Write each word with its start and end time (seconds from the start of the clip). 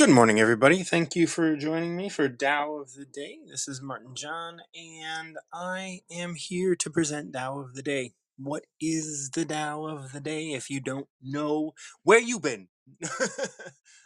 Good 0.00 0.08
morning, 0.08 0.40
everybody. 0.40 0.82
Thank 0.82 1.14
you 1.14 1.26
for 1.26 1.56
joining 1.56 1.94
me 1.94 2.08
for 2.08 2.26
Tao 2.26 2.76
of 2.76 2.94
the 2.94 3.04
Day. 3.04 3.40
This 3.46 3.68
is 3.68 3.82
Martin 3.82 4.14
John, 4.14 4.60
and 4.74 5.36
I 5.52 6.00
am 6.10 6.36
here 6.36 6.74
to 6.74 6.88
present 6.88 7.34
Tao 7.34 7.58
of 7.58 7.74
the 7.74 7.82
Day. 7.82 8.14
What 8.38 8.64
is 8.80 9.28
the 9.28 9.44
Tao 9.44 9.84
of 9.84 10.12
the 10.12 10.20
Day? 10.20 10.52
If 10.52 10.70
you 10.70 10.80
don't 10.80 11.08
know, 11.22 11.72
where 12.02 12.18
you 12.18 12.40
been? 12.40 12.68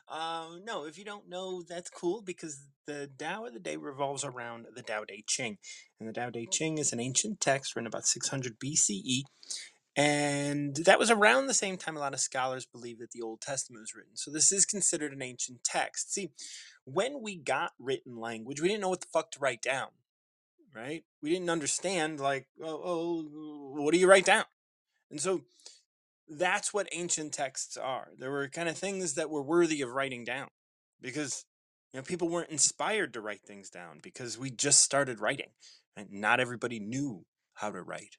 uh, 0.08 0.48
no, 0.64 0.84
if 0.84 0.98
you 0.98 1.04
don't 1.04 1.28
know, 1.28 1.62
that's 1.62 1.90
cool 1.90 2.22
because 2.22 2.66
the 2.88 3.08
Tao 3.16 3.44
of 3.44 3.52
the 3.52 3.60
Day 3.60 3.76
revolves 3.76 4.24
around 4.24 4.66
the 4.74 4.82
Tao 4.82 5.04
Te 5.04 5.22
Ching, 5.28 5.58
and 6.00 6.08
the 6.08 6.12
Tao 6.12 6.30
Te 6.30 6.48
Ching 6.50 6.78
is 6.78 6.92
an 6.92 6.98
ancient 6.98 7.40
text 7.40 7.76
written 7.76 7.86
about 7.86 8.06
600 8.06 8.58
BCE 8.58 9.22
and 9.96 10.74
that 10.76 10.98
was 10.98 11.10
around 11.10 11.46
the 11.46 11.54
same 11.54 11.76
time 11.76 11.96
a 11.96 12.00
lot 12.00 12.14
of 12.14 12.20
scholars 12.20 12.66
believe 12.66 12.98
that 12.98 13.12
the 13.12 13.22
Old 13.22 13.40
Testament 13.40 13.82
was 13.82 13.94
written. 13.94 14.16
So 14.16 14.30
this 14.30 14.50
is 14.50 14.64
considered 14.64 15.12
an 15.12 15.22
ancient 15.22 15.62
text. 15.62 16.12
See, 16.12 16.32
when 16.84 17.22
we 17.22 17.36
got 17.36 17.72
written 17.78 18.16
language, 18.16 18.60
we 18.60 18.68
didn't 18.68 18.80
know 18.80 18.88
what 18.88 19.02
the 19.02 19.06
fuck 19.12 19.30
to 19.32 19.38
write 19.38 19.62
down, 19.62 19.88
right? 20.74 21.04
We 21.22 21.30
didn't 21.30 21.50
understand, 21.50 22.18
like, 22.18 22.48
oh, 22.62 22.80
oh 22.84 23.82
what 23.82 23.94
do 23.94 24.00
you 24.00 24.08
write 24.08 24.26
down? 24.26 24.44
And 25.10 25.20
so 25.20 25.42
that's 26.28 26.74
what 26.74 26.88
ancient 26.92 27.32
texts 27.32 27.76
are. 27.76 28.08
There 28.18 28.30
were 28.30 28.48
kind 28.48 28.68
of 28.68 28.76
things 28.76 29.14
that 29.14 29.30
were 29.30 29.42
worthy 29.42 29.80
of 29.80 29.90
writing 29.90 30.24
down 30.24 30.48
because 31.00 31.44
you 31.92 32.00
know 32.00 32.04
people 32.04 32.28
weren't 32.28 32.50
inspired 32.50 33.12
to 33.12 33.20
write 33.20 33.42
things 33.42 33.70
down 33.70 34.00
because 34.02 34.38
we 34.38 34.50
just 34.50 34.82
started 34.82 35.20
writing 35.20 35.50
and 35.96 36.10
not 36.12 36.40
everybody 36.40 36.80
knew 36.80 37.24
how 37.54 37.70
to 37.70 37.82
write. 37.82 38.16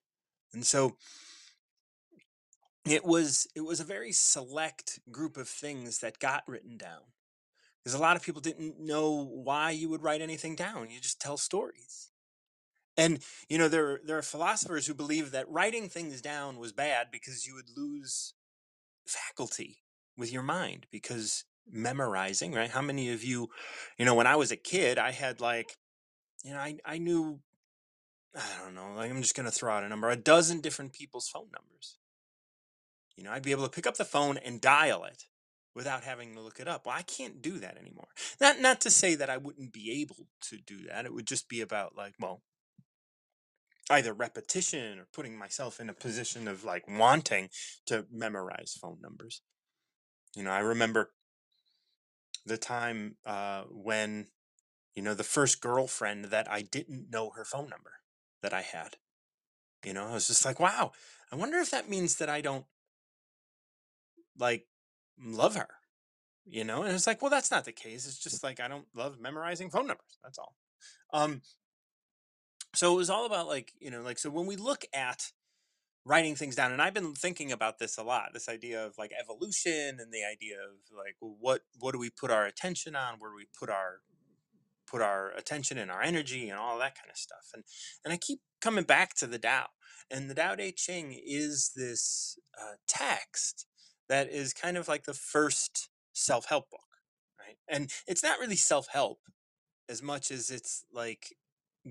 And 0.54 0.66
so 0.66 0.96
it 2.86 3.04
was 3.04 3.48
it 3.56 3.62
was 3.62 3.80
a 3.80 3.86
very 3.86 4.12
select 4.12 5.00
group 5.12 5.38
of 5.38 5.48
things 5.48 6.00
that 6.00 6.20
got 6.20 6.44
written 6.48 6.78
down 6.78 7.02
because 7.84 7.98
a 7.98 8.02
lot 8.02 8.16
of 8.16 8.24
people 8.24 8.42
didn't 8.42 8.80
know 8.80 9.26
why 9.26 9.72
you 9.72 9.90
would 9.90 10.04
write 10.04 10.22
anything 10.22 10.56
down 10.56 10.90
you 10.90 11.00
just 11.00 11.20
tell 11.20 11.38
stories. 11.38 12.12
And 12.98 13.20
you 13.50 13.58
know 13.58 13.68
there 13.68 14.00
there 14.06 14.18
are 14.18 14.24
philosophers 14.24 14.88
who 14.88 14.94
believe 14.94 15.32
that 15.32 15.50
writing 15.50 15.90
things 15.90 16.22
down 16.22 16.58
was 16.58 16.72
bad 16.72 17.08
because 17.12 17.46
you 17.46 17.54
would 17.56 17.76
lose 17.76 18.34
faculty 19.06 19.80
with 20.18 20.32
your 20.32 20.44
mind 20.44 20.86
because 20.92 21.44
memorizing 21.70 22.54
right? 22.54 22.70
How 22.70 22.82
many 22.82 23.12
of 23.12 23.24
you 23.24 23.50
you 23.98 24.06
know 24.06 24.16
when 24.16 24.28
i 24.28 24.36
was 24.36 24.52
a 24.52 24.56
kid 24.56 24.98
i 24.98 25.12
had 25.12 25.42
like 25.42 25.78
you 26.44 26.52
know 26.54 26.60
i, 26.60 26.78
I 26.86 27.00
knew 27.00 27.40
i 28.36 28.64
don't 28.64 28.76
know 28.76 28.94
like 28.96 29.10
i'm 29.10 29.22
just 29.22 29.36
going 29.36 29.46
to 29.46 29.52
throw 29.52 29.74
out 29.74 29.84
a 29.84 29.90
number 29.90 30.10
a 30.10 30.16
dozen 30.16 30.62
different 30.62 30.94
people's 30.94 31.28
phone 31.28 31.48
numbers 31.52 31.98
you 33.16 33.24
know, 33.24 33.32
I'd 33.32 33.44
be 33.44 33.52
able 33.52 33.64
to 33.64 33.70
pick 33.70 33.88
up 33.88 33.98
the 33.98 34.06
phone 34.06 34.38
and 34.38 34.62
dial 34.62 35.04
it 35.06 35.24
without 35.74 36.04
having 36.04 36.34
to 36.34 36.42
look 36.42 36.60
it 36.60 36.68
up. 36.68 36.86
Well, 36.86 36.96
I 36.98 37.02
can't 37.02 37.42
do 37.42 37.60
that 37.60 37.78
anymore. 37.78 38.08
Not 38.40 38.60
not 38.60 38.82
to 38.82 38.90
say 38.90 39.16
that 39.16 39.30
I 39.30 39.38
wouldn't 39.38 39.74
be 39.74 40.02
able 40.02 40.28
to 40.50 40.58
do 40.58 40.86
that. 40.88 41.06
It 41.06 41.14
would 41.14 41.28
just 41.28 41.50
be 41.50 41.62
about 41.62 41.96
like, 41.96 42.16
well, 42.20 42.42
either 43.90 44.14
repetition 44.14 45.00
or 45.00 45.08
putting 45.14 45.38
myself 45.38 45.80
in 45.80 45.90
a 45.90 45.94
position 45.94 46.48
of 46.48 46.64
like 46.64 46.88
wanting 46.88 47.50
to 47.86 48.06
memorize 48.12 48.78
phone 48.80 48.98
numbers. 49.02 49.42
You 50.36 50.44
know, 50.44 50.52
I 50.52 50.60
remember 50.60 51.12
the 52.46 52.58
time 52.58 53.16
uh, 53.26 53.64
when, 53.70 54.28
you 54.96 55.04
know, 55.04 55.14
the 55.14 55.24
first 55.24 55.62
girlfriend 55.62 56.26
that 56.26 56.50
I 56.52 56.62
didn't 56.62 57.10
know 57.12 57.32
her 57.32 57.46
phone 57.46 57.70
number 57.70 57.94
that 58.42 58.54
I 58.54 58.62
had. 58.62 58.98
You 59.84 59.94
know, 59.94 60.08
I 60.08 60.14
was 60.14 60.28
just 60.28 60.46
like, 60.46 60.60
wow, 60.60 60.92
I 61.32 61.36
wonder 61.36 61.58
if 61.60 61.72
that 61.72 61.90
means 61.90 62.16
that 62.16 62.30
I 62.30 62.42
don't 62.42 62.66
like 64.38 64.68
love 65.24 65.56
her 65.56 65.68
you 66.46 66.64
know 66.64 66.84
and 66.84 66.94
it's 66.94 67.08
like 67.08 67.22
well 67.22 67.32
that's 67.32 67.52
not 67.52 67.66
the 67.66 67.72
case 67.72 68.06
it's 68.06 68.20
just 68.20 68.44
like 68.44 68.60
i 68.60 68.68
don't 68.68 68.86
love 68.96 69.20
memorizing 69.20 69.70
phone 69.70 69.88
numbers 69.88 70.20
that's 70.24 70.38
all. 70.38 70.56
Um 71.14 71.42
so 72.74 72.94
it 72.94 72.98
was 72.98 73.10
all 73.10 73.26
about 73.26 73.48
like 73.48 73.74
you 73.80 73.90
know 73.90 74.02
like 74.02 74.20
so 74.20 74.30
when 74.30 74.46
we 74.46 74.56
look 74.56 74.86
at 74.94 75.32
writing 76.06 76.36
things 76.36 76.56
down 76.56 76.72
and 76.72 76.82
i've 76.82 76.94
been 76.94 77.14
thinking 77.14 77.52
about 77.52 77.80
this 77.80 77.98
a 77.98 78.04
lot 78.04 78.30
this 78.34 78.48
idea 78.48 78.86
of 78.86 78.94
like 78.98 79.12
evolution 79.20 79.98
and 80.00 80.12
the 80.14 80.24
idea 80.24 80.56
of 80.58 80.96
like 80.96 81.16
well, 81.20 81.36
what 81.40 81.62
what 81.80 81.94
do 81.94 82.00
we 82.00 82.10
put 82.10 82.30
our 82.30 82.46
attention 82.46 82.96
on 82.96 83.16
where 83.18 83.32
do 83.32 83.36
we 83.36 83.48
put 83.58 83.70
our 83.70 84.02
put 84.88 85.02
our 85.02 85.32
attention 85.32 85.80
and 85.80 85.90
our 85.90 86.02
energy 86.02 86.48
and 86.50 86.60
all 86.60 86.78
that 86.78 86.96
kind 86.96 87.10
of 87.10 87.18
stuff 87.18 87.50
and 87.54 87.64
and 88.04 88.14
i 88.14 88.18
keep 88.18 88.40
coming 88.62 88.84
back 88.84 89.16
to 89.16 89.26
the 89.26 89.40
Tao 89.40 89.68
and 90.12 90.30
the 90.30 90.36
Tao 90.36 90.56
Te 90.56 90.72
Ching 90.72 91.20
is 91.26 91.72
this 91.76 92.38
uh, 92.60 92.76
text 92.88 93.66
that 94.10 94.30
is 94.30 94.54
kind 94.54 94.78
of 94.78 94.88
like 94.88 95.04
the 95.04 95.14
first 95.14 95.90
self-help 96.14 96.70
book 96.70 96.80
right? 97.40 97.58
And 97.68 97.92
it's 98.08 98.24
not 98.24 98.40
really 98.40 98.56
self-help 98.56 99.20
as 99.90 100.02
much 100.02 100.32
as 100.32 100.50
it's 100.50 100.86
like 100.92 101.36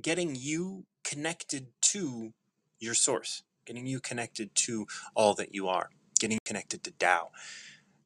getting 0.00 0.34
you 0.34 0.86
connected 1.04 1.68
to 1.80 2.32
your 2.80 2.94
source 2.94 3.42
getting 3.66 3.86
you 3.86 4.00
connected 4.00 4.54
to 4.54 4.86
all 5.14 5.34
that 5.34 5.54
you 5.54 5.68
are 5.68 5.90
getting 6.20 6.38
connected 6.44 6.84
to 6.84 6.90
Tao. 6.92 7.30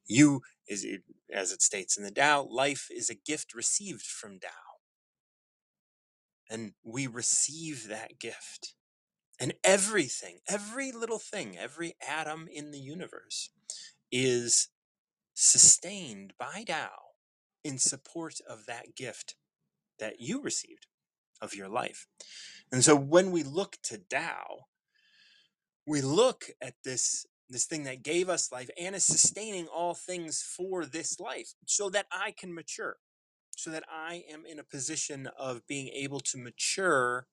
You 0.07 0.41
is 0.67 0.85
as 1.31 1.51
it 1.51 1.61
states 1.61 1.97
in 1.97 2.03
the 2.03 2.11
Tao 2.11 2.47
life 2.49 2.89
is 2.91 3.09
a 3.09 3.15
gift 3.15 3.53
received 3.53 4.05
from 4.05 4.39
Tao. 4.39 4.49
And 6.49 6.73
we 6.83 7.07
receive 7.07 7.87
that 7.87 8.19
gift. 8.19 8.73
And 9.39 9.53
everything 9.63 10.39
every 10.49 10.91
little 10.91 11.19
thing 11.19 11.57
every 11.57 11.93
atom 12.05 12.47
in 12.51 12.71
the 12.71 12.79
universe 12.79 13.51
is 14.11 14.69
sustained 15.33 16.33
by 16.37 16.63
Tao 16.67 16.89
in 17.63 17.77
support 17.77 18.35
of 18.47 18.65
that 18.65 18.95
gift 18.95 19.35
that 19.99 20.19
you 20.19 20.41
received 20.41 20.87
of 21.41 21.53
your 21.53 21.69
life. 21.69 22.07
And 22.71 22.83
so 22.83 22.95
when 22.95 23.31
we 23.31 23.43
look 23.43 23.77
to 23.83 23.97
Tao, 23.97 24.65
we 25.85 26.01
look 26.01 26.45
at 26.61 26.75
this 26.83 27.25
this 27.49 27.65
thing 27.65 27.83
that 27.83 28.03
gave 28.03 28.29
us 28.29 28.51
life 28.51 28.69
and 28.79 28.95
is 28.95 29.03
sustaining 29.03 29.65
all 29.67 29.95
things 29.95 30.41
for 30.41 30.85
this 30.85 31.19
life 31.19 31.55
so 31.65 31.89
that 31.89 32.05
I 32.11 32.29
can 32.29 32.53
mature, 32.53 32.97
so 33.57 33.71
that 33.71 33.83
I 33.91 34.23
am 34.31 34.45
in 34.45 34.59
a 34.59 34.63
position 34.63 35.27
of 35.37 35.65
being 35.65 35.87
able 35.89 36.19
to 36.19 36.37
mature 36.37 37.25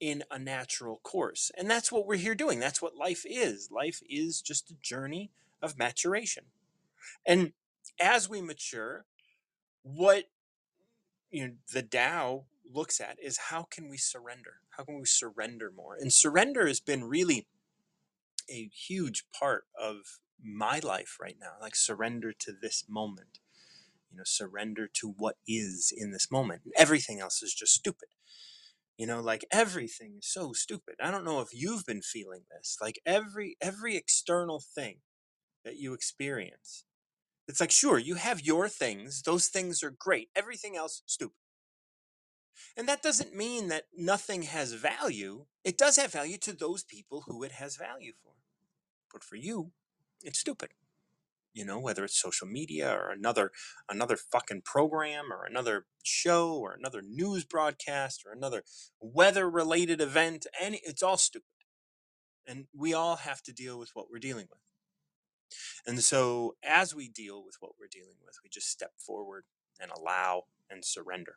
in 0.00 0.24
a 0.30 0.38
natural 0.38 1.00
course. 1.02 1.50
And 1.58 1.70
that's 1.70 1.92
what 1.92 2.06
we're 2.06 2.16
here 2.16 2.34
doing. 2.34 2.60
That's 2.60 2.80
what 2.80 2.96
life 2.96 3.26
is. 3.28 3.68
Life 3.70 4.00
is 4.08 4.40
just 4.40 4.70
a 4.70 4.76
journey 4.80 5.32
of 5.62 5.78
maturation. 5.78 6.44
And 7.26 7.52
as 8.00 8.28
we 8.28 8.40
mature, 8.40 9.04
what 9.82 10.24
you 11.30 11.46
know 11.46 11.54
the 11.72 11.82
Tao 11.82 12.44
looks 12.72 13.00
at 13.00 13.16
is 13.22 13.38
how 13.50 13.62
can 13.62 13.88
we 13.88 13.96
surrender? 13.96 14.54
How 14.76 14.84
can 14.84 14.98
we 14.98 15.06
surrender 15.06 15.72
more? 15.74 15.96
And 15.98 16.12
surrender 16.12 16.66
has 16.66 16.80
been 16.80 17.04
really 17.04 17.46
a 18.50 18.70
huge 18.72 19.24
part 19.38 19.64
of 19.78 20.20
my 20.42 20.78
life 20.80 21.16
right 21.20 21.36
now. 21.40 21.52
Like 21.60 21.74
surrender 21.74 22.32
to 22.32 22.52
this 22.52 22.84
moment. 22.88 23.40
You 24.10 24.18
know, 24.18 24.24
surrender 24.24 24.88
to 24.94 25.14
what 25.18 25.36
is 25.46 25.92
in 25.94 26.12
this 26.12 26.30
moment. 26.30 26.62
Everything 26.76 27.20
else 27.20 27.42
is 27.42 27.52
just 27.52 27.74
stupid. 27.74 28.08
You 28.96 29.06
know, 29.06 29.20
like 29.20 29.44
everything 29.52 30.14
is 30.18 30.26
so 30.26 30.52
stupid. 30.52 30.96
I 31.00 31.10
don't 31.10 31.24
know 31.24 31.40
if 31.40 31.48
you've 31.52 31.84
been 31.84 32.02
feeling 32.02 32.42
this. 32.50 32.78
Like 32.80 33.00
every 33.04 33.56
every 33.60 33.96
external 33.96 34.60
thing 34.60 34.98
that 35.68 35.78
you 35.78 35.94
experience 35.94 36.84
it's 37.48 37.60
like, 37.60 37.70
sure, 37.70 37.98
you 37.98 38.16
have 38.16 38.42
your 38.42 38.68
things. 38.68 39.22
Those 39.22 39.46
things 39.46 39.82
are 39.82 39.90
great. 39.90 40.28
Everything 40.36 40.76
else, 40.76 41.02
stupid. 41.06 41.34
And 42.76 42.86
that 42.88 43.02
doesn't 43.02 43.34
mean 43.34 43.68
that 43.68 43.84
nothing 43.96 44.42
has 44.42 44.74
value. 44.74 45.46
It 45.64 45.78
does 45.78 45.96
have 45.96 46.12
value 46.12 46.36
to 46.38 46.52
those 46.52 46.84
people 46.84 47.24
who 47.26 47.42
it 47.42 47.52
has 47.52 47.76
value 47.76 48.12
for. 48.22 48.32
But 49.10 49.24
for 49.24 49.36
you, 49.36 49.72
it's 50.22 50.38
stupid. 50.38 50.70
You 51.54 51.64
know, 51.64 51.78
whether 51.80 52.04
it's 52.04 52.20
social 52.20 52.46
media 52.46 52.92
or 52.92 53.10
another 53.10 53.50
another 53.88 54.16
fucking 54.16 54.62
program 54.64 55.32
or 55.32 55.44
another 55.44 55.86
show 56.04 56.54
or 56.54 56.74
another 56.74 57.02
news 57.02 57.44
broadcast 57.44 58.22
or 58.26 58.32
another 58.32 58.62
weather 59.00 59.48
related 59.48 60.00
event, 60.00 60.46
any 60.60 60.80
it's 60.84 61.02
all 61.02 61.16
stupid. 61.16 61.46
And 62.46 62.66
we 62.76 62.92
all 62.92 63.16
have 63.16 63.42
to 63.44 63.52
deal 63.52 63.78
with 63.78 63.90
what 63.94 64.06
we're 64.10 64.18
dealing 64.18 64.46
with. 64.50 64.60
And 65.86 66.02
so, 66.02 66.56
as 66.62 66.94
we 66.94 67.08
deal 67.08 67.44
with 67.44 67.56
what 67.60 67.72
we're 67.78 67.86
dealing 67.86 68.16
with, 68.24 68.38
we 68.42 68.50
just 68.50 68.70
step 68.70 68.92
forward 68.98 69.44
and 69.80 69.90
allow 69.90 70.44
and 70.70 70.84
surrender. 70.84 71.36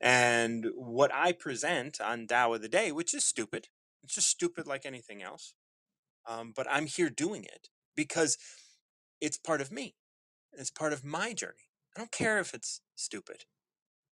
And 0.00 0.66
what 0.74 1.12
I 1.14 1.32
present 1.32 2.00
on 2.00 2.26
Tao 2.26 2.52
of 2.54 2.62
the 2.62 2.68
Day, 2.68 2.92
which 2.92 3.14
is 3.14 3.24
stupid, 3.24 3.68
it's 4.02 4.14
just 4.14 4.28
stupid 4.28 4.66
like 4.66 4.84
anything 4.84 5.22
else, 5.22 5.54
um, 6.26 6.52
but 6.54 6.66
I'm 6.70 6.86
here 6.86 7.10
doing 7.10 7.44
it 7.44 7.68
because 7.94 8.38
it's 9.20 9.36
part 9.38 9.60
of 9.60 9.70
me. 9.70 9.94
It's 10.52 10.70
part 10.70 10.92
of 10.92 11.04
my 11.04 11.32
journey. 11.32 11.68
I 11.96 12.00
don't 12.00 12.12
care 12.12 12.38
if 12.38 12.54
it's 12.54 12.80
stupid. 12.94 13.44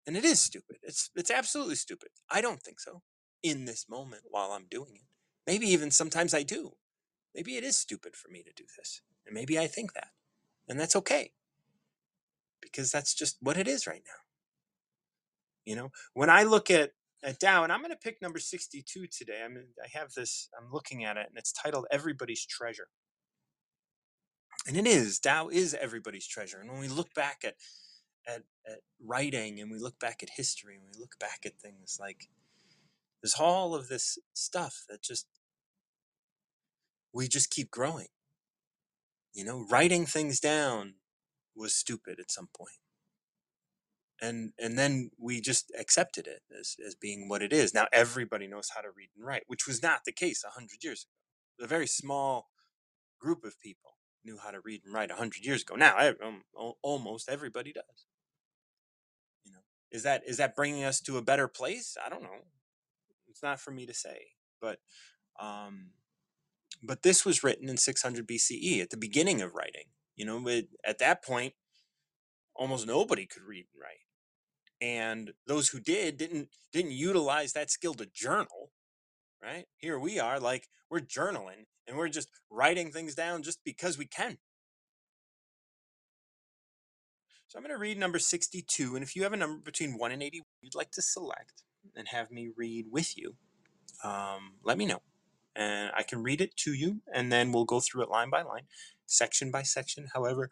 And 0.06 0.15
it 0.18 0.25
is 0.25 0.39
stupid. 0.39 0.77
It's 0.81 1.10
it's 1.15 1.31
absolutely 1.31 1.75
stupid. 1.75 2.10
I 2.30 2.42
don't 2.42 2.62
think 2.62 2.80
so 2.80 3.04
in 3.44 3.65
this 3.65 3.88
moment 3.89 4.24
while 4.30 4.51
I'm 4.51 4.65
doing 4.69 4.95
it. 4.95 5.07
Maybe 5.45 5.68
even 5.68 5.92
sometimes 5.92 6.33
I 6.33 6.44
do. 6.44 6.75
Maybe 7.39 7.56
it 7.56 7.63
is 7.63 7.77
stupid 7.77 8.18
for 8.18 8.30
me 8.30 8.44
to 8.44 8.51
do 8.53 8.65
this. 8.77 9.01
And 9.25 9.33
maybe 9.33 9.57
I 9.57 9.68
think 9.68 9.94
that. 9.94 10.09
And 10.68 10.77
that's 10.77 10.95
okay. 10.97 11.31
because 12.62 12.91
that's 12.91 13.13
just 13.13 13.38
what 13.41 13.57
it 13.57 13.68
is 13.68 13.88
right 13.88 14.03
now. 14.06 14.21
You 15.65 15.75
know, 15.77 15.89
when 16.13 16.30
I 16.30 16.44
look 16.44 16.69
at 16.69 16.91
at 17.24 17.39
Tao, 17.39 17.63
and 17.63 17.71
I'm 17.71 17.81
going 17.81 17.91
to 17.91 17.97
pick 17.97 18.21
number 18.21 18.39
62 18.39 19.07
today. 19.07 19.41
I 19.45 19.47
mean, 19.50 19.68
I 19.83 19.88
have 19.97 20.13
this. 20.13 20.50
I'm 20.57 20.71
looking 20.71 21.06
at 21.06 21.18
it, 21.18 21.27
and 21.30 21.38
it's 21.38 21.53
titled 21.53 21.86
"Everybody's 21.91 22.45
Treasure." 22.45 22.89
And 24.68 24.77
it 24.77 24.86
is. 24.86 25.19
Tao 25.19 25.47
is 25.50 25.74
everybody's 25.74 26.27
treasure. 26.27 26.59
And 26.59 26.69
when 26.69 26.81
we 26.81 26.89
look 26.89 27.13
back 27.13 27.44
at 27.45 27.56
at, 28.27 28.44
at 28.68 28.80
writing 29.06 29.62
and 29.62 29.71
we 29.71 29.80
look 29.80 30.00
back 30.00 30.21
at 30.21 30.31
history 30.36 30.75
and 30.75 30.83
we 30.94 31.00
look 31.00 31.18
back 31.19 31.41
at 31.45 31.59
things 31.59 31.97
like 32.00 32.30
there's 33.21 33.36
all 33.39 33.75
of 33.75 33.88
this 33.88 34.18
stuff 34.33 34.83
that 34.89 35.01
just 35.01 35.27
we 37.14 37.28
just 37.28 37.50
keep 37.50 37.72
growing. 37.72 38.08
You 39.34 39.46
know, 39.46 39.66
writing 39.70 40.06
things 40.06 40.40
down 40.40 40.96
was 41.56 41.74
stupid 41.74 42.20
at 42.20 42.32
some 42.32 42.50
point. 42.56 42.78
And 44.22 44.52
and 44.60 44.78
then 44.78 45.12
we 45.18 45.40
just 45.40 45.72
accepted 45.80 46.28
it 46.28 46.42
as, 46.58 46.76
as 46.86 46.94
being 46.96 47.30
what 47.30 47.42
it 47.42 47.54
is. 47.54 47.74
Now 47.74 47.88
everybody 47.94 48.48
knows 48.48 48.72
how 48.76 48.82
to 48.82 48.90
read 48.96 49.10
and 49.16 49.26
write, 49.26 49.44
which 49.48 49.66
was 49.66 49.82
not 49.82 50.02
the 50.06 50.12
case 50.12 50.44
hundred 50.46 50.84
years 50.84 51.06
ago. 51.06 51.66
A 51.66 51.68
very 51.68 51.88
small 51.88 52.50
group 53.20 53.46
of 53.46 53.60
people 53.60 53.92
knew 54.26 54.38
how 54.38 54.52
to 54.52 54.60
read 54.60 54.82
and 54.84 54.94
write 54.94 55.12
hundred 55.12 55.46
years 55.46 55.62
ago. 55.62 55.76
Now 55.76 55.98
um, 56.22 56.44
almost 56.82 57.30
everybody 57.30 57.72
does. 57.72 58.06
You 59.46 59.54
know, 59.54 59.60
is 59.92 60.04
that 60.04 60.24
is 60.28 60.38
that 60.38 60.56
bringing 60.56 60.84
us 60.84 61.00
to 61.02 61.18
a 61.18 61.22
better 61.22 61.48
place? 61.48 61.96
I 62.04 62.10
don't 62.10 62.24
know. 62.24 62.44
It's 63.30 63.44
not 63.44 63.62
for 63.62 63.72
me 63.72 63.86
to 63.86 63.94
say, 63.94 64.32
but 64.60 64.80
um, 65.40 65.92
but 66.81 67.04
this 67.04 67.26
was 67.26 67.44
written 67.44 67.70
in 67.70 67.78
600 67.78 68.28
BCE 68.28 68.81
at 68.81 68.90
the 68.90 68.98
beginning 68.98 69.42
of 69.42 69.54
writing. 69.54 69.86
You 70.16 70.26
know, 70.26 70.46
at 70.86 71.00
that 71.00 71.24
point, 71.24 71.54
almost 72.56 72.88
nobody 72.88 73.26
could 73.26 73.44
read 73.44 73.66
and 73.74 73.81
write, 73.81 74.06
and 74.81 75.31
those 75.48 75.70
who 75.70 75.80
did 75.80 76.18
didn't 76.18 76.50
didn't 76.74 76.92
utilize 76.92 77.54
that 77.54 77.72
skill 77.72 77.94
to 77.96 78.06
journal. 78.06 78.72
Right 79.42 79.66
here 79.78 79.98
we 79.98 80.20
are, 80.20 80.40
like 80.40 80.68
we're 80.90 81.00
journaling 81.00 81.66
and 81.88 81.98
we're 81.98 82.10
just 82.10 82.30
writing 82.50 82.92
things 82.92 83.16
down 83.16 83.42
just 83.44 83.60
because 83.64 83.98
we 83.98 84.06
can. 84.06 84.38
So 87.48 87.58
I'm 87.58 87.64
going 87.64 87.74
to 87.74 87.80
read 87.80 87.98
number 87.98 88.20
62, 88.20 88.94
and 88.94 89.04
if 89.04 89.16
you 89.16 89.24
have 89.24 89.34
a 89.34 89.38
number 89.38 89.60
between 89.60 89.98
1 89.98 90.12
and 90.12 90.22
80 90.22 90.42
you'd 90.62 90.75
like 90.75 90.92
to 90.92 91.02
select 91.02 91.64
and 91.96 92.08
have 92.10 92.30
me 92.30 92.50
read 92.56 92.86
with 92.92 93.18
you, 93.18 93.36
um, 94.04 94.54
let 94.64 94.78
me 94.78 94.86
know. 94.86 95.02
And 95.56 95.92
I 95.96 96.04
can 96.04 96.24
read 96.24 96.42
it 96.42 96.56
to 96.57 96.74
you, 96.74 97.01
and 97.13 97.31
then 97.31 97.51
we'll 97.51 97.66
go 97.66 97.80
through 97.80 98.04
it 98.04 98.10
line 98.10 98.30
by 98.30 98.44
line, 98.44 98.68
section 99.06 99.51
by 99.51 99.63
section. 99.63 100.07
However, 100.13 100.50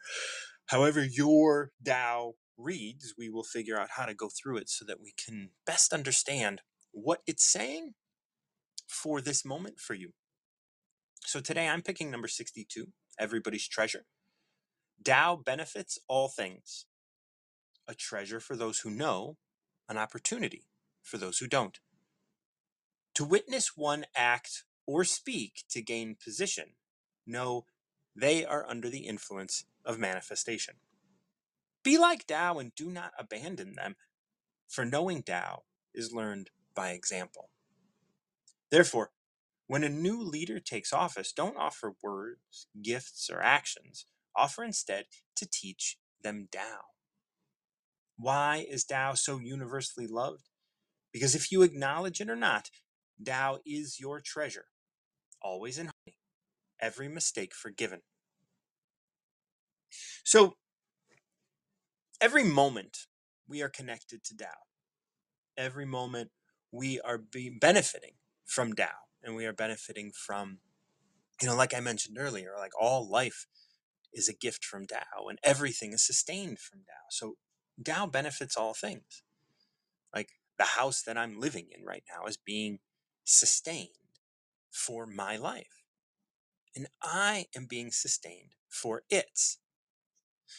however 0.68 1.04
your 1.04 1.72
Tao 1.86 2.34
reads, 2.58 3.14
we 3.18 3.30
will 3.30 3.44
figure 3.44 3.80
out 3.80 3.90
how 3.96 4.06
to 4.06 4.14
go 4.14 4.30
through 4.30 4.58
it 4.58 4.70
so 4.70 4.84
that 4.86 5.00
we 5.02 5.14
can 5.14 5.52
best 5.66 5.94
understand 5.94 6.62
what 6.92 7.22
it's 7.28 7.50
saying 7.50 7.94
for 8.88 9.22
this 9.22 9.46
moment 9.46 9.80
for 9.80 9.94
you. 9.94 10.14
So 11.22 11.40
today 11.40 11.68
I'm 11.68 11.82
picking 11.82 12.10
number 12.10 12.28
62, 12.28 12.88
Everybody's 13.20 13.68
Treasure. 13.68 14.06
Tao 15.04 15.36
benefits 15.36 16.00
all 16.08 16.28
things. 16.28 16.86
A 17.88 17.94
treasure 17.94 18.40
for 18.40 18.56
those 18.56 18.80
who 18.80 18.90
know, 18.90 19.38
an 19.88 19.98
opportunity 19.98 20.68
for 21.04 21.18
those 21.18 21.38
who 21.38 21.48
don't. 21.48 21.80
To 23.16 23.24
witness 23.24 23.76
one 23.76 24.06
act 24.16 24.64
or 24.88 25.04
speak 25.04 25.64
to 25.70 25.82
gain 25.82 26.16
position, 26.16 26.70
know 27.28 27.66
they 28.16 28.44
are 28.46 28.66
under 28.68 28.90
the 28.90 29.06
influence 29.06 29.66
of 29.86 30.00
manifestation. 30.00 30.76
Be 31.84 31.98
like 31.98 32.26
Tao 32.26 32.58
and 32.58 32.74
do 32.74 32.90
not 32.90 33.12
abandon 33.20 33.76
them, 33.76 33.96
for 34.68 34.86
knowing 34.86 35.22
Tao 35.22 35.64
is 35.94 36.14
learned 36.14 36.50
by 36.74 36.92
example. 36.92 37.50
Therefore, 38.72 39.12
when 39.68 39.84
a 39.84 39.90
new 39.90 40.22
leader 40.22 40.60
takes 40.60 40.94
office, 40.94 41.34
don't 41.34 41.58
offer 41.58 41.94
words, 42.02 42.68
gifts, 42.82 43.30
or 43.32 43.42
actions. 43.42 44.06
Offer 44.36 44.64
instead 44.64 45.06
to 45.36 45.48
teach 45.50 45.98
them 46.24 46.48
Tao. 46.52 46.80
Why 48.18 48.66
is 48.70 48.86
Tao 48.86 49.14
so 49.14 49.40
universally 49.40 50.08
loved? 50.08 50.50
Because 51.12 51.36
if 51.36 51.52
you 51.52 51.62
acknowledge 51.64 52.22
it 52.22 52.30
or 52.30 52.36
not, 52.36 52.70
Tao 53.24 53.60
is 53.66 54.00
your 54.00 54.20
treasure, 54.20 54.66
always 55.48 55.78
in 55.78 55.86
harmony, 55.86 56.18
every 56.80 57.08
mistake 57.08 57.54
forgiven. 57.56 58.02
So, 60.24 60.58
every 62.20 62.44
moment 62.44 63.08
we 63.48 63.62
are 63.62 63.70
connected 63.70 64.24
to 64.26 64.36
Tao. 64.36 64.68
Every 65.58 65.86
moment 65.86 66.32
we 66.72 67.00
are 67.02 67.18
be 67.18 67.50
benefiting 67.50 68.16
from 68.46 68.74
Tao 68.74 69.08
and 69.24 69.36
we 69.36 69.46
are 69.46 69.54
benefiting 69.54 70.12
from 70.12 70.60
you 71.42 71.48
know 71.48 71.56
like 71.56 71.74
i 71.74 71.80
mentioned 71.80 72.18
earlier 72.20 72.54
like 72.58 72.72
all 72.80 73.10
life 73.10 73.48
is 74.14 74.28
a 74.28 74.34
gift 74.34 74.66
from 74.66 74.86
Tao 74.88 75.28
and 75.30 75.40
everything 75.44 75.94
is 75.94 76.06
sustained 76.06 76.60
from 76.60 76.80
Tao. 76.80 77.06
So 77.10 77.36
Tao 77.84 78.08
benefits 78.08 78.58
all 78.58 78.74
things. 78.74 79.24
Like 80.14 80.30
the 80.58 80.66
house 80.66 81.04
that 81.04 81.18
I'm 81.18 81.40
living 81.40 81.68
in 81.78 81.86
right 81.86 82.04
now 82.10 82.26
is 82.28 82.38
being 82.38 82.80
sustained 83.24 83.90
for 84.78 85.06
my 85.06 85.36
life. 85.36 85.84
And 86.76 86.88
I 87.02 87.48
am 87.56 87.66
being 87.66 87.92
sustained 87.92 88.56
for 88.70 89.04
its. 89.10 89.58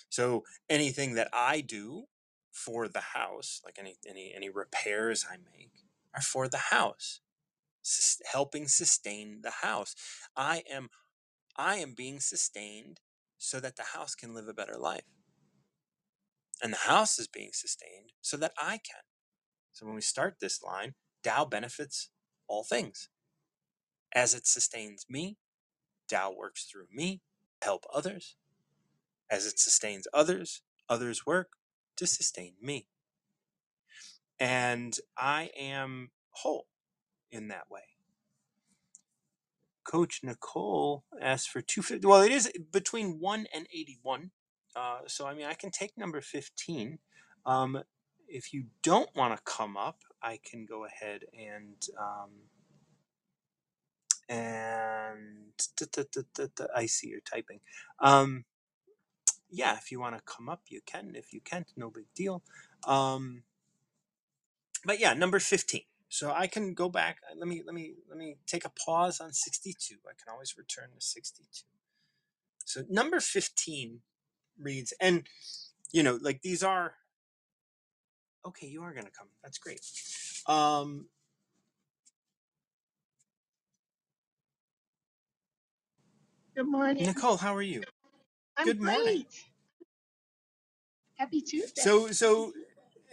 So 0.09 0.45
anything 0.69 1.15
that 1.15 1.29
I 1.33 1.61
do 1.61 2.05
for 2.51 2.89
the 2.89 3.01
house, 3.01 3.61
like 3.65 3.77
any 3.79 3.97
any 4.09 4.33
any 4.35 4.51
repairs 4.51 5.25
I 5.31 5.37
make, 5.37 5.73
are 6.15 6.23
for 6.23 6.49
the 6.49 6.59
house 6.59 7.21
helping 8.33 8.69
sustain 8.69 9.41
the 9.43 9.51
house. 9.63 9.95
I 10.37 10.63
am 10.71 10.89
I 11.57 11.77
am 11.77 11.95
being 11.95 12.21
sustained 12.21 13.01
so 13.39 13.61
that 13.61 13.77
the 13.77 13.95
house 13.95 14.15
can 14.15 14.35
live 14.35 14.49
a 14.49 14.55
better 14.55 14.77
life. 14.77 15.05
And 16.63 16.73
the 16.73 16.89
house 16.89 17.19
is 17.19 17.29
being 17.29 17.51
sustained 17.53 18.13
so 18.21 18.37
that 18.37 18.53
I 18.59 18.79
can. 18.79 19.03
So 19.73 19.87
when 19.87 19.95
we 19.95 20.01
start 20.01 20.37
this 20.41 20.63
line, 20.63 20.95
Tao 21.23 21.45
benefits 21.45 22.11
all 22.49 22.65
things. 22.65 23.09
As 24.15 24.35
it 24.35 24.47
sustains 24.47 25.07
me, 25.09 25.37
Tao 26.09 26.33
works 26.37 26.65
through 26.65 26.87
me 26.93 27.21
to 27.61 27.67
help 27.67 27.85
others. 27.93 28.37
As 29.31 29.47
it 29.47 29.59
sustains 29.59 30.09
others, 30.13 30.63
others 30.89 31.27
work 31.27 31.53
to 31.97 32.07
sustain 32.07 32.55
me. 32.63 32.87
And 34.41 34.99
I 35.17 35.51
am 35.59 36.11
whole 36.31 36.67
in 37.31 37.49
that 37.49 37.71
way. 37.71 37.83
Coach 39.85 40.21
Nichole 40.23 41.03
asked 41.21 41.51
for 41.51 41.61
250. 41.61 42.07
Well, 42.07 42.23
it 42.23 42.33
is 42.33 42.51
between 42.73 43.19
1 43.21 43.47
and 43.55 43.67
81. 43.73 44.31
Uh, 44.77 44.99
so, 45.07 45.27
I 45.27 45.35
mean, 45.35 45.47
I 45.47 45.55
can 45.55 45.71
take 45.71 45.97
number 45.97 46.21
15. 46.21 46.99
Um, 47.47 47.83
if 48.29 48.53
you 48.53 48.67
don't 48.83 49.09
want 49.17 49.35
to 49.35 49.43
come 49.51 49.77
up, 49.77 50.01
I 50.23 50.39
can 50.43 50.67
go 50.67 50.85
ahead 50.85 51.25
and. 51.33 51.77
Um, 51.99 52.31
and 54.29 55.49
I 56.75 56.87
see 56.87 57.09
you're 57.09 57.21
typing. 57.21 57.61
Um, 58.01 58.45
yeah, 59.51 59.77
if 59.77 59.91
you 59.91 60.01
want 60.01 60.17
to 60.17 60.23
come 60.25 60.49
up, 60.49 60.63
you 60.69 60.81
can. 60.85 61.13
If 61.15 61.33
you 61.33 61.41
can't, 61.41 61.67
no 61.77 61.91
big 61.91 62.07
deal. 62.15 62.43
Um, 62.87 63.43
but 64.85 65.01
yeah, 65.01 65.15
number 65.15 65.39
15. 65.39 65.83
So 66.09 66.33
I 66.33 66.47
can 66.47 66.75
go 66.75 66.89
back. 66.89 67.19
Uh, 67.31 67.35
let 67.39 67.49
me 67.49 67.63
let 67.65 67.75
me 67.75 67.95
let 68.09 68.17
me 68.19 68.37
take 68.47 68.65
a 68.65 68.71
pause 68.71 69.21
on 69.21 69.33
62. 69.33 69.97
I 70.07 70.13
can 70.23 70.33
always 70.33 70.57
return 70.57 70.89
to 70.95 71.05
62. 71.05 71.65
So 72.65 72.83
number 72.89 73.21
15 73.21 74.01
reads, 74.61 74.93
and 75.01 75.25
you 75.93 76.03
know, 76.03 76.19
like 76.21 76.43
these 76.43 76.63
are 76.63 76.95
okay. 78.47 78.67
You 78.67 78.83
are 78.83 78.95
gonna 78.95 79.11
come. 79.17 79.29
That's 79.43 79.59
great. 79.59 79.81
Um, 80.47 81.07
Good 86.59 86.67
morning. 86.67 87.07
Nichole, 87.07 87.39
how 87.39 87.55
are 87.55 87.63
you? 87.63 87.85
I'm 88.57 88.67
Good 88.67 88.81
morning. 88.81 89.05
great. 89.05 89.45
Happy 91.15 91.41
Tuesday. 91.41 91.81
So 91.81 92.11
so 92.11 92.53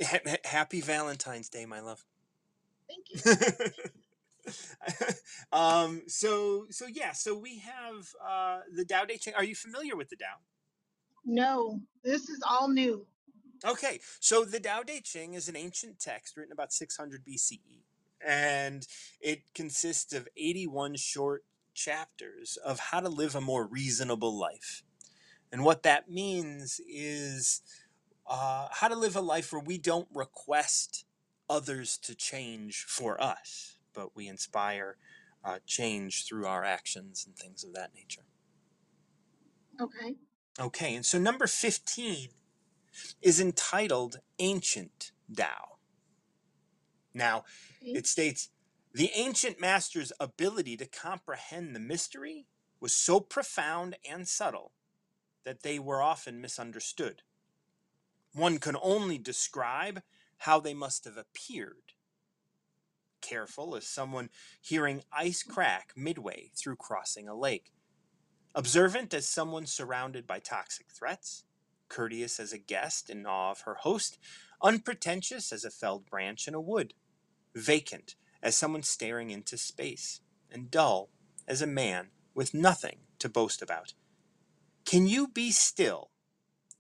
ha- 0.02 0.18
ha- 0.26 0.38
happy 0.44 0.82
Valentine's 0.82 1.48
Day, 1.48 1.68
my 1.68 1.80
love. 1.80 2.04
Thank 2.90 3.06
you. 3.14 4.54
um 5.54 6.02
so 6.08 6.66
so 6.72 6.88
yeah 6.88 7.12
so 7.12 7.38
we 7.38 7.60
have 7.60 8.10
uh 8.28 8.62
the 8.76 8.84
Tao 8.84 9.04
Te 9.04 9.20
Ching. 9.20 9.36
Are 9.36 9.44
you 9.44 9.54
familiar 9.54 9.96
with 9.96 10.10
the 10.10 10.16
Tao? 10.16 10.38
No, 11.24 11.82
this 12.04 12.28
is 12.30 12.42
all 12.50 12.68
new. 12.68 13.06
Okay, 13.64 14.00
so 14.20 14.44
the 14.44 14.60
Tao 14.60 14.82
Te 14.82 15.02
Ching 15.02 15.36
is 15.36 15.48
an 15.48 15.56
ancient 15.56 16.00
text 16.00 16.36
written 16.36 16.52
about 16.52 16.74
600 16.74 17.24
BCE, 17.24 17.84
and 18.26 18.88
it 19.22 19.44
consists 19.54 20.14
of 20.14 20.28
81 20.36 20.96
short 20.96 21.44
chapters 21.76 22.58
of 22.58 22.80
how 22.80 23.00
to 23.00 23.10
live 23.10 23.36
a 23.36 23.42
more 23.42 23.66
reasonable 23.66 24.38
life. 24.38 24.84
And 25.52 25.64
what 25.64 25.84
that 25.84 26.10
means 26.10 26.82
is 26.90 27.62
uh, 28.28 28.68
how 28.72 28.88
to 28.88 28.96
live 28.96 29.16
a 29.16 29.22
life 29.22 29.54
where 29.54 29.62
we 29.62 29.78
don't 29.78 30.08
request 30.14 31.06
others 31.50 31.98
to 32.00 32.16
change 32.16 32.86
for 32.88 33.22
us, 33.22 33.78
but 33.94 34.16
we 34.16 34.28
inspire 34.28 34.98
uh, 35.44 35.60
change 35.68 36.26
through 36.26 36.48
our 36.48 36.64
actions 36.64 37.26
and 37.26 37.36
things 37.36 37.64
of 37.64 37.74
that 37.74 37.94
nature. 37.94 38.26
Okay. 39.80 40.16
Okay, 40.60 40.96
and 40.96 41.06
so 41.06 41.20
number 41.20 41.48
15 41.48 42.30
is 43.22 43.40
entitled 43.40 44.20
Ancient 44.40 45.12
Tao. 45.36 45.78
Now, 47.14 47.44
okay. 47.82 47.92
it 47.92 48.08
states 48.08 48.50
the 48.96 49.12
ancient 49.14 49.60
master's 49.60 50.14
ability 50.22 50.78
to 50.78 50.86
comprehend 50.86 51.76
the 51.76 51.82
mystery 51.82 52.48
was 52.80 52.96
so 52.96 53.20
profound 53.20 53.98
and 54.10 54.26
subtle 54.26 54.72
that 55.44 55.64
they 55.64 55.78
were 55.78 56.02
often 56.02 56.40
misunderstood. 56.40 57.22
One 58.34 58.58
can 58.58 58.78
only 58.82 59.18
describe 59.18 60.02
how 60.38 60.62
they 60.62 60.74
must 60.74 61.04
have 61.04 61.18
appeared. 61.18 61.92
Careful 63.20 63.76
as 63.76 63.86
someone 63.86 64.30
hearing 64.62 65.04
ice 65.12 65.44
crack 65.44 65.92
midway 65.98 66.52
through 66.56 66.78
crossing 66.78 67.28
a 67.28 67.36
lake. 67.36 67.74
Observant 68.54 69.14
as 69.14 69.28
someone 69.28 69.66
surrounded 69.66 70.26
by 70.26 70.40
toxic 70.40 70.88
threats. 70.90 71.44
Courteous 71.90 72.40
as 72.40 72.54
a 72.54 72.58
guest 72.58 73.10
in 73.10 73.26
awe 73.26 73.52
of 73.52 73.62
her 73.62 73.76
host. 73.76 74.18
Unpretentious 74.62 75.52
as 75.52 75.66
a 75.66 75.70
felled 75.70 76.06
branch 76.06 76.48
in 76.48 76.54
a 76.54 76.62
wood. 76.62 76.94
Vacant 77.54 78.16
as 78.42 78.56
someone 78.56 78.84
staring 78.84 79.32
into 79.32 79.58
space. 79.58 80.22
And 80.52 80.72
dull 80.72 81.10
as 81.48 81.62
a 81.62 81.68
man 81.68 82.10
with 82.34 82.54
nothing 82.54 83.00
to 83.20 83.30
boast 83.30 83.62
about. 83.62 83.94
Can 84.86 85.08
you 85.08 85.28
be 85.28 85.52
still, 85.52 86.12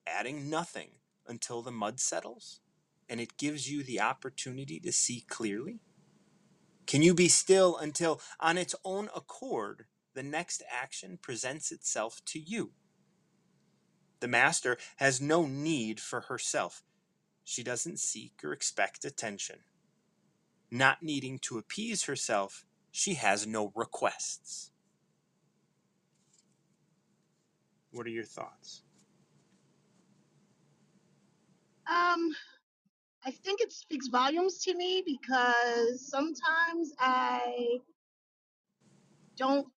adding 0.08 0.50
nothing 0.50 0.92
until 1.28 1.62
the 1.62 1.72
mud 1.72 2.00
settles 2.00 2.60
and 3.10 3.20
it 3.20 3.38
gives 3.38 3.70
you 3.70 3.84
the 3.84 4.00
opportunity 4.00 4.80
to 4.80 4.92
see 4.92 5.26
clearly? 5.28 5.80
Can 6.88 7.02
you 7.02 7.14
be 7.14 7.28
still 7.28 7.78
until, 7.78 8.22
on 8.40 8.58
its 8.58 8.76
own 8.84 9.10
accord, 9.16 9.86
the 10.14 10.24
next 10.24 10.64
action 10.72 11.18
presents 11.22 11.72
itself 11.72 12.22
to 12.26 12.40
you? 12.40 12.72
The 14.20 14.28
master 14.28 14.78
has 14.98 15.22
no 15.22 15.46
need 15.46 16.00
for 16.00 16.22
herself. 16.22 16.84
She 17.44 17.64
doesn't 17.64 18.00
seek 18.00 18.42
or 18.44 18.54
expect 18.54 19.06
attention. 19.06 19.60
Not 20.72 21.04
needing 21.04 21.40
to 21.40 21.58
appease 21.58 22.04
herself, 22.06 22.66
she 22.92 23.16
has 23.16 23.48
no 23.48 23.72
requests. 23.76 24.72
What 27.92 28.06
are 28.06 28.10
your 28.12 28.26
thoughts? 28.26 28.84
Um, 31.90 32.36
I 33.26 33.32
think 33.32 33.62
it 33.62 33.72
speaks 33.72 34.08
volumes 34.08 34.60
to 34.64 34.76
me 34.76 35.04
because 35.06 36.10
sometimes 36.10 36.94
I 37.00 37.80
don't 39.38 39.68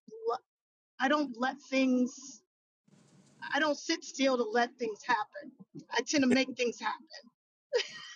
I 0.99 1.07
don't 1.09 1.35
let 1.39 1.59
things 1.69 2.41
I 3.53 3.59
don't 3.59 3.77
sit 3.77 4.03
still 4.03 4.37
to 4.37 4.43
let 4.43 4.77
things 4.77 4.99
happen. 5.05 5.51
I 5.91 6.01
tend 6.07 6.23
to 6.23 6.27
make 6.35 6.55
things 6.57 6.79
happen. 6.79 7.07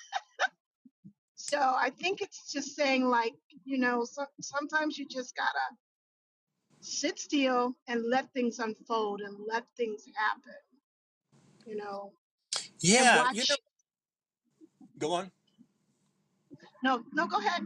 So 1.54 1.60
I 1.60 1.92
think 1.92 2.22
it's 2.22 2.52
just 2.52 2.76
saying 2.76 3.06
like, 3.06 3.34
you 3.64 3.78
know, 3.78 4.06
so, 4.06 4.26
sometimes 4.42 4.98
you 4.98 5.06
just 5.08 5.36
gotta 5.36 5.68
sit 6.82 7.20
still 7.20 7.76
and 7.88 8.04
let 8.10 8.34
things 8.34 8.58
unfold 8.58 9.22
and 9.22 9.38
let 9.48 9.64
things 9.78 10.04
happen, 10.16 10.62
you 11.68 11.76
know, 11.76 12.12
Yeah, 12.80 13.32
you 13.34 13.44
know, 13.48 13.56
go 14.98 15.12
on. 15.14 15.32
No, 16.84 17.04
no, 17.14 17.28
go 17.28 17.38
ahead. 17.38 17.62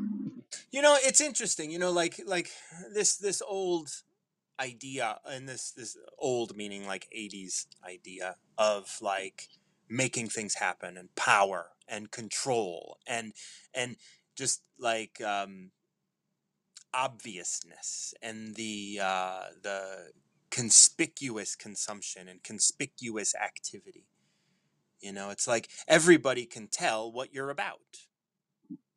You 0.69 0.81
know, 0.81 0.97
it's 0.99 1.21
interesting. 1.21 1.71
You 1.71 1.79
know, 1.79 1.91
like 1.91 2.19
like 2.25 2.49
this 2.93 3.15
this 3.15 3.41
old 3.41 4.03
idea 4.59 5.17
and 5.25 5.47
this 5.47 5.71
this 5.71 5.97
old 6.19 6.57
meaning 6.57 6.85
like 6.85 7.07
80s 7.15 7.67
idea 7.87 8.35
of 8.57 8.97
like 9.01 9.47
making 9.87 10.27
things 10.27 10.55
happen 10.55 10.97
and 10.97 11.15
power 11.15 11.67
and 11.87 12.11
control 12.11 12.97
and 13.07 13.33
and 13.73 13.95
just 14.35 14.61
like 14.79 15.21
um 15.21 15.71
obviousness 16.93 18.13
and 18.21 18.55
the 18.55 18.99
uh 19.01 19.43
the 19.61 20.11
conspicuous 20.49 21.55
consumption 21.55 22.27
and 22.27 22.41
conspicuous 22.43 23.35
activity. 23.35 24.05
You 24.99 25.11
know 25.13 25.29
it's 25.29 25.47
like 25.47 25.69
everybody 25.87 26.45
can 26.45 26.67
tell 26.67 27.11
what 27.11 27.33
you're 27.33 27.49
about 27.49 28.07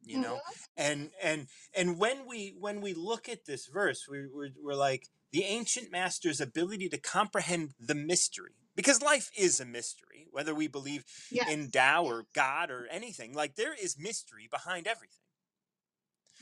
you 0.04 0.20
know? 0.20 0.40
And 0.76 1.10
and 1.22 1.46
and 1.74 1.98
when 1.98 2.26
we 2.26 2.54
when 2.58 2.80
we 2.80 2.94
look 2.94 3.28
at 3.28 3.44
this 3.44 3.66
verse 3.66 4.06
we, 4.08 4.26
we're, 4.26 4.50
we're 4.62 4.74
like 4.74 5.08
the 5.32 5.44
ancient 5.44 5.92
master's 5.92 6.40
ability 6.40 6.88
to 6.88 6.98
comprehend 6.98 7.74
the 7.78 7.94
mystery 7.94 8.54
because 8.80 9.02
life 9.02 9.30
is 9.36 9.60
a 9.60 9.64
mystery 9.64 10.26
whether 10.32 10.54
we 10.54 10.66
believe 10.68 11.04
in 11.30 11.60
Yes, 11.62 11.70
Tao 11.72 12.04
or 12.04 12.26
God 12.34 12.70
or 12.70 12.86
anything 12.90 13.34
like 13.34 13.54
there 13.56 13.74
is 13.74 13.98
mystery 13.98 14.48
behind 14.50 14.86
everything. 14.86 15.16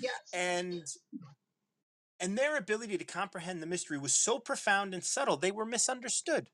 Yes. 0.01 0.13
and 0.33 0.83
and 2.21 2.37
their 2.37 2.57
ability 2.57 2.99
to 2.99 3.05
comprehend 3.05 3.63
the 3.63 3.67
mystery 3.67 3.99
was 3.99 4.13
so 4.15 4.39
profound 4.39 4.95
and 4.95 5.05
subtle 5.05 5.37
they 5.37 5.51
were 5.53 5.65
misunderstood. 5.67 6.51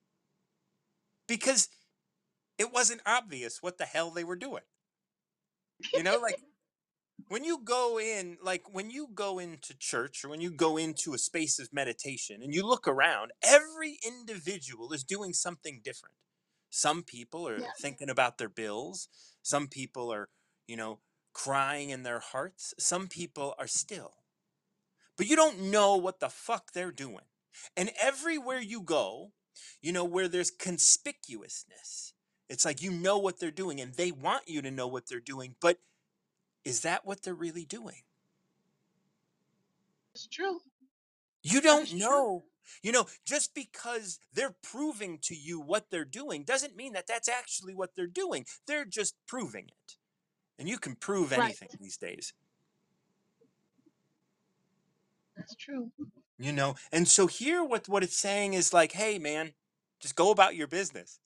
Because 1.26 1.68
it 2.58 2.72
wasn't 2.72 3.00
obvious 3.06 3.62
what 3.62 3.78
the 3.78 3.84
hell 3.86 4.10
they 4.10 4.24
were 4.24 4.36
doing. 4.36 4.62
You 5.92 6.02
know 6.02 6.18
like 6.18 6.38
when 7.28 7.44
you 7.44 7.58
go 7.64 7.98
in 7.98 8.38
like 8.42 8.62
when 8.72 8.90
you 8.90 9.08
go 9.14 9.38
into 9.38 9.76
church 9.78 10.24
or 10.24 10.28
when 10.28 10.40
you 10.40 10.50
go 10.50 10.76
into 10.76 11.14
a 11.14 11.18
space 11.18 11.58
of 11.58 11.72
meditation 11.72 12.42
and 12.42 12.54
you 12.54 12.66
look 12.66 12.86
around 12.88 13.32
every 13.42 13.98
individual 14.06 14.92
is 14.92 15.04
doing 15.04 15.32
something 15.32 15.80
different. 15.84 16.16
Some 16.70 17.02
people 17.04 17.48
are 17.48 17.60
Yes, 17.60 17.76
thinking 17.80 18.10
about 18.10 18.38
their 18.38 18.48
bills. 18.48 19.08
Some 19.42 19.68
people 19.68 20.12
are 20.12 20.28
you 20.66 20.76
know 20.76 21.00
crying 21.32 21.90
in 21.90 22.02
their 22.02 22.20
hearts. 22.20 22.74
Some 22.78 23.08
people 23.08 23.54
are 23.58 23.66
still. 23.68 24.14
But 25.16 25.26
you 25.28 25.36
don't 25.36 25.60
know 25.70 25.96
what 25.96 26.20
the 26.20 26.28
fuck 26.28 26.72
they're 26.72 26.92
doing. 26.92 27.24
And 27.76 27.90
everywhere 28.00 28.60
you 28.60 28.82
go 28.82 29.32
you 29.80 29.92
know 29.92 30.04
where 30.04 30.26
there's 30.28 30.50
conspicuousness 30.50 32.12
it's 32.48 32.64
like 32.64 32.82
you 32.82 32.90
know 32.90 33.18
what 33.18 33.38
they're 33.38 33.52
doing 33.52 33.80
and 33.80 33.94
they 33.94 34.10
want 34.10 34.48
you 34.48 34.60
to 34.60 34.70
know 34.70 34.88
what 34.88 35.08
they're 35.08 35.20
doing 35.20 35.54
but 35.60 35.78
is 36.64 36.80
that 36.82 37.04
what 37.06 37.22
they're 37.22 37.34
really 37.34 37.64
doing 37.64 38.02
it's 40.14 40.26
true. 40.26 40.60
You 41.42 41.60
don't 41.60 41.86
true. 41.88 41.98
know. 41.98 42.44
You 42.82 42.92
know, 42.92 43.06
just 43.26 43.54
because 43.54 44.18
they're 44.32 44.56
proving 44.62 45.18
to 45.22 45.34
you 45.36 45.60
what 45.60 45.90
they're 45.90 46.04
doing 46.04 46.44
doesn't 46.44 46.76
mean 46.76 46.94
that 46.94 47.06
that's 47.06 47.28
actually 47.28 47.74
what 47.74 47.94
they're 47.94 48.06
doing. 48.06 48.46
They're 48.66 48.86
just 48.86 49.14
proving 49.26 49.66
it. 49.68 49.96
And 50.58 50.68
you 50.68 50.78
can 50.78 50.96
prove 50.96 51.32
Right. 51.34 51.42
anything 51.44 51.68
these 51.80 51.96
days, 51.98 52.32
That's 55.36 55.54
true. 55.54 55.90
you 56.38 56.52
know. 56.52 56.74
And 56.92 57.06
so 57.08 57.26
here 57.26 57.62
what 57.64 57.88
what 57.88 58.02
it's 58.02 58.18
saying 58.18 58.54
is 58.54 58.72
like, 58.72 58.92
"Hey 58.92 59.18
man, 59.18 59.54
just 60.00 60.16
go 60.16 60.30
about 60.30 60.56
your 60.56 60.66
business. 60.66 61.20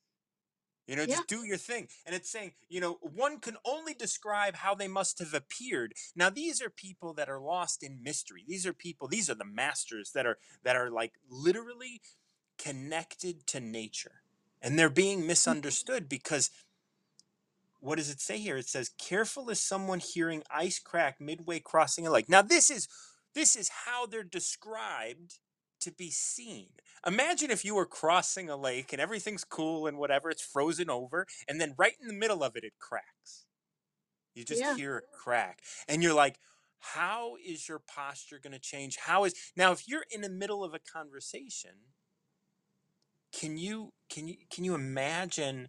You 0.88 0.97
know, 0.97 1.07
Yeah. 1.07 1.16
just 1.16 1.28
do 1.28 1.45
your 1.45 1.59
thing." 1.59 1.88
And 2.07 2.16
it's 2.16 2.30
saying, 2.30 2.54
you 2.68 2.80
know, 2.80 2.95
one 3.02 3.38
can 3.40 3.57
only 3.64 3.95
describe 3.95 4.57
how 4.57 4.75
they 4.75 4.88
must 4.88 5.21
have 5.21 5.35
appeared. 5.35 5.95
Now, 6.16 6.30
these 6.30 6.61
are 6.61 6.71
people 6.71 7.14
that 7.14 7.28
are 7.28 7.40
lost 7.40 7.85
in 7.85 8.02
mystery. 8.02 8.45
These 8.49 8.66
are 8.66 8.73
people, 8.73 9.07
these 9.09 9.30
are 9.30 9.37
the 9.37 9.45
masters 9.45 10.12
that 10.12 10.26
are 10.26 10.40
that 10.64 10.76
are 10.76 10.90
like 10.90 11.14
literally 11.28 12.02
connected 12.59 13.47
to 13.49 13.61
nature. 13.61 14.23
And 14.61 14.78
they're 14.78 14.90
being 14.90 15.25
Mhm. 15.25 15.26
misunderstood 15.26 16.09
because 16.09 16.50
what 17.80 17.97
does 17.97 18.11
it 18.11 18.21
say 18.21 18.38
here? 18.38 18.57
It 18.57 18.68
says, 18.68 18.88
"Careful 18.99 19.50
as 19.50 19.61
someone 19.61 20.00
hearing 20.00 20.42
ice 20.50 20.80
crack 20.80 21.21
midway 21.21 21.61
crossing 21.61 22.07
a 22.07 22.11
lake." 22.11 22.28
Now, 22.28 22.42
this 22.42 22.71
is 22.71 22.88
this 23.35 23.54
is 23.57 23.68
how 23.68 24.07
they're 24.07 24.25
described 24.25 25.38
to 25.80 25.92
be 25.92 26.11
seen. 26.11 26.70
Imagine 27.06 27.50
if 27.50 27.64
you 27.64 27.75
were 27.75 27.87
crossing 27.87 28.49
a 28.50 28.56
lake 28.56 28.92
and 28.92 29.00
everything's 29.02 29.44
cool 29.44 29.87
and 29.87 29.99
whatever, 29.99 30.30
it's 30.30 30.42
frozen 30.42 30.90
over, 30.90 31.26
and 31.49 31.61
then 31.61 31.75
right 31.78 31.94
in 32.00 32.08
the 32.08 32.14
middle 32.14 32.42
of 32.42 32.56
it, 32.56 32.64
it 32.64 32.78
cracks. 32.78 33.47
You 34.35 34.44
just 34.44 34.64
Yeah. 34.64 34.76
hear 34.76 34.99
a 34.99 35.02
crack, 35.12 35.62
and 35.88 36.02
you're 36.02 36.14
like, 36.14 36.40
"How 36.78 37.37
is 37.37 37.68
your 37.68 37.80
posture 37.80 38.38
going 38.38 38.52
to 38.54 38.58
change? 38.61 38.97
How 38.97 39.25
is 39.25 39.35
now 39.56 39.73
if 39.73 39.88
you're 39.88 40.06
in 40.11 40.23
the 40.23 40.30
middle 40.30 40.64
of 40.64 40.75
a 40.75 40.78
conversation?" 40.80 41.92
can 43.32 43.56
you 43.58 43.92
can 44.08 44.26
you 44.28 44.37
can 44.50 44.64
you 44.64 44.75
imagine 44.75 45.68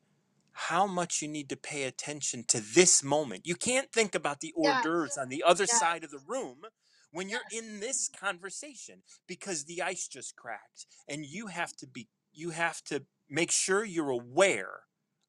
how 0.51 0.87
much 0.87 1.21
you 1.21 1.27
need 1.27 1.49
to 1.49 1.55
pay 1.57 1.83
attention 1.83 2.43
to 2.43 2.59
this 2.59 3.03
moment 3.03 3.45
you 3.45 3.55
can't 3.55 3.91
think 3.91 4.15
about 4.15 4.39
the 4.39 4.53
hors 4.55 4.75
d'oeuvres 4.75 5.17
on 5.17 5.29
the 5.29 5.43
other 5.43 5.67
Yes. 5.67 5.81
side 5.81 6.03
of 6.03 6.11
the 6.11 6.19
room 6.19 6.65
when 7.11 7.29
you're 7.29 7.41
in 7.51 7.79
this 7.79 8.09
conversation 8.09 9.01
because 9.27 9.65
the 9.65 9.81
ice 9.81 10.07
just 10.07 10.35
cracked 10.35 10.85
and 11.07 11.25
you 11.25 11.47
have 11.47 11.75
to 11.77 11.87
be 11.87 12.07
you 12.33 12.51
have 12.51 12.83
to 12.83 13.03
make 13.29 13.51
sure 13.51 13.83
you're 13.83 14.09
aware 14.09 14.81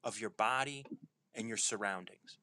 of 0.03 0.19
your 0.19 0.29
body 0.29 0.85
and 1.35 1.47
your 1.47 1.57
surroundings. 1.57 2.37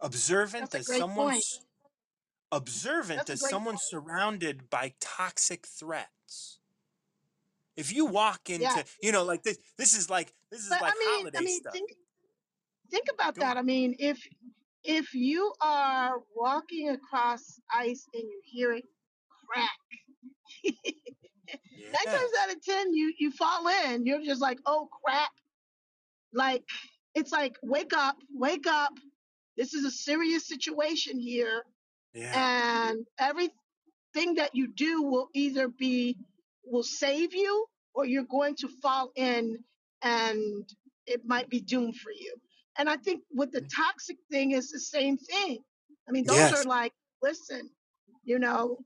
Observant 0.00 0.74
as 0.74 0.86
someone 0.86 1.30
point. 1.30 1.44
observant 2.50 3.30
as 3.30 3.48
someone 3.48 3.74
point. 3.74 3.82
surrounded 3.88 4.68
by 4.68 4.94
toxic 5.00 5.66
threats. 5.66 6.58
If 7.76 7.92
you 7.92 8.06
walk 8.06 8.48
Yeah. 8.48 8.78
into, 8.78 8.84
you 9.00 9.12
know, 9.12 9.24
like 9.24 9.44
this 9.44 9.58
this 9.78 9.94
is 9.94 10.10
like 10.10 10.34
this 10.50 10.60
is 10.64 10.70
But 10.70 10.82
like 10.82 10.94
I 10.94 10.98
mean, 10.98 11.08
I 11.08 11.18
holiday 11.18 11.38
mean, 11.44 11.60
stuff. 11.60 11.72
think 11.72 11.94
think 12.90 13.06
about 13.14 13.36
Go 13.36 13.42
on. 13.42 13.48
that. 13.48 13.56
I 13.58 13.62
mean, 13.62 13.94
if 13.98 14.18
if 14.84 15.14
you 15.14 15.52
are 15.60 16.16
walking 16.34 16.90
across 16.90 17.60
ice 17.72 18.06
and 18.14 18.22
you 18.24 18.40
hear 18.44 18.72
it 18.74 18.84
crack, 19.48 19.70
nine 20.64 20.74
Yeah. 21.70 21.94
times 21.94 22.32
out 22.42 22.52
of 22.56 22.62
ten, 22.62 22.94
you 22.94 23.12
you 23.18 23.30
fall 23.32 23.66
in. 23.86 24.06
You're 24.06 24.22
just 24.22 24.40
like, 24.40 24.58
oh 24.66 24.88
crap! 25.04 25.30
Like 26.32 26.64
it's 27.14 27.32
like, 27.32 27.56
wake 27.62 27.92
up, 27.94 28.16
wake 28.32 28.66
up. 28.66 28.92
This 29.56 29.74
is 29.74 29.84
a 29.84 29.90
serious 29.90 30.46
situation 30.48 31.18
here, 31.18 31.64
Yeah. 32.14 32.90
and 32.90 33.06
everything 33.18 34.34
that 34.36 34.54
you 34.54 34.68
do 34.68 35.02
will 35.02 35.28
either 35.34 35.68
be 35.68 36.16
will 36.64 36.82
save 36.84 37.34
you 37.34 37.66
or 37.94 38.06
you're 38.06 38.24
going 38.24 38.54
to 38.56 38.68
fall 38.82 39.12
in 39.16 39.58
and 40.02 40.68
it 41.06 41.22
might 41.26 41.48
be 41.48 41.60
doomed 41.60 41.96
for 41.96 42.12
you. 42.12 42.34
And 42.78 42.88
I 42.88 42.96
think 42.96 43.22
with 43.32 43.52
the 43.52 43.60
mm. 43.60 43.70
toxic 43.74 44.16
thing 44.30 44.52
is 44.52 44.70
the 44.70 44.80
same 44.80 45.16
thing. 45.18 45.58
I 46.08 46.12
mean, 46.12 46.24
those 46.24 46.52
are 46.52 46.64
like, 46.64 46.92
listen, 47.22 47.70
you 48.24 48.38
know, 48.38 48.78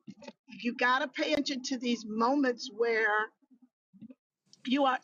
you 0.63 0.75
got 0.75 1.01
to 1.01 1.09
pay 1.09 1.33
attention 1.33 1.63
to 1.65 1.79
these 1.79 2.05
moments 2.07 2.71
where 2.77 3.31
you 4.67 4.85
are 4.85 4.99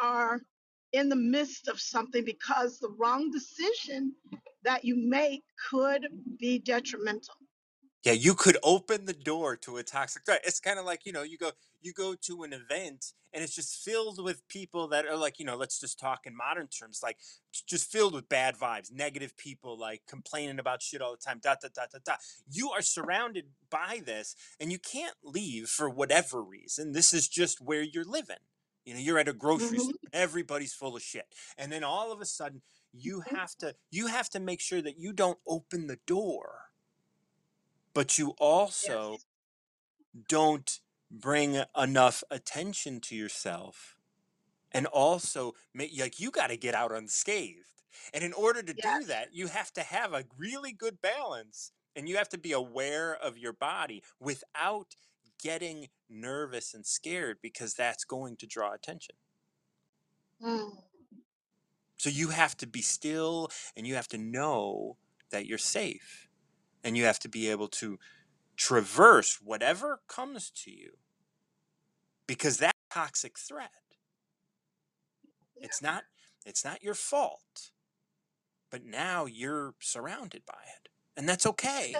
are 0.00 0.40
in 0.92 1.08
the 1.08 1.16
midst 1.16 1.68
of 1.68 1.80
something 1.80 2.24
because 2.24 2.78
the 2.78 2.94
wrong 2.98 3.30
decision 3.30 4.14
that 4.64 4.84
you 4.84 4.96
make 4.96 5.42
could 5.70 6.06
be 6.38 6.58
detrimental. 6.58 7.34
Yeah, 8.04 8.12
you 8.12 8.34
could 8.34 8.56
open 8.62 9.04
the 9.04 9.12
door 9.12 9.56
to 9.56 9.78
a 9.78 9.82
toxic 9.82 10.24
threat. 10.24 10.40
It's 10.44 10.60
kind 10.60 10.78
of 10.78 10.84
like, 10.84 11.04
you 11.04 11.12
know, 11.12 11.22
you 11.22 11.36
go 11.36 11.50
you 11.82 11.92
go 11.92 12.14
to 12.22 12.42
an 12.42 12.52
event 12.52 13.12
and 13.32 13.42
it's 13.44 13.54
just 13.54 13.82
filled 13.84 14.22
with 14.22 14.46
people 14.48 14.88
that 14.88 15.06
are 15.06 15.16
like, 15.16 15.38
you 15.38 15.44
know, 15.44 15.56
let's 15.56 15.78
just 15.78 15.98
talk 15.98 16.20
in 16.26 16.36
modern 16.36 16.68
terms, 16.68 17.00
like 17.02 17.18
just 17.66 17.90
filled 17.90 18.14
with 18.14 18.28
bad 18.28 18.56
vibes, 18.56 18.92
negative 18.92 19.36
people 19.36 19.78
like 19.78 20.02
complaining 20.08 20.58
about 20.58 20.82
shit 20.82 21.00
all 21.02 21.12
the 21.12 21.18
time, 21.18 21.40
dot 21.42 21.58
dot 21.60 21.72
dot 21.74 21.90
dot 21.90 22.04
dot. 22.04 22.18
You 22.50 22.70
are 22.70 22.82
surrounded 22.82 23.46
by 23.70 24.00
this 24.04 24.34
and 24.60 24.72
you 24.72 24.78
can't 24.78 25.16
leave 25.22 25.68
for 25.68 25.88
whatever 25.90 26.42
reason. 26.42 26.92
This 26.92 27.12
is 27.12 27.28
just 27.28 27.60
where 27.60 27.82
you're 27.82 28.04
living. 28.04 28.36
You 28.84 28.94
know, 28.94 29.00
you're 29.00 29.18
at 29.18 29.28
a 29.28 29.32
grocery 29.34 29.78
hmm 29.78 29.80
store. 29.80 29.98
Everybody's 30.12 30.72
full 30.72 30.96
of 30.96 31.02
shit. 31.02 31.26
And 31.58 31.70
then 31.70 31.84
all 31.84 32.12
of 32.12 32.20
a 32.20 32.24
sudden 32.26 32.62
you 32.92 33.20
have 33.20 33.54
to 33.58 33.74
you 33.90 34.06
have 34.06 34.30
to 34.30 34.40
make 34.40 34.60
sure 34.60 34.80
that 34.80 34.98
you 34.98 35.12
don't 35.12 35.38
open 35.46 35.86
the 35.86 35.98
door 36.06 36.62
but 37.94 38.18
you 38.18 38.34
also 38.38 39.12
Yes. 39.12 39.26
don't 40.28 40.80
bring 41.10 41.62
enough 41.76 42.22
attention 42.30 43.00
to 43.00 43.16
yourself 43.16 43.96
and 44.72 44.86
also 44.86 45.54
make 45.74 45.98
like 45.98 46.20
you 46.20 46.30
got 46.30 46.48
to 46.48 46.56
get 46.56 46.74
out 46.74 46.92
unscathed. 46.92 47.64
And 48.12 48.22
in 48.22 48.32
order 48.32 48.62
to 48.62 48.74
do 48.74 49.04
that 49.06 49.28
you 49.32 49.48
have 49.48 49.72
to 49.72 49.82
have 49.82 50.12
a 50.12 50.24
really 50.36 50.72
good 50.72 51.00
balance 51.00 51.72
and 51.96 52.08
you 52.08 52.16
have 52.16 52.28
to 52.28 52.38
be 52.38 52.52
aware 52.52 53.14
of 53.16 53.38
your 53.38 53.52
body 53.52 54.02
without 54.20 54.94
getting 55.42 55.88
nervous 56.08 56.74
and 56.74 56.84
scared 56.86 57.38
because 57.42 57.74
that's 57.74 58.04
going 58.04 58.36
to 58.36 58.46
draw 58.46 58.72
attention. 58.72 59.14
Mm. 60.42 60.70
so 61.96 62.08
you 62.10 62.28
have 62.28 62.56
to 62.58 62.66
be 62.66 62.80
still 62.80 63.50
and 63.76 63.88
you 63.88 63.96
have 63.96 64.06
to 64.06 64.18
know 64.18 64.96
that 65.30 65.46
you're 65.46 65.58
safe 65.58 66.28
and 66.84 66.96
you 66.96 67.04
have 67.04 67.18
to 67.18 67.28
be 67.28 67.50
able 67.50 67.66
to 67.66 67.98
traverse 68.58 69.38
whatever 69.42 70.00
comes 70.08 70.50
to 70.50 70.70
you 70.70 70.90
because 72.26 72.58
that 72.58 72.74
toxic 72.92 73.38
threat. 73.38 73.70
It's 75.56 75.80
not 75.80 76.02
it's 76.44 76.64
not 76.64 76.82
your 76.82 76.94
fault 76.94 77.70
but 78.70 78.84
now 78.84 79.24
you're 79.24 79.74
surrounded 79.80 80.42
by 80.46 80.60
it 80.76 80.88
and 81.16 81.28
that's 81.28 81.46
okay. 81.46 81.94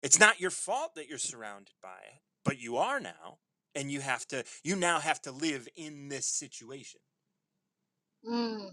It's 0.00 0.20
not 0.20 0.40
your 0.40 0.50
fault 0.50 0.94
that 0.94 1.08
you're 1.08 1.18
surrounded 1.18 1.74
by 1.82 1.98
it 2.14 2.20
but 2.44 2.60
you 2.60 2.76
are 2.76 3.00
now 3.00 3.38
and 3.74 3.90
you 3.90 4.00
have 4.00 4.26
to 4.28 4.44
you 4.62 4.76
now 4.76 5.00
have 5.00 5.20
to 5.22 5.32
live 5.32 5.66
in 5.76 6.08
this 6.08 6.26
situation. 6.26 7.00
Mm. 8.28 8.70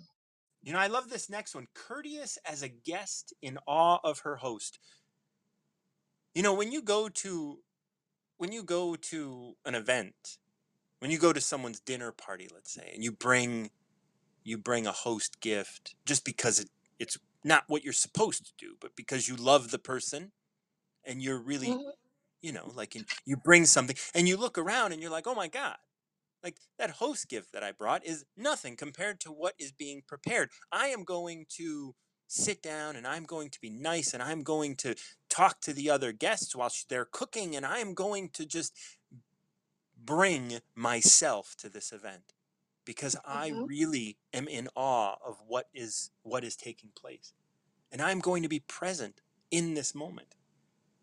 you 0.63 0.73
know 0.73 0.79
i 0.79 0.87
love 0.87 1.07
this 1.07 1.29
next 1.29 1.53
one 1.53 1.67
courteous 1.75 2.39
as 2.45 2.63
a 2.63 2.67
guest 2.67 3.31
in 3.43 3.59
awe 3.67 3.99
of 4.03 4.19
her 4.21 4.35
host 4.35 4.79
you 6.35 6.43
know 6.43 6.55
when 6.55 6.71
you 6.73 6.83
go 6.83 7.09
to 7.09 7.59
when 8.37 8.51
you 8.53 8.63
go 8.63 8.95
to 8.95 9.55
an 9.65 9.75
event 9.75 10.37
when 10.99 11.11
you 11.11 11.19
go 11.19 11.33
to 11.33 11.41
someone's 11.41 11.79
dinner 11.81 12.11
party 12.11 12.49
let's 12.53 12.73
say 12.73 12.91
and 12.93 13.03
you 13.03 13.11
bring 13.11 13.71
you 14.43 14.57
bring 14.57 14.87
a 14.87 14.91
host 14.93 15.41
gift 15.41 15.95
just 16.05 16.25
because 16.25 16.59
it, 16.59 16.69
it's 16.99 17.17
not 17.43 17.65
what 17.67 17.83
you're 17.83 17.93
supposed 17.93 18.45
to 18.45 18.53
do 18.57 18.75
but 18.81 18.95
because 18.95 19.27
you 19.27 19.35
love 19.35 19.71
the 19.71 19.79
person 19.79 20.31
and 21.05 21.21
you're 21.21 21.39
really 21.39 21.69
Mhm. 21.69 21.93
you 22.41 22.51
know 22.53 22.71
like 22.75 22.95
and 22.95 23.05
you 23.25 23.37
bring 23.37 23.65
something 23.65 23.95
and 24.15 24.27
you 24.27 24.37
look 24.37 24.57
around 24.57 24.93
and 24.93 25.01
you're 25.01 25.11
like 25.11 25.27
oh 25.27 25.35
my 25.35 25.47
god 25.47 25.77
like 26.43 26.57
that 26.77 26.91
host 26.91 27.29
gift 27.29 27.51
that 27.53 27.63
i 27.63 27.71
brought 27.71 28.05
is 28.05 28.25
nothing 28.37 28.75
compared 28.77 29.19
to 29.21 29.31
what 29.31 29.55
is 29.59 29.71
being 29.71 30.01
prepared 30.07 30.49
i 30.71 30.87
am 30.87 31.03
going 31.03 31.45
to 31.49 31.95
sit 32.27 32.61
down 32.61 32.95
and 32.95 33.07
i'm 33.07 33.23
going 33.25 33.49
to 33.49 33.61
be 33.61 33.69
nice 33.69 34.13
and 34.13 34.23
i'm 34.23 34.43
going 34.43 34.75
to 34.75 34.95
talk 35.35 35.61
to 35.61 35.73
the 35.73 35.89
other 35.89 36.11
guests 36.11 36.55
while 36.55 36.71
they're 36.89 37.05
cooking 37.05 37.55
and 37.55 37.65
i 37.65 37.79
am 37.79 37.93
going 37.93 38.29
to 38.29 38.45
just 38.45 38.73
bring 39.97 40.59
myself 40.75 41.55
to 41.57 41.69
this 41.69 41.91
event 41.91 42.33
because 42.85 43.15
I 43.25 43.47
Mhm. 43.47 43.65
really 43.65 44.17
am 44.33 44.47
in 44.47 44.69
awe 44.75 45.15
of 45.25 45.41
what 45.47 45.67
is 45.73 46.11
what 46.23 46.43
is 46.43 46.55
taking 46.55 46.91
place. 46.91 47.33
And 47.91 48.01
I'm 48.01 48.19
going 48.19 48.43
to 48.43 48.49
be 48.49 48.59
present 48.61 49.21
in 49.51 49.75
this 49.75 49.95
moment. 49.95 50.35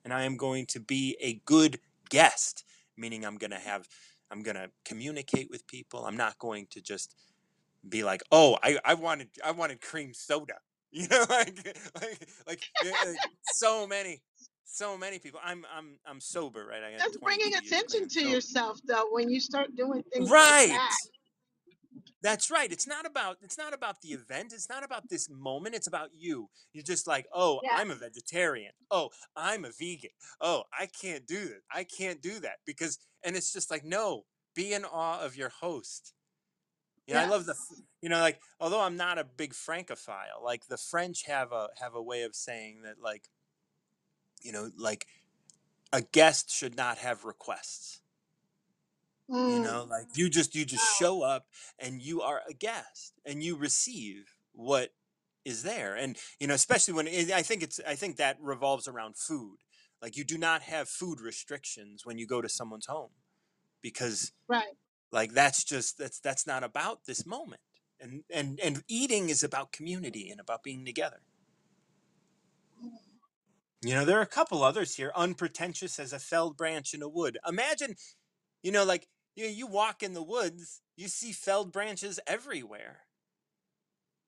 And 0.05 0.13
I 0.15 0.25
am 0.25 0.37
going 0.37 0.67
to 0.69 0.81
be 0.81 1.17
a 1.21 1.35
good 1.47 1.81
guest, 2.11 2.65
meaning 2.97 3.25
I'm 3.25 3.39
going 3.39 3.53
to 3.53 3.59
have 3.61 3.89
I'm 4.31 4.43
going 4.43 4.57
to 4.57 4.73
communicate 4.85 5.51
with 5.51 5.67
people. 5.67 6.07
I'm 6.07 6.17
not 6.17 6.39
going 6.39 6.67
to 6.73 6.83
just 6.83 7.17
be 7.89 8.05
like, 8.05 8.23
"Oh, 8.33 8.59
I 8.63 8.79
I 8.85 8.95
wanted 8.95 9.31
I 9.45 9.53
wanted 9.53 9.81
cream 9.81 10.15
soda." 10.15 10.61
You 10.93 11.09
know 11.09 11.25
like 11.31 11.77
like 12.01 12.29
like, 12.47 12.63
eh, 12.85 13.15
so 13.55 13.87
many 13.87 14.23
so 14.65 14.97
many 14.97 15.19
people. 15.19 15.41
I'm 15.43 15.65
I'm 15.75 15.99
I'm 16.07 16.21
sober, 16.21 16.67
right? 16.67 16.83
I 16.83 16.97
That's 16.99 17.17
bringing 17.19 17.51
22 17.51 17.53
years 17.53 17.61
clean 17.61 17.73
attention 17.73 18.09
to 18.09 18.29
yourself, 18.29 18.79
though, 18.87 19.09
when 19.11 19.31
you 19.31 19.41
start 19.41 19.75
doing 19.77 20.03
things 20.13 20.31
like 20.31 20.33
Right. 20.33 20.69
that. 20.69 20.97
That's 22.23 22.51
right. 22.51 22.71
It's 22.71 22.87
not 22.87 23.05
about 23.05 23.39
it's 23.43 23.59
not 23.59 23.75
about 23.75 24.01
the 24.01 24.11
event. 24.11 24.53
It's 24.53 24.69
not 24.69 24.85
about 24.85 25.09
this 25.09 25.29
moment. 25.29 25.75
It's 25.75 25.89
about 25.89 26.11
you. 26.15 26.49
You're 26.73 26.85
just 26.85 27.07
like, 27.07 27.27
"Oh, 27.33 27.61
I'm 27.71 27.91
a 27.91 27.97
vegetarian. 27.97 28.73
Oh, 28.91 29.11
I'm 29.37 29.65
a 29.65 29.73
vegan. 29.79 30.11
Oh, 30.41 30.65
I 30.79 30.87
can't 30.87 31.27
do 31.27 31.41
this. 31.41 31.63
I 31.73 31.85
can't 31.85 32.23
do 32.23 32.39
that." 32.41 32.59
Because 32.65 32.99
and 33.25 33.37
it's 33.37 33.53
just 33.53 33.71
like, 33.71 33.85
"No, 33.85 34.25
be 34.55 34.73
in 34.73 34.85
awe 34.85 35.21
of 35.21 35.37
your 35.37 35.49
host." 35.49 36.15
You 37.13 37.21
know, 37.21 37.27
I 37.27 37.29
love 37.31 37.47
the 37.47 37.55
you 38.01 38.09
know 38.09 38.21
like 38.21 38.41
although 38.61 38.81
I'm 38.81 38.97
not 38.97 39.19
a 39.19 39.25
big 39.25 39.55
francophile, 39.55 40.43
like 40.43 40.67
the 40.67 40.77
French 40.77 41.25
have 41.27 41.53
a 41.53 41.69
have 41.81 41.95
a 41.95 42.03
way 42.03 42.23
of 42.23 42.35
saying 42.35 42.83
that 42.83 43.01
like, 43.01 43.29
you 44.41 44.53
know, 44.53 44.71
like 44.77 45.07
a 45.93 46.03
guest 46.03 46.51
should 46.51 46.77
not 46.77 46.99
have 46.99 47.25
requests. 47.25 48.01
you 49.47 49.61
Mm. 49.61 49.63
know 49.65 49.87
like 49.91 50.07
you 50.15 50.29
just 50.29 50.55
you 50.55 50.65
just 50.65 50.85
show 50.99 51.23
up 51.23 51.47
and 51.79 52.03
you 52.03 52.21
are 52.21 52.43
a 52.49 52.53
guest 52.53 53.15
and 53.25 53.43
you 53.43 53.57
receive 53.57 54.35
what 54.53 54.91
is 55.45 55.63
there 55.63 55.95
and 55.97 56.17
you 56.39 56.47
know 56.47 56.55
especially 56.55 56.95
when 56.95 57.07
it, 57.07 57.31
i 57.33 57.43
think 57.43 57.63
it's 57.63 57.81
i 57.87 57.95
think 57.95 58.17
that 58.17 58.37
revolves 58.41 58.87
around 58.87 59.17
food 59.17 59.57
like 60.01 60.17
you 60.17 60.25
do 60.25 60.39
not 60.39 60.63
have 60.63 60.89
food 60.89 61.21
restrictions 61.21 62.05
when 62.05 62.19
you 62.19 62.27
go 62.27 62.41
to 62.41 62.49
someone's 62.49 62.87
home 62.87 63.11
because 63.81 64.33
Right. 64.49 64.77
Like 65.13 65.33
that's 65.33 65.63
just 65.63 65.99
that's 65.99 66.19
that's 66.19 66.47
not 66.47 66.65
about 66.65 67.05
this 67.07 67.27
moment. 67.27 67.61
And 68.01 68.25
and 68.31 68.59
and 68.61 68.83
eating 68.89 69.29
is 69.29 69.43
about 69.43 69.73
community 69.73 70.31
and 70.31 70.41
about 70.41 70.63
being 70.63 70.85
together. 70.85 71.21
You 73.83 73.95
know 73.95 74.05
there 74.05 74.19
are 74.19 74.23
a 74.23 74.27
couple 74.27 74.63
others 74.63 74.95
here 74.97 75.13
unpretentious 75.15 75.99
as 75.99 76.13
a 76.13 76.19
felled 76.19 76.57
branch 76.57 76.95
in 76.95 77.03
a 77.03 77.09
wood. 77.09 77.39
Imagine 77.47 77.95
you 78.63 78.73
know 78.73 78.85
like 78.85 79.07
you, 79.37 79.47
you 79.47 79.67
walk 79.67 80.03
in 80.03 80.15
the 80.15 80.23
woods 80.23 80.81
you 80.97 81.09
see 81.09 81.33
felled 81.33 81.73
branches 81.73 82.19
everywhere. 82.27 83.01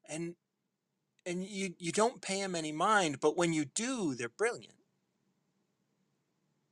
And 0.08 0.34
and 1.24 1.42
you 1.42 1.74
you 1.78 1.92
don't 1.92 2.20
pay 2.20 2.40
them 2.42 2.54
any 2.54 2.72
mind 2.72 3.20
but 3.20 3.36
when 3.36 3.52
you 3.52 3.64
do 3.64 4.14
they're 4.14 4.28
brilliant. 4.28 4.74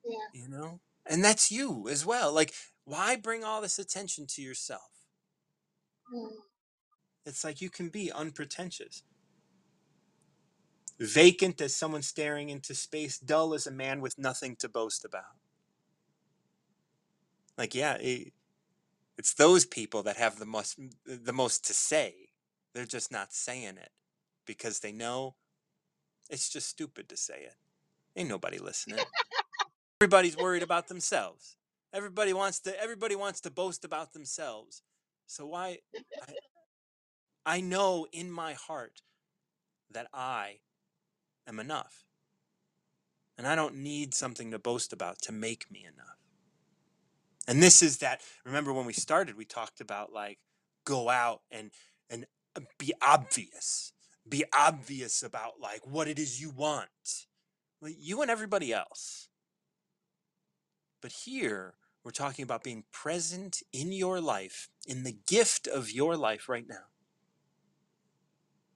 Yeah. 0.05 0.19
you 0.35 0.49
know? 0.49 0.81
And 1.07 1.25
that's 1.25 1.51
you 1.51 1.89
as 1.89 2.05
well. 2.05 2.33
Like 2.33 2.53
why 2.85 3.17
bring 3.17 3.45
all 3.45 3.61
this 3.61 3.79
attention 3.79 4.27
to 4.27 4.43
yourself 4.43 4.93
Mm. 6.13 6.29
It's 7.25 7.45
like 7.45 7.61
you 7.61 7.71
can 7.71 7.89
be 7.89 8.11
unpretentious. 8.13 9.03
Vacant 10.99 11.61
as 11.61 11.75
someone 11.75 12.03
staring 12.03 12.49
into 12.49 12.75
space, 12.75 13.19
dull 13.19 13.55
as 13.55 13.67
a 13.67 13.71
man 13.71 14.01
with 14.01 14.19
nothing 14.19 14.57
to 14.57 14.69
boast 14.69 15.05
about. 15.05 15.37
Like, 17.57 17.75
yeah, 17.75 17.95
it, 17.95 18.33
it's 19.17 19.35
those 19.35 19.65
people 19.65 20.03
that 20.05 20.17
have 20.17 20.39
the 20.39 20.47
most 20.47 20.79
the 21.05 21.33
most 21.33 21.67
to 21.67 21.75
say. 21.75 22.31
They're 22.75 22.87
just 22.87 23.13
not 23.13 23.33
saying 23.33 23.77
it 23.77 23.91
because 24.47 24.81
they 24.81 24.93
know 24.93 25.37
it's 26.31 26.49
just 26.49 26.69
stupid 26.69 27.09
to 27.11 27.17
say 27.17 27.41
it. 27.43 27.57
Ain't 28.17 28.29
nobody 28.29 28.59
listening. 28.59 29.05
Everybody's 30.01 30.37
worried 30.37 30.63
about 30.63 30.89
themselves. 30.89 31.57
Everybody 31.93 32.33
wants 32.33 32.61
to 32.61 32.81
everybody 32.83 33.15
wants 33.15 33.41
to 33.43 33.51
boast 33.51 33.85
about 33.85 34.13
themselves. 34.13 34.83
So 35.27 35.47
why 35.47 35.79
I, 36.27 36.33
I 37.45 37.61
know 37.61 38.07
in 38.13 38.31
my 38.31 38.55
heart 38.55 39.03
that 39.91 40.09
I 40.13 40.61
am 41.47 41.61
enough. 41.61 42.05
And 43.37 43.47
I 43.47 43.55
don't 43.55 43.77
need 43.77 44.15
something 44.15 44.51
to 44.51 44.59
boast 44.59 44.93
about 44.93 45.21
to 45.23 45.33
make 45.33 45.71
me 45.71 45.81
enough. 45.81 46.19
And 47.49 47.63
this 47.63 47.83
is 47.83 47.99
that 47.99 48.21
remember 48.45 48.73
when 48.73 48.87
we 48.87 48.93
started 48.93 49.37
we 49.37 49.45
talked 49.45 49.81
about 49.81 50.13
like 50.13 50.39
go 50.85 51.09
out 51.09 51.41
and 51.51 51.71
and 52.09 52.27
uh, 52.57 52.61
be 52.79 52.93
obvious. 53.03 53.93
Be 54.29 54.45
obvious 54.57 55.23
about 55.23 55.61
like 55.61 55.87
what 55.87 56.09
it 56.09 56.19
is 56.19 56.41
you 56.41 56.51
want. 56.51 57.27
Well, 57.81 57.93
you 57.99 58.23
and 58.23 58.31
everybody 58.31 58.73
else. 58.73 59.29
But 61.01 61.13
here 61.25 61.75
we're 62.05 62.11
talking 62.13 62.43
about 62.43 62.65
being 62.65 62.85
present 62.93 63.63
in 63.73 63.93
your 63.93 64.21
life, 64.21 64.69
in 64.87 65.05
the 65.05 65.17
gift 65.27 65.67
of 65.67 65.91
your 65.91 66.17
life 66.17 66.49
right 66.49 66.67
now. 66.69 66.87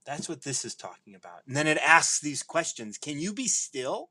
That's 0.07 0.29
what 0.29 0.43
this 0.43 0.65
is 0.65 0.75
talking 0.77 1.15
about. 1.15 1.43
And 1.47 1.57
then 1.57 1.67
it 1.67 1.79
asks 1.79 2.21
these 2.21 2.43
questions 2.43 2.99
Can 2.99 3.19
you 3.19 3.33
be 3.33 3.49
still, 3.49 4.11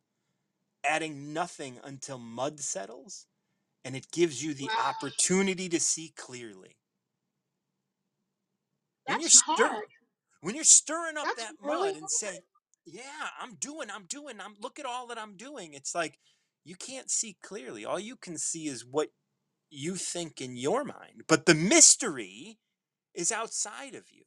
adding 0.84 1.34
nothing 1.34 1.80
until 1.84 2.18
mud 2.18 2.60
settles? 2.60 3.28
And 3.86 3.96
it 3.96 4.12
gives 4.12 4.44
you 4.44 4.54
the 4.54 4.68
Wow. 4.68 4.76
opportunity 4.78 5.70
to 5.70 5.80
see 5.80 6.14
clearly. 6.18 6.78
When 9.06 9.20
you're 9.20 9.30
That's 9.30 9.40
stir- 9.56 9.70
hard. 9.70 9.88
when 10.42 10.56
you're 10.56 10.64
stirring 10.64 11.18
up 11.18 11.26
That's 11.28 11.44
that 11.44 11.56
really 11.62 11.92
mud 11.92 11.96
and 11.96 12.10
saying, 12.10 12.42
"Yeah, 12.86 13.30
I'm 13.40 13.56
doing, 13.56 13.90
I'm 13.92 14.06
doing, 14.06 14.40
I'm 14.42 14.56
look 14.60 14.80
at 14.80 14.86
all 14.86 15.08
that 15.08 15.18
I'm 15.20 15.38
doing," 15.38 15.74
it's 15.74 15.96
like 15.96 16.20
you 16.66 16.76
can't 16.76 17.12
see 17.12 17.38
clearly. 17.44 17.86
All 17.86 18.00
you 18.00 18.16
can 18.16 18.38
see 18.38 18.68
is 18.68 18.84
what 18.84 19.10
you 19.70 19.96
think 19.96 20.42
in 20.42 20.58
your 20.58 20.84
mind. 20.84 21.24
But 21.28 21.46
the 21.46 21.54
mystery 21.54 22.58
is 23.14 23.32
outside 23.32 23.94
of 23.94 24.06
you. 24.12 24.24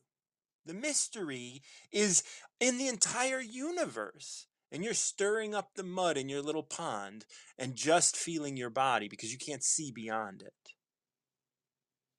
The 0.65 0.75
mystery 0.75 1.63
is 1.91 2.23
in 2.61 2.79
the 2.79 2.87
entire 2.87 3.41
universe. 3.41 4.47
And 4.71 4.85
you're 4.85 4.95
stirring 4.95 5.55
up 5.55 5.71
the 5.75 5.83
mud 5.83 6.19
in 6.19 6.29
your 6.29 6.43
little 6.43 6.63
pond 6.63 7.25
and 7.59 7.75
just 7.75 8.17
feeling 8.17 8.57
your 8.57 8.71
body 8.71 9.09
because 9.09 9.33
you 9.33 9.39
can't 9.39 9.65
see 9.65 9.91
beyond 9.91 10.43
it. 10.43 10.73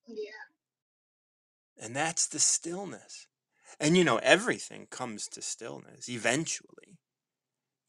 Yeah. 0.08 0.32
And 1.80 1.96
that's 1.96 2.28
the 2.28 2.40
stillness. 2.40 3.28
And 3.80 3.96
you 3.96 4.04
know, 4.04 4.18
everything 4.18 4.88
comes 4.90 5.28
to 5.30 5.44
stillness 5.44 6.10
eventually. 6.10 6.98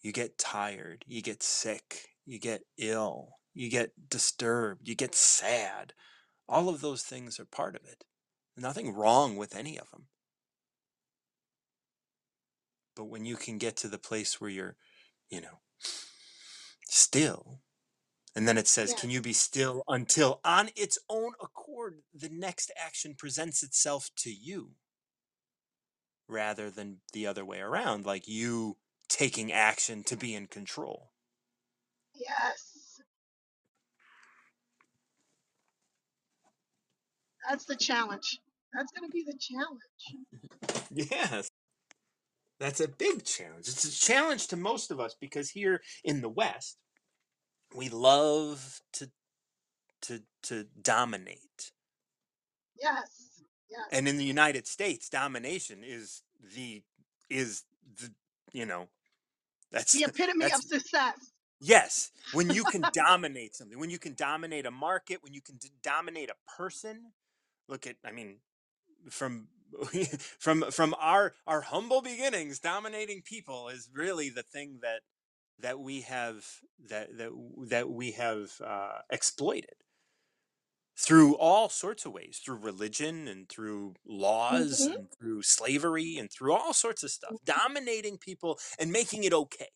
You 0.03 0.13
get 0.13 0.37
tired, 0.37 1.05
you 1.09 1.23
get 1.23 1.43
sick, 1.43 2.10
you 2.31 2.39
get 2.39 2.63
ill, 2.79 3.39
you 3.55 3.69
get 3.69 4.09
disturbed, 4.09 4.89
you 4.89 4.95
get 4.95 5.17
sad. 5.17 5.95
All 6.49 6.69
of 6.69 6.81
those 6.81 7.03
things 7.03 7.41
are 7.41 7.45
part 7.45 7.75
of 7.75 7.83
it. 7.85 8.05
Nothing 8.57 8.95
wrong 8.95 9.37
with 9.37 9.57
any 9.57 9.77
of 9.77 9.91
them. 9.91 10.07
But 12.95 13.07
when 13.07 13.25
you 13.25 13.35
can 13.35 13.59
get 13.59 13.77
to 13.79 13.89
the 13.89 13.99
place 13.99 14.41
where 14.41 14.51
you're, 14.51 14.77
you 15.29 15.41
know, 15.41 15.59
still, 16.89 17.63
and 18.37 18.47
then 18.47 18.59
it 18.59 18.69
says, 18.69 18.95
Can 18.95 19.11
you 19.11 19.21
be 19.21 19.33
still 19.33 19.83
until 19.89 20.41
on 20.45 20.71
its 20.77 21.01
own 21.09 21.33
accord 21.43 22.03
the 22.15 22.29
next 22.29 22.71
action 22.81 23.17
presents 23.19 23.65
itself 23.65 24.09
to 24.19 24.31
you 24.31 24.71
rather 26.29 26.71
than 26.71 26.99
the 27.13 27.27
other 27.27 27.45
way 27.45 27.59
around, 27.59 28.07
like 28.07 28.29
you 28.29 28.77
taking 29.09 29.51
action 29.51 30.05
to 30.05 30.17
be 30.17 30.33
in 30.33 30.47
control? 30.47 31.11
Yes. 32.21 33.01
That's 37.49 37.65
the 37.65 37.77
challenge. 37.77 38.39
That's 38.75 38.93
going 38.93 39.11
to 39.11 39.13
be 39.13 39.25
the 39.25 39.39
challenge. 39.39 40.81
Yes. 40.93 41.51
That's 42.59 42.81
a 42.81 42.89
big 42.89 43.25
challenge. 43.25 43.69
It's 43.69 43.85
a 43.85 44.07
challenge 44.07 44.49
to 44.49 44.57
most 44.57 44.91
of 44.91 45.01
us 45.01 45.17
because 45.19 45.51
here 45.51 45.81
in 46.05 46.21
the 46.21 46.29
West, 46.29 46.77
we 47.75 47.89
love 47.89 48.81
to 48.95 49.11
to 50.03 50.23
to 50.43 50.67
dominate. 50.83 51.73
Yes. 52.81 53.43
Yes. 53.71 53.87
And 53.93 54.07
in 54.09 54.19
the 54.19 54.25
United 54.25 54.67
States, 54.67 55.09
domination 55.09 55.83
is 55.83 56.23
the 56.55 56.83
is 57.31 57.65
the 57.99 58.11
you 58.53 58.67
know 58.67 58.89
that's 59.73 59.93
the 59.93 60.05
epitome 60.05 60.47
of 60.47 60.63
success. 60.63 61.30
Yes 61.61 62.11
when 62.31 62.51
you 62.51 62.65
can 62.65 62.89
dominate 62.93 63.55
something 63.55 63.79
when 63.79 63.91
you 63.91 63.99
can 63.99 64.15
dominate 64.15 64.67
a 64.67 64.71
market 64.71 65.23
when 65.23 65.35
you 65.35 65.43
can 65.43 65.57
d- 65.57 65.71
dominate 65.83 66.31
a 66.31 66.51
person 66.57 67.13
look 67.69 67.87
at 67.87 67.97
i 68.05 68.13
mean 68.13 68.39
from 69.11 69.49
from 70.39 70.65
from 70.71 70.95
our 71.01 71.35
our 71.47 71.63
humble 71.63 72.03
beginnings 72.03 72.59
dominating 72.61 73.23
people 73.23 73.69
is 73.69 73.91
really 73.95 74.31
the 74.31 74.43
thing 74.43 74.79
that 74.83 75.03
that 75.59 75.81
we 75.81 76.03
have 76.03 76.45
that 76.89 77.17
that 77.19 77.31
that 77.69 77.91
we 77.91 78.13
have 78.13 78.53
uh, 78.65 78.99
exploited 79.11 79.77
through 80.99 81.37
all 81.37 81.69
sorts 81.69 82.05
of 82.05 82.13
ways 82.13 82.41
through 82.45 82.57
religion 82.57 83.27
and 83.29 83.49
through 83.49 83.95
laws 84.07 84.89
hmm 84.89 84.95
and 84.95 85.09
through 85.19 85.43
slavery 85.43 86.17
and 86.19 86.31
through 86.31 86.53
all 86.53 86.75
sorts 86.75 87.03
of 87.03 87.11
stuff 87.11 87.37
dominating 87.45 88.19
people 88.19 88.59
and 88.79 88.93
making 88.93 89.25
it 89.25 89.33
okay 89.33 89.69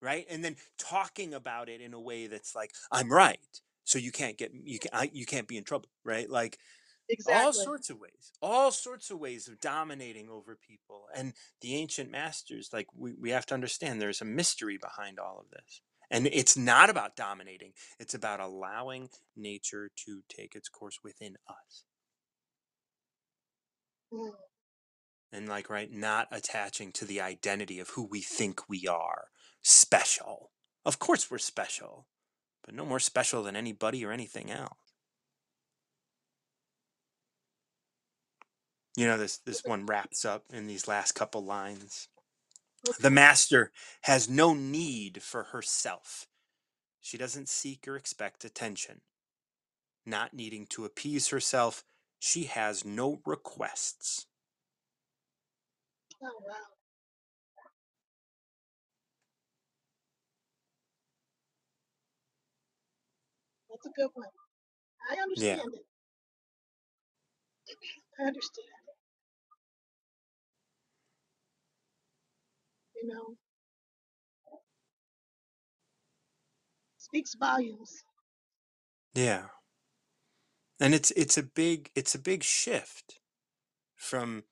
right? 0.00 0.26
And 0.30 0.44
then 0.44 0.56
talking 0.78 1.34
about 1.34 1.68
it 1.68 1.80
in 1.80 1.94
a 1.94 2.00
way 2.00 2.26
that's 2.26 2.54
like 2.54 2.72
i'm 2.92 3.10
right 3.12 3.38
so 3.84 3.98
you 3.98 4.12
can't 4.12 4.36
get 4.36 4.52
you 4.64 4.78
can 4.78 4.90
I, 4.92 5.10
you 5.12 5.26
can't 5.26 5.48
be 5.48 5.56
in 5.56 5.64
trouble 5.64 5.88
right? 6.04 6.28
Like 6.28 6.58
all 7.32 7.54
sorts 7.54 7.88
of 7.88 7.98
ways 7.98 8.32
all 8.42 8.70
sorts 8.70 9.10
of 9.10 9.18
ways 9.18 9.48
of 9.48 9.60
dominating 9.60 10.28
over 10.28 10.56
people 10.56 11.04
and 11.14 11.32
the 11.62 11.74
ancient 11.74 12.10
masters 12.10 12.68
like 12.72 12.86
we, 12.94 13.14
we 13.14 13.30
have 13.30 13.46
to 13.46 13.54
understand 13.54 14.00
there's 14.00 14.20
a 14.20 14.26
mystery 14.26 14.78
behind 14.78 15.18
all 15.18 15.38
of 15.40 15.50
this 15.50 15.80
and 16.10 16.26
it's 16.26 16.56
not 16.56 16.90
about 16.90 17.16
dominating 17.16 17.72
it's 17.98 18.12
about 18.12 18.40
allowing 18.40 19.08
nature 19.36 19.90
to 19.96 20.20
take 20.28 20.54
its 20.54 20.68
course 20.68 20.98
within 21.02 21.36
us. 21.48 21.84
Mm. 24.12 24.30
and 25.32 25.48
like 25.48 25.70
right 25.70 25.92
not 25.92 26.28
attaching 26.30 26.92
to 26.92 27.04
the 27.06 27.20
identity 27.22 27.78
of 27.78 27.90
who 27.90 28.04
we 28.04 28.20
think 28.20 28.68
we 28.68 28.86
are 28.86 29.28
special. 29.68 30.50
Of 30.84 30.98
course 30.98 31.30
we're 31.30 31.38
special 31.38 32.06
but 32.68 32.74
no 32.74 32.84
more 32.84 33.00
special 33.00 33.42
than 33.42 33.56
anybody 33.56 34.04
or 34.04 34.12
anything 34.12 34.50
else. 34.50 34.76
You 38.94 39.06
know 39.06 39.16
this 39.16 39.38
this 39.38 39.62
one 39.64 39.86
wraps 39.86 40.26
up 40.26 40.44
in 40.52 40.66
these 40.66 40.86
last 40.86 41.12
couple 41.12 41.42
lines. 41.42 42.08
The 43.00 43.08
master 43.08 43.72
has 44.02 44.28
no 44.28 44.52
need 44.52 45.22
for 45.22 45.44
herself. 45.44 46.26
She 47.00 47.16
doesn't 47.16 47.48
seek 47.48 47.88
or 47.88 47.96
expect 47.96 48.44
attention. 48.44 49.00
Not 50.04 50.34
needing 50.34 50.66
to 50.66 50.84
appease 50.84 51.28
herself 51.28 51.84
she 52.18 52.44
has 52.44 52.84
no 52.84 53.22
requests. 53.24 54.26
Oh 56.22 56.28
wow. 56.46 56.77
That's 63.84 63.86
a 63.86 64.00
good 64.00 64.10
one. 64.14 64.28
I 65.10 65.16
yeah 65.34 65.58
understand 65.58 65.74
it. 65.74 65.84
I 68.18 68.24
understand 68.24 68.66
it. 68.88 68.94
You 73.02 73.08
know, 73.08 73.36
speaks 76.98 77.34
volumes. 77.34 78.04
yeah 79.14 79.46
and 80.80 80.94
it's 80.94 81.10
it's 81.12 81.38
a 81.38 81.42
big 81.42 81.90
it's 81.94 82.14
a 82.14 82.18
big 82.18 82.42
shift 82.42 83.20
from 83.96 84.44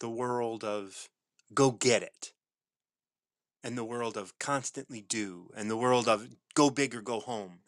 the 0.00 0.08
world 0.08 0.64
of 0.64 1.08
go 1.54 1.70
get 1.70 2.02
it 2.02 2.32
and 3.62 3.76
the 3.76 3.84
world 3.84 4.16
of 4.16 4.38
constantly 4.38 5.00
do 5.00 5.50
and 5.56 5.70
the 5.70 5.76
world 5.76 6.08
of 6.08 6.28
go 6.54 6.70
big 6.70 6.94
or 6.94 7.02
go 7.02 7.20
home 7.20 7.60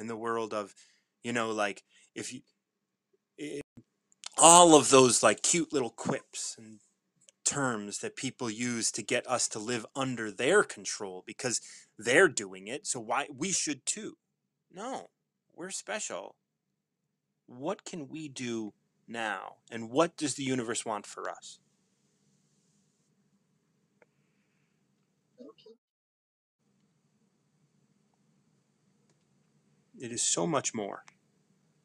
and 0.00 0.10
the 0.10 0.16
world 0.16 0.54
of 0.54 0.74
you 1.24 1.32
know 1.34 1.52
like 1.52 1.84
if 2.16 2.32
you 2.34 2.42
i- 3.40 3.60
all 4.38 4.74
of 4.74 4.90
those 4.90 5.22
like 5.22 5.42
cute 5.42 5.72
little 5.72 5.90
quips 5.90 6.56
and 6.58 6.80
terms 7.44 7.98
that 8.00 8.16
people 8.16 8.50
use 8.50 8.92
to 8.92 9.02
get 9.02 9.26
us 9.28 9.48
to 9.48 9.58
live 9.60 9.86
under 9.96 10.30
their 10.30 10.62
control 10.64 11.24
because 11.26 11.60
they're 11.98 12.28
doing 12.28 12.68
it 12.68 12.86
so 12.86 13.00
why 13.00 13.28
we 13.36 13.52
should 13.52 13.86
too. 13.86 14.16
No 14.72 15.08
we're 15.54 15.70
special. 15.70 16.36
What 17.46 17.84
can 17.84 18.08
we 18.08 18.28
do 18.28 18.72
now 19.08 19.56
and 19.70 19.90
what 19.90 20.16
does 20.16 20.34
the 20.36 20.44
universe 20.44 20.86
want 20.86 21.06
for 21.06 21.28
us 21.30 21.58
it 30.00 30.12
is 30.12 30.22
so 30.22 30.46
much 30.46 30.74
more 30.74 31.04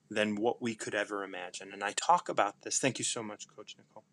than 0.09 0.35
what 0.35 0.61
we 0.61 0.75
could 0.75 0.95
ever 0.95 1.23
imagine. 1.23 1.71
And 1.73 1.83
i 1.83 1.91
talk 1.91 2.29
about 2.29 2.61
this. 2.61 2.79
Thank 2.79 2.97
you 2.99 3.05
so 3.05 3.21
much 3.21 3.45
coach 3.55 3.75
nichole. 3.77 4.03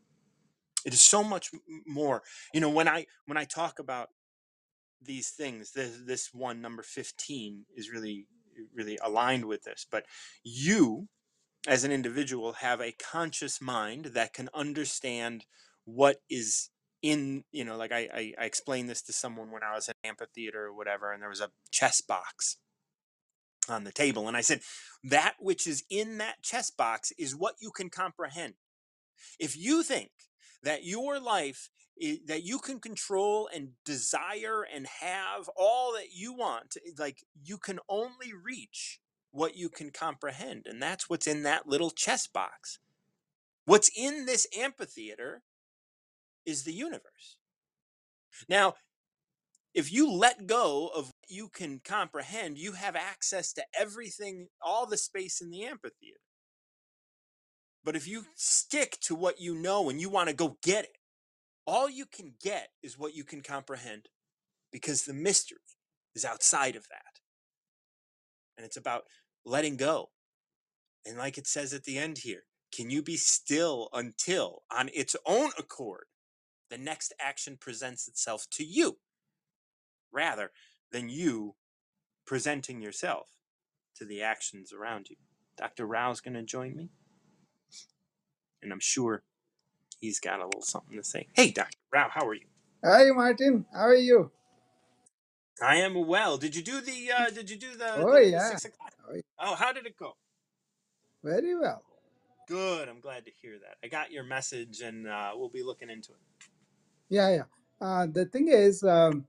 It 0.85 0.93
is 0.93 1.03
so 1.03 1.23
much 1.23 1.51
more. 1.87 2.23
You 2.53 2.61
know 2.61 2.71
when 2.71 2.89
i 2.89 3.07
when 3.27 3.39
i 3.39 3.45
talk 3.45 3.79
about 3.79 4.09
these 5.05 5.31
things 5.31 5.73
this, 5.73 5.99
this 6.05 6.31
one 6.33 6.61
number 6.61 6.83
15 6.83 7.65
is 7.77 7.91
really 7.91 8.27
really 8.75 8.99
aligned 9.03 9.45
with 9.47 9.63
this. 9.63 9.87
But 9.91 10.05
you 10.43 11.09
as 11.67 11.85
an 11.85 11.93
individual 11.93 12.55
have 12.55 12.81
a 12.81 12.93
conscious 12.93 13.61
mind 13.61 14.07
that 14.07 14.33
can 14.33 14.49
understand 14.53 15.47
what 15.85 16.17
is 16.29 16.71
in 17.03 17.43
you 17.51 17.65
know 17.65 17.77
like 17.77 17.93
I, 17.93 18.09
I 18.15 18.33
i 18.39 18.45
explained 18.45 18.89
this 18.89 19.03
to 19.03 19.13
someone 19.13 19.51
when 19.51 19.65
i 19.65 19.75
was 19.75 19.89
at 19.89 19.97
amphitheater 20.05 20.67
or 20.67 20.73
whatever 20.73 21.13
and 21.13 21.21
there 21.21 21.29
was 21.29 21.41
a 21.41 21.51
chess 21.73 22.01
box 22.01 22.59
on 23.69 23.85
the 23.85 23.93
table 23.93 24.27
and 24.29 24.37
i 24.37 24.41
said 24.41 24.61
that 25.05 25.35
which 25.41 25.67
is 25.67 25.85
in 25.91 26.19
that 26.19 26.43
chess 26.43 26.71
box 26.71 27.13
is 27.19 27.35
what 27.35 27.57
you 27.61 27.71
can 27.71 27.91
comprehend. 27.91 28.55
If 29.39 29.57
you 29.57 29.83
think 29.83 30.11
that 30.63 30.85
your 30.85 31.19
life 31.19 31.71
i- 32.03 32.21
that 32.27 32.43
you 32.45 32.59
can 32.59 32.81
control 32.81 33.49
and 33.53 33.75
desire 33.85 34.63
and 34.63 34.87
have 34.87 35.49
all 35.57 35.93
that 35.95 36.13
you 36.13 36.33
want 36.33 36.77
eh, 36.87 36.91
like 36.99 37.25
you 37.43 37.59
can 37.59 37.81
only 37.89 38.33
reach 38.33 39.01
what 39.31 39.57
you 39.57 39.69
can 39.69 39.91
comprehend 39.91 40.67
and 40.67 40.83
that's 40.83 41.09
what's 41.11 41.27
in 41.27 41.43
that 41.43 41.67
little 41.67 41.91
chess 41.91 42.27
box. 42.27 42.79
What's 43.65 43.91
in 43.97 44.27
this 44.27 44.47
amphitheater 44.57 45.43
is 46.45 46.65
the 46.65 46.73
universe. 46.73 47.37
Now 48.49 48.75
if 49.75 49.93
you 49.93 50.11
let 50.11 50.47
go 50.47 50.91
of 50.95 51.07
what 51.07 51.29
you 51.29 51.49
can 51.49 51.81
comprehend 51.85 52.59
you 52.59 52.73
have 52.73 52.97
access 52.97 53.53
to 53.53 53.63
everything 53.79 54.49
all 54.61 54.87
the 54.87 54.97
space 54.97 55.41
in 55.41 55.51
the 55.51 55.65
amphitheater 55.65 56.19
but 57.85 57.97
if 57.97 58.07
you 58.07 58.21
mm-hmm. 58.21 58.31
stick 58.37 58.99
to 59.01 59.15
what 59.15 59.41
you 59.41 59.55
know 59.55 59.89
and 59.89 60.01
you 60.01 60.09
want 60.09 60.29
to 60.29 60.35
go 60.35 60.57
get 60.63 60.85
it 60.85 60.99
all 61.67 61.89
you 61.89 62.07
can 62.07 62.35
get 62.43 62.69
is 62.83 62.99
what 62.99 63.15
you 63.15 63.25
can 63.25 63.41
comprehend 63.41 64.09
because 64.73 65.05
the 65.05 65.15
mystery 65.15 65.59
is 66.15 66.25
outside 66.25 66.77
of 66.77 66.89
that. 66.89 67.21
And 68.57 68.67
it's 68.67 68.77
about 68.77 69.05
letting 69.45 69.77
go. 69.77 70.11
And 71.07 71.19
like 71.19 71.39
it 71.39 71.47
says 71.47 71.73
at 71.73 71.85
the 71.85 71.99
end 71.99 72.19
here, 72.19 72.43
can 72.75 72.91
you 72.91 73.03
be 73.03 73.17
still 73.17 73.89
until 73.93 74.63
on 74.71 74.89
its 74.95 75.15
own 75.27 75.51
accord 75.59 76.05
the 76.71 76.79
next 76.79 77.13
action 77.21 77.59
presents 77.61 78.09
itself 78.09 78.47
to 78.51 78.65
you 78.65 78.97
rather 80.13 80.51
than 80.91 81.09
you 81.09 81.55
presenting 82.27 82.81
yourself 82.81 83.29
to 83.97 84.05
the 84.05 84.23
actions 84.23 84.73
around 84.73 85.09
you? 85.11 85.17
Dr. 85.57 85.87
Rao's 85.87 86.21
going 86.21 86.35
to 86.35 86.43
join 86.43 86.75
me, 86.77 86.91
and 88.63 88.73
I'm 88.73 88.81
sure 88.81 89.23
he's 90.01 90.19
got 90.19 90.41
a 90.41 90.45
little 90.47 90.63
something 90.63 90.97
to 90.97 91.05
say. 91.05 91.29
Hey, 91.35 91.51
Dr. 91.51 91.77
Rao, 91.93 92.09
how 92.11 92.27
are 92.27 92.35
you? 92.35 92.47
Hi, 92.85 93.11
Martin. 93.15 93.67
How 93.73 93.83
are 93.87 93.95
you? 93.95 94.31
I 95.63 95.77
am 95.77 96.07
well. 96.07 96.39
Did 96.39 96.57
you 96.57 96.63
do 96.63 96.81
the 96.81 97.13
uh 97.17 97.31
did 97.31 97.49
you 97.51 97.57
do 97.57 97.77
the 97.77 97.95
Oh, 97.97 98.07
the, 98.15 98.21
the 98.21 98.31
yeah. 98.31 98.49
six 98.49 98.65
o'clock? 98.65 98.93
Oh, 99.09 99.15
yeah. 99.15 99.21
Oh, 99.39 99.55
how 99.55 99.73
did 99.73 99.87
it 99.87 99.97
go? 99.97 100.17
Very 101.23 101.55
well. 101.55 101.83
Good. 102.49 102.89
I'm 102.89 103.01
glad 103.01 103.25
to 103.27 103.31
hear 103.41 103.59
that. 103.61 103.77
I 103.85 103.89
got 103.89 104.11
your 104.11 104.25
message, 104.25 104.81
and 104.81 105.07
uh, 105.07 105.33
we'll 105.37 105.51
be 105.51 105.63
looking 105.63 105.91
into 105.91 106.13
it. 106.13 106.19
Yeah, 107.09 107.31
yeah. 107.31 107.43
Uh, 107.81 108.07
the 108.11 108.25
thing 108.25 108.49
is, 108.49 108.83
um, 108.83 109.27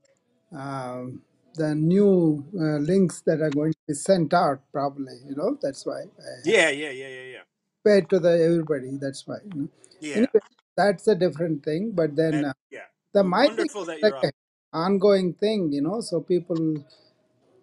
um, 0.56 1.22
the 1.56 1.74
new 1.74 2.44
uh, 2.58 2.78
links 2.78 3.22
that 3.26 3.40
are 3.42 3.50
going 3.50 3.72
to 3.72 3.78
be 3.88 3.94
sent 3.94 4.34
out, 4.34 4.60
probably, 4.72 5.14
you 5.28 5.36
know, 5.36 5.58
that's 5.62 5.86
why 5.86 6.02
I 6.02 6.06
Yeah, 6.44 6.70
yeah, 6.70 6.90
yeah, 6.90 7.08
yeah, 7.08 7.22
yeah. 7.32 7.42
paid 7.84 8.10
to 8.10 8.20
the 8.20 8.30
everybody. 8.44 8.98
That's 9.00 9.26
why. 9.26 9.36
You 9.54 9.62
know. 9.62 9.68
Yeah. 10.00 10.16
Anyway, 10.16 10.40
that's 10.76 11.08
a 11.08 11.16
different 11.16 11.64
thing. 11.64 11.92
But 11.94 12.16
then 12.16 12.32
That, 12.32 12.46
uh, 12.46 12.54
yeah. 12.70 12.86
the 13.14 13.22
W- 13.22 13.30
my 13.30 13.48
thing 13.48 13.56
Wonderful 13.58 13.84
that 13.86 14.00
like 14.02 14.12
you're 14.12 14.18
a 14.24 14.26
up. 14.28 14.34
ongoing 14.72 15.34
thing, 15.34 15.72
you 15.72 15.82
know. 15.82 16.00
So 16.02 16.20
people 16.20 16.84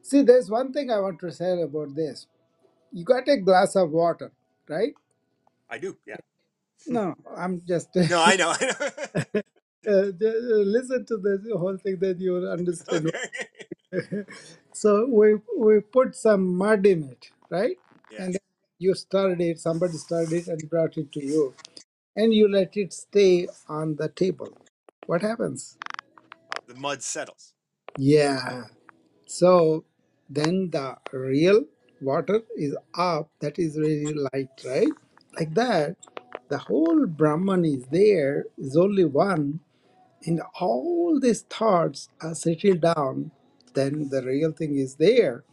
see. 0.02 0.24
There's 0.24 0.50
one 0.50 0.74
thing 0.74 0.92
I 0.92 1.00
want 1.00 1.20
to 1.22 1.32
say 1.32 1.62
about 1.62 1.96
this. 1.96 2.28
You 2.94 3.06
got 3.06 3.28
a 3.30 3.38
glass 3.38 3.76
of 3.76 3.92
water, 3.92 4.32
right? 4.70 4.94
I 5.70 5.78
do. 5.80 5.98
Yeah. 6.08 6.18
No, 6.88 7.16
I'm 7.38 7.62
just 7.68 7.90
No, 7.96 8.22
I 8.24 8.36
know. 8.38 8.54
I 8.60 8.66
know. 8.66 9.42
Uh, 9.88 10.10
uh, 10.10 10.64
listen 10.78 11.06
to 11.08 11.18
the 11.18 11.40
whole 11.58 11.78
thing, 11.78 11.98
then 12.00 12.20
you 12.20 12.34
will 12.34 12.52
understand. 12.52 13.12
okay. 13.12 13.30
so 14.74 15.08
we 15.10 15.36
we 15.58 15.82
put 15.82 16.16
some 16.16 16.56
mud 16.58 16.86
in 16.86 17.04
it, 17.06 17.32
right? 17.50 17.78
And 18.18 18.30
Yes. 18.30 18.36
then 18.36 18.42
you 18.80 18.96
stirred 18.96 19.42
it. 19.42 19.60
Somebody 19.60 19.98
stirred 19.98 20.34
it 20.34 20.48
and 20.48 20.70
brought 20.70 20.98
it 20.98 21.12
to 21.14 21.26
you, 21.26 21.56
and 22.16 22.34
you 22.34 22.50
let 22.50 22.78
it 22.78 22.94
stay 22.94 23.48
on 23.70 23.98
the 23.98 24.10
table. 24.10 24.50
What 25.08 25.22
happens? 25.24 25.78
The 26.68 26.76
mud 26.76 27.04
settles. 27.04 27.54
Yeah. 27.98 28.66
So 29.28 29.86
then 30.30 30.70
the 30.72 30.98
real 31.14 31.66
water 32.02 32.42
is 32.58 32.76
up. 32.98 33.30
That 33.42 33.60
is 33.60 33.78
really 33.78 34.14
light, 34.16 34.50
right? 34.66 34.90
Like 35.40 35.54
that. 35.56 35.98
The 36.50 36.60
whole 36.60 37.08
Brahman 37.08 37.66
is 37.66 37.86
there. 37.92 38.46
Is 38.58 38.78
only 38.78 39.06
one 39.06 39.62
and 40.26 40.42
all 40.60 41.20
these 41.20 41.42
thoughts 41.42 42.10
are 42.22 42.36
settled 42.36 42.82
down, 42.82 43.32
then 43.74 44.10
the 44.10 44.22
real 44.22 44.52
thing 44.52 44.78
is 44.78 44.96
there. 44.96 45.44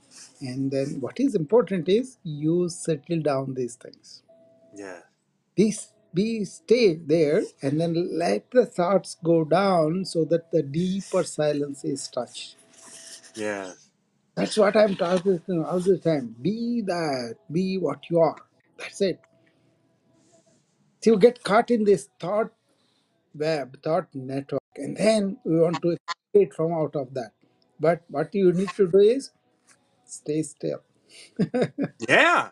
And 0.41 0.71
then 0.71 1.01
what 1.01 1.21
is 1.21 1.35
important 1.35 1.89
is 1.89 2.19
you 2.23 2.69
settle 2.69 3.21
down 3.21 3.55
these 3.55 3.77
things. 3.77 4.23
Yeah. 4.75 5.01
Be, 5.55 5.75
be 6.15 6.45
stay 6.45 6.95
there 6.95 7.43
and 7.63 7.81
then 7.81 8.19
let 8.19 8.51
the 8.51 8.67
thoughts 8.67 9.17
go 9.23 9.45
down 9.45 10.05
so 10.05 10.25
that 10.27 10.51
the 10.51 10.63
deeper 10.63 11.23
silence 11.25 11.85
is 11.85 12.09
touched. 12.09 12.57
Yeah. 13.35 13.73
That's 14.35 14.57
what 14.57 14.77
I'm 14.77 14.95
talking 14.97 15.41
all 15.65 15.81
the 15.81 15.99
time. 15.99 16.37
Be 16.41 16.83
that, 16.87 17.37
be 17.51 17.79
what 17.79 18.09
you 18.11 18.21
are. 18.21 18.37
That's 18.79 19.01
it. 19.01 19.21
So 21.03 21.13
you 21.13 21.19
get 21.19 21.43
caught 21.43 21.71
in 21.71 21.85
this 21.85 22.09
thought 22.21 22.53
web, 23.35 23.83
thought 23.83 24.09
network, 24.15 24.58
and 24.79 24.97
then 24.97 25.39
we 25.45 25.59
want 25.61 25.83
to 25.83 25.97
escape 25.97 26.55
from 26.55 26.73
out 26.73 26.97
of 26.97 27.13
that. 27.15 27.33
But 27.81 28.03
what 28.09 28.35
you 28.35 28.53
need 28.53 28.71
to 28.71 28.89
do 28.89 28.99
is 28.99 29.31
stay 30.05 30.43
still. 30.43 30.83
Yeah. 32.09 32.51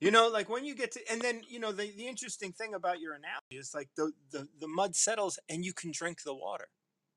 You 0.00 0.10
know, 0.10 0.28
like 0.28 0.50
when 0.50 0.64
you 0.64 0.74
get 0.74 0.92
to, 0.92 1.00
and 1.10 1.22
then 1.22 1.42
you 1.48 1.58
know 1.58 1.72
the 1.72 1.90
the 1.96 2.06
interesting 2.06 2.52
thing 2.52 2.74
about 2.74 3.00
your 3.00 3.14
analogy 3.14 3.56
is 3.56 3.72
like 3.74 3.88
the 3.96 4.12
the 4.32 4.48
the 4.60 4.68
mud 4.68 4.94
settles 4.94 5.38
and 5.48 5.64
you 5.64 5.72
can 5.72 5.92
drink 5.92 6.18
the 6.24 6.34
water. 6.34 6.68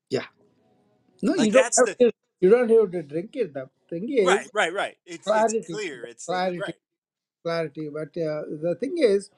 Yeah. 0.08 0.24
No, 1.20 1.34
you 1.34 1.50
don't 1.50 1.64
have 1.64 1.86
the 1.86 1.94
to. 1.96 2.12
You 2.40 2.48
don't 2.50 2.70
have 2.70 2.90
to 2.92 3.02
drink 3.02 3.30
it. 3.34 3.52
The 3.52 3.68
thing 3.90 4.08
right, 4.24 4.42
is 4.42 4.50
right, 4.54 4.72
right. 4.72 4.96
It's 5.04 5.16
it's 5.16 5.26
clarity, 5.26 5.62
clear. 5.70 6.04
It's 6.04 6.28
like 6.28 6.38
clarity, 6.38 6.60
right. 6.60 6.74
clarity. 7.42 7.90
But 7.92 8.20
uh, 8.22 8.42
the 8.62 8.76
thing 8.80 8.94
is, 8.98 9.30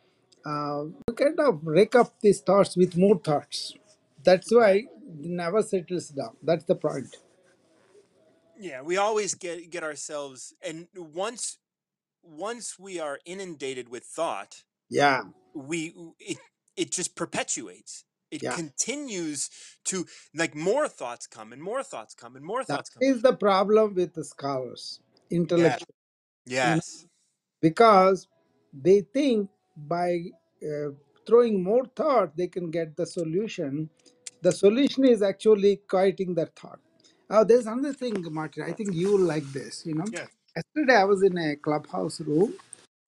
uh, 0.46 0.84
you 1.08 1.14
kind 1.16 1.40
of 1.40 1.60
rake 1.64 1.94
up 1.96 2.20
these 2.20 2.40
thoughts 2.40 2.76
with 2.76 2.96
more 2.96 3.18
thoughts. 3.18 3.74
That's 4.22 4.54
why 4.54 4.60
Right. 4.60 4.84
Never 5.16 5.62
settles 5.62 6.08
down. 6.08 6.36
That's 6.42 6.64
the 6.64 6.76
point. 6.76 7.16
Yeah, 8.56 8.82
we 8.82 8.96
always 8.96 9.34
get 9.34 9.70
get 9.70 9.82
ourselves 9.84 10.54
and 10.62 10.88
once 10.96 11.58
once 12.22 12.78
we 12.78 13.00
are 13.00 13.20
inundated 13.26 13.88
with 13.88 14.04
thought, 14.04 14.64
Yeah, 14.90 15.22
we 15.54 15.94
it 16.20 16.38
it 16.76 16.92
just 16.92 17.16
perpetuates. 17.16 18.04
It 18.30 18.42
yeah. 18.42 18.56
continues 18.56 19.50
to 19.86 20.06
like 20.34 20.54
more 20.54 20.88
thoughts 20.88 21.26
come 21.26 21.52
and 21.52 21.62
more 21.62 21.82
thoughts 21.84 22.14
come 22.14 22.36
and 22.36 22.44
more 22.44 22.64
That 22.68 22.80
thoughts 22.80 22.90
come. 22.90 23.04
is 23.04 23.22
the 23.22 23.34
problem 23.36 23.94
with 23.94 24.14
the 24.14 24.24
scholars, 24.24 25.00
Yeah. 25.54 25.78
intellectual. 25.78 25.94
You 26.64 26.72
know. 26.74 26.80
Yes. 26.80 27.06
because 27.62 28.28
they 28.72 29.02
think 29.02 29.50
by 29.76 30.26
uh, 30.64 30.90
throwing 31.26 31.62
more 31.62 31.84
thought 31.96 32.36
they 32.36 32.48
can 32.48 32.70
get 32.70 32.96
the 32.96 33.06
solution 33.06 33.90
the 34.42 34.53
solution 34.53 35.05
is 35.07 35.22
actually 35.22 35.76
quieting 35.88 36.35
that 36.35 36.55
thought 36.57 36.81
uh, 37.31 37.44
there's 37.44 37.66
another 37.66 37.94
thing 37.94 38.16
martin 38.33 38.64
i 38.64 38.72
think 38.72 38.94
you 38.94 39.12
will 39.12 39.26
like 39.35 39.46
this 39.53 39.85
you 39.87 39.94
know 39.94 40.07
Yes. 40.12 40.29
yesterday 40.57 40.96
i 40.96 41.05
was 41.05 41.22
in 41.24 41.38
a 41.38 41.57
clubhouse 41.57 42.20
room 42.22 42.55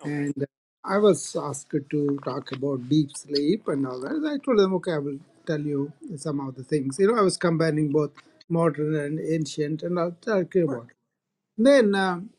Okay. 0.03 0.27
and 0.27 0.47
I 0.85 0.99
was 0.99 1.37
asked 1.37 1.71
to 1.73 2.21
talk 2.25 2.53
about 2.53 2.88
deep 2.88 3.16
sleep 3.16 3.68
and 3.68 3.87
all 3.87 4.01
that. 4.01 4.29
I 4.33 4.38
told 4.45 4.59
them, 4.61 4.75
okay, 4.77 4.92
I 4.95 4.99
will 4.99 5.18
tell 5.47 5.61
you 5.61 5.92
some 6.16 6.40
of 6.40 6.57
the 6.57 6.64
things. 6.64 6.99
You 6.99 7.09
know, 7.09 7.18
I 7.18 7.23
was 7.23 7.37
combining 7.37 7.90
both 7.92 8.12
modern 8.49 8.97
and 8.97 9.21
ancient, 9.21 9.83
and 9.83 9.99
I'll 10.01 10.12
talk 10.21 10.57
Right. 10.66 10.81
about. 10.81 10.88
Then 11.59 11.95
um, 11.95 12.31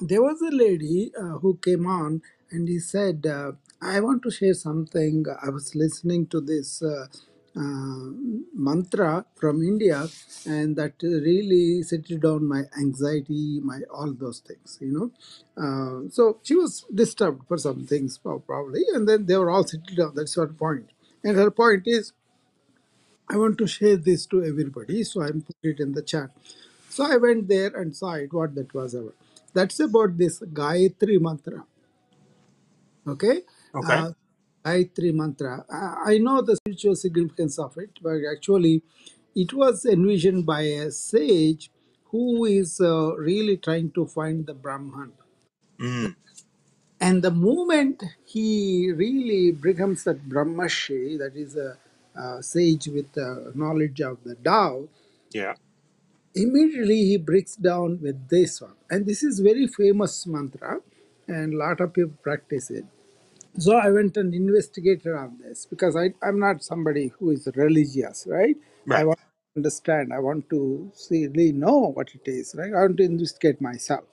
there 0.00 0.22
was 0.22 0.42
a 0.42 0.50
lady 0.54 1.12
uh, 1.18 1.38
who 1.40 1.56
came 1.58 1.86
on 1.86 2.22
and 2.50 2.68
he 2.68 2.78
said 2.80 3.26
uh, 3.26 3.52
i 3.82 4.00
want 4.00 4.22
to 4.22 4.30
share 4.30 4.54
something 4.54 5.24
i 5.42 5.50
was 5.50 5.74
listening 5.74 6.26
to 6.26 6.40
this 6.40 6.82
uh, 6.82 7.06
uh, 7.06 7.06
mantra 8.54 9.26
from 9.36 9.62
india 9.62 10.08
and 10.46 10.76
that 10.76 10.94
really 11.02 11.82
settled 11.82 12.22
down 12.22 12.46
my 12.46 12.62
anxiety 12.78 13.60
my 13.62 13.80
all 13.92 14.12
those 14.12 14.40
things 14.40 14.78
you 14.80 14.92
know 14.96 15.08
uh, 15.64 16.08
so 16.10 16.38
she 16.42 16.56
was 16.56 16.84
disturbed 16.94 17.42
for 17.48 17.58
some 17.58 17.86
things 17.86 18.18
probably 18.18 18.84
and 18.94 19.08
then 19.08 19.26
they 19.26 19.36
were 19.38 19.50
all 19.50 19.66
settled 19.66 19.96
down 19.96 20.12
that's 20.16 20.36
her 20.36 20.48
point 20.48 20.90
and 21.24 21.36
her 21.36 21.50
point 21.50 21.84
is 21.86 22.12
I 23.28 23.38
want 23.38 23.58
to 23.58 23.66
share 23.68 23.96
this 23.96 24.26
to 24.28 24.44
everybody, 24.44 25.04
so 25.04 25.22
I'm 25.22 25.42
put 25.42 25.56
it 25.64 25.80
in 25.80 25.94
the 25.94 26.02
chat. 26.02 26.30
So 26.90 27.04
I 27.12 27.16
went 27.18 27.48
there 27.48 27.68
and 27.76 27.96
saw 27.96 28.12
it, 28.14 28.32
what 28.32 28.54
that 28.56 28.74
was 28.74 28.94
about. 28.94 29.16
That's 29.54 29.80
about 29.80 30.18
this 30.18 30.40
Gayatri 30.40 31.20
mantra. 31.20 31.64
Okay, 33.08 33.42
Okay. 33.74 34.00
uh, 34.00 34.10
Gayatri 34.66 35.14
mantra. 35.14 35.64
I, 35.70 36.14
I 36.14 36.18
know 36.18 36.42
the 36.42 36.56
spiritual 36.56 36.96
significance 36.96 37.58
of 37.58 37.76
it, 37.78 37.90
but 38.02 38.18
actually, 38.34 38.82
it 39.34 39.52
was 39.52 39.84
envisioned 39.84 40.46
by 40.46 40.62
a 40.62 40.90
sage 40.90 41.70
who 42.10 42.44
is 42.46 42.80
uh, 42.80 43.14
really 43.16 43.56
trying 43.56 43.90
to 43.92 44.06
find 44.06 44.46
the 44.46 44.54
Brahman. 44.54 45.12
Mm. 45.78 46.14
And 47.00 47.22
the 47.22 47.30
moment 47.30 48.02
he 48.24 48.90
really 48.92 49.52
becomes 49.52 50.04
that 50.04 50.28
Brahmarishi, 50.28 51.18
that 51.18 51.36
is 51.36 51.56
a, 51.56 51.76
a 52.18 52.42
sage 52.42 52.86
with 52.88 53.16
uh, 53.18 53.50
knowledge 53.54 54.00
of 54.00 54.18
the 54.24 54.34
Tao, 54.36 54.88
Yeah. 55.32 55.54
immediately 56.34 57.04
he 57.10 57.16
breaks 57.18 57.56
down 57.56 58.00
with 58.00 58.28
this 58.28 58.60
one. 58.62 58.74
And 58.90 59.06
this 59.06 59.22
is 59.22 59.40
very 59.40 59.66
famous 59.66 60.26
mantra, 60.26 60.80
and 61.28 61.54
a 61.54 61.56
lot 61.56 61.80
of 61.80 61.92
people 61.92 62.14
practice 62.22 62.70
it. 62.70 62.86
So 63.58 63.76
I 63.76 63.90
went 63.90 64.16
and 64.18 64.34
investigated 64.34 65.14
on 65.14 65.38
this 65.42 65.66
because 65.66 65.96
I, 65.96 66.14
I'm 66.22 66.40
not 66.40 66.64
somebody 66.64 67.12
who 67.18 67.30
is 67.32 67.48
religious, 67.56 68.26
right? 68.28 68.56
I 68.92 69.04
Right. 69.04 69.06
want 69.06 69.18
to 69.20 69.60
understand, 69.60 70.12
I 70.12 70.20
want 70.20 70.50
to 70.50 70.90
see, 70.94 71.28
really 71.28 71.52
know 71.52 71.92
what 71.94 72.10
it 72.14 72.22
is, 72.26 72.54
right? 72.58 72.72
I 72.74 72.80
want 72.82 72.98
to 72.98 73.04
investigate 73.04 73.60
myself. 73.62 74.04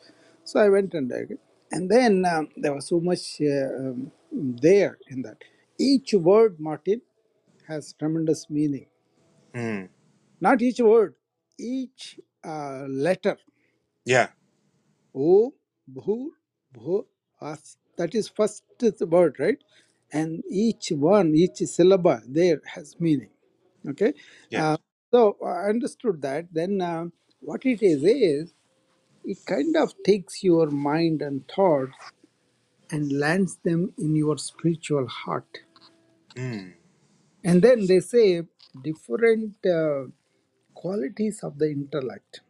So 0.45 0.61
I 0.61 0.69
went 0.69 0.93
and 0.95 1.09
did 1.09 1.31
it. 1.31 1.39
And 1.71 1.91
then 1.91 2.25
um, 2.25 2.49
there 2.57 2.73
was 2.73 2.87
so 2.87 3.01
much 3.01 3.41
uh, 3.41 3.75
um, 3.79 4.11
there 4.31 4.99
in 5.09 5.23
that. 5.23 5.39
Each 5.79 6.13
word, 6.13 6.59
Martin, 6.59 7.01
has 7.67 7.93
tremendous 7.99 8.49
meaning. 8.49 8.87
Mm. 9.55 9.89
Not 10.41 10.61
each 10.61 10.79
word, 10.79 11.15
each 11.59 12.19
uh, 12.45 12.85
letter. 12.89 13.37
Yeah. 14.05 14.29
O, 15.15 15.53
Bhu, 15.93 16.29
Bhu, 16.77 17.05
As. 17.41 17.77
That 17.97 18.15
is 18.15 18.29
first 18.29 18.63
word, 19.07 19.37
right? 19.39 19.59
And 20.13 20.43
each 20.51 20.91
one, 20.91 21.35
each 21.35 21.57
syllable 21.57 22.21
there 22.27 22.61
has 22.65 22.95
meaning. 22.99 23.29
Okay? 23.89 24.13
Yeah. 24.49 24.73
Uh, 24.73 24.77
so 25.11 25.37
I 25.45 25.69
understood 25.69 26.21
that. 26.23 26.47
Then 26.53 26.81
uh, 26.81 27.05
what 27.41 27.65
it 27.65 27.83
is 27.83 28.03
is 28.03 28.53
it 29.25 29.39
kind 29.47 29.75
of 29.77 29.93
takes 30.05 30.43
your 30.43 30.71
mind 30.71 31.21
and 31.21 31.47
thoughts 31.47 31.93
and 32.91 33.11
lands 33.19 33.57
them 33.63 33.93
in 33.97 34.15
your 34.15 34.37
spiritual 34.37 35.07
heart. 35.07 35.59
Mm. 36.35 36.73
And 37.43 37.61
then 37.61 37.87
they 37.87 38.01
say 38.01 38.43
different 38.83 39.55
uh, 39.65 40.05
qualities 40.75 41.41
of 41.43 41.59
the 41.59 41.71
intellect. 41.71 42.41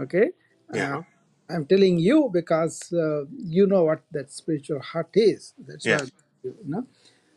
Okay? 0.00 0.30
Uh, 0.72 0.76
Yeah. 0.76 1.02
I'm 1.50 1.66
telling 1.66 1.98
you 1.98 2.30
because 2.32 2.92
uh, 2.92 3.24
you 3.36 3.66
know 3.66 3.84
what 3.84 4.02
that 4.12 4.30
spiritual 4.30 4.80
heart 4.80 5.10
is. 5.14 5.54
That's 5.66 5.86
why. 5.86 6.08
You 6.42 6.56
know. 6.64 6.86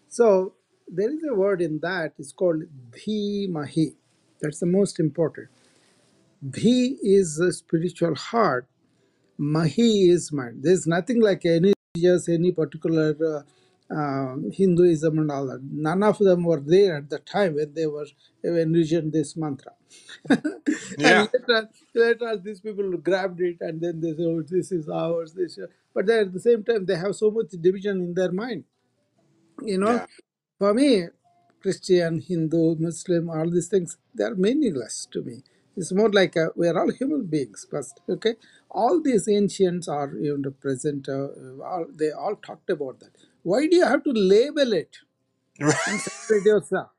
So 0.08 0.54
there 0.88 1.12
is 1.12 1.24
a 1.30 1.34
word 1.34 1.62
in 1.62 1.80
that. 1.80 2.14
It's 2.18 2.32
called 2.32 2.64
dhimahi. 2.92 3.96
That's 4.42 4.60
the 4.60 4.66
most 4.66 5.00
important. 5.00 5.50
Dhi 6.48 6.96
is 7.02 7.38
the 7.38 7.52
spiritual 7.52 8.16
heart. 8.16 8.68
Mahi 9.38 10.10
is 10.10 10.32
mind. 10.32 10.60
There's 10.62 10.88
nothing 10.88 11.22
like 11.22 11.46
any 11.46 11.74
religious, 11.96 12.30
any 12.30 12.52
particular 12.52 13.44
uh, 13.92 13.96
uh, 13.98 14.36
Hinduism 14.52 15.20
and 15.20 15.32
all 15.32 15.48
that. 15.48 15.62
None 15.64 16.04
of 16.04 16.20
them 16.20 16.44
were 16.44 16.62
there 16.62 16.98
at 16.98 17.10
the 17.10 17.20
time 17.20 17.56
when 17.56 17.74
they 17.74 17.88
were 17.88 18.08
envisioned 18.44 19.14
this 19.14 19.36
mantra. 19.38 19.74
Yeah. 20.98 21.26
and 21.26 21.30
later, 21.34 21.70
later 21.96 22.38
these 22.44 22.62
people 22.62 22.92
grabbed 22.98 23.42
it 23.42 23.58
and 23.62 23.82
then 23.82 24.02
they 24.02 24.12
said, 24.12 24.26
oh, 24.28 24.44
this 24.44 24.72
is 24.72 24.90
ours. 24.90 25.34
This, 25.34 25.58
is-" 25.58 25.70
but 25.94 26.08
then 26.08 26.20
at 26.28 26.34
the 26.34 26.40
same 26.42 26.64
time, 26.64 26.86
they 26.86 26.98
have 26.98 27.16
so 27.16 27.32
much 27.32 27.52
division 27.62 27.98
in 28.02 28.14
their 28.16 28.32
mind. 28.32 28.66
You 29.64 29.80
know, 29.80 30.02
Yeah. 30.02 30.08
for 30.60 30.74
me, 30.74 31.08
Christian, 31.62 32.22
Hindu, 32.22 32.78
Muslim, 32.80 33.30
all 33.30 33.50
these 33.52 33.68
things, 33.70 33.98
they 34.16 34.26
are 34.26 34.36
meaningless 34.36 35.08
to 35.14 35.22
me. 35.24 35.44
It's 35.78 35.94
more 35.94 36.10
like 36.12 36.36
a, 36.38 36.50
we 36.56 36.68
are 36.70 36.80
all 36.80 36.92
human 36.92 37.26
beings 37.28 37.68
first, 37.70 38.02
okay? 38.10 38.36
All 38.72 39.02
these 39.02 39.28
ancients 39.30 39.88
are 39.88 40.12
you 40.20 40.38
know, 40.38 40.52
present, 40.52 41.10
uh, 41.10 41.30
all, 41.64 41.88
they 41.94 42.12
all 42.12 42.36
talked 42.38 42.70
about 42.70 43.00
that. 43.02 43.12
Why 43.46 43.68
do 43.68 43.78
you 43.78 43.86
have 43.86 44.04
to 44.06 44.12
label 44.14 44.74
it 44.74 44.98
and 45.88 46.02
separate 46.02 46.46
yourself? 46.46 46.90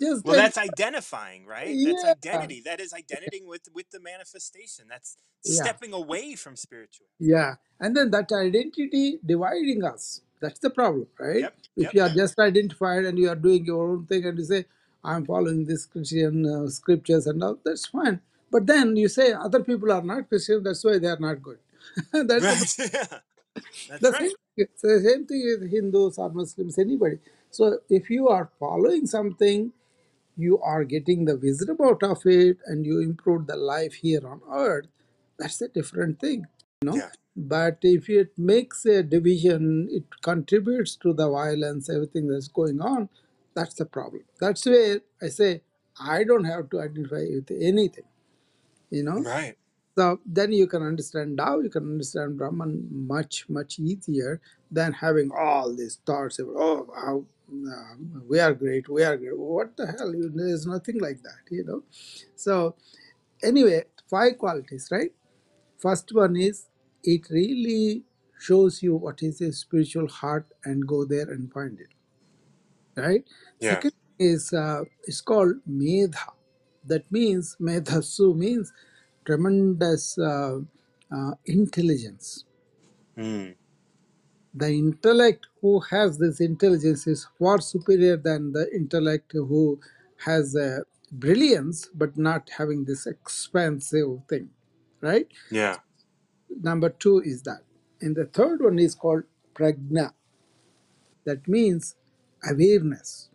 Just 0.00 0.24
well, 0.24 0.36
like, 0.36 0.54
that's 0.54 0.58
identifying, 0.58 1.46
right? 1.46 1.80
That's 1.84 2.04
yeah, 2.04 2.10
identity. 2.12 2.62
That 2.64 2.80
is 2.80 2.92
identifying 2.94 3.48
with 3.48 3.62
with 3.74 3.90
the 3.90 4.00
manifestation. 4.00 4.86
That's 4.90 5.16
yeah. 5.44 5.62
stepping 5.62 5.94
away 5.94 6.36
from 6.36 6.56
spiritual. 6.56 7.08
Yeah, 7.20 7.56
and 7.80 7.96
then 7.96 8.10
that 8.12 8.30
identity 8.32 9.20
dividing 9.26 9.84
us. 9.84 10.22
That's 10.40 10.60
the 10.60 10.70
problem, 10.70 11.08
right? 11.18 11.40
Yep. 11.42 11.54
If 11.76 11.84
Yep. 11.84 11.94
you 11.94 12.02
are 12.02 12.10
just 12.10 12.38
identified 12.40 13.06
and 13.06 13.18
you 13.18 13.30
are 13.30 13.36
doing 13.36 13.64
your 13.66 13.92
own 13.92 14.06
thing 14.06 14.26
and 14.26 14.38
you 14.38 14.44
say, 14.44 14.66
I'm 15.04 15.26
following 15.26 15.64
this 15.66 15.86
Christian 15.86 16.46
uh, 16.46 16.68
scriptures 16.68 17.26
and 17.26 17.42
all, 17.42 17.58
that's 17.64 17.86
fine. 17.86 18.20
But 18.52 18.66
then 18.66 18.96
you 18.96 19.08
say 19.08 19.32
other 19.32 19.64
people 19.64 19.92
are 19.92 20.02
not 20.02 20.28
Christian, 20.28 20.62
that's 20.62 20.84
why 20.84 20.98
they 20.98 21.08
are 21.08 21.18
not 21.20 21.42
good. 21.42 21.58
that's 22.12 22.48
the, 22.48 22.60
Right. 22.78 22.78
yeah. 22.94 23.18
That's 24.00 24.20
right. 24.20 24.32
It's 24.56 24.82
the 24.82 25.00
same 25.00 25.26
thing 25.26 25.42
with 25.60 25.70
Hindus 25.70 26.18
or 26.18 26.30
Muslims, 26.30 26.78
anybody. 26.78 27.18
So 27.50 27.78
if 27.88 28.10
you 28.10 28.28
are 28.28 28.50
following 28.58 29.06
something 29.06 29.72
you 30.36 30.58
are 30.60 30.84
getting 30.84 31.24
the 31.24 31.36
wisdom 31.36 31.76
out 31.82 32.02
of 32.02 32.18
it 32.26 32.58
and 32.66 32.84
you 32.86 33.00
improve 33.00 33.46
the 33.46 33.56
life 33.56 33.94
here 33.94 34.26
on 34.26 34.40
earth 34.52 34.86
that's 35.38 35.60
a 35.60 35.68
different 35.68 36.18
thing 36.20 36.46
you 36.82 36.90
know 36.90 36.96
Yeah. 36.96 37.10
but 37.36 37.78
if 37.82 38.08
it 38.08 38.32
makes 38.38 38.84
a 38.86 39.02
division 39.02 39.88
it 39.90 40.04
contributes 40.22 40.96
to 40.96 41.12
the 41.12 41.28
violence 41.30 41.88
everything 41.90 42.28
that's 42.28 42.48
going 42.48 42.80
on 42.80 43.08
that's 43.54 43.74
the 43.74 43.86
problem 43.86 44.24
that's 44.40 44.66
where 44.66 45.00
i 45.22 45.28
say 45.28 45.62
i 46.00 46.24
don't 46.24 46.44
have 46.44 46.68
to 46.70 46.80
identify 46.80 47.24
with 47.38 47.50
anything 47.72 48.08
you 48.90 49.02
know 49.02 49.20
Right. 49.20 49.56
So 49.96 50.20
then 50.26 50.52
you 50.52 50.66
can 50.66 50.82
understand 50.82 51.38
Tao, 51.38 51.60
you 51.60 51.70
can 51.70 51.84
understand 51.84 52.36
Brahman 52.36 52.86
much, 52.90 53.46
much 53.48 53.78
easier 53.78 54.40
than 54.70 54.92
having 54.92 55.30
all 55.30 55.74
these 55.74 55.98
thoughts 56.04 56.38
about, 56.38 56.54
oh, 56.58 56.92
how, 56.94 57.24
um, 57.50 58.22
we 58.28 58.38
are 58.38 58.52
great, 58.52 58.88
we 58.90 59.02
are 59.04 59.16
great. 59.16 59.38
What 59.38 59.74
the 59.76 59.86
hell? 59.86 60.12
There's 60.34 60.66
nothing 60.66 61.00
like 61.00 61.22
that, 61.22 61.50
you 61.50 61.64
know. 61.64 61.82
So, 62.34 62.76
anyway, 63.42 63.84
five 64.10 64.36
qualities, 64.36 64.88
right? 64.90 65.12
First 65.78 66.10
one 66.12 66.36
is 66.36 66.66
it 67.02 67.30
really 67.30 68.02
shows 68.38 68.82
you 68.82 68.96
what 68.96 69.22
is 69.22 69.40
a 69.40 69.50
spiritual 69.50 70.08
heart 70.08 70.46
and 70.64 70.86
go 70.86 71.06
there 71.06 71.30
and 71.30 71.50
find 71.50 71.78
it, 71.80 71.88
right? 73.00 73.24
Yeah. 73.60 73.74
Second 73.74 73.92
is 74.18 74.52
uh, 74.52 74.82
it's 75.04 75.22
called 75.22 75.54
Medha. 75.66 76.32
That 76.84 77.10
means 77.10 77.56
Medhasu 77.58 78.36
means 78.36 78.72
tremendous 79.26 80.18
uh, 80.18 80.60
uh, 81.12 81.32
intelligence. 81.46 82.44
Mm. 83.18 83.56
The 84.54 84.68
intellect 84.68 85.46
who 85.62 85.80
has 85.80 86.18
this 86.18 86.40
intelligence 86.40 87.06
is 87.06 87.26
far 87.38 87.60
superior 87.60 88.16
than 88.18 88.52
the 88.52 88.68
intellect 88.74 89.32
who 89.32 89.80
has 90.24 90.56
uh, 90.56 90.80
brilliance 91.12 91.88
but 91.94 92.18
not 92.18 92.50
having 92.58 92.84
this 92.84 93.06
expansive 93.06 94.20
thing, 94.28 94.50
right? 95.02 95.28
Yeah. 95.50 95.78
Number 96.62 96.90
two 96.90 97.20
is 97.20 97.42
that. 97.44 97.62
And 98.00 98.16
the 98.16 98.26
third 98.26 98.62
one 98.62 98.78
is 98.78 98.94
called 98.94 99.24
prajna. 99.54 100.12
That 101.24 101.46
means 101.48 101.96
awareness. 102.48 103.30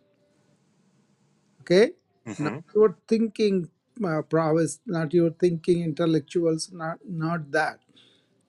Okay? 1.62 1.92
Not 2.38 2.54
Mm-hmm. 2.54 2.58
your 2.74 2.96
thinking 3.08 3.64
uh, 3.64 3.81
prowess, 4.22 4.80
not 4.86 5.14
your 5.14 5.30
thinking 5.32 5.82
intellectuals, 5.84 6.70
not, 6.72 6.98
not 7.08 7.50
that. 7.52 7.80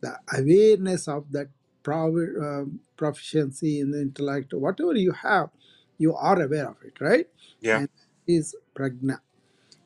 The 0.01 0.18
awareness 0.38 1.08
of 1.08 1.32
that 1.32 1.49
uh, 2.41 2.66
proficiency 2.97 3.80
in 3.82 3.91
the 3.91 4.01
intellect, 4.01 4.54
whatever 4.54 4.95
you 4.95 5.14
have, 5.14 5.49
you 5.99 6.16
are 6.16 6.41
aware 6.41 6.70
of 6.70 6.78
it, 6.86 6.99
right? 7.01 7.28
Yeah. 7.62 7.80
And 7.80 7.89
is 8.28 8.56
prajna. 8.76 9.20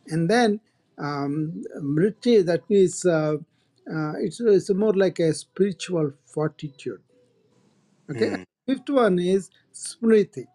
And 0.08 0.30
then 0.30 0.60
um, 1.00 1.64
mriti, 1.82 2.46
that 2.46 2.70
means 2.70 3.06
uh, 3.06 3.38
uh, 3.92 4.14
it's, 4.20 4.40
it's 4.42 4.72
more 4.74 4.94
like 4.94 5.20
a 5.20 5.34
spiritual 5.34 6.14
fortitude. 6.26 7.02
Okay. 8.12 8.38
Mm, 8.38 8.46
Fifth 8.68 8.90
one 8.90 9.20
is 9.20 9.50
smriti. 9.74 10.46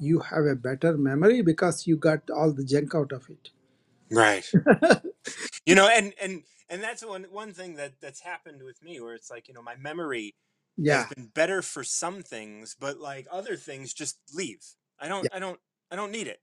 You 0.00 0.20
have 0.20 0.46
a 0.46 0.56
better 0.56 0.96
memory 0.98 1.42
because 1.42 1.86
you 1.86 1.96
got 1.96 2.30
all 2.30 2.52
the 2.52 2.64
junk 2.64 2.94
out 2.94 3.12
of 3.12 3.28
it. 3.30 3.50
Right. 4.12 4.50
You 5.66 5.74
know, 5.76 5.88
and 5.88 6.12
and 6.20 6.42
and 6.68 6.82
that's 6.82 7.04
one 7.04 7.24
one 7.30 7.52
thing 7.52 7.76
that 7.76 7.94
that's 8.00 8.20
happened 8.20 8.62
with 8.64 8.82
me 8.82 9.00
where 9.00 9.14
it's 9.14 9.30
like 9.30 9.48
you 9.48 9.54
know 9.54 9.62
my 9.62 9.76
memory 9.76 10.34
yeah. 10.76 11.04
has 11.04 11.14
been 11.14 11.26
better 11.26 11.62
for 11.62 11.84
some 11.84 12.22
things, 12.22 12.76
but 12.78 12.98
like 12.98 13.26
other 13.30 13.56
things 13.56 13.94
just 13.94 14.18
leave. 14.34 14.62
I 15.00 15.08
don't 15.08 15.24
Yeah. 15.24 15.30
I 15.32 15.38
don't 15.38 15.60
I 15.90 15.96
don't 15.96 16.12
need 16.12 16.26
it. 16.26 16.40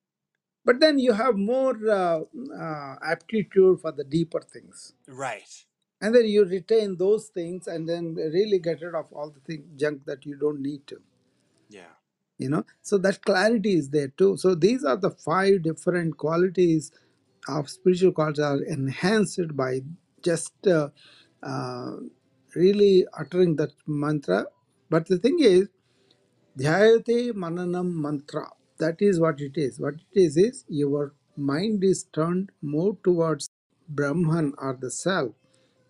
But 0.65 0.79
then 0.79 0.99
you 0.99 1.13
have 1.13 1.35
more 1.37 1.75
uh, 1.89 2.21
uh, 2.55 2.95
aptitude 3.03 3.81
for 3.81 3.91
the 3.91 4.03
deeper 4.03 4.41
things. 4.41 4.93
Right. 5.07 5.65
And 6.01 6.15
then 6.15 6.25
you 6.27 6.45
retain 6.45 6.97
those 6.97 7.27
things 7.27 7.67
and 7.67 7.89
then 7.89 8.15
really 8.15 8.59
get 8.59 8.81
rid 8.81 8.95
of 8.95 9.11
all 9.13 9.31
the 9.31 9.39
thing, 9.41 9.65
junk 9.77 10.05
that 10.05 10.25
you 10.25 10.37
don't 10.37 10.61
need 10.61 10.87
to. 10.87 11.01
Yeah. 11.69 11.93
You 12.37 12.49
know, 12.49 12.65
so 12.81 12.97
that 12.99 13.23
clarity 13.23 13.75
is 13.75 13.89
there 13.89 14.09
too. 14.09 14.37
So 14.37 14.55
these 14.55 14.83
are 14.85 14.97
the 14.97 15.11
five 15.11 15.63
different 15.63 16.17
qualities 16.17 16.91
of 17.49 17.69
spiritual 17.69 18.11
qualities 18.13 18.43
are 18.43 18.61
enhanced 18.63 19.55
by 19.55 19.81
just 20.23 20.53
uh, 20.67 20.89
uh, 21.43 21.91
really 22.55 23.05
uttering 23.19 23.55
that 23.57 23.71
mantra. 23.87 24.45
But 24.89 25.07
the 25.07 25.17
thing 25.19 25.39
is, 25.41 25.69
Dhyayate 26.59 27.33
Mananam 27.33 27.93
Mantra. 27.93 28.49
That 28.79 28.97
is 29.01 29.19
what 29.19 29.41
it 29.41 29.53
is. 29.57 29.79
What 29.79 29.95
it 29.95 30.19
is 30.19 30.37
is 30.37 30.65
your 30.69 31.13
mind 31.37 31.83
is 31.83 32.05
turned 32.13 32.51
more 32.61 32.97
towards 33.03 33.49
Brahman 33.89 34.53
or 34.59 34.77
the 34.79 34.91
self 34.91 35.33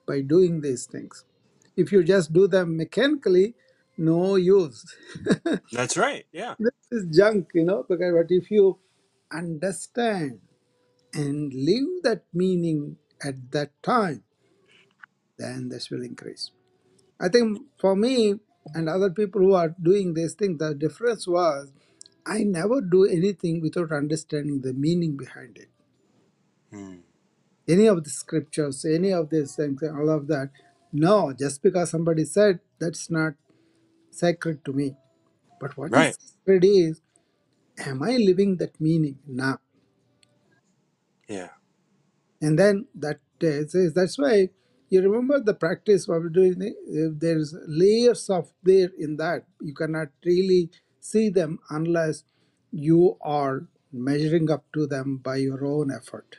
by 0.08 0.22
doing 0.22 0.62
these 0.62 0.86
things. 0.86 1.26
If 1.78 1.92
you 1.92 2.04
just 2.04 2.34
do 2.34 2.48
them 2.48 2.78
mechanically, 2.78 3.56
no 3.98 4.36
use. 4.38 4.86
That's 5.72 5.98
right. 5.98 6.26
Yeah. 6.32 6.56
this 6.60 6.74
is 6.92 7.18
junk, 7.18 7.50
you 7.54 7.66
know. 7.66 7.86
Because 7.90 8.14
but 8.16 8.28
if 8.32 8.52
you 8.52 8.80
understand 9.32 10.40
and 11.14 11.54
live 11.54 12.04
that 12.04 12.24
meaning 12.34 12.98
at 13.24 13.52
that 13.52 13.72
time, 13.84 14.24
then 15.40 15.70
this 15.70 15.90
will 15.92 16.04
increase. 16.04 16.52
I 17.20 17.30
think 17.30 17.62
for 17.80 17.96
me 17.96 18.36
and 18.76 18.90
other 18.90 19.10
people 19.12 19.42
who 19.42 19.54
are 19.54 19.76
doing 19.82 20.14
this 20.16 20.36
thing, 20.36 20.58
the 20.58 20.76
difference 20.76 21.28
was 21.28 21.72
I 22.26 22.44
never 22.44 22.82
do 22.82 23.06
anything 23.06 23.62
without 23.62 23.92
understanding 23.92 24.62
the 24.62 24.74
meaning 24.74 25.18
behind 25.18 25.58
it. 25.58 25.70
Mm, 26.74 27.02
Any 27.68 27.88
of 27.88 28.04
the 28.04 28.12
scriptures, 28.12 28.86
any 28.86 29.14
of 29.14 29.30
these 29.32 29.56
things, 29.56 29.84
all 29.84 30.10
of 30.10 30.28
that. 30.28 30.52
No, 30.94 31.34
just 31.34 31.64
because 31.64 31.92
somebody 31.92 32.26
said 32.26 32.60
that's 32.80 33.10
not 33.12 33.36
sacred 34.12 34.66
to 34.66 34.74
me. 34.74 34.96
But 35.60 35.78
what 35.78 35.96
is 35.96 36.08
right. 36.08 36.18
sacred 36.46 36.66
is, 36.66 37.02
am 37.80 38.04
I 38.04 38.18
living 38.18 38.58
that 38.58 38.80
meaning 38.82 39.20
now? 39.28 39.60
Yeah. 41.30 41.50
And 42.42 42.60
then 42.60 42.88
that 42.96 43.20
uh, 43.44 43.68
says 43.68 43.94
that's 43.94 44.18
why 44.20 44.50
you 44.90 45.02
remember 45.02 45.40
the 45.42 45.56
practice 45.56 46.08
of 46.10 46.34
doing 46.34 46.62
it. 46.62 46.76
If 46.88 47.20
there's 47.20 47.56
layers 47.68 48.30
of 48.30 48.52
there 48.64 48.92
in 49.00 49.18
that, 49.18 49.46
you 49.62 49.74
cannot 49.76 50.10
really 50.26 50.72
see 51.02 51.30
them 51.30 51.60
unless 51.72 52.24
you 52.72 53.18
are 53.22 53.68
measuring 53.94 54.52
up 54.52 54.66
to 54.74 54.88
them 54.88 55.18
by 55.18 55.38
your 55.38 55.66
own 55.66 55.92
effort, 55.92 56.38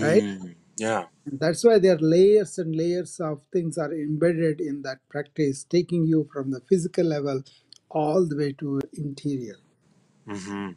right? 0.00 0.26
Mm, 0.26 0.56
yeah. 0.78 1.06
And 1.26 1.40
that's 1.40 1.64
why 1.64 1.78
there 1.78 1.94
are 1.96 2.00
layers 2.00 2.58
and 2.58 2.74
layers 2.76 3.20
of 3.20 3.42
things 3.52 3.78
are 3.78 3.92
embedded 3.92 4.60
in 4.60 4.82
that 4.82 4.98
practice, 5.08 5.64
taking 5.64 6.06
you 6.06 6.28
from 6.32 6.50
the 6.50 6.60
physical 6.68 7.04
level 7.06 7.42
all 7.90 8.26
the 8.26 8.36
way 8.36 8.52
to 8.54 8.80
interior. 8.94 9.56
hmm 10.26 10.70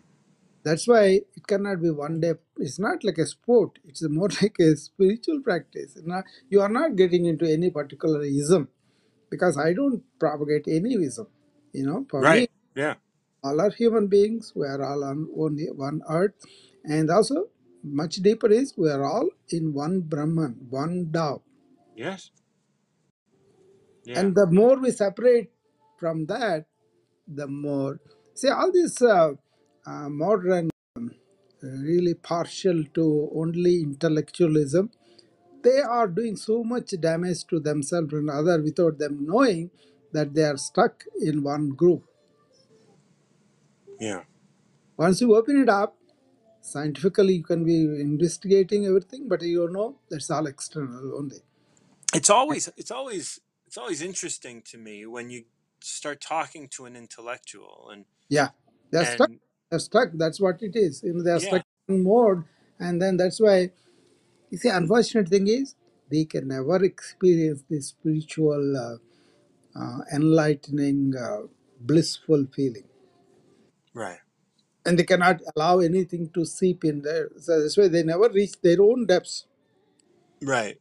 That's 0.63 0.87
why 0.87 1.21
it 1.35 1.47
cannot 1.47 1.81
be 1.81 1.91
one 1.91 2.19
day. 2.21 2.33
It's 2.57 2.79
not 2.79 3.03
like 3.03 3.17
a 3.19 3.27
sport. 3.27 3.79
It's 3.85 4.03
more 4.09 4.29
like 4.41 4.57
a 4.59 4.75
spiritual 4.77 5.41
practice. 5.41 5.97
Not, 6.05 6.25
you 6.49 6.61
are 6.61 6.69
not 6.69 6.95
getting 6.97 7.25
into 7.25 7.51
any 7.51 7.71
particular 7.71 8.23
ism 8.23 8.69
because 9.31 9.57
I 9.57 9.73
don't 9.73 10.03
propagate 10.19 10.67
any 10.69 10.95
ism. 10.95 11.27
You 11.73 11.85
know, 11.87 12.07
for 12.09 12.27
me, 12.27 12.27
Right. 12.27 12.51
Yeah. 12.75 12.95
all 13.43 13.61
are 13.61 13.71
human 13.71 14.07
beings. 14.07 14.53
We 14.55 14.67
are 14.67 14.83
all 14.83 15.03
on 15.03 15.29
only 15.37 15.67
one 15.71 16.01
earth, 16.09 16.33
and 16.85 17.09
also 17.11 17.49
much 17.83 18.17
deeper 18.17 18.51
is 18.51 18.73
we 18.77 18.89
are 18.89 19.03
all 19.05 19.29
in 19.49 19.73
one 19.73 20.01
Brahman, 20.01 20.67
one 20.69 21.11
Tao. 21.13 21.43
Yes. 21.95 22.31
Yeah. 24.05 24.19
And 24.21 24.35
the 24.35 24.47
more 24.47 24.77
we 24.77 24.91
separate 24.91 25.51
from 25.99 26.25
that, 26.27 26.65
the 27.27 27.47
more. 27.47 27.99
See, 28.35 28.49
all 28.49 28.71
this 28.71 29.01
uh, 29.01 29.33
uh, 29.33 29.33
Uh, 29.89 30.09
modern 30.09 30.69
really 31.63 32.13
partial 32.13 32.83
to 32.97 33.05
only 33.35 33.81
intellectualism, 33.81 34.91
they 35.63 35.79
are 35.81 36.07
doing 36.07 36.35
so 36.35 36.63
much 36.63 36.93
damage 37.01 37.45
to 37.47 37.59
themselves 37.59 38.13
and 38.13 38.29
other 38.29 38.61
without 38.61 38.97
them 38.99 39.25
knowing 39.25 39.71
that 40.13 40.33
they 40.35 40.43
are 40.43 40.57
stuck 40.57 41.05
in 41.21 41.43
one 41.43 41.69
group. 41.69 42.03
Yeah. 43.99 44.23
Once 44.97 45.21
you 45.21 45.35
open 45.35 45.61
it 45.63 45.69
up, 45.69 45.97
scientifically 46.61 47.35
you 47.35 47.43
can 47.43 47.63
be 47.65 47.77
investigating 48.09 48.85
everything, 48.85 49.27
but 49.27 49.41
you 49.41 49.69
know 49.71 49.97
that's 50.09 50.29
all 50.29 50.47
external 50.47 51.17
only. 51.17 51.39
It's 52.13 52.29
always 52.29 52.69
it's 52.77 52.91
always 52.91 53.39
it's 53.67 53.77
always 53.77 54.01
interesting 54.01 54.61
to 54.71 54.77
me 54.77 55.05
when 55.05 55.29
you 55.29 55.45
start 55.81 56.21
talking 56.21 56.67
to 56.69 56.85
an 56.85 56.95
intellectual 56.95 57.89
and 57.91 58.05
Yeah, 58.29 58.49
they're 58.91 59.05
stuck. 59.05 59.31
and 59.31 59.39
They're 59.69 59.79
stuck. 59.79 60.09
That's 60.13 60.39
what 60.39 60.61
it 60.61 60.75
is. 60.75 61.03
You 61.03 61.13
know, 61.13 61.23
they're 61.23 61.39
yeah. 61.39 61.47
stuck 61.47 61.65
in 61.87 62.03
mode, 62.03 62.43
and 62.79 63.01
then 63.01 63.17
that's 63.17 63.39
why 63.39 63.71
you 64.49 64.57
see. 64.57 64.69
Unfortunate 64.69 65.29
thing 65.29 65.47
is 65.47 65.75
they 66.09 66.25
can 66.25 66.47
never 66.47 66.83
experience 66.83 67.63
this 67.69 67.87
spiritual, 67.87 68.77
uh, 68.77 68.97
uh, 69.79 69.99
enlightening, 70.13 71.13
uh, 71.15 71.47
blissful 71.81 72.47
feeling. 72.55 72.85
Right. 73.93 74.19
and 74.85 74.97
they 74.97 75.03
cannot 75.03 75.41
allow 75.55 75.79
anything 75.79 76.29
to 76.33 76.45
seep 76.45 76.83
in 76.85 77.01
there. 77.01 77.29
So 77.37 77.61
that's 77.61 77.77
why 77.77 77.87
they 77.89 78.03
never 78.03 78.29
reach 78.29 78.59
their 78.61 78.81
own 78.81 79.05
depths. 79.05 79.45
Right. 80.41 80.79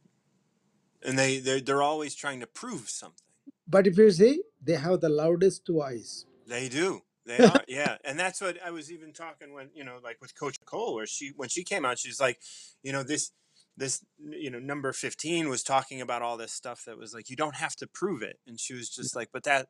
And 1.03 1.17
they 1.19 1.39
they're 1.39 1.61
they're 1.61 1.81
always 1.83 2.15
trying 2.15 2.39
to 2.41 2.47
prove 2.47 2.89
something. 2.89 3.25
But 3.67 3.87
if 3.87 3.97
you 3.97 4.11
see, 4.11 4.43
they 4.63 4.75
have 4.75 5.01
the 5.01 5.09
loudest 5.09 5.67
voice. 5.67 6.25
They 6.47 6.69
do. 6.69 7.01
They 7.29 7.37
are. 7.45 7.63
Yeah. 7.67 7.97
And 8.03 8.19
that's 8.19 8.41
what 8.41 8.57
I 8.65 8.71
was 8.71 8.91
even 8.91 9.13
talking 9.13 9.53
when, 9.53 9.69
you 9.75 9.83
know, 9.83 9.99
like 10.03 10.17
with 10.19 10.33
Coach 10.37 10.57
Cole 10.65 10.95
where 10.95 11.05
she 11.05 11.31
when 11.35 11.47
she 11.49 11.63
came 11.63 11.85
out, 11.85 11.99
she's 11.99 12.19
like, 12.19 12.39
you 12.83 12.91
know, 12.91 13.03
this 13.03 13.31
this 13.77 14.03
you 14.19 14.49
know, 14.49 14.59
number 14.59 14.91
15 14.91 15.47
was 15.47 15.63
talking 15.63 16.01
about 16.01 16.21
all 16.21 16.35
this 16.37 16.51
stuff 16.51 16.83
that 16.85 16.97
was 16.97 17.13
like 17.13 17.29
you 17.29 17.35
don't 17.35 17.55
have 17.55 17.75
to 17.77 17.87
prove 17.87 18.21
it. 18.23 18.39
And 18.47 18.59
she 18.59 18.73
was 18.73 18.89
just 18.89 19.15
like, 19.15 19.29
but 19.31 19.43
that 19.43 19.67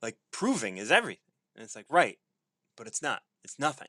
like 0.00 0.16
proving 0.30 0.78
is 0.78 0.90
everything. 0.90 1.24
And 1.56 1.64
it's 1.64 1.74
like, 1.76 1.86
right. 1.90 2.18
But 2.76 2.86
it's 2.86 3.02
not. 3.02 3.22
It's 3.44 3.58
nothing. 3.58 3.88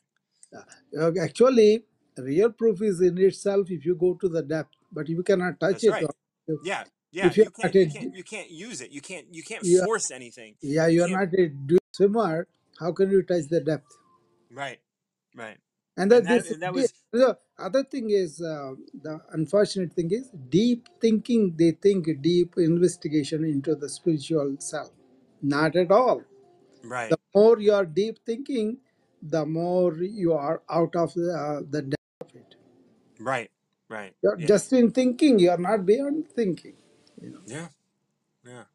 Uh, 0.99 1.11
Actually, 1.21 1.83
real 2.17 2.51
proof 2.51 2.81
is 2.81 2.99
in 3.01 3.17
itself 3.19 3.69
if 3.69 3.85
you 3.85 3.95
go 3.95 4.15
to 4.15 4.27
the 4.27 4.41
depth, 4.41 4.73
but 4.91 5.07
you 5.07 5.23
cannot 5.23 5.59
touch 5.59 5.73
That's 5.73 5.83
it. 5.85 5.91
right. 5.91 6.03
If 6.47 6.59
Yeah. 6.63 6.83
Yeah. 7.11 7.31
you're 7.35 7.45
You 7.45 7.51
can't 7.51 7.75
you 7.75 7.89
can't 7.89 8.15
you 8.15 8.23
can't 8.23 8.51
use 8.51 8.81
it. 8.81 8.91
You 8.91 9.01
can't 9.01 9.27
you 9.31 9.43
can't 9.43 9.63
are, 9.63 9.85
force 9.85 10.11
anything. 10.11 10.55
yeah, 10.61 10.87
You 10.87 11.05
you 11.07 11.15
not 11.15 11.27
a 11.33 11.51
swimmer, 11.91 12.47
how 12.81 12.93
can 12.93 13.11
you 13.11 13.23
touch 13.23 13.47
the 13.49 13.61
depth? 13.61 13.97
right. 14.51 14.79
Right. 15.35 15.57
And 15.97 16.11
And 16.11 16.11
that 16.11 16.27
that 16.27 16.45
this 16.45 16.49
that 16.61 16.73
was 16.73 16.93
the 17.13 17.37
other 17.59 17.83
thing 17.83 18.11
is 18.11 18.41
uh, 18.41 18.73
the 19.03 19.21
unfortunate 19.33 19.93
thing 19.93 20.11
is 20.11 20.29
deep 20.49 20.89
thinking. 21.01 21.55
They 21.57 21.71
think 21.71 22.07
deep 22.21 22.55
investigation 22.57 23.45
into 23.45 23.75
the 23.75 23.89
spiritual 23.89 24.57
self. 24.59 24.91
Not 25.41 25.75
at 25.77 25.91
all. 25.91 26.23
right. 26.83 27.09
the 27.09 27.19
more 27.35 27.59
you 27.59 27.73
are 27.73 27.85
deep 27.85 28.19
thinking, 28.25 28.77
the 29.23 29.45
more 29.45 29.95
you 29.97 30.33
are 30.33 30.61
out 30.69 30.95
of 30.95 31.13
the, 31.15 31.33
uh, 31.33 31.61
the 31.69 31.83
depth 31.83 32.21
of 32.21 32.35
it. 32.35 32.55
Right. 33.19 33.51
Right. 33.89 34.13
You're 34.23 34.37
Yeah. 34.37 34.47
just 34.47 34.73
in 34.73 34.91
thinking, 34.91 35.39
you 35.39 35.51
are 35.51 35.57
not 35.57 35.85
beyond 35.85 36.29
thinking. 36.29 36.75
You 37.21 37.31
know. 37.31 37.41
Yeah. 37.45 37.69
Yeah. 38.45 38.65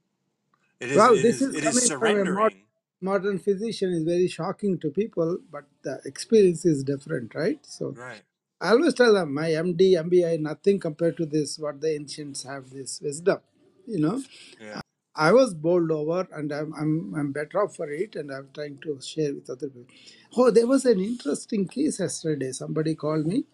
It 0.80 0.90
is 0.92 0.96
Well, 0.96 1.14
it 1.14 1.22
this 1.22 1.42
is 1.42 1.42
is 1.42 1.56
it 1.56 1.64
is 1.64 1.78
coming 1.78 1.90
from 1.98 2.16
a 2.20 2.26
mod- 2.26 2.52
surrendering. 2.52 2.65
Modern 3.00 3.38
physician 3.38 3.92
is 3.92 4.04
very 4.04 4.28
shocking 4.28 4.78
to 4.80 4.90
people, 4.90 5.38
but 5.52 5.64
the 5.82 6.00
experience 6.06 6.64
is 6.66 6.84
different, 6.84 7.34
right? 7.34 7.60
So 7.66 7.96
Right. 7.96 8.22
I 8.60 8.70
always 8.70 8.94
tell 8.94 9.14
them 9.14 9.34
my 9.34 9.50
MD, 9.50 9.94
MBI, 9.94 10.40
nothing 10.40 10.80
compared 10.80 11.16
to 11.18 11.26
this, 11.26 11.58
what 11.58 11.80
the 11.80 11.94
ancients 11.94 12.44
have 12.44 12.70
this 12.70 13.00
wisdom. 13.02 13.40
You 13.86 14.00
know, 14.00 14.22
Yeah. 14.60 14.80
I 15.16 15.32
was 15.32 15.54
bowled 15.54 15.92
over, 15.92 16.28
and 16.32 16.52
I'm 16.52 16.74
I'm 16.74 17.14
I'm 17.16 17.32
better 17.32 17.62
off 17.64 17.76
for 17.76 17.90
it, 17.90 18.16
and 18.16 18.32
I'm 18.32 18.48
trying 18.54 18.78
to 18.80 19.00
share 19.02 19.34
with 19.34 19.50
other 19.50 19.68
people. 19.68 19.94
Oh, 20.36 20.50
there 20.50 20.66
was 20.66 20.86
an 20.86 21.00
interesting 21.00 21.68
case 21.68 22.00
yesterday. 22.00 22.52
Somebody 22.52 22.94
called 22.96 23.26
me, 23.26 23.44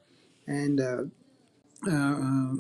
and 0.46 0.80
uh, 0.80 1.04
uh, 1.90 2.54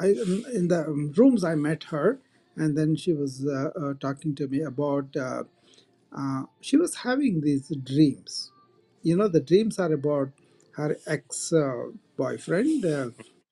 I 0.00 0.08
in 0.54 0.68
the 0.68 0.84
rooms 1.16 1.44
I 1.44 1.56
met 1.56 1.84
her, 1.84 2.20
and 2.56 2.78
then 2.78 2.96
she 2.96 3.12
was 3.14 3.46
uh, 3.46 3.70
uh, 3.80 3.94
talking 4.00 4.34
to 4.36 4.48
me 4.48 4.62
about. 4.62 5.16
Uh, 6.14 6.44
she 6.60 6.76
was 6.76 6.96
having 6.96 7.42
these 7.42 7.68
dreams. 7.84 8.52
You 9.02 9.16
know, 9.16 9.28
the 9.28 9.40
dreams 9.40 9.78
are 9.80 9.92
about 9.92 10.30
her 10.72 10.98
ex 11.06 11.52
uh, 11.52 11.86
boyfriend 12.16 12.84
uh, 12.86 13.10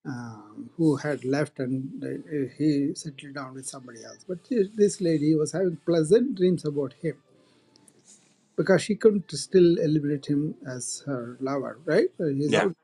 uh, 0.08 0.36
who 0.76 0.96
had 0.96 1.24
left 1.24 1.60
and 1.60 2.04
uh, 2.04 2.48
he 2.58 2.92
settled 2.94 3.34
down 3.34 3.54
with 3.54 3.68
somebody 3.68 4.04
else. 4.04 4.24
But 4.28 4.38
this 4.76 5.00
lady 5.00 5.34
was 5.36 5.52
having 5.52 5.78
pleasant 5.86 6.36
dreams 6.36 6.64
about 6.66 6.94
him 7.02 7.16
because 8.56 8.82
she 8.82 8.96
couldn't 8.96 9.30
still 9.32 9.78
eliminate 9.78 10.26
him 10.26 10.54
as 10.68 11.02
her 11.06 11.38
lover, 11.40 11.78
right? 11.86 12.08
He's 12.18 12.54
Yeah. 12.54 12.58
out. 12.58 12.74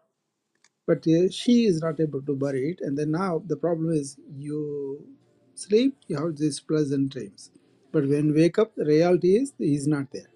But 0.86 1.06
uh, 1.08 1.30
she 1.30 1.66
is 1.66 1.82
not 1.82 2.00
able 2.00 2.22
to 2.22 2.36
bury 2.36 2.72
it. 2.72 2.80
And 2.82 2.98
then 2.98 3.12
now 3.12 3.42
the 3.46 3.56
problem 3.56 3.92
is 3.92 4.16
you 4.38 5.06
sleep, 5.54 5.96
you 6.08 6.16
have 6.18 6.36
these 6.36 6.60
pleasant 6.60 7.10
dreams. 7.12 7.50
But 7.92 8.08
when 8.08 8.34
wake 8.34 8.58
up, 8.58 8.74
the 8.76 8.84
reality 8.86 9.36
is 9.36 9.52
he's 9.58 9.86
not 9.88 10.12
there 10.12 10.28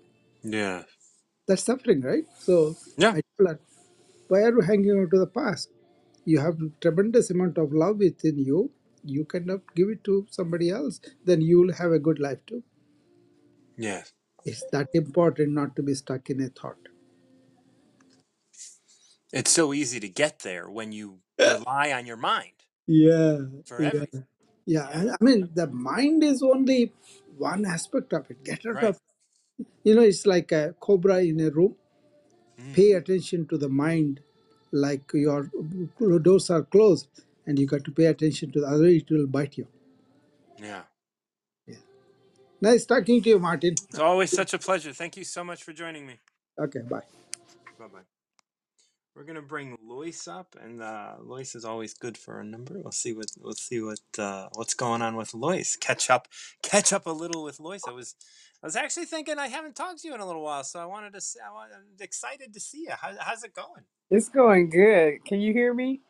Yeah. 0.44 0.84
That's 1.48 1.64
suffering, 1.64 2.03
right? 2.03 2.24
So 2.38 2.76
Yeah. 2.98 3.16
Her, 3.38 3.61
why 4.28 4.42
are 4.42 4.53
you 4.55 4.62
hanging 4.62 4.92
on 4.92 5.11
to 5.11 5.18
the 5.20 5.26
past? 5.26 5.70
You 6.24 6.40
have 6.40 6.59
tremendous 6.80 7.30
amount 7.30 7.59
of 7.59 7.72
love 7.72 7.98
within 7.98 8.38
you. 8.38 8.70
You 9.05 9.24
cannot 9.26 9.62
give 9.76 9.90
it 9.90 10.05
to 10.05 10.26
somebody 10.30 10.70
else. 10.70 11.00
Then 11.26 11.42
you 11.42 11.61
will 11.61 11.74
have 11.74 11.92
a 11.92 12.00
good 12.00 12.20
life 12.20 12.38
too. 12.46 12.62
Yeah. 13.78 14.05
It's 14.44 14.64
that 14.72 14.88
important 14.94 15.53
not 15.53 15.76
to 15.76 15.82
be 15.82 15.94
stuck 15.94 16.30
in 16.30 16.42
a 16.42 16.48
thought. 16.48 16.78
It's 19.32 19.50
so 19.53 19.74
easy 19.74 20.00
to 20.00 20.09
get 20.09 20.40
there 20.40 20.70
when 20.70 20.92
you 20.92 21.20
rely 21.46 21.92
on 21.92 22.07
your 22.07 22.16
mind 22.18 22.53
Yeah, 22.86 23.38
for 23.66 23.78
yeah, 23.78 23.90
everything. 23.90 24.26
yeah. 24.66 25.14
I 25.20 25.24
mean, 25.24 25.50
the 25.55 25.68
mind 25.68 26.24
is 26.24 26.42
only 26.42 26.92
one 27.38 27.66
aspect 27.66 28.12
of 28.12 28.30
it. 28.30 28.44
Get 28.44 28.66
out 28.66 28.76
Right. 28.76 28.84
of, 28.84 29.00
you 29.84 29.94
know, 29.94 30.02
it's 30.02 30.26
like 30.26 30.52
a 30.52 30.74
cobra 30.80 31.18
in 31.24 31.40
a 31.40 31.50
room. 31.50 31.76
Mm. 32.60 32.72
Pay 32.74 32.92
attention 32.92 33.46
to 33.48 33.58
the 33.58 33.68
mind, 33.68 34.20
like 34.72 35.12
your 35.14 35.50
doors 36.22 36.50
are 36.50 36.62
closed, 36.62 37.08
and 37.46 37.58
you 37.58 37.66
got 37.66 37.84
to 37.84 37.92
pay 37.92 38.06
attention 38.06 38.52
to 38.52 38.60
the 38.60 38.66
other. 38.68 38.86
It 38.86 39.10
will 39.10 39.26
bite 39.26 39.58
you. 39.58 39.68
Yeah. 40.58 40.82
Yeah. 41.66 41.76
Nice 42.60 42.86
talking 42.86 43.22
to 43.22 43.28
you, 43.30 43.38
Martin. 43.38 43.74
It's 43.90 43.98
always 43.98 44.32
such 44.32 44.54
a 44.54 44.58
pleasure. 44.58 44.92
Thank 44.92 45.16
you 45.16 45.24
so 45.24 45.44
much 45.44 45.62
for 45.64 45.72
joining 45.72 46.06
me. 46.06 46.20
Okay, 46.58 46.80
bye. 46.80 47.02
Bye 47.78 47.88
bye. 47.88 48.00
We're 49.14 49.24
gonna 49.24 49.42
bring 49.42 49.76
Loyce 49.84 50.26
up, 50.26 50.56
and 50.60 50.82
uh, 50.82 51.16
Loyce 51.22 51.54
is 51.54 51.66
always 51.66 51.92
good 51.92 52.16
for 52.16 52.40
a 52.40 52.44
number. 52.44 52.78
We'll 52.78 52.92
see 52.92 53.12
what 53.12 53.26
we'll 53.38 53.52
see 53.52 53.80
what 53.80 54.00
uh, 54.18 54.48
what's 54.54 54.74
going 54.74 55.02
on 55.02 55.16
with 55.16 55.34
Loyce. 55.34 55.76
Catch 55.76 56.08
up, 56.08 56.28
catch 56.62 56.94
up 56.94 57.06
a 57.06 57.10
little 57.10 57.44
with 57.44 57.60
Loyce. 57.60 57.82
I 57.86 57.92
was 57.92 58.14
I 58.62 58.66
was 58.66 58.74
actually 58.76 59.04
thinking 59.04 59.38
I 59.38 59.48
haven't 59.48 59.76
talked 59.76 60.00
to 60.02 60.08
you 60.08 60.14
in 60.14 60.20
a 60.20 60.26
little 60.26 60.42
while, 60.42 60.64
so 60.64 60.80
I 60.80 60.86
wanted 60.86 61.12
to. 61.12 61.20
I 61.44 61.50
I'm 61.76 61.84
excited 62.00 62.54
to 62.54 62.60
see 62.60 62.84
you. 62.84 62.92
How, 62.92 63.12
how's 63.20 63.44
it 63.44 63.54
going? 63.54 63.84
It's 64.10 64.30
going 64.30 64.70
good. 64.70 65.24
Can 65.26 65.40
you 65.40 65.52
hear 65.52 65.74
me? 65.74 66.00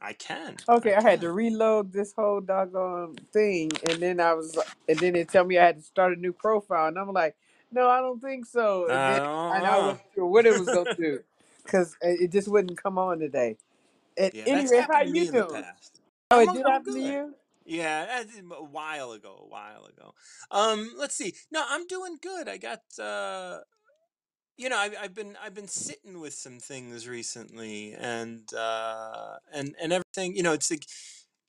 I 0.00 0.12
can. 0.12 0.56
Okay, 0.68 0.94
I 0.94 1.02
had 1.02 1.22
to 1.22 1.32
reload 1.32 1.92
this 1.92 2.12
whole 2.12 2.40
doggone 2.42 3.16
thing, 3.32 3.70
and 3.88 4.00
then 4.00 4.20
I 4.20 4.34
was, 4.34 4.58
and 4.88 4.98
then 4.98 5.16
it 5.16 5.30
tell 5.30 5.44
me 5.44 5.58
I 5.58 5.64
had 5.64 5.76
to 5.76 5.82
start 5.82 6.16
a 6.16 6.20
new 6.20 6.34
profile, 6.34 6.88
and 6.88 6.98
I'm 6.98 7.12
like, 7.12 7.34
no, 7.72 7.88
I 7.88 8.00
don't 8.00 8.20
think 8.20 8.46
so. 8.46 8.88
And 8.88 8.90
then, 8.90 9.22
and 9.22 9.66
I 9.66 9.78
Uh, 9.78 9.82
wasn't 9.86 10.00
sure 10.14 10.26
what 10.26 10.46
it 10.46 10.58
was 10.58 10.68
gonna 10.68 10.94
do, 10.96 11.20
cause 11.66 11.96
it 12.00 12.20
it 12.22 12.32
just 12.32 12.48
wouldn't 12.48 12.82
come 12.82 12.98
on 12.98 13.18
today. 13.20 13.56
At 14.18 14.34
yeah, 14.34 14.44
any 14.46 14.62
that's 14.62 14.70
rate, 14.70 14.80
how 14.88 14.94
happened 14.94 15.14
to 15.14 15.20
me 15.20 15.20
you 15.20 15.28
in 15.28 15.34
the 15.34 15.42
doing? 15.42 15.62
past. 15.62 16.00
Oh, 16.30 16.40
I'm 16.40 16.46
it 16.46 16.52
did 16.54 16.66
I'm 16.66 16.72
happen 16.72 16.94
to 16.94 17.00
good. 17.00 17.12
you? 17.12 17.34
Yeah, 17.66 18.06
that's 18.06 18.38
a 18.38 18.42
while 18.42 19.12
ago. 19.12 19.40
A 19.42 19.48
while 19.48 19.84
ago. 19.86 20.14
Um, 20.50 20.92
let's 20.96 21.16
see. 21.16 21.34
No, 21.50 21.64
I'm 21.68 21.86
doing 21.86 22.18
good. 22.22 22.48
I 22.48 22.58
got 22.58 22.82
uh 23.00 23.58
you 24.56 24.68
know, 24.70 24.78
I've, 24.78 24.94
I've 25.00 25.14
been 25.14 25.36
I've 25.42 25.54
been 25.54 25.68
sitting 25.68 26.20
with 26.20 26.32
some 26.32 26.58
things 26.58 27.06
recently, 27.06 27.94
and 27.94 28.42
uh, 28.54 29.36
and 29.52 29.74
and 29.80 29.92
everything. 29.92 30.36
You 30.36 30.42
know, 30.42 30.52
it's 30.54 30.70
like 30.70 30.86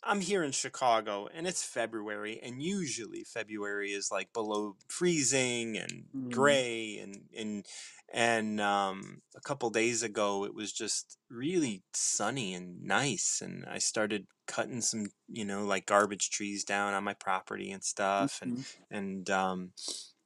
I'm 0.04 0.22
here 0.22 0.44
in 0.44 0.52
Chicago, 0.52 1.28
and 1.34 1.48
it's 1.48 1.64
February, 1.64 2.40
and 2.42 2.62
usually 2.62 3.24
February 3.24 3.92
is 3.92 4.12
like 4.12 4.32
below 4.32 4.76
freezing 4.88 5.78
and 5.78 6.06
Mm, 6.14 6.30
gray, 6.32 6.98
and 7.00 7.28
and 7.36 7.66
and 8.14 8.62
um, 8.62 9.22
a 9.36 9.42
couple 9.42 9.70
days 9.70 10.04
ago 10.04 10.46
it 10.46 10.54
was 10.54 10.72
just 10.72 11.18
really 11.30 11.84
sunny 11.94 12.54
and 12.54 12.84
nice, 12.84 13.42
and 13.42 13.66
I 13.66 13.80
started 13.80 14.28
cutting 14.46 14.82
some 14.82 15.08
you 15.28 15.44
know 15.46 15.66
like 15.66 15.86
garbage 15.88 16.30
trees 16.30 16.64
down 16.64 16.94
on 16.94 17.04
my 17.04 17.14
property 17.16 17.72
and 17.72 17.84
stuff, 17.84 18.40
and 18.42 18.60
mhm. 18.60 18.66
and 18.92 19.30
um, 19.30 19.72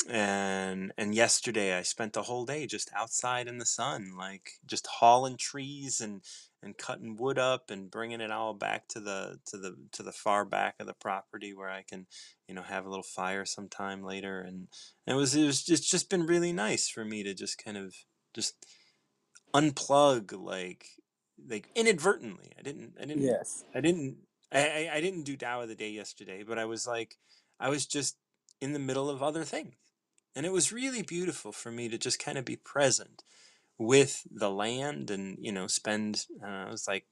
and 0.09 0.91
and 0.97 1.13
yesterday 1.13 1.77
I 1.77 1.83
spent 1.83 2.13
the 2.13 2.23
whole 2.23 2.45
day 2.45 2.65
just 2.65 2.89
outside 2.95 3.47
in 3.47 3.57
the 3.59 3.65
sun, 3.65 4.13
like 4.17 4.53
just 4.65 4.87
hauling 4.87 5.37
trees 5.37 6.01
and 6.01 6.21
and 6.63 6.77
cutting 6.77 7.15
wood 7.17 7.39
up 7.39 7.71
and 7.71 7.89
bringing 7.89 8.21
it 8.21 8.31
all 8.31 8.53
back 8.53 8.87
to 8.89 8.99
the 8.99 9.39
to 9.45 9.57
the 9.57 9.75
to 9.93 10.03
the 10.03 10.11
far 10.11 10.45
back 10.45 10.75
of 10.79 10.87
the 10.87 10.93
property 10.93 11.53
where 11.53 11.69
I 11.69 11.83
can, 11.87 12.07
you 12.47 12.55
know, 12.55 12.61
have 12.61 12.85
a 12.85 12.89
little 12.89 13.03
fire 13.03 13.45
sometime 13.45 14.03
later. 14.03 14.39
And 14.41 14.67
it 15.07 15.13
was 15.13 15.35
it 15.35 15.45
was 15.45 15.63
just 15.63 15.89
just 15.89 16.09
been 16.09 16.25
really 16.25 16.53
nice 16.53 16.89
for 16.89 17.05
me 17.05 17.23
to 17.23 17.33
just 17.33 17.63
kind 17.63 17.77
of 17.77 17.95
just 18.33 18.55
unplug 19.53 20.33
like 20.33 20.85
like 21.47 21.69
inadvertently. 21.75 22.51
I 22.57 22.61
didn't 22.61 22.93
I 22.99 23.05
didn't 23.05 23.23
Yes. 23.23 23.63
I 23.75 23.81
didn't 23.81 24.17
I, 24.51 24.59
I 24.67 24.95
I 24.95 25.01
didn't 25.01 25.23
do 25.23 25.37
Tao 25.37 25.61
of 25.61 25.69
the 25.69 25.75
Day 25.75 25.89
yesterday, 25.91 26.43
but 26.43 26.57
I 26.57 26.65
was 26.65 26.87
like 26.87 27.17
I 27.59 27.69
was 27.69 27.85
just 27.85 28.17
in 28.59 28.73
the 28.73 28.79
middle 28.79 29.09
of 29.09 29.23
other 29.23 29.43
things. 29.43 29.73
And 30.35 30.45
it 30.45 30.51
was 30.51 30.71
really 30.71 31.01
beautiful 31.01 31.51
for 31.51 31.71
me 31.71 31.89
to 31.89 31.97
just 31.97 32.19
kind 32.19 32.37
of 32.37 32.45
be 32.45 32.55
present 32.55 33.23
with 33.77 34.27
the 34.31 34.49
land 34.51 35.11
and, 35.11 35.37
you 35.41 35.51
know, 35.51 35.67
spend, 35.67 36.25
uh, 36.43 36.67
it 36.67 36.71
was 36.71 36.87
like, 36.87 37.05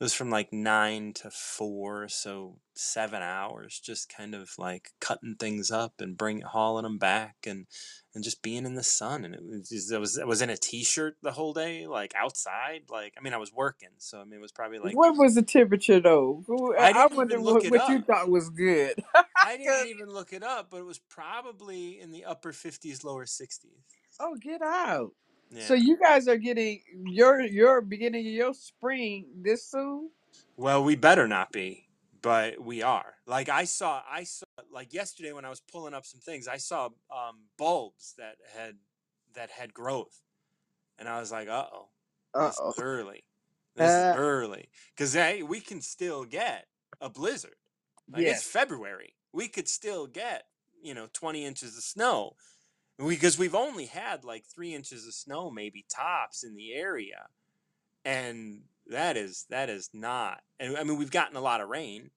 it 0.00 0.04
was 0.04 0.14
from 0.14 0.30
like 0.30 0.52
nine 0.52 1.12
to 1.14 1.30
four, 1.30 2.06
so 2.08 2.58
seven 2.74 3.20
hours, 3.20 3.80
just 3.80 4.08
kind 4.14 4.32
of 4.32 4.50
like 4.56 4.90
cutting 5.00 5.34
things 5.34 5.72
up 5.72 5.94
and 5.98 6.16
bring 6.16 6.42
hauling 6.42 6.84
them 6.84 6.98
back 6.98 7.34
and 7.44 7.66
and 8.14 8.22
just 8.22 8.40
being 8.40 8.64
in 8.64 8.74
the 8.74 8.84
sun. 8.84 9.24
And 9.24 9.34
it 9.34 9.42
was 9.44 9.68
just, 9.68 9.92
I 9.92 9.98
was 9.98 10.16
I 10.16 10.24
was 10.24 10.40
in 10.40 10.50
a 10.50 10.56
t-shirt 10.56 11.16
the 11.22 11.32
whole 11.32 11.52
day, 11.52 11.88
like 11.88 12.14
outside. 12.16 12.82
Like 12.88 13.14
I 13.18 13.22
mean, 13.22 13.34
I 13.34 13.38
was 13.38 13.52
working, 13.52 13.88
so 13.98 14.20
I 14.20 14.24
mean, 14.24 14.34
it 14.34 14.40
was 14.40 14.52
probably 14.52 14.78
like 14.78 14.96
What 14.96 15.16
was 15.16 15.34
the 15.34 15.42
temperature 15.42 15.98
though? 15.98 16.44
I 16.78 16.92
I 16.92 17.06
wonder 17.06 17.40
what, 17.40 17.68
what 17.68 17.88
you 17.88 18.00
thought 18.02 18.28
was 18.28 18.50
good. 18.50 19.02
I 19.36 19.56
didn't 19.56 19.88
even 19.96 20.10
look 20.10 20.32
it 20.32 20.44
up, 20.44 20.68
but 20.70 20.76
it 20.76 20.86
was 20.86 21.00
probably 21.00 21.98
in 21.98 22.12
the 22.12 22.24
upper 22.24 22.52
fifties, 22.52 23.02
lower 23.02 23.26
sixties. 23.26 23.72
oh, 24.20 24.36
get 24.36 24.62
out. 24.62 25.10
Yeah. 25.50 25.64
So 25.66 25.74
you 25.74 25.98
guys 25.98 26.28
are 26.28 26.36
getting 26.36 26.82
your 27.06 27.40
your 27.40 27.80
beginning 27.80 28.26
of 28.26 28.32
your 28.32 28.54
spring 28.54 29.26
this 29.42 29.64
soon? 29.70 30.10
Well, 30.56 30.82
we 30.84 30.96
better 30.96 31.28
not 31.28 31.52
be, 31.52 31.88
but 32.20 32.60
we 32.60 32.82
are. 32.82 33.14
Like 33.26 33.48
I 33.48 33.64
saw, 33.64 34.02
I 34.10 34.24
saw 34.24 34.44
like 34.72 34.92
yesterday 34.92 35.32
when 35.32 35.44
I 35.44 35.50
was 35.50 35.60
pulling 35.60 35.94
up 35.94 36.04
some 36.04 36.20
things, 36.20 36.48
I 36.48 36.56
saw 36.58 36.86
um, 37.10 37.44
bulbs 37.56 38.14
that 38.18 38.36
had 38.56 38.76
that 39.34 39.50
had 39.50 39.72
growth, 39.72 40.22
and 40.98 41.08
I 41.08 41.20
was 41.20 41.30
like, 41.32 41.48
"Uh 41.48 41.66
oh, 41.72 41.88
Uh 42.34 42.48
this 42.48 42.58
oh. 42.60 42.70
is 42.70 42.78
early. 42.78 43.24
This 43.76 43.90
Uh, 43.90 44.10
is 44.12 44.16
early." 44.16 44.68
Because 44.94 45.12
hey, 45.14 45.42
we 45.42 45.60
can 45.60 45.80
still 45.80 46.24
get 46.24 46.66
a 47.00 47.08
blizzard. 47.08 47.56
Like 48.12 48.22
it's. 48.24 48.42
February, 48.42 49.14
we 49.32 49.48
could 49.48 49.68
still 49.68 50.06
get 50.06 50.44
you 50.82 50.94
know 50.94 51.08
twenty 51.12 51.44
inches 51.44 51.76
of 51.76 51.82
snow, 51.84 52.36
because 52.98 53.38
we've 53.38 53.54
only 53.54 53.86
had 53.86 54.24
like 54.24 54.44
three 54.46 54.74
inches 54.74 55.06
of 55.06 55.14
snow, 55.14 55.50
maybe 55.50 55.84
tops 55.90 56.44
in 56.44 56.56
the 56.56 56.74
area 56.74 57.26
and 58.06 58.62
that 58.88 59.16
is 59.18 59.46
that 59.50 59.70
is 59.70 59.90
not 59.94 60.42
and 60.60 60.76
i 60.78 60.84
mean 60.84 60.98
we've 60.98 61.12
gotten 61.12 61.38
a 61.38 61.42
lot 61.42 61.62
of 61.62 61.70
rain 61.70 62.10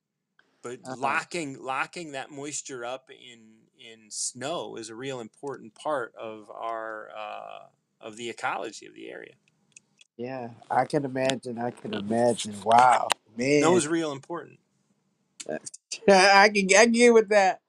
but 0.63 0.79
Uh-huh. 0.85 0.95
locking 0.95 1.61
locking 1.61 2.13
that 2.13 2.31
moisture 2.31 2.85
up 2.85 3.09
in 3.11 3.41
in 3.79 4.09
snow 4.11 4.77
is 4.77 4.89
a 4.89 4.95
real 4.95 5.21
important 5.21 5.75
part 5.75 6.13
of 6.19 6.49
our 6.51 7.09
uh 7.17 7.65
of 8.01 8.17
the 8.17 8.29
ecology 8.29 8.85
of 8.87 8.95
the 8.95 9.09
area 9.11 9.33
Yeah, 10.17 10.49
I 10.71 10.85
can 10.85 11.05
imagine. 11.05 11.59
I 11.59 11.71
can 11.71 11.93
imagine. 11.93 12.55
Wow, 12.63 13.09
man, 13.37 13.61
that 13.61 13.71
was 13.71 13.87
real 13.87 14.11
important 14.13 14.59
I 16.09 16.49
can 16.49 16.67
I 16.77 16.85
can 16.85 16.93
get 16.93 17.13
with 17.13 17.29
that. 17.29 17.61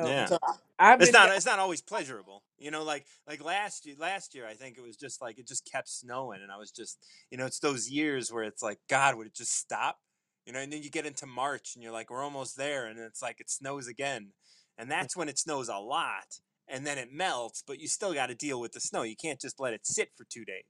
Yeah 0.00 0.30
so 0.30 0.38
I- 0.78 0.98
it's 0.98 1.12
not 1.12 1.30
it's 1.30 1.46
not 1.46 1.60
always 1.60 1.82
pleasurable 1.82 2.42
you 2.58 2.70
know 2.70 2.84
like 2.84 3.06
like 3.28 3.44
last 3.44 3.86
year 3.86 3.96
last 3.98 4.34
year 4.34 4.46
i 4.46 4.54
think 4.54 4.78
it 4.78 4.82
was 4.82 4.96
just 4.96 5.20
like 5.20 5.38
it 5.38 5.46
just 5.46 5.70
kept 5.70 5.88
snowing 5.88 6.40
and 6.42 6.50
i 6.50 6.56
was 6.56 6.70
just 6.70 6.98
you 7.30 7.36
know 7.36 7.46
it's 7.46 7.58
those 7.58 7.90
years 7.90 8.32
where 8.32 8.44
it's 8.44 8.62
like 8.62 8.78
god 8.88 9.14
would 9.14 9.26
it 9.26 9.34
just 9.34 9.56
stop 9.56 9.98
you 10.46 10.52
know 10.52 10.58
and 10.58 10.72
then 10.72 10.82
you 10.82 10.90
get 10.90 11.06
into 11.06 11.26
march 11.26 11.72
and 11.74 11.82
you're 11.82 11.92
like 11.92 12.10
we're 12.10 12.22
almost 12.22 12.56
there 12.56 12.86
and 12.86 12.98
it's 12.98 13.22
like 13.22 13.40
it 13.40 13.50
snows 13.50 13.88
again 13.88 14.32
and 14.78 14.90
that's 14.90 15.16
when 15.16 15.28
it 15.28 15.38
snows 15.38 15.68
a 15.68 15.76
lot, 15.76 16.40
and 16.68 16.86
then 16.86 16.98
it 16.98 17.12
melts. 17.12 17.62
But 17.66 17.80
you 17.80 17.88
still 17.88 18.12
got 18.12 18.26
to 18.26 18.34
deal 18.34 18.60
with 18.60 18.72
the 18.72 18.80
snow. 18.80 19.02
You 19.02 19.16
can't 19.16 19.40
just 19.40 19.60
let 19.60 19.72
it 19.72 19.86
sit 19.86 20.10
for 20.16 20.24
two 20.24 20.44
days. 20.44 20.64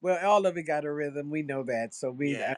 Well, 0.00 0.18
all 0.26 0.46
of 0.46 0.56
it 0.56 0.64
got 0.64 0.84
a 0.84 0.92
rhythm. 0.92 1.30
We 1.30 1.42
know 1.42 1.62
that. 1.64 1.94
So 1.94 2.10
we, 2.10 2.32
Yeah, 2.32 2.54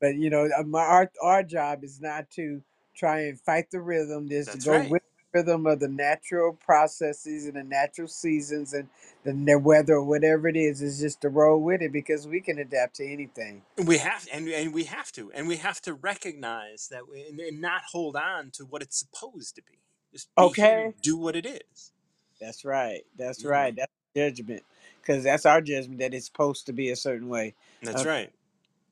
but 0.00 0.16
you 0.16 0.30
know, 0.30 0.48
uh, 0.56 0.78
our 0.78 1.10
our 1.22 1.42
job 1.42 1.84
is 1.84 2.00
not 2.00 2.30
to 2.32 2.62
try 2.96 3.26
and 3.26 3.40
fight 3.40 3.70
the 3.70 3.80
rhythm. 3.80 4.28
Just 4.28 4.50
to 4.52 4.56
that's 4.56 4.64
go 4.64 4.72
right. 4.72 4.90
with 4.90 5.02
rhythm 5.34 5.66
of 5.66 5.80
the 5.80 5.88
natural 5.88 6.54
processes 6.54 7.46
and 7.46 7.56
the 7.56 7.64
natural 7.64 8.08
seasons 8.08 8.74
and 8.74 8.88
the, 9.24 9.32
the 9.32 9.58
weather 9.58 9.94
or 9.94 10.04
whatever 10.04 10.48
it 10.48 10.56
is. 10.56 10.82
Is 10.82 11.00
just 11.00 11.22
to 11.22 11.30
roll 11.30 11.60
with 11.60 11.82
it 11.82 11.92
because 11.92 12.26
we 12.28 12.40
can 12.40 12.58
adapt 12.58 12.96
to 12.96 13.06
anything. 13.06 13.62
We 13.84 13.98
have 13.98 14.28
and 14.32 14.48
and 14.48 14.74
we 14.74 14.84
have 14.84 15.12
to 15.12 15.32
and 15.34 15.48
we 15.48 15.56
have 15.58 15.80
to 15.82 15.94
recognize 15.94 16.88
that 16.90 17.08
we, 17.10 17.26
and, 17.28 17.40
and 17.40 17.60
not 17.60 17.82
hold 17.92 18.16
on 18.16 18.50
to 18.52 18.64
what 18.64 18.82
it's 18.82 18.98
supposed 18.98 19.56
to 19.56 19.62
be. 19.62 19.78
Just 20.12 20.28
be 20.36 20.48
here 20.50 20.78
Okay. 20.78 20.84
and 20.86 20.94
do 21.02 21.16
what 21.16 21.36
it 21.36 21.46
is. 21.46 21.92
That's 22.40 22.64
right. 22.64 23.02
That's 23.18 23.44
You 23.44 23.46
right. 23.46 23.74
That's 23.76 23.92
judgment 24.16 24.62
because 25.02 25.24
that's 25.24 25.46
our 25.46 25.60
judgment 25.60 26.00
that 26.00 26.14
it's 26.14 26.26
supposed 26.26 26.66
to 26.66 26.72
be 26.74 26.90
a 26.90 26.96
certain 26.96 27.28
way. 27.28 27.54
that's 27.82 28.04
uh, 28.04 28.06
right. 28.06 28.30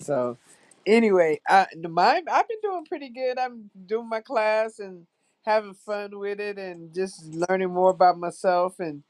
So 0.01 0.39
anyway, 0.87 1.41
I 1.49 1.67
the 1.81 1.89
mine 1.89 2.25
I've 2.31 2.49
been 2.49 2.59
doing 2.63 2.87
pretty 2.87 3.11
good. 3.11 3.39
I'm 3.39 3.71
doing 3.87 4.09
my 4.09 4.21
class 4.21 4.79
and 4.81 5.07
having 5.45 5.75
fun 5.75 6.19
with 6.19 6.41
it 6.41 6.59
and 6.59 6.95
just 6.95 7.25
learning 7.27 7.71
more 7.71 7.91
about 7.91 8.19
myself 8.19 8.79
and 8.81 9.03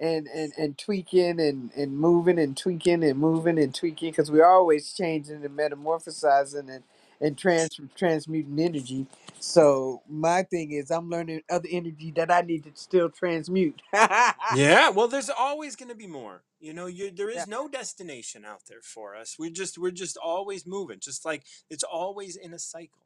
and 0.00 0.26
and, 0.28 0.52
and 0.56 0.78
tweaking 0.78 1.40
and, 1.40 1.70
and 1.76 1.96
moving 1.98 2.38
and 2.38 2.56
tweaking 2.56 3.02
and 3.04 3.18
moving 3.18 3.58
and 3.58 3.74
tweaking 3.74 4.10
because 4.10 4.30
we're 4.30 4.46
always 4.46 4.92
changing 4.92 5.44
and 5.44 5.58
metamorphosizing 5.58 6.70
and 6.70 6.84
and 7.20 7.36
trans 7.36 7.80
transmuting 7.96 8.58
energy. 8.60 9.06
So 9.40 10.02
my 10.08 10.42
thing 10.44 10.72
is 10.72 10.90
I'm 10.90 11.10
learning 11.10 11.42
other 11.50 11.68
energy 11.70 12.12
that 12.12 12.30
I 12.30 12.42
need 12.42 12.64
to 12.64 12.70
still 12.74 13.10
transmute. 13.10 13.82
yeah. 13.92 14.32
Yeah, 14.54 14.90
well, 14.90 15.08
there's 15.08 15.30
always 15.30 15.76
going 15.76 15.88
to 15.90 15.94
be 15.94 16.06
more. 16.06 16.42
You 16.60 16.72
know, 16.72 16.86
you 16.86 17.10
there 17.10 17.30
is 17.30 17.46
no 17.46 17.68
destination 17.68 18.44
out 18.44 18.62
there 18.68 18.82
for 18.82 19.16
us. 19.16 19.36
We're 19.38 19.50
just 19.50 19.78
we're 19.78 19.90
just 19.90 20.16
always 20.16 20.66
moving. 20.66 21.00
Just 21.00 21.24
like 21.24 21.44
it's 21.70 21.84
always 21.84 22.36
in 22.36 22.52
a 22.52 22.58
cycle. 22.58 23.00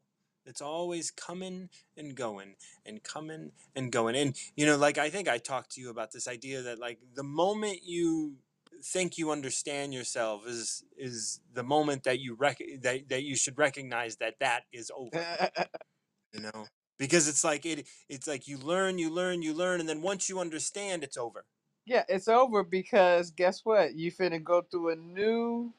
It's 0.44 0.60
always 0.60 1.10
coming 1.10 1.68
and 1.96 2.14
going 2.14 2.56
and 2.84 3.02
coming 3.02 3.52
and 3.74 3.92
going. 3.92 4.16
And 4.16 4.36
you 4.56 4.66
know, 4.66 4.76
like 4.76 4.98
I 4.98 5.10
think 5.10 5.28
I 5.28 5.38
talked 5.38 5.72
to 5.72 5.80
you 5.80 5.90
about 5.90 6.12
this 6.12 6.28
idea 6.28 6.62
that 6.62 6.78
like 6.78 6.98
the 7.14 7.22
moment 7.22 7.80
you 7.84 8.36
think 8.84 9.16
you 9.16 9.30
understand 9.30 9.94
yourself 9.94 10.46
is 10.46 10.84
is 10.96 11.40
the 11.52 11.62
moment 11.62 12.04
that 12.04 12.18
you 12.18 12.34
rec- 12.34 12.80
that 12.82 13.08
that 13.08 13.22
you 13.22 13.36
should 13.36 13.56
recognize 13.56 14.16
that 14.16 14.34
that 14.40 14.62
is 14.72 14.90
over 14.96 15.24
you 16.32 16.40
know 16.40 16.66
because 16.98 17.28
it's 17.28 17.44
like 17.44 17.64
it 17.64 17.86
it's 18.08 18.26
like 18.26 18.48
you 18.48 18.58
learn 18.58 18.98
you 18.98 19.08
learn 19.08 19.42
you 19.42 19.54
learn 19.54 19.78
and 19.78 19.88
then 19.88 20.02
once 20.02 20.28
you 20.28 20.40
understand 20.40 21.04
it's 21.04 21.16
over 21.16 21.44
Yeah, 21.84 22.04
it's 22.08 22.28
over 22.28 22.62
because 22.62 23.30
guess 23.30 23.64
what? 23.64 23.94
You 23.94 24.12
finna 24.12 24.42
go 24.42 24.62
through 24.62 24.90
a 24.90 24.96
new 24.96 25.72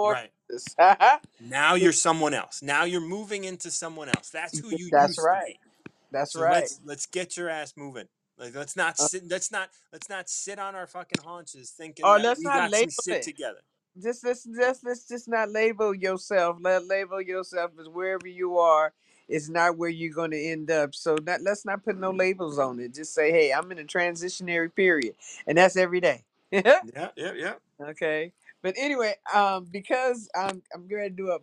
right 0.00 0.30
metamorphosis. 0.78 1.20
now 1.40 1.74
you're 1.74 1.92
someone 1.92 2.34
else 2.34 2.62
now 2.62 2.84
you're 2.84 3.00
moving 3.00 3.44
into 3.44 3.70
someone 3.70 4.08
else 4.08 4.30
that's 4.30 4.58
who 4.58 4.70
you 4.70 4.88
That's 4.90 5.18
right. 5.18 5.58
That's 6.10 6.32
so 6.32 6.42
right. 6.42 6.52
let's 6.54 6.80
let's 6.84 7.06
get 7.06 7.36
your 7.36 7.48
ass 7.48 7.74
moving 7.76 8.06
like 8.38 8.54
let's 8.54 8.76
not 8.76 8.98
Uh, 8.98 9.06
sit 9.08 9.22
let's 9.28 9.50
not 9.52 9.68
let's 9.92 10.08
not 10.08 10.28
sit 10.28 10.58
on 10.58 10.74
our 10.74 10.86
fucking 10.86 11.22
haunches 11.24 11.70
thinking 11.70 12.04
oh, 12.04 12.16
let's 12.16 12.38
we 12.38 12.44
not 12.44 12.54
got 12.54 12.70
some 12.70 12.80
label 12.80 12.92
shit 13.04 13.16
it. 13.16 13.22
together 13.22 13.60
Just 14.02 14.24
let's 14.24 14.44
just 14.44 14.84
let's 14.84 15.08
just 15.08 15.28
not 15.28 15.50
label 15.50 15.94
yourself. 15.94 16.56
Let 16.60 16.86
label 16.86 17.20
yourself 17.20 17.72
as 17.80 17.88
wherever 17.88 18.28
you 18.28 18.58
are. 18.58 18.92
It's 19.28 19.48
not 19.50 19.76
where 19.76 19.90
you're 19.90 20.14
going 20.14 20.30
to 20.30 20.42
end 20.42 20.70
up. 20.70 20.94
So 20.94 21.16
not, 21.26 21.42
let's 21.42 21.64
not 21.66 21.84
put 21.84 21.98
no 21.98 22.10
labels 22.12 22.58
on 22.58 22.80
it. 22.80 22.94
Just 22.94 23.12
say, 23.12 23.30
hey, 23.30 23.52
I'm 23.52 23.70
in 23.72 23.78
a 23.78 23.84
transitionary 23.84 24.74
period, 24.74 25.14
and 25.46 25.58
that's 25.58 25.76
every 25.76 26.00
day. 26.00 26.24
yeah 26.50 26.80
yeah 27.16 27.32
yeah 27.36 27.54
okay. 27.82 28.32
But 28.62 28.74
anyway, 28.78 29.14
um, 29.34 29.66
because 29.70 30.28
I'm 30.34 30.62
I'm 30.74 30.88
going 30.88 31.04
to 31.04 31.10
do 31.10 31.30
a 31.30 31.38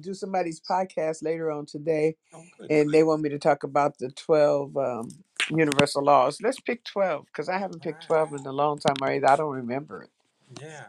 do 0.00 0.14
somebody's 0.14 0.60
podcast 0.60 1.22
later 1.22 1.50
on 1.50 1.66
today, 1.66 2.16
oh 2.34 2.42
and 2.70 2.90
they 2.90 3.02
want 3.02 3.22
me 3.22 3.30
to 3.30 3.38
talk 3.38 3.62
about 3.64 3.98
the 3.98 4.10
12 4.10 4.76
um, 4.76 5.08
universal 5.50 6.02
laws. 6.04 6.40
Let's 6.42 6.60
pick 6.60 6.84
12 6.84 7.26
because 7.26 7.48
I 7.48 7.58
haven't 7.58 7.82
picked 7.82 8.06
12 8.06 8.34
in 8.34 8.46
a 8.46 8.52
long 8.52 8.78
time 8.78 8.96
either. 9.02 9.28
I 9.30 9.36
don't 9.36 9.54
remember 9.54 10.02
it. 10.02 10.10
yeah 10.60 10.86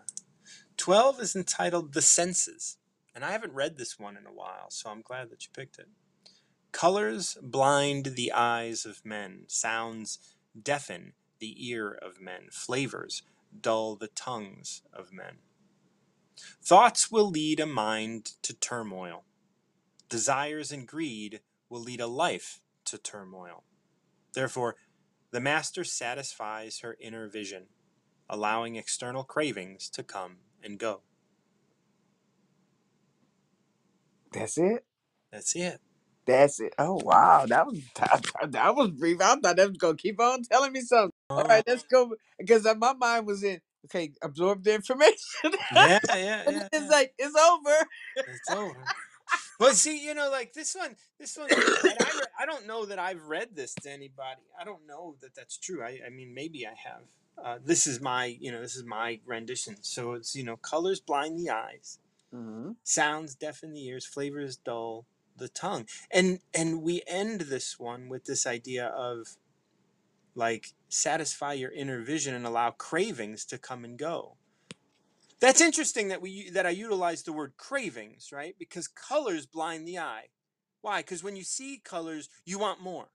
12 0.78 1.20
is 1.22 1.36
entitled 1.36 1.94
the 1.94 2.02
senses 2.02 2.78
and 3.16 3.26
i 3.26 3.32
haven't 3.32 3.54
read 3.54 3.78
this 3.78 3.98
one 4.00 4.16
in 4.16 4.26
a 4.28 4.32
while 4.34 4.70
so 4.70 4.90
i'm 4.90 5.02
glad 5.02 5.30
that 5.32 5.44
you 5.44 5.50
picked 5.56 5.80
it 5.80 5.88
Colors 6.72 7.38
blind 7.42 8.06
the 8.16 8.32
eyes 8.32 8.86
of 8.86 9.04
men, 9.04 9.46
sounds 9.48 10.20
deafen 10.62 11.14
the 11.40 11.56
ear 11.70 11.92
of 11.92 12.22
men, 12.22 12.50
flavors 12.52 13.24
dull 13.60 13.96
the 13.96 14.10
tongues 14.10 14.84
of 14.94 15.12
men. 15.12 15.38
Thoughts 16.64 17.12
will 17.12 17.30
lead 17.30 17.60
a 17.60 17.68
mind 17.68 18.34
to 18.44 18.54
turmoil, 18.56 19.26
desires 20.10 20.72
and 20.72 20.88
greed 20.88 21.42
will 21.70 21.82
lead 21.82 22.02
a 22.02 22.08
life 22.08 22.62
to 22.86 22.98
turmoil. 22.98 23.64
Therefore, 24.34 24.76
the 25.32 25.42
master 25.42 25.84
satisfies 25.84 26.80
her 26.82 26.98
inner 27.02 27.28
vision, 27.30 27.68
allowing 28.30 28.76
external 28.78 29.24
cravings 29.24 29.90
to 29.92 30.04
come 30.04 30.38
and 30.64 30.80
go. 30.80 31.02
That's 34.34 34.58
it. 34.58 34.86
That's 35.32 35.56
it. 35.56 35.80
That's 36.28 36.60
it. 36.62 36.74
Oh 36.80 37.02
wow, 37.04 37.46
that 37.48 37.68
was 37.68 37.82
that, 37.96 38.76
was 38.76 38.92
brief. 38.92 39.22
I 39.22 39.36
thought 39.38 39.58
that 39.58 39.70
was 39.70 39.78
gonna 39.78 39.98
keep 39.98 40.20
on 40.22 40.44
telling 40.44 40.74
me 40.74 40.82
something. 40.82 41.12
All 41.38 41.46
Oh, 41.46 41.50
right, 41.50 41.64
let's 41.68 41.84
go 41.84 42.16
because 42.40 42.66
uh, 42.66 42.76
my 42.76 42.94
mind 42.94 43.28
was 43.28 43.44
in. 43.44 43.62
Okay, 43.88 44.12
absorb 44.22 44.64
the 44.64 44.76
information. 44.76 45.18
yeah, 45.76 46.00
yeah, 46.10 46.44
yeah, 46.50 46.68
it's 46.74 46.86
yeah. 46.86 46.90
like 46.90 47.14
it's 47.18 47.36
over. 47.36 47.88
It's 48.28 48.52
over. 48.52 48.84
Well, 49.60 49.74
see, 49.74 50.04
you 50.06 50.14
know, 50.14 50.30
like 50.30 50.54
this 50.54 50.76
one, 50.76 50.96
this 51.20 51.38
one, 51.38 51.50
I, 51.52 51.56
re- 51.56 52.28
I 52.40 52.46
don't 52.46 52.68
know 52.68 52.86
that 52.86 53.00
I've 53.00 53.24
read 53.24 53.56
this 53.56 53.74
to 53.76 53.92
anybody. 53.92 54.42
I 54.60 54.64
don't 54.64 54.86
know 54.88 55.16
that 55.22 55.36
that's 55.36 55.58
true. 55.58 55.84
I, 55.84 56.00
I 56.06 56.10
mean, 56.10 56.34
maybe 56.34 56.66
I 56.66 56.76
have. 56.88 57.02
Uh, 57.44 57.60
this 57.64 57.88
is 57.88 58.00
my, 58.02 58.26
you 58.26 58.52
know, 58.52 58.62
this 58.62 58.76
is 58.76 58.84
my 58.84 59.20
rendition. 59.26 59.78
So 59.82 60.14
it's, 60.14 60.36
you 60.36 60.44
know, 60.44 60.58
colors 60.58 61.00
blind 61.00 61.40
the 61.40 61.50
eyes, 61.50 62.00
hmm 62.32 62.72
sounds 62.84 63.36
deafen 63.36 63.74
the 63.74 63.86
ears, 63.86 64.06
flavors 64.06 64.58
dull 64.58 65.06
the 65.36 65.48
tongue, 65.48 65.88
and 66.12 66.40
and 66.54 66.82
we 66.82 67.04
end 67.08 67.42
this 67.42 67.80
one 67.80 68.10
with 68.10 68.26
this 68.26 68.46
idea 68.48 68.88
of 68.88 69.38
like 70.38 70.74
satisfy 70.88 71.54
your 71.54 71.72
inner 71.72 72.02
vision 72.02 72.34
and 72.34 72.46
allow 72.46 72.70
cravings 72.72 73.44
to 73.46 73.58
come 73.58 73.84
and 73.84 73.98
go. 73.98 74.38
That's 75.40 75.62
interesting 75.62 76.08
that 76.08 76.22
we 76.22 76.50
that 76.52 76.66
I 76.66 76.70
utilize 76.70 77.24
the 77.24 77.34
word 77.34 77.54
cravings, 77.58 78.30
right? 78.32 78.56
Because 78.58 78.88
colors 78.88 79.46
blind 79.46 79.88
the 79.88 80.00
eye. 80.00 80.28
Why? 80.82 81.02
Because 81.02 81.24
when 81.24 81.36
you 81.36 81.44
see 81.44 81.82
colors, 81.84 82.30
you 82.46 82.60
want 82.60 82.82
more. 82.82 83.10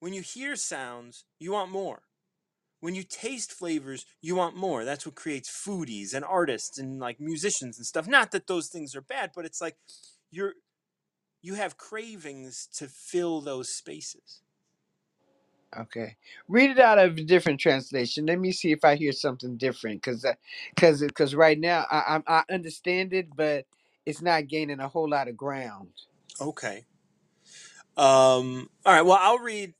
When 0.00 0.12
you 0.12 0.22
hear 0.22 0.54
sounds, 0.54 1.24
you 1.38 1.52
want 1.52 1.70
more. 1.70 2.02
When 2.80 2.94
you 2.94 3.02
taste 3.02 3.52
flavors, 3.52 4.06
you 4.22 4.36
want 4.36 4.56
more. 4.56 4.84
That's 4.84 5.04
what 5.04 5.16
creates 5.16 5.50
foodies 5.50 6.14
and 6.14 6.24
artists 6.24 6.78
and 6.78 7.00
like 7.00 7.18
musicians 7.18 7.76
and 7.76 7.86
stuff. 7.86 8.06
Not 8.06 8.30
that 8.30 8.46
those 8.46 8.68
things 8.68 8.94
are 8.94 9.00
bad, 9.00 9.32
but 9.34 9.44
it's 9.44 9.60
like 9.60 9.76
you're 10.30 10.54
you 11.42 11.54
have 11.54 11.76
cravings 11.76 12.68
to 12.74 12.86
fill 12.86 13.40
those 13.40 13.68
spaces. 13.68 14.42
Okay, 15.76 16.16
read 16.48 16.70
it 16.70 16.78
out 16.78 16.98
of 16.98 17.16
a 17.18 17.24
different 17.24 17.60
translation. 17.60 18.26
Let 18.26 18.38
me 18.40 18.52
see 18.52 18.72
if 18.72 18.84
I 18.84 18.96
hear 18.96 19.12
something 19.12 19.56
different, 19.56 20.02
because 20.02 20.24
because 20.74 21.00
because 21.02 21.34
right 21.34 21.58
now 21.58 21.86
I, 21.90 22.22
I 22.28 22.38
I 22.38 22.44
understand 22.54 23.12
it, 23.12 23.34
but 23.36 23.66
it's 24.06 24.22
not 24.22 24.48
gaining 24.48 24.80
a 24.80 24.88
whole 24.88 25.08
lot 25.08 25.28
of 25.28 25.36
ground. 25.36 25.92
Okay. 26.40 26.86
Um, 27.96 28.70
all 28.86 28.94
right. 28.94 29.02
Well, 29.02 29.18
I'll 29.20 29.38
read 29.38 29.74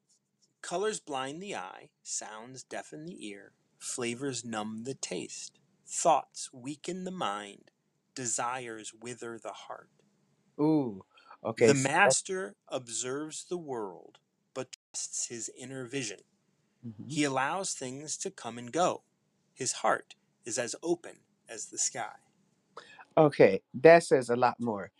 Colors 0.62 1.00
blind 1.00 1.42
the 1.42 1.56
eye, 1.56 1.90
sounds 2.02 2.64
deafen 2.64 3.06
the 3.06 3.28
ear, 3.28 3.52
flavors 3.78 4.44
numb 4.44 4.84
the 4.84 4.94
taste, 4.94 5.58
thoughts 5.86 6.52
weaken 6.52 7.04
the 7.04 7.10
mind, 7.12 7.70
desires 8.14 8.94
wither 8.94 9.38
the 9.38 9.52
heart. 9.52 9.90
Ooh, 10.60 11.04
okay. 11.44 11.72
The 11.72 11.74
So, 11.74 11.82
master 11.82 12.56
observes 12.68 13.44
the 13.44 13.58
world, 13.58 14.18
his 15.28 15.50
inner 15.56 15.84
vision. 15.84 16.20
Mhm. 16.86 17.10
He 17.12 17.24
allows 17.24 17.74
things 17.74 18.16
to 18.18 18.30
come 18.30 18.58
and 18.58 18.72
go. 18.72 19.02
His 19.54 19.72
heart 19.72 20.14
is 20.44 20.58
as 20.58 20.74
open 20.82 21.18
as 21.48 21.66
the 21.66 21.78
sky. 21.78 22.16
Okay, 23.16 23.62
that 23.74 24.04
says 24.04 24.30
a 24.30 24.36
lot 24.36 24.56
more. 24.60 24.90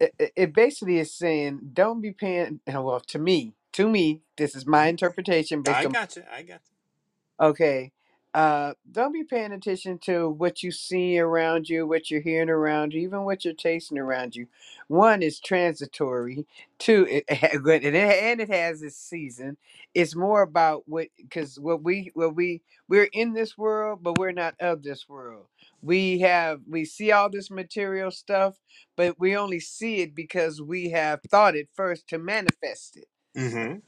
It, 0.00 0.14
it 0.18 0.32
it 0.36 0.54
basically 0.54 0.98
is 0.98 1.14
saying, 1.14 1.60
don't 1.72 2.00
be 2.00 2.12
paying. 2.12 2.60
Well, 2.68 3.00
to 3.00 3.18
me, 3.18 3.54
to 3.72 3.88
me, 3.88 4.22
this 4.36 4.56
is 4.56 4.66
my 4.66 4.86
Mhm. 4.86 4.90
interpretation 4.90 5.62
based 5.62 5.78
I 5.78 5.84
on. 5.86 5.92
got 5.92 6.16
you. 6.16 6.24
I 6.30 6.42
got 6.42 6.62
you. 6.68 7.46
Okay, 7.46 7.92
uh, 8.34 8.74
don't 8.90 9.12
be 9.12 9.22
paying 9.22 9.52
attention 9.52 9.96
to 9.96 10.28
what 10.28 10.60
you 10.64 10.72
see 10.72 11.20
around 11.20 11.68
you, 11.68 11.86
what 11.86 12.10
you're 12.10 12.20
hearing 12.20 12.50
around 12.50 12.92
you, 12.92 13.00
even 13.00 13.22
what 13.22 13.44
you're 13.44 13.54
tasting 13.54 13.96
around 13.96 14.34
you. 14.34 14.48
One 14.88 15.22
is 15.22 15.38
transitory. 15.38 16.44
Two, 16.80 17.06
it, 17.08 17.24
and 17.28 17.68
it 17.68 17.94
and 17.94 18.40
it 18.40 18.50
has 18.50 18.82
its 18.82 18.96
season. 18.96 19.56
It's 19.94 20.16
more 20.16 20.42
about 20.42 20.82
what 20.86 21.08
because 21.16 21.60
what 21.60 21.84
we 21.84 22.10
what 22.14 22.34
we 22.34 22.62
we're 22.88 23.08
in 23.12 23.34
this 23.34 23.56
world, 23.56 24.00
but 24.02 24.18
we're 24.18 24.32
not 24.32 24.56
of 24.58 24.82
this 24.82 25.08
world. 25.08 25.46
We 25.80 26.18
have 26.20 26.60
we 26.68 26.84
see 26.84 27.12
all 27.12 27.30
this 27.30 27.52
material 27.52 28.10
stuff, 28.10 28.58
but 28.96 29.18
we 29.20 29.36
only 29.36 29.60
see 29.60 30.00
it 30.00 30.12
because 30.12 30.60
we 30.60 30.90
have 30.90 31.20
thought 31.30 31.54
it 31.54 31.68
first 31.72 32.08
to 32.08 32.18
manifest 32.18 32.96
it. 32.96 33.08
Mm-hmm. 33.38 33.78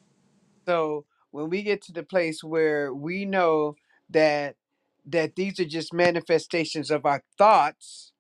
So 0.67 1.05
when 1.33 1.51
we 1.51 1.63
get 1.63 1.83
to 1.83 1.93
the 1.93 2.05
place 2.05 2.45
where 2.45 2.95
we 2.95 3.25
know 3.25 3.75
that 4.11 4.57
that 5.07 5.37
these 5.37 5.61
are 5.61 5.65
just 5.65 5.93
manifestations 5.95 6.91
of 6.91 7.07
our 7.07 7.23
thoughts, 7.39 8.13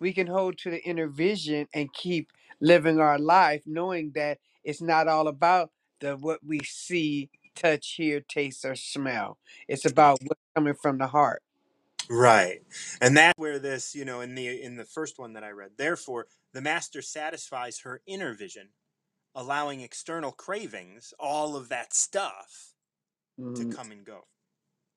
we 0.00 0.12
can 0.12 0.26
hold 0.28 0.58
to 0.58 0.70
the 0.70 0.82
inner 0.84 1.08
vision 1.08 1.68
and 1.74 1.92
keep 1.94 2.30
living 2.60 3.00
our 3.00 3.18
life 3.18 3.62
knowing 3.66 4.12
that 4.14 4.38
it's 4.64 4.82
not 4.82 5.08
all 5.08 5.28
about 5.28 5.70
the 6.00 6.16
what 6.16 6.40
we 6.44 6.60
see, 6.64 7.30
touch, 7.56 7.94
hear, 7.96 8.20
taste, 8.20 8.64
or 8.64 8.76
smell. 8.76 9.38
It's 9.68 9.84
about 9.86 10.18
what's 10.24 10.40
coming 10.56 10.74
from 10.74 10.98
the 10.98 11.08
heart. 11.08 11.42
Right. 12.10 12.60
And 13.00 13.16
that's 13.16 13.38
where 13.38 13.58
this, 13.58 13.94
you 13.94 14.04
know, 14.04 14.20
in 14.20 14.34
the 14.34 14.62
in 14.62 14.76
the 14.76 14.84
first 14.84 15.18
one 15.18 15.32
that 15.34 15.44
I 15.44 15.50
read, 15.50 15.72
therefore 15.78 16.26
the 16.52 16.60
master 16.60 17.02
satisfies 17.02 17.80
her 17.80 18.02
inner 18.06 18.34
vision, 18.34 18.70
allowing 19.34 19.80
external 19.80 20.32
cravings, 20.32 21.14
all 21.18 21.56
of 21.56 21.68
that 21.70 21.94
stuff, 21.94 22.74
to 23.56 23.64
Mhm. 23.64 23.74
come 23.76 23.92
and 23.92 24.04
go. 24.04 24.24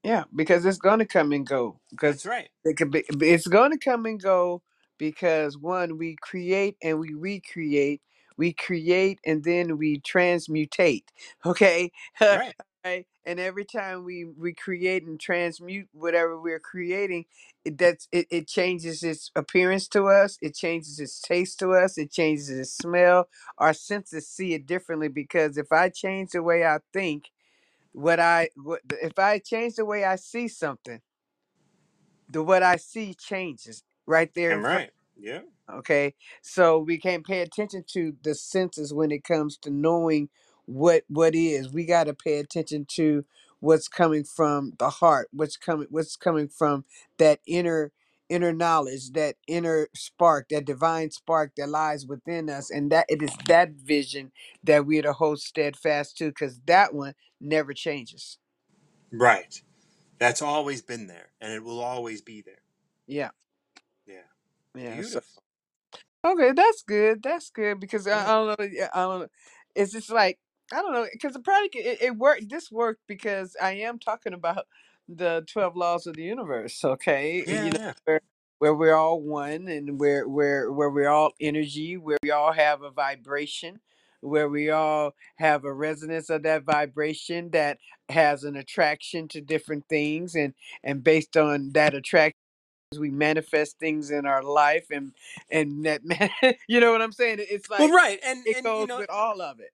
Yeah, 0.08 0.26
because 0.36 0.66
it's 0.66 0.80
gonna 0.80 1.08
come 1.08 1.34
and 1.34 1.47
go. 1.47 1.80
Because 1.91 2.16
That's 2.18 2.28
right. 2.28 2.49
it 2.66 2.78
could 2.78 2.91
be, 2.91 3.05
it's 3.22 3.47
gonna 3.47 3.80
come 3.80 4.08
and 4.08 4.22
go 4.22 4.64
because 4.99 5.58
one, 5.60 5.99
we 5.99 6.18
create 6.22 6.78
and 6.84 6.99
we 6.99 7.14
recreate. 7.16 8.01
We 8.38 8.53
create 8.53 9.20
and 9.28 9.45
then 9.45 9.78
we 9.78 10.01
transmutate. 10.01 11.05
Okay, 11.45 11.91
Right. 12.30 12.55
right. 12.86 13.08
And 13.28 13.39
every 13.39 13.66
time 13.66 14.05
we 14.05 14.26
we 14.26 14.53
create 14.55 15.03
and 15.05 15.22
transmute 15.22 15.89
whatever 15.93 16.41
we're 16.41 16.60
creating, 16.62 17.28
it 17.66 17.78
that's 17.78 18.10
it, 18.14 18.28
it 18.32 18.47
changes 18.49 19.03
its 19.03 19.32
appearance 19.38 19.88
to 19.89 20.08
us. 20.10 20.39
It 20.41 20.55
changes 20.55 20.99
its 20.99 21.22
taste 21.22 21.60
to 21.60 21.74
us. 21.76 21.99
It 21.99 22.12
changes 22.12 22.49
its 22.49 22.74
smell. 22.78 23.30
Our 23.60 23.76
senses 23.76 24.30
see 24.30 24.55
it 24.55 24.68
differently 24.68 25.10
because 25.10 25.60
if 25.60 25.72
I 25.72 25.89
change 25.91 26.32
the 26.32 26.43
way 26.43 26.66
I 26.66 26.80
think 26.93 27.26
what 27.97 28.19
I 28.21 28.49
what 28.57 28.81
if 29.01 29.19
I 29.19 29.39
change 29.39 29.75
the 29.75 29.85
way 29.85 30.05
I 30.05 30.17
see 30.17 30.47
something, 30.49 31.01
the 32.29 32.43
what 32.43 32.63
I 32.63 32.77
see 32.77 33.15
changes 33.15 33.83
right 34.07 34.33
there 34.35 34.55
in 34.55 34.57
I'm 34.57 34.65
front. 34.65 34.83
right. 34.83 34.91
Yeah. 35.19 35.41
Okay, 35.71 36.15
so 36.41 36.79
we 36.79 36.97
can't 36.99 37.25
pay 37.27 37.41
attention 37.41 37.85
to 37.93 38.15
the 38.23 38.35
senses 38.35 38.93
when 38.93 39.11
it 39.11 39.23
comes 39.25 39.57
to 39.59 39.71
knowing 39.71 40.29
what 40.65 41.03
what 41.09 41.35
is. 41.35 41.73
We 41.73 41.85
got 41.85 42.05
to 42.05 42.15
pay 42.15 42.39
attention 42.39 42.85
to 42.91 43.25
what's 43.61 43.89
coming 43.89 44.23
from 44.25 44.73
the 44.79 44.89
heart. 44.89 45.29
What's 45.33 45.57
coming 45.57 45.87
what's 45.91 46.15
coming 46.17 46.49
from 46.49 46.85
that 47.19 47.41
inner 47.47 47.91
inner 48.30 48.53
knowledge, 48.53 49.11
that 49.13 49.36
inner 49.47 49.89
spark, 49.95 50.49
that 50.49 50.65
divine 50.65 51.11
spark 51.11 51.53
that 51.57 51.69
lies 51.69 52.05
within 52.07 52.49
us, 52.49 52.71
and 52.71 52.91
that 52.91 53.05
it 53.09 53.21
is 53.23 53.36
that 53.47 53.71
vision 53.71 54.32
that 54.63 54.86
we're 54.86 55.03
to 55.03 55.13
hold 55.13 55.39
steadfast 55.41 56.17
to, 56.19 56.28
because 56.30 56.61
that 56.67 56.93
one 56.93 57.15
never 57.41 57.73
changes. 57.73 58.39
Right. 59.11 59.61
That's 60.19 60.41
always 60.41 60.82
been 60.82 61.07
there 61.07 61.30
and 61.41 61.53
it 61.53 61.63
will 61.63 61.82
always 61.82 62.21
be 62.21 62.41
there. 62.41 62.61
Yeah. 63.07 63.32
Yeah. 64.07 64.28
Yeah. 64.75 65.01
So 65.01 65.21
Beautiful. 65.21 65.43
okay, 66.25 66.51
that's 66.53 66.84
good. 66.84 67.23
That's 67.23 67.49
good 67.51 67.80
because 67.80 68.07
I, 68.07 68.21
I 68.21 68.25
Yeah. 68.25 68.30
don't 68.30 68.59
know. 68.59 68.67
yeah, 68.71 68.89
I 68.93 69.01
don't 69.03 69.21
know. 69.21 69.28
It's 69.75 69.93
just 69.93 70.11
like 70.11 70.39
I 70.73 70.82
don't 70.82 70.93
know 70.93 71.07
because 71.11 71.34
the 71.34 71.41
product 71.41 71.75
it, 71.75 72.01
it 72.01 72.17
worked. 72.17 72.49
This 72.49 72.71
worked 72.71 73.01
because 73.07 73.55
I 73.61 73.73
am 73.73 73.99
talking 73.99 74.34
about 74.34 74.65
the 75.08 75.43
twelve 75.51 75.76
laws 75.76 76.08
of 76.08 76.16
the 76.16 76.24
universe. 76.24 76.84
Okay, 76.84 77.43
Yeah. 77.47 77.66
you 77.66 77.72
know 77.72 77.78
Yeah. 77.80 77.93
where 78.05 78.22
where 78.60 78.74
we're 78.76 78.95
all 78.95 79.22
one 79.22 79.68
and 79.68 79.99
where 79.99 80.28
where 80.28 80.72
where 80.72 80.89
we're 80.89 81.10
all 81.10 81.34
energy, 81.39 81.97
where 81.97 82.18
we 82.24 82.32
all 82.32 82.51
have 82.53 82.82
a 82.82 82.91
vibration, 82.91 83.80
where 84.22 84.49
we 84.49 84.70
all 84.70 85.14
have 85.38 85.64
a 85.66 85.74
resonance 85.74 86.30
of 86.30 86.43
that 86.43 86.64
vibration 86.64 87.49
that 87.51 87.78
has 88.10 88.43
an 88.43 88.55
attraction 88.55 89.28
to 89.30 89.41
different 89.41 89.88
things 89.89 90.36
and 90.36 90.53
and 90.84 91.03
based 91.03 91.38
on 91.38 91.72
that 91.74 91.93
attraction 91.93 92.34
we 92.97 93.12
manifest 93.12 93.78
things 93.80 94.12
in 94.12 94.26
our 94.26 94.41
life 94.41 94.88
and 94.91 95.12
and 95.51 95.86
that 95.86 96.05
man 96.05 96.30
you 96.70 96.80
know 96.80 96.91
what 96.91 97.01
i'm 97.01 97.12
saying 97.12 97.38
it's 97.39 97.70
Well, 97.70 97.89
like 97.89 97.93
right. 97.93 98.20
And 98.24 98.47
it 98.47 98.58
and 98.58 98.66
you 98.80 98.88
know, 98.88 98.99
with 98.99 99.10
all 99.10 99.41
of 99.41 99.60
it 99.60 99.72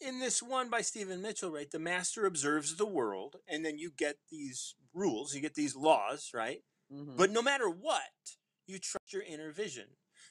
in 0.00 0.20
this 0.20 0.42
one 0.42 0.68
by 0.70 0.80
Stephen 0.82 1.22
Mitchell, 1.22 1.50
right, 1.50 1.70
the 1.70 1.78
master 1.78 2.26
observes 2.26 2.76
the 2.76 2.86
world, 2.86 3.36
and 3.48 3.64
then 3.64 3.78
you 3.78 3.90
get 3.96 4.16
these 4.30 4.74
rules, 4.94 5.34
you 5.34 5.40
get 5.40 5.54
these 5.54 5.76
laws, 5.76 6.30
right? 6.34 6.62
hmm 6.90 7.16
But 7.16 7.30
no 7.30 7.42
matter 7.42 7.68
what, 7.68 8.02
you 8.66 8.78
trust 8.78 9.12
your 9.12 9.22
inner 9.22 9.52
vision. 9.52 9.86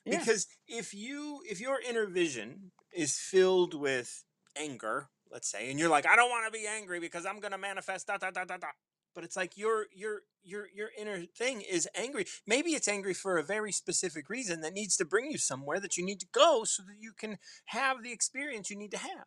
yeah 0.06 0.20
Because 0.20 0.48
if 0.68 0.94
you 0.94 1.42
if 1.50 1.60
your 1.60 1.80
inner 1.88 2.06
vision 2.06 2.72
is 2.96 3.18
filled 3.18 3.74
with 3.74 4.24
anger, 4.56 5.10
let's 5.32 5.50
say, 5.50 5.70
and 5.72 5.80
you're 5.80 5.90
like, 5.90 6.06
I 6.08 6.16
don't 6.16 6.30
want 6.30 6.46
to 6.46 6.58
be 6.58 6.68
angry 6.68 7.00
because 7.00 7.26
I'm 7.26 7.40
gonna 7.40 7.58
manifest 7.58 8.08
da 8.08 8.18
da 8.18 8.32
da 8.32 8.46
da 8.46 8.58
da. 8.58 8.68
But 9.16 9.24
it's 9.24 9.36
like 9.36 9.58
your 9.58 9.88
your 9.94 10.22
your 10.44 10.68
your 10.74 10.90
inner 10.98 11.24
thing 11.38 11.62
is 11.62 11.88
angry. 11.96 12.26
Maybe 12.46 12.72
it's 12.72 12.88
angry 12.88 13.14
for 13.14 13.38
a 13.38 13.44
very 13.44 13.72
specific 13.72 14.30
reason 14.30 14.62
that 14.62 14.74
needs 14.74 14.96
to 14.98 15.06
bring 15.06 15.32
you 15.32 15.38
somewhere 15.38 15.80
that 15.80 15.98
you 15.98 16.06
need 16.06 16.20
to 16.20 16.28
go 16.32 16.64
so 16.66 16.84
that 16.84 16.98
you 17.00 17.14
can 17.14 17.38
have 17.66 18.04
the 18.04 18.12
experience 18.12 18.70
you 18.70 18.78
need 18.78 18.92
to 18.92 18.98
have. 18.98 19.26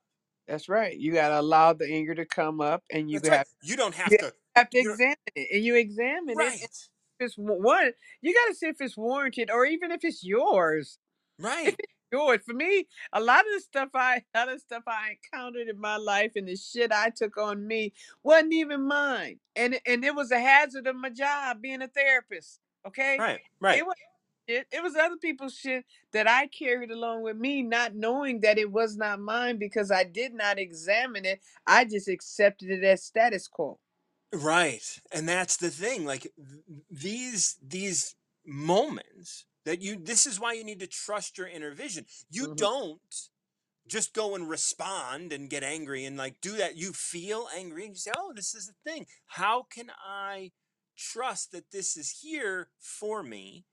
That's 0.49 0.69
right 0.71 0.99
you 0.99 1.13
got 1.13 1.31
to 1.31 1.41
allow 1.41 1.75
the 1.75 1.87
anger 1.93 2.17
to 2.17 2.27
come 2.27 2.63
up 2.63 2.85
and 2.93 3.11
you 3.11 3.19
That's 3.19 3.31
right. 3.31 3.39
have 3.39 3.49
You 3.63 3.77
don't 3.77 3.97
have 3.97 4.11
you 4.13 4.19
to. 4.19 4.35
have 4.57 4.71
to 4.71 4.79
examine 4.81 5.17
it 5.37 5.49
and 5.55 5.65
you 5.65 5.77
examine 5.77 6.41
it 6.41 6.41
right. 6.41 6.61
if 6.63 6.71
it's 7.21 7.37
one 7.37 7.93
you 8.23 8.35
got 8.35 8.49
to 8.53 8.57
see 8.57 8.69
if 8.69 8.81
it's 8.81 8.99
warranted 8.99 9.51
or 9.53 9.67
even 9.67 9.93
if 9.93 10.05
it's 10.05 10.25
yours 10.25 10.99
Right. 11.41 11.77
it's 11.79 11.89
yours 12.13 12.41
for 12.47 12.55
me 12.55 12.87
a 13.13 13.21
lot 13.21 13.41
of 13.41 13.47
the 13.55 13.61
stuff 13.61 13.91
i 13.95 14.23
a 14.35 14.39
lot 14.39 14.51
of 14.53 14.61
stuff 14.61 14.85
i 14.89 15.17
encountered 15.33 15.69
in 15.69 15.81
my 15.81 15.97
life 15.97 16.33
and 16.37 16.49
the 16.49 16.57
shit 16.57 16.93
i 16.93 17.11
took 17.11 17.39
on 17.39 17.67
me 17.67 17.93
wasn't 18.25 18.53
even 18.55 18.87
mine 18.89 19.41
and 19.57 19.75
it- 19.75 19.83
and 19.87 20.05
it 20.05 20.15
was 20.15 20.33
a 20.33 20.41
hazard 20.41 20.87
of 20.87 20.97
my 20.97 21.11
job 21.11 21.63
being 21.63 21.83
a 21.83 21.89
therapist 21.89 22.61
okay 22.87 23.17
Right. 23.19 23.41
Right. 23.61 23.79
it 23.79 23.87
was 23.87 23.97
shit. 24.49 24.67
It 24.73 24.83
was 24.83 24.97
other 24.97 25.17
people's 25.17 25.55
shit 25.55 25.85
that 26.13 26.29
I 26.29 26.47
carried 26.47 26.91
along 26.91 27.23
with 27.23 27.37
me, 27.37 27.63
not 27.63 27.95
knowing 27.95 28.41
that 28.41 28.59
it 28.59 28.71
was 28.71 28.97
not 28.97 29.21
mine 29.21 29.59
because 29.59 29.91
I 29.91 30.05
did 30.05 30.35
not 30.35 30.59
examine 30.59 31.25
it. 31.25 31.41
I 31.67 31.85
just 31.85 32.09
accepted 32.09 32.71
it 32.71 32.85
as 32.85 33.05
status 33.05 33.49
quo. 33.49 33.79
Right. 34.33 35.01
And 35.13 35.29
that's 35.29 35.57
the 35.57 35.71
thing. 35.71 36.05
Like 36.05 36.23
th- 36.23 36.81
these 36.91 37.57
these 37.67 38.15
moments 38.47 39.47
that 39.65 39.81
you 39.81 39.97
this 39.97 40.27
is 40.27 40.39
why 40.41 40.53
you 40.53 40.65
need 40.65 40.81
to 40.81 40.87
trust 40.87 41.39
your 41.39 41.49
inner 41.49 41.73
vision. 41.73 42.07
You 42.31 42.49
Mhm. 42.49 42.57
don't 42.57 43.31
just 43.87 44.13
go 44.13 44.35
and 44.35 44.49
respond 44.49 45.33
and 45.33 45.49
get 45.49 45.63
angry 45.65 46.05
and 46.05 46.17
like 46.19 46.41
do 46.43 46.57
that. 46.59 46.77
You 46.77 46.93
feel 46.93 47.49
angry 47.55 47.85
and 47.87 47.95
you 47.95 47.99
say, 47.99 48.13
"Oh, 48.17 48.33
this 48.35 48.55
is 48.55 48.69
a 48.69 48.75
thing. 48.85 49.07
How 49.27 49.63
can 49.63 49.91
I 49.91 50.53
trust 50.97 51.53
that 51.53 51.71
this 51.71 51.97
is 51.97 52.21
here 52.21 52.71
for 52.81 53.23
me?" 53.23 53.65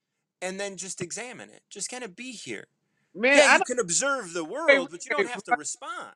And 0.42 0.60
then 0.60 0.78
just 0.78 1.02
examine 1.02 1.50
it. 1.50 1.62
Just 1.70 1.90
kind 1.90 2.04
of 2.04 2.16
be 2.16 2.32
here. 2.32 2.68
Man, 3.14 3.38
Yeah, 3.38 3.48
I 3.50 3.58
you 3.58 3.64
can 3.64 3.80
observe 3.80 4.34
the 4.34 4.44
world, 4.44 4.90
but 4.92 5.06
you 5.06 5.12
don't 5.12 5.28
have 5.28 5.44
to 5.46 5.56
respond. 5.58 6.14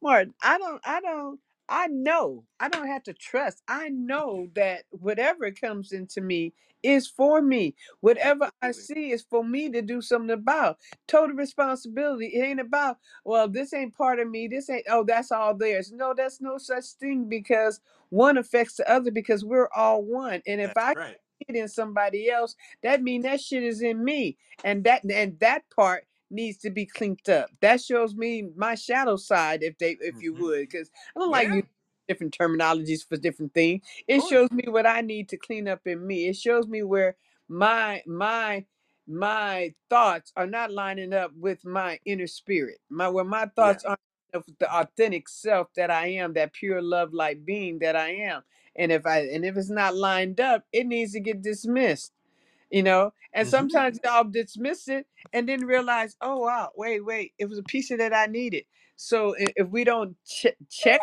Martin, 0.00 0.34
I 0.42 0.58
don't, 0.58 0.80
I 0.84 1.00
don't, 1.00 1.40
I 1.68 1.88
know. 1.88 2.44
I 2.60 2.68
don't 2.68 2.86
have 2.86 3.02
to 3.04 3.12
trust. 3.12 3.62
I 3.66 3.88
know 3.88 4.48
that 4.54 4.84
whatever 4.90 5.50
comes 5.50 5.92
into 5.92 6.20
me 6.20 6.52
is 6.82 7.08
for 7.08 7.42
me. 7.42 7.74
Whatever 8.00 8.50
I 8.62 8.70
see 8.70 9.10
is 9.10 9.24
for 9.28 9.42
me 9.42 9.68
to 9.70 9.82
do 9.82 10.00
something 10.00 10.30
about. 10.30 10.78
Total 11.08 11.34
responsibility. 11.34 12.26
It 12.26 12.44
ain't 12.44 12.60
about, 12.60 12.98
well, 13.24 13.48
this 13.48 13.72
ain't 13.74 13.96
part 13.96 14.20
of 14.20 14.30
me. 14.30 14.46
This 14.46 14.70
ain't, 14.70 14.86
oh, 14.88 15.02
that's 15.02 15.32
all 15.32 15.54
theirs. 15.54 15.90
No, 15.92 16.14
that's 16.16 16.40
no 16.40 16.58
such 16.58 16.84
thing 17.00 17.28
because 17.28 17.80
one 18.10 18.38
affects 18.38 18.76
the 18.76 18.88
other 18.90 19.10
because 19.10 19.44
we're 19.44 19.68
all 19.74 20.02
one. 20.02 20.42
And 20.46 20.60
if 20.60 20.74
That's 20.74 20.96
I 20.96 21.00
right. 21.00 21.16
It 21.48 21.56
in 21.56 21.68
somebody 21.68 22.30
else, 22.30 22.56
that 22.82 23.02
mean 23.02 23.22
that 23.22 23.40
shit 23.40 23.64
is 23.64 23.82
in 23.82 24.04
me. 24.04 24.38
And 24.64 24.84
that 24.84 25.04
and 25.10 25.38
that 25.40 25.64
part 25.74 26.06
needs 26.30 26.58
to 26.58 26.70
be 26.70 26.86
cleaned 26.86 27.28
up. 27.30 27.50
That 27.62 27.82
shows 27.82 28.14
me 28.14 28.48
my 28.56 28.76
shadow 28.76 29.16
side, 29.16 29.62
if 29.62 29.78
they, 29.78 29.98
if 30.00 30.16
you 30.20 30.34
hmm 30.34 30.36
would, 30.36 30.60
because 30.62 30.90
I 31.16 31.20
don't 31.20 31.30
like 31.30 31.48
Yeah, 31.48 31.52
using 31.52 31.68
different 32.08 32.36
terminologies 32.38 33.06
for 33.08 33.16
different 33.18 33.54
things. 33.54 33.82
It 34.08 34.22
shows 34.22 34.50
me 34.52 34.64
what 34.68 34.86
I 34.86 35.02
need 35.02 35.28
to 35.30 35.36
clean 35.38 35.68
up 35.68 35.82
in 35.86 36.06
me. 36.06 36.28
It 36.28 36.36
shows 36.36 36.68
me 36.68 36.82
where 36.84 37.16
my 37.48 38.02
my 38.06 38.66
my 39.08 39.74
thoughts 39.90 40.32
are 40.36 40.48
not 40.48 40.72
lining 40.72 41.14
up 41.14 41.32
with 41.36 41.64
my 41.66 42.00
inner 42.06 42.28
spirit. 42.28 42.78
My 42.90 43.08
where 43.10 43.24
my 43.24 43.46
Yeah. 43.56 43.56
thoughts 43.56 43.84
aren't 43.84 44.00
lining 44.34 44.42
up 44.42 44.46
with 44.48 44.58
the 44.60 44.74
authentic 44.74 45.28
self 45.28 45.68
that 45.76 45.90
I 45.92 46.08
am, 46.08 46.34
that 46.34 46.54
pure 46.54 46.82
love 46.82 47.14
light 47.14 47.46
being 47.46 47.80
that 47.80 47.96
I 47.96 48.10
am. 48.10 48.42
And 48.78 48.92
if 48.92 49.06
i 49.06 49.20
and 49.20 49.44
if 49.44 49.56
it's 49.56 49.70
not 49.70 49.96
lined 49.96 50.40
up 50.40 50.64
it 50.72 50.86
needs 50.86 51.12
to 51.12 51.20
get 51.20 51.42
dismissed 51.42 52.12
you 52.70 52.82
know 52.82 53.12
and 53.34 53.48
hmm 53.48 53.48
sometimes 53.48 54.00
i'll 54.08 54.24
dismiss 54.24 54.88
it 54.88 55.06
and 55.32 55.48
then 55.48 55.66
realize 55.66 56.16
oh 56.22 56.38
wow 56.40 56.70
wait 56.76 57.04
wait 57.04 57.32
it 57.38 57.46
was 57.48 57.58
a 57.58 57.62
piece 57.64 57.90
of 57.90 57.98
that 57.98 58.14
i 58.14 58.26
needed 58.26 58.64
so 58.96 59.36
i- 59.36 59.52
if 59.56 59.68
we 59.70 59.84
don't 59.84 60.16
ch- 60.26 60.46
check 60.70 61.02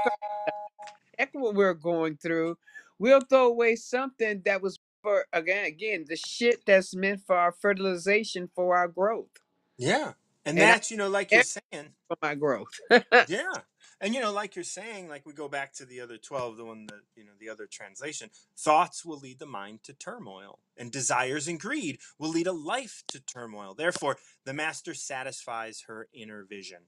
check 1.19 1.29
what 1.33 1.55
we're 1.55 1.73
going 1.75 2.17
through 2.17 2.57
we'll 2.99 3.21
throw 3.21 3.47
away 3.47 3.75
something 3.75 4.41
that 4.45 4.61
was 4.61 4.79
for 5.03 5.25
again 5.33 5.65
again 5.65 6.05
the 6.09 6.17
shit 6.17 6.65
that's 6.65 6.95
meant 6.95 7.21
for 7.25 7.37
our 7.37 7.53
fertilization 7.53 8.49
for 8.55 8.77
our 8.77 8.87
growth 8.89 9.29
Yeah. 9.77 10.13
And 10.45 10.57
and 10.57 10.71
i 10.71 10.75
that's, 10.75 10.91
you 10.91 10.97
know, 10.97 11.09
like 11.09 11.33
you're 11.33 11.43
saying, 11.43 11.93
for 12.07 12.17
my 12.21 12.35
growth 12.35 12.79
Yeah. 13.27 13.61
And 14.01 14.13
you 14.13 14.21
know, 14.21 14.31
like 14.31 14.55
you're 14.55 14.63
saying, 14.63 15.07
like 15.07 15.25
we 15.25 15.33
go 15.33 15.47
back 15.47 15.73
to 15.75 15.85
the 15.85 16.01
other 16.01 16.17
12, 16.17 16.57
the 16.57 16.65
one 16.65 16.85
that, 16.87 17.01
you 17.15 17.23
know, 17.25 17.31
the 17.39 17.49
other 17.49 17.67
translation, 17.71 18.29
thoughts 18.57 19.05
will 19.05 19.19
lead 19.19 19.39
the 19.39 19.45
mind 19.45 19.83
to 19.83 19.93
turmoil, 19.93 20.59
and 20.77 20.91
desires 20.91 21.47
and 21.47 21.59
greed 21.59 21.99
will 22.19 22.29
lead 22.29 22.47
a 22.47 22.51
life 22.51 23.03
to 23.09 23.19
turmoil. 23.19 23.73
Therefore, 23.73 24.17
the 24.45 24.53
master 24.53 24.93
satisfies 24.93 25.83
her 25.87 26.07
inner 26.13 26.43
vision, 26.43 26.79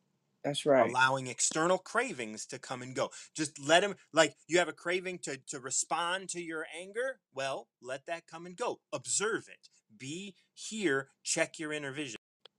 that's 0.43 0.65
right 0.65 0.89
allowing 0.89 1.27
external 1.27 1.77
cravings 1.77 2.45
to 2.47 2.59
come 2.59 2.81
and 2.81 2.95
go. 2.95 3.09
Just 3.35 3.59
let 3.59 3.81
them, 3.81 3.95
like 4.13 4.35
you 4.47 4.59
have 4.59 4.67
a 4.67 4.73
craving 4.73 5.19
to 5.19 5.37
to 5.47 5.59
respond 5.59 6.29
to 6.29 6.41
your 6.41 6.65
anger, 6.79 7.19
well, 7.33 7.67
let 7.81 8.05
that 8.07 8.27
come 8.27 8.45
and 8.45 8.55
go. 8.55 8.79
Observe 8.93 9.47
it. 9.47 9.69
Be 9.97 10.35
here, 10.53 11.09
check 11.23 11.57
your 11.59 11.71
inner 11.73 11.91
vision. 11.91 12.17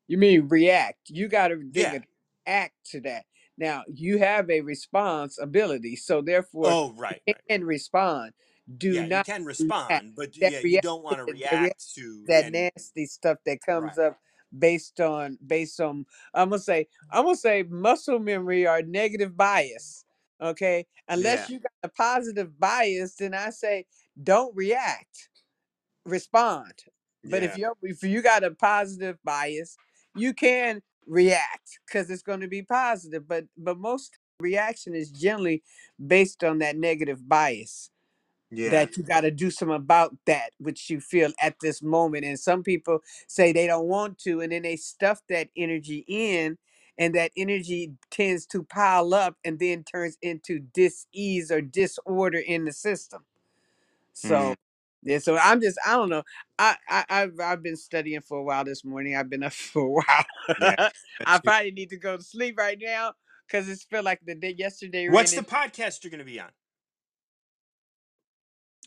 You 0.09 0.18
mean 0.18 0.49
react. 0.49 1.11
You 1.11 1.28
got 1.28 1.49
to 1.49 1.70
Yeah. 1.72 1.99
act 2.47 2.74
to 2.92 3.01
that. 3.03 3.26
Now, 3.59 3.84
you 3.88 4.18
have 4.18 4.50
a 4.50 4.61
responsibility, 4.62 5.96
so 5.96 6.22
therefore 6.22 6.70
Oh, 6.70 6.92
right, 6.94 7.22
you 7.26 7.34
right, 7.34 7.36
right. 7.36 7.44
can 7.50 7.64
respond. 7.64 8.32
Do 8.78 8.92
Yeah, 8.94 9.02
you 9.02 9.09
not 9.09 9.26
can 9.26 9.44
react. 9.44 9.46
respond, 9.46 10.14
but 10.16 10.36
That 10.40 10.52
yeah, 10.52 10.61
you 10.61 10.80
don't 10.80 11.02
want 11.02 11.18
to 11.20 11.24
react, 11.26 11.52
react 11.52 11.94
to 11.94 12.26
that 12.26 12.46
nasty 12.52 13.07
stuff 13.07 13.38
that 13.46 13.61
right. 13.61 13.66
comes 13.66 13.98
up 13.98 14.20
based 14.59 15.00
on 15.00 15.38
based 15.46 15.80
on 15.80 16.07
I'm 16.34 16.50
gonna 16.50 16.61
say 16.61 16.88
I'm 17.11 17.24
gonna 17.24 17.36
say 17.36 17.64
muscle 17.64 18.18
memory 18.18 18.66
or 18.66 18.82
negative 18.82 19.36
bias. 19.36 20.04
Okay, 20.40 20.86
Yeah. 21.14 21.14
unless 21.14 21.48
you 21.48 21.61
got 21.61 21.72
a 21.84 21.88
positive 21.88 22.59
bias, 22.61 23.16
then 23.16 23.34
I 23.34 23.50
say 23.50 23.86
don't 24.22 24.54
react 24.57 25.18
respond. 26.07 26.74
But 27.24 27.44
if 27.44 27.52
Yeah. 27.52 27.59
you 27.59 27.74
if 27.82 28.04
you 28.04 28.22
got 28.22 28.44
a 28.44 28.52
positive 28.52 29.18
bias, 29.24 29.76
you 30.16 30.34
can 30.34 30.82
react 31.07 31.80
because 31.86 32.11
it's 32.11 32.22
going 32.22 32.40
to 32.40 32.48
be 32.48 32.62
positive. 32.62 33.28
But 33.28 33.46
but 33.59 33.78
most 33.78 34.18
reaction 34.40 34.94
is 34.94 35.11
generally 35.11 35.62
based 36.07 36.44
on 36.44 36.59
that 36.61 36.76
negative 36.76 37.28
bias 37.28 37.90
Yeah. 38.50 38.70
that 38.70 38.96
you 38.96 39.04
got 39.04 39.22
to 39.22 39.30
do 39.32 39.50
something 39.50 39.76
about 39.76 40.16
that 40.26 40.50
which 40.59 40.90
you 40.90 41.00
feel 41.00 41.32
at 41.42 41.57
this 41.62 41.82
moment. 41.82 42.24
And 42.26 42.38
some 42.40 42.62
people 42.62 43.00
say 43.28 43.52
they 43.52 43.66
don't 43.66 43.88
want 43.88 44.18
to, 44.20 44.40
and 44.42 44.52
then 44.52 44.62
they 44.62 44.76
stuff 44.76 45.20
that 45.30 45.48
energy 45.57 46.04
in. 46.09 46.59
And 46.98 47.14
that 47.14 47.32
energy 47.36 47.92
tends 48.11 48.46
to 48.48 48.62
pile 48.64 49.14
up 49.14 49.36
and 49.44 49.59
then 49.59 49.84
turns 49.84 50.18
into 50.22 50.61
dis-ease 50.61 51.50
or 51.50 51.61
disorder 51.62 52.38
in 52.38 52.66
the 52.66 52.72
system 52.72 53.22
so 54.14 54.54
Mm, 54.54 54.57
yeah, 55.07 55.18
so 55.18 55.38
I'm 55.38 55.61
just 55.61 55.78
I 55.86 55.92
don't 55.92 56.09
know. 56.09 56.24
I, 56.59 56.76
I 56.88 57.04
I've 57.09 57.40
I've 57.40 57.62
been 57.62 57.76
studying 57.76 58.22
for 58.22 58.38
a 58.38 58.42
while 58.42 58.64
this 58.64 58.84
morning. 58.84 59.14
I've 59.14 59.30
been 59.30 59.44
up 59.44 59.52
for 59.52 60.00
a 60.00 60.04
yeah. 60.61 60.74
while. 60.78 60.90
I 61.26 61.38
probably 61.38 61.70
need 61.70 61.90
to 61.90 61.96
go 61.96 62.16
to 62.16 62.22
sleep 62.22 62.59
right 62.59 62.76
now 62.80 63.12
because 63.46 63.68
it's 63.68 63.84
feel 63.84 64.02
like 64.02 64.20
the 64.26 64.34
day 64.34 64.54
yesterday 64.59 65.09
What's 65.09 65.32
the 65.32 65.42
podcast 65.42 66.02
you're 66.02 66.11
going 66.11 66.18
to 66.18 66.24
be 66.24 66.40
on? 66.40 66.50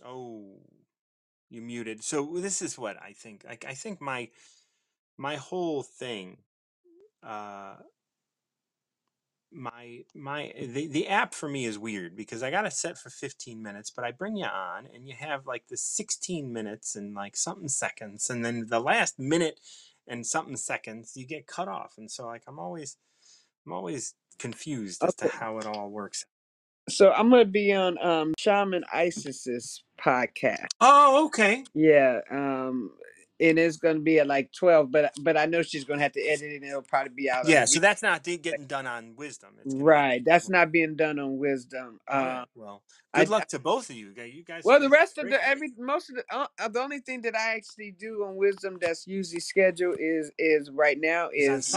Oh, 0.05 0.59
you 1.49 1.61
muted. 1.61 2.03
So 2.03 2.34
this 2.36 2.61
is 2.61 2.78
what 2.78 3.01
I 3.01 3.13
think. 3.13 3.45
Like 3.47 3.63
I 3.65 3.74
think 3.74 4.01
my 4.01 4.28
my 5.17 5.38
whole 5.38 5.84
thing 5.84 6.38
uh 7.24 7.76
my 9.52 10.04
my 10.14 10.54
the, 10.58 10.88
the 10.88 11.08
app 11.08 11.34
for 11.34 11.50
me 11.50 11.66
is 11.66 11.80
weird 11.80 12.16
because 12.16 12.43
I 12.43 12.52
got 12.52 12.66
it 12.66 12.74
set 12.74 12.97
for 12.97 13.10
15 13.10 13.62
minutes, 13.62 13.89
but 13.89 14.06
I 14.06 14.12
bring 14.12 14.38
you 14.38 14.45
on 14.45 14.88
and 14.93 15.08
you 15.08 15.16
have 15.18 15.47
like 15.47 15.68
the 15.70 15.78
16 15.78 16.52
minutes 16.52 16.95
and 16.95 17.16
like 17.16 17.36
something 17.36 17.68
seconds 17.68 18.30
and 18.30 18.45
then 18.45 18.68
the 18.70 18.80
last 18.80 19.20
minute 19.20 19.60
and 20.08 20.26
something 20.26 20.58
seconds 20.58 21.14
you 21.16 21.26
get 21.26 21.47
cut 21.47 21.68
off. 21.68 21.93
And 21.97 22.10
so 22.10 22.26
like 22.26 22.43
I'm 22.47 22.60
always 22.60 22.97
I'm 23.66 23.74
always 23.74 24.14
confused 24.38 25.04
as 25.04 25.16
to 25.16 25.28
how 25.28 25.58
it 25.58 25.66
all 25.66 25.89
works. 25.89 26.26
so 26.89 27.12
I'm 27.12 27.30
gonna 27.30 27.45
be 27.45 27.74
on 27.74 27.97
um 28.04 28.34
Shaman 28.38 28.84
Isis's 28.93 29.84
podcast. 30.00 30.68
Oh, 30.80 31.26
okay. 31.26 31.64
Yeah, 31.74 32.20
um, 32.32 32.91
and 33.39 33.57
it's 33.57 33.77
gonna 33.77 33.99
be 33.99 34.19
at 34.19 34.27
like 34.27 34.51
twelve, 34.51 34.91
but 34.91 35.13
but 35.21 35.37
I 35.37 35.45
know 35.45 35.61
she's 35.61 35.83
gonna 35.83 36.01
have 36.01 36.11
to 36.13 36.21
edit 36.21 36.51
it, 36.51 36.55
and 36.57 36.65
it'll 36.65 36.81
probably 36.81 37.13
be 37.15 37.29
out 37.29 37.47
Yeah, 37.47 37.65
so 37.65 37.79
that's 37.79 38.01
not 38.01 38.23
de- 38.23 38.37
getting 38.37 38.67
done 38.67 38.87
on 38.87 39.15
wisdom. 39.15 39.51
It's 39.61 39.73
going 39.73 39.79
to 39.79 39.79
be 39.79 39.83
Right, 39.83 40.25
that's 40.25 40.49
not 40.49 40.71
being 40.71 40.95
done 40.95 41.19
on 41.19 41.37
Wisdom. 41.37 41.99
Right. 42.09 42.41
Uh, 42.41 42.45
Well, 42.55 42.83
I 43.13 43.21
good 43.23 43.29
luck 43.29 43.47
to 43.49 43.59
both 43.59 43.89
of 43.89 43.95
you. 43.95 44.13
guys. 44.13 44.33
You 44.33 44.43
guys, 44.43 44.63
Well, 44.63 44.79
the 44.79 44.89
rest 44.89 45.17
of 45.17 45.29
the 45.29 45.47
every 45.47 45.71
most 45.77 46.09
of 46.09 46.17
the 46.17 46.23
uh, 46.31 46.47
uh, 46.59 46.67
the 46.67 46.81
only 46.81 46.99
thing 46.99 47.21
that 47.21 47.35
I 47.35 47.55
actually 47.55 47.91
do 47.91 48.25
on 48.25 48.35
Wisdom 48.35 48.77
that's 48.79 49.07
usually 49.07 49.39
scheduled 49.39 49.97
is 49.99 50.31
is 50.37 50.69
right 50.71 50.97
now 50.99 51.29
is 51.33 51.75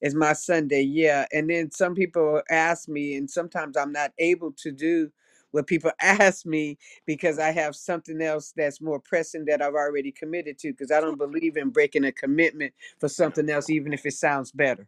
is 0.00 0.14
my 0.14 0.32
Sunday, 0.32 0.82
yeah. 0.82 1.26
And 1.32 1.50
then 1.50 1.70
some 1.70 1.94
people 1.94 2.42
ask 2.50 2.88
me, 2.88 3.16
and 3.16 3.30
sometimes 3.30 3.76
I'm 3.76 3.92
not 3.92 4.12
able 4.18 4.52
to 4.62 4.72
do 4.72 5.10
what 5.52 5.66
people 5.66 5.90
ask 6.00 6.46
me 6.46 6.78
because 7.06 7.38
I 7.38 7.50
have 7.50 7.74
something 7.76 8.20
else 8.20 8.52
that's 8.56 8.80
more 8.80 9.00
pressing 9.00 9.44
that 9.46 9.62
I've 9.62 9.74
already 9.74 10.12
committed 10.12 10.58
to. 10.60 10.72
Because 10.72 10.90
I 10.90 11.00
don't 11.00 11.18
believe 11.18 11.56
in 11.56 11.70
breaking 11.70 12.04
a 12.04 12.12
commitment 12.12 12.72
for 12.98 13.08
something 13.08 13.48
else, 13.48 13.70
even 13.70 13.92
if 13.92 14.06
it 14.06 14.14
sounds 14.14 14.52
better. 14.52 14.86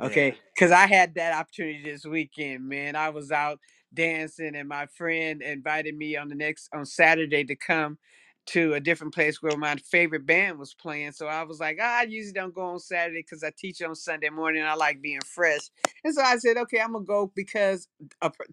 Yeah. 0.00 0.06
Okay, 0.06 0.34
because 0.54 0.70
I 0.70 0.86
had 0.86 1.14
that 1.14 1.34
opportunity 1.34 1.82
this 1.84 2.04
weekend, 2.04 2.68
man. 2.68 2.96
I 2.96 3.10
was 3.10 3.30
out 3.30 3.60
dancing, 3.94 4.56
and 4.56 4.68
my 4.68 4.86
friend 4.86 5.42
invited 5.42 5.96
me 5.96 6.16
on 6.16 6.28
the 6.28 6.34
next 6.34 6.68
on 6.74 6.84
Saturday 6.86 7.44
to 7.44 7.54
come 7.54 7.98
to 8.46 8.74
a 8.74 8.80
different 8.80 9.14
place 9.14 9.42
where 9.42 9.56
my 9.56 9.76
favorite 9.76 10.26
band 10.26 10.58
was 10.58 10.74
playing. 10.74 11.12
So 11.12 11.26
I 11.26 11.44
was 11.44 11.60
like, 11.60 11.78
ah, 11.80 12.00
I 12.00 12.02
usually 12.04 12.32
don't 12.32 12.54
go 12.54 12.62
on 12.62 12.80
Saturday 12.80 13.20
because 13.22 13.44
I 13.44 13.52
teach 13.56 13.82
on 13.82 13.94
Sunday 13.94 14.30
morning. 14.30 14.62
I 14.64 14.74
like 14.74 15.00
being 15.02 15.20
fresh, 15.22 15.70
and 16.04 16.14
so 16.14 16.22
I 16.22 16.36
said, 16.38 16.56
okay, 16.58 16.80
I'm 16.80 16.92
gonna 16.92 17.04
go 17.04 17.32
because 17.34 17.88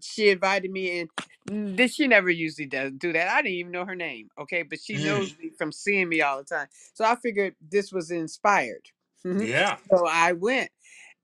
she 0.02 0.30
invited 0.30 0.70
me, 0.70 1.00
and 1.00 1.10
mm, 1.50 1.76
this 1.76 1.94
she 1.94 2.06
never 2.06 2.30
usually 2.30 2.66
does 2.66 2.92
do 2.98 3.12
that. 3.12 3.28
I 3.28 3.42
didn't 3.42 3.54
even 3.58 3.72
know 3.72 3.84
her 3.84 3.96
name, 3.96 4.30
okay, 4.38 4.62
but 4.62 4.80
she 4.80 4.98
Mm. 4.98 5.04
knows 5.04 5.36
me 5.38 5.50
from 5.58 5.72
seeing 5.72 6.08
me 6.08 6.22
all 6.22 6.38
the 6.38 6.44
time. 6.44 6.68
So 6.94 7.04
I 7.04 7.16
figured 7.16 7.56
this 7.60 7.92
was 7.92 8.10
inspired. 8.10 8.90
Yeah. 9.24 9.76
so 9.90 10.06
I 10.06 10.32
went 10.32 10.70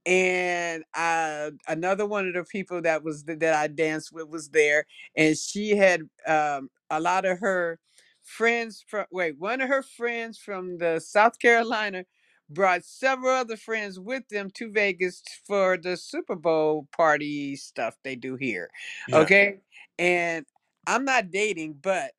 and 0.07 0.85
uh, 0.95 1.51
another 1.69 2.07
one 2.07 2.29
of 2.29 2.35
the 2.35 2.45
people 2.45 2.83
that 2.83 3.05
was 3.05 3.23
th- 3.25 3.39
that 3.41 3.55
I 3.55 3.69
danced 3.69 4.12
with 4.12 4.29
was 4.29 4.49
there, 4.51 4.87
and 5.17 5.37
she 5.37 5.71
had 5.77 6.03
um, 6.27 6.71
a 6.91 7.01
lot 7.01 7.25
of 7.25 7.39
her 7.41 7.79
friends 8.27 8.85
from 8.89 9.07
wait 9.12 9.39
one 9.39 9.61
of 9.61 9.68
her 9.68 9.83
friends 9.83 10.39
from 10.39 10.79
the 10.79 11.01
South 11.01 11.39
Carolina 11.39 12.05
brought 12.51 12.85
several 12.85 13.31
other 13.31 13.57
friends 13.57 13.99
with 13.99 14.29
them 14.29 14.51
to 14.53 14.70
Vegas 14.70 15.22
for 15.47 15.79
the 15.79 15.97
Super 15.97 16.37
Bowl 16.37 16.89
party 16.97 17.57
stuff 17.57 17.97
they 18.05 18.16
do 18.16 18.37
here. 18.37 18.70
Yeah. 19.09 19.22
Okay, 19.22 19.59
and 19.99 20.47
I'm 20.87 21.05
not 21.05 21.31
dating, 21.31 21.79
but 21.83 22.12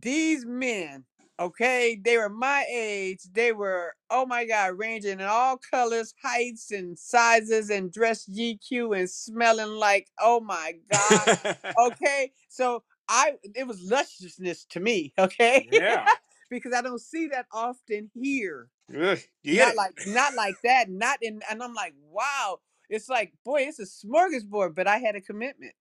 these 0.00 0.46
men 0.46 1.04
Okay, 1.40 2.00
they 2.04 2.16
were 2.16 2.28
my 2.28 2.64
age. 2.72 3.20
They 3.32 3.52
were, 3.52 3.94
oh 4.08 4.24
my 4.24 4.46
God, 4.46 4.78
ranging 4.78 5.18
in 5.18 5.22
all 5.22 5.58
colors, 5.58 6.14
heights, 6.22 6.70
and 6.70 6.96
sizes, 6.96 7.70
and 7.70 7.92
dressed 7.92 8.32
GQ 8.32 8.96
and 8.96 9.10
smelling 9.10 9.70
like, 9.70 10.08
oh 10.20 10.40
my 10.40 10.74
God. 10.90 11.28
Okay, 11.76 12.30
so 12.48 12.84
I, 13.08 13.34
it 13.54 13.66
was 13.66 13.82
lusciousness 13.82 14.64
to 14.70 14.80
me. 14.80 15.12
Okay, 15.18 15.68
yeah. 15.72 16.06
because 16.50 16.72
I 16.74 16.82
don't 16.82 17.00
see 17.00 17.28
that 17.28 17.46
often 17.52 18.10
here. 18.14 18.68
Ugh, 18.90 19.18
you 19.42 19.58
Not 19.60 19.76
like, 19.76 19.98
not 20.08 20.34
like 20.34 20.56
that. 20.64 20.90
Not 20.90 21.18
in, 21.22 21.40
and 21.50 21.62
I'm 21.62 21.74
like, 21.74 21.94
wow. 22.10 22.58
It's 22.90 23.08
like, 23.08 23.32
boy, 23.44 23.62
it's 23.62 23.78
a 23.78 23.84
smorgasbord. 23.84 24.74
But 24.74 24.86
I 24.86 24.98
had 24.98 25.16
a 25.16 25.20
commitment 25.20 25.72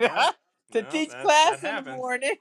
Yeah. 0.00 0.30
to 0.72 0.80
Well, 0.82 0.90
teach 0.90 1.10
class 1.10 1.62
in 1.62 1.84
the 1.84 1.92
morning. 1.92 2.34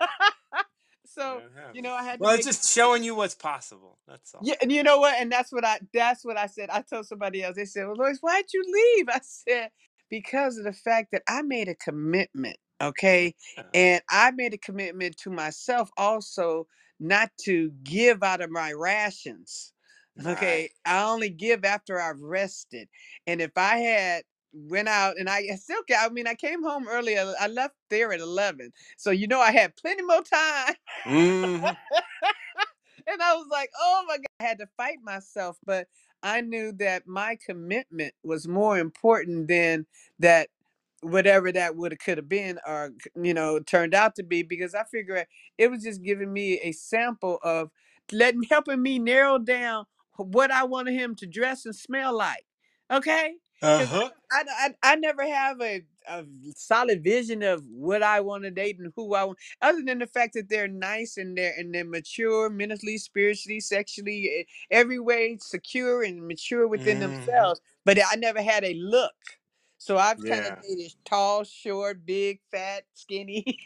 so 1.06 1.42
you 1.72 1.82
know. 1.82 1.92
I 1.92 2.02
had 2.02 2.18
to 2.18 2.22
Well, 2.22 2.34
it's 2.34 2.44
just 2.44 2.72
showing 2.72 3.02
you 3.02 3.14
what's 3.14 3.34
possible. 3.34 3.98
That's 4.06 4.34
all. 4.34 4.42
Yeah, 4.44 4.56
and 4.60 4.70
you 4.70 4.82
know 4.82 4.98
what? 4.98 5.16
And 5.18 5.32
that's 5.32 5.52
what 5.52 5.64
I 5.64 5.78
that's 5.92 6.24
what 6.24 6.36
I 6.36 6.46
said. 6.46 6.68
I 6.70 6.82
told 6.82 7.06
somebody 7.06 7.42
else. 7.42 7.56
They 7.56 7.64
said, 7.64 7.86
"Well, 7.86 7.96
Loyce, 7.96 8.18
why'd 8.20 8.44
you 8.52 8.62
leave?" 8.66 9.08
I 9.08 9.20
said, 9.22 9.70
"Because 10.10 10.58
of 10.58 10.64
the 10.64 10.72
fact 10.72 11.12
that 11.12 11.22
I 11.28 11.42
made 11.42 11.68
a 11.68 11.74
commitment, 11.74 12.58
okay, 12.88 13.34
and 13.72 14.02
I 14.10 14.30
made 14.32 14.54
a 14.54 14.58
commitment 14.58 15.16
to 15.18 15.30
myself 15.30 15.90
also 15.96 16.66
not 17.00 17.30
to 17.42 17.70
give 17.82 18.22
out 18.22 18.40
of 18.40 18.50
my 18.50 18.72
rations. 18.72 19.72
Right. 20.16 20.30
Okay, 20.32 20.70
I 20.86 21.02
only 21.04 21.28
give 21.30 21.64
after 21.64 22.00
I've 22.00 22.20
rested, 22.20 22.88
and 23.26 23.40
if 23.40 23.52
I 23.56 23.78
had." 23.78 24.24
went 24.56 24.86
out 24.86 25.18
and 25.18 25.28
I 25.28 25.44
still 25.56 25.82
ca- 25.90 26.06
I 26.06 26.08
mean 26.10 26.28
I 26.28 26.36
came 26.36 26.62
home 26.62 26.86
early. 26.88 27.18
I 27.18 27.24
I 27.40 27.48
left 27.48 27.74
there 27.90 28.12
at 28.12 28.20
11. 28.20 28.72
So 28.96 29.10
you 29.10 29.26
know 29.26 29.40
I 29.40 29.50
had 29.50 29.74
plenty 29.74 30.02
more 30.02 30.22
time. 30.22 30.74
hmm 31.04 31.74
and 33.06 33.22
I 33.22 33.34
was 33.34 33.46
like, 33.50 33.70
"Oh 33.78 34.04
my 34.08 34.16
god, 34.18 34.26
I 34.40 34.44
had 34.44 34.58
to 34.58 34.66
fight 34.76 34.98
myself." 35.02 35.58
But 35.64 35.88
I 36.22 36.40
knew 36.40 36.72
that 36.72 37.06
my 37.06 37.36
commitment 37.44 38.14
was 38.22 38.48
more 38.48 38.78
important 38.78 39.48
than 39.48 39.86
that 40.18 40.48
whatever 41.04 41.52
that 41.52 41.76
would 41.76 41.92
have 41.92 41.98
could 41.98 42.18
have 42.18 42.28
been 42.28 42.58
or 42.66 42.92
you 43.16 43.34
know 43.34 43.60
turned 43.60 43.94
out 43.94 44.14
to 44.16 44.22
be 44.22 44.42
because 44.42 44.74
I 44.74 44.84
figure 44.84 45.26
it 45.58 45.70
was 45.70 45.82
just 45.84 46.02
giving 46.02 46.32
me 46.32 46.60
a 46.62 46.72
sample 46.72 47.38
of 47.42 47.70
letting 48.12 48.42
helping 48.44 48.82
me 48.82 48.98
narrow 48.98 49.38
down 49.38 49.86
what 50.16 50.50
I 50.50 50.64
wanted 50.64 50.94
him 50.94 51.14
to 51.16 51.26
dress 51.26 51.66
and 51.66 51.74
smell 51.76 52.16
like. 52.16 52.44
Okay? 52.90 53.34
Uh-huh. 53.62 54.10
I, 54.32 54.44
I, 54.82 54.92
I 54.92 54.96
never 54.96 55.26
have 55.26 55.60
a, 55.60 55.82
a 56.08 56.24
solid 56.56 57.04
vision 57.04 57.42
of 57.42 57.64
what 57.68 58.02
I 58.02 58.20
want 58.20 58.44
to 58.44 58.50
date 58.50 58.78
and 58.78 58.92
who 58.96 59.14
I 59.14 59.24
want, 59.24 59.38
other 59.62 59.82
than 59.84 59.98
the 60.00 60.06
fact 60.06 60.34
that 60.34 60.48
they're 60.48 60.68
nice 60.68 61.16
and 61.16 61.36
they're 61.36 61.54
and 61.56 61.74
they're 61.74 61.84
mature 61.84 62.50
mentally, 62.50 62.98
spiritually, 62.98 63.60
sexually, 63.60 64.24
e- 64.24 64.46
every 64.70 64.98
way 64.98 65.36
secure 65.40 66.02
and 66.02 66.26
mature 66.26 66.66
within 66.68 66.98
hmm 66.98 67.00
themselves. 67.00 67.60
But 67.84 67.98
I 68.00 68.16
never 68.16 68.42
had 68.42 68.64
a 68.64 68.74
look. 68.74 69.14
So 69.78 69.98
I've 69.98 70.24
kind 70.24 70.46
of 70.46 70.52
Yeah. 70.52 70.62
dated 70.62 70.92
tall, 71.04 71.44
short, 71.44 72.06
big, 72.06 72.40
fat, 72.50 72.84
skinny, 72.94 73.58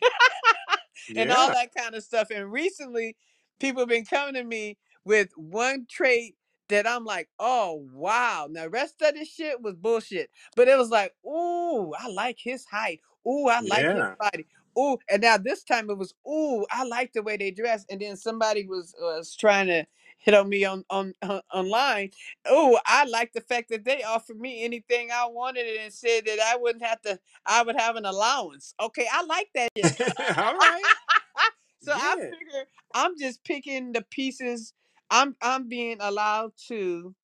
and 1.16 1.30
all 1.30 1.50
Yeah. 1.50 1.54
that 1.54 1.74
kind 1.74 1.94
of 1.94 2.02
stuff. 2.02 2.28
And 2.30 2.50
recently, 2.52 3.16
people 3.60 3.82
have 3.82 3.88
been 3.88 4.04
coming 4.04 4.34
to 4.34 4.44
me 4.44 4.78
with 5.04 5.30
one 5.36 5.86
trait 5.88 6.36
that 6.68 6.86
I'm 6.86 7.04
like, 7.04 7.28
oh 7.38 7.86
wow. 7.92 8.48
Now 8.50 8.64
the 8.64 8.70
rest 8.70 9.00
of 9.02 9.14
this 9.14 9.28
shit 9.32 9.62
was 9.62 9.74
bullshit. 9.76 10.30
But 10.56 10.68
it 10.68 10.78
was 10.78 10.90
like, 10.90 11.14
ooh, 11.26 11.92
I 11.94 12.08
like 12.08 12.38
his 12.40 12.64
height. 12.66 13.00
Ooh, 13.26 13.48
I 13.48 13.60
like 13.60 13.90
his 13.92 14.04
Yeah. 14.04 14.16
body. 14.18 14.46
Ooh, 14.78 14.98
and 15.10 15.22
now 15.22 15.38
this 15.38 15.64
time 15.64 15.90
it 15.90 15.98
was, 15.98 16.14
ooh, 16.28 16.64
I 16.70 16.84
like 16.84 17.12
the 17.12 17.22
way 17.22 17.36
they 17.36 17.50
dress. 17.50 17.84
And 17.90 18.00
then 18.00 18.16
somebody 18.16 18.66
was 18.66 18.94
was 19.00 19.34
trying 19.34 19.66
to 19.68 19.86
hit 20.18 20.34
on 20.34 20.48
me 20.48 20.64
on 20.64 20.84
on, 20.90 21.14
on 21.22 21.40
online. 21.52 22.10
Oh, 22.46 22.78
I 22.86 23.04
like 23.04 23.32
the 23.32 23.40
fact 23.40 23.70
that 23.70 23.84
they 23.84 24.02
offered 24.02 24.38
me 24.40 24.64
anything 24.64 25.10
I 25.12 25.26
wanted 25.26 25.66
and 25.80 25.92
said 25.92 26.26
that 26.26 26.38
I 26.40 26.56
wouldn't 26.56 26.84
have 26.84 27.00
to. 27.02 27.18
I 27.46 27.62
would 27.62 27.76
have 27.78 27.96
an 27.96 28.04
allowance. 28.06 28.74
Okay, 28.80 29.06
I 29.12 29.24
like 29.24 29.48
that 29.54 29.70
shit. 29.76 30.00
All 30.38 30.54
right. 30.56 30.94
so 31.80 31.92
I 31.94 32.16
Yeah. 32.18 32.30
figure 32.30 32.64
I'm 32.94 33.18
just 33.18 33.44
picking 33.44 33.92
the 33.92 34.02
pieces. 34.10 34.72
I'm 35.10 35.36
I'm 35.42 35.68
being 35.68 35.98
allowed 36.00 36.52
to 36.68 37.14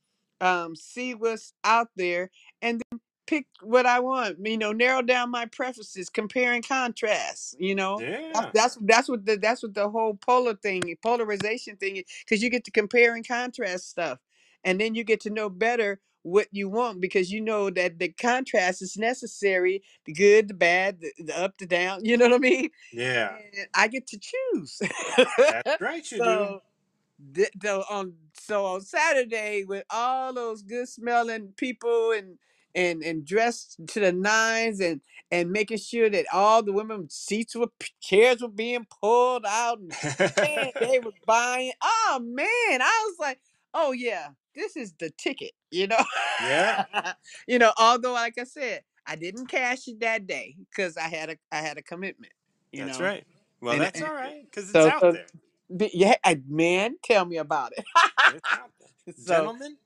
um 0.41 0.75
see 0.77 1.15
what's 1.15 1.53
out 1.65 1.89
there 1.97 2.31
and 2.63 2.83
then 2.91 3.01
pick 3.27 3.47
what 3.63 3.87
I 3.87 4.01
want. 4.01 4.39
You 4.47 4.59
know, 4.59 4.73
narrow 4.73 5.03
down 5.03 5.31
my 5.31 5.47
preferences, 5.47 6.09
compare 6.11 6.53
and 6.53 6.67
contrast. 6.67 7.57
You 7.59 7.75
know, 7.75 7.99
that's 7.99 8.35
Yeah. 8.35 8.51
that's 8.55 8.79
that's 8.83 9.09
what 9.09 9.25
the 9.27 9.37
that's 9.37 9.63
what 9.63 9.75
the 9.75 9.89
whole 9.89 10.15
polar 10.15 10.55
thing, 10.55 10.83
polarization 11.03 11.77
thing 11.77 11.97
is, 11.97 12.05
because 12.25 12.43
you 12.43 12.51
get 12.51 12.65
to 12.65 12.71
compare 12.71 13.15
and 13.15 13.27
contrast 13.27 13.89
stuff, 13.91 14.19
and 14.65 14.81
then 14.81 14.95
you 14.95 15.05
get 15.05 15.21
to 15.23 15.31
know 15.31 15.49
better 15.51 16.01
what 16.23 16.49
you 16.53 16.71
want 16.71 17.03
because 17.03 17.31
you 17.31 17.39
know 17.39 17.69
that 17.69 17.99
the 17.99 18.09
contrast 18.09 18.81
is 18.81 18.97
necessary 18.97 19.83
the 20.07 20.13
good 20.15 20.49
the 20.49 20.55
bad 20.55 20.99
the, 21.03 21.13
the 21.23 21.39
up 21.39 21.53
the 21.59 21.67
down 21.67 22.03
you 22.03 22.17
know 22.17 22.25
what 22.25 22.35
i 22.37 22.39
mean 22.39 22.71
Yeah. 22.95 23.37
and 23.37 23.67
I 23.75 23.89
get 23.89 24.07
to 24.07 24.19
choose. 24.19 24.81
That's 25.39 25.81
right, 25.83 26.11
you 26.11 26.17
do. 26.17 26.25
so, 26.25 26.63
th- 27.35 27.51
so 27.63 27.85
on 27.91 28.15
so 28.41 28.65
on 28.65 28.81
Saturday 28.81 29.65
with 29.65 29.85
all 29.91 30.33
those 30.33 30.63
good 30.63 30.89
smelling 30.89 31.53
people 31.59 32.13
and 32.13 32.39
and 32.75 33.03
and 33.03 33.25
dressed 33.25 33.79
to 33.89 34.01
the 34.01 34.13
nines 34.13 34.81
and 34.81 35.01
and 35.31 35.51
making 35.51 35.79
sure 35.79 36.11
that 36.11 36.27
all 36.33 36.63
the 36.63 36.73
women 36.73 37.09
seats 37.11 37.55
were 37.55 37.69
p- 37.79 37.89
chairs 38.01 38.41
were 38.43 38.49
being 38.49 38.87
pulled 39.01 39.45
out 39.47 39.79
and 39.79 39.91
man 40.37 40.71
they 40.81 41.01
were 41.01 41.13
buying. 41.27 41.73
Oh 41.83 42.21
man, 42.23 42.47
I 42.83 43.05
was 43.07 43.17
like, 43.19 43.41
oh 43.73 43.93
yeah, 43.93 44.29
this 44.55 44.77
is 44.77 44.93
the 44.99 45.11
ticket, 45.11 45.53
you 45.71 45.87
know. 45.87 46.05
yeah. 46.41 46.85
you 47.47 47.59
know, 47.59 47.73
although 47.79 48.13
like 48.13 48.39
I 48.39 48.45
said, 48.45 48.83
I 49.07 49.17
didn't 49.17 49.47
cash 49.47 49.89
it 49.89 50.01
that 50.01 50.27
day 50.27 50.57
because 50.71 50.97
I 50.97 51.09
had 51.09 51.31
a 51.31 51.37
I 51.53 51.59
had 51.59 51.79
a 51.79 51.83
commitment, 51.83 52.33
you 52.73 52.85
That's 52.85 52.99
know 52.99 53.05
right. 53.05 53.25
Well, 53.61 53.73
and, 53.75 53.83
that's 53.83 54.01
and 54.01 54.09
all 54.09 54.15
right 54.15 54.45
because 54.45 54.65
it's 54.65 54.73
so, 54.73 54.89
out 54.89 55.01
so 55.01 55.13
there. 55.13 55.27
the- 55.71 55.91
yeah, 55.95 56.15
I, 56.25 56.41
man, 56.49 56.97
tell 57.03 57.25
me 57.25 57.39
about 57.39 57.73
it. 57.77 57.85
It's 58.35 58.53
out 58.53 58.71
there. 58.79 59.15
so 59.19 59.35
Gentlemen, 59.35 59.77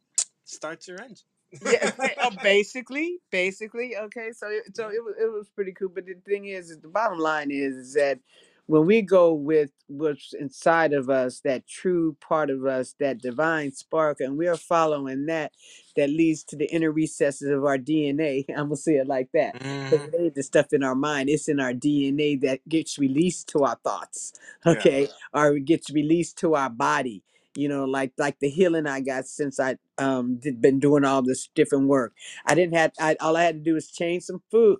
start 0.44 0.86
your 0.88 1.00
engine. 1.00 1.26
Yeah, 1.52 1.92
oh, 2.22 2.30
basically, 2.42 3.18
basically, 3.30 3.96
okay. 3.96 4.32
So, 4.32 4.48
it- 4.48 4.76
so 4.76 4.88
it 4.90 5.02
was 5.04 5.14
it 5.20 5.32
was 5.32 5.48
pretty 5.54 5.72
cool. 5.72 5.88
But 5.88 6.06
the 6.06 6.14
thing 6.26 6.46
is, 6.46 6.70
is 6.70 6.78
the 6.80 6.88
bottom 6.88 7.18
line 7.18 7.50
is, 7.50 7.74
is 7.76 7.94
that 7.94 8.20
when 8.66 8.84
we 8.86 9.00
go 9.02 9.32
with 9.32 9.70
what's 9.86 10.34
inside 10.34 10.92
of 10.92 11.08
us, 11.08 11.40
that 11.40 11.66
true 11.66 12.16
part 12.20 12.50
of 12.50 12.66
us, 12.66 12.94
that 13.00 13.18
divine 13.22 13.72
spark, 13.72 14.20
and 14.20 14.36
we 14.36 14.46
are 14.46 14.56
following 14.58 15.26
that, 15.26 15.52
that 15.96 16.10
leads 16.10 16.44
to 16.44 16.56
the 16.56 16.66
inner 16.70 16.92
recesses 16.92 17.50
of 17.50 17.64
our 17.64 17.78
DNA. 17.78 18.44
I'm 18.50 18.66
gonna 18.66 18.76
say 18.76 18.96
it 18.96 19.06
like 19.08 19.30
that. 19.32 19.58
Mm-hmm. 19.58 19.94
it 19.94 20.14
ain't 20.20 20.34
the 20.34 20.42
stuff 20.42 20.72
in 20.72 20.82
our 20.84 20.94
mind; 20.94 21.30
it's 21.30 21.48
in 21.48 21.60
our 21.60 21.72
DNA 21.72 22.40
that 22.42 22.68
gets 22.68 22.98
released 22.98 23.48
to 23.50 23.64
our 23.64 23.76
thoughts, 23.82 24.34
Yeah. 24.66 24.72
okay, 24.72 25.08
or 25.32 25.56
it 25.56 25.64
gets 25.64 25.90
released 25.90 26.38
to 26.38 26.54
our 26.54 26.70
body 26.70 27.22
you 27.58 27.68
know 27.68 27.84
like 27.84 28.12
like 28.18 28.38
the 28.38 28.48
healing 28.48 28.86
i 28.86 29.00
got 29.00 29.26
since 29.26 29.58
i 29.58 29.76
um 29.98 30.36
did, 30.36 30.62
been 30.62 30.78
doing 30.78 31.04
all 31.04 31.22
this 31.22 31.48
different 31.56 31.88
work. 31.88 32.12
I 32.46 32.54
didn't 32.54 32.74
have 32.74 32.92
I, 33.00 33.16
all 33.20 33.36
i 33.36 33.42
had 33.42 33.56
to 33.56 33.60
do 33.60 33.74
was 33.74 33.90
change 33.90 34.22
some 34.22 34.42
food 34.50 34.78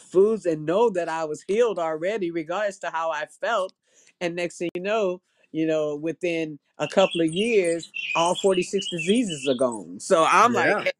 foods 0.00 0.46
and 0.46 0.64
know 0.64 0.88
that 0.90 1.08
i 1.08 1.24
was 1.24 1.44
healed 1.48 1.78
already 1.80 2.30
regardless 2.30 2.78
to 2.80 2.90
how 2.90 3.10
i 3.10 3.26
felt. 3.26 3.72
And 4.20 4.36
next 4.36 4.58
thing 4.58 4.70
you 4.74 4.82
know 4.82 5.20
you 5.50 5.66
know 5.66 5.96
within 5.96 6.60
a 6.78 6.86
couple 6.86 7.20
of 7.22 7.32
years 7.32 7.90
all 8.14 8.36
46 8.36 8.88
diseases 8.90 9.48
are 9.48 9.54
gone. 9.58 9.98
So 10.00 10.24
i'm 10.28 10.52
like. 10.52 10.94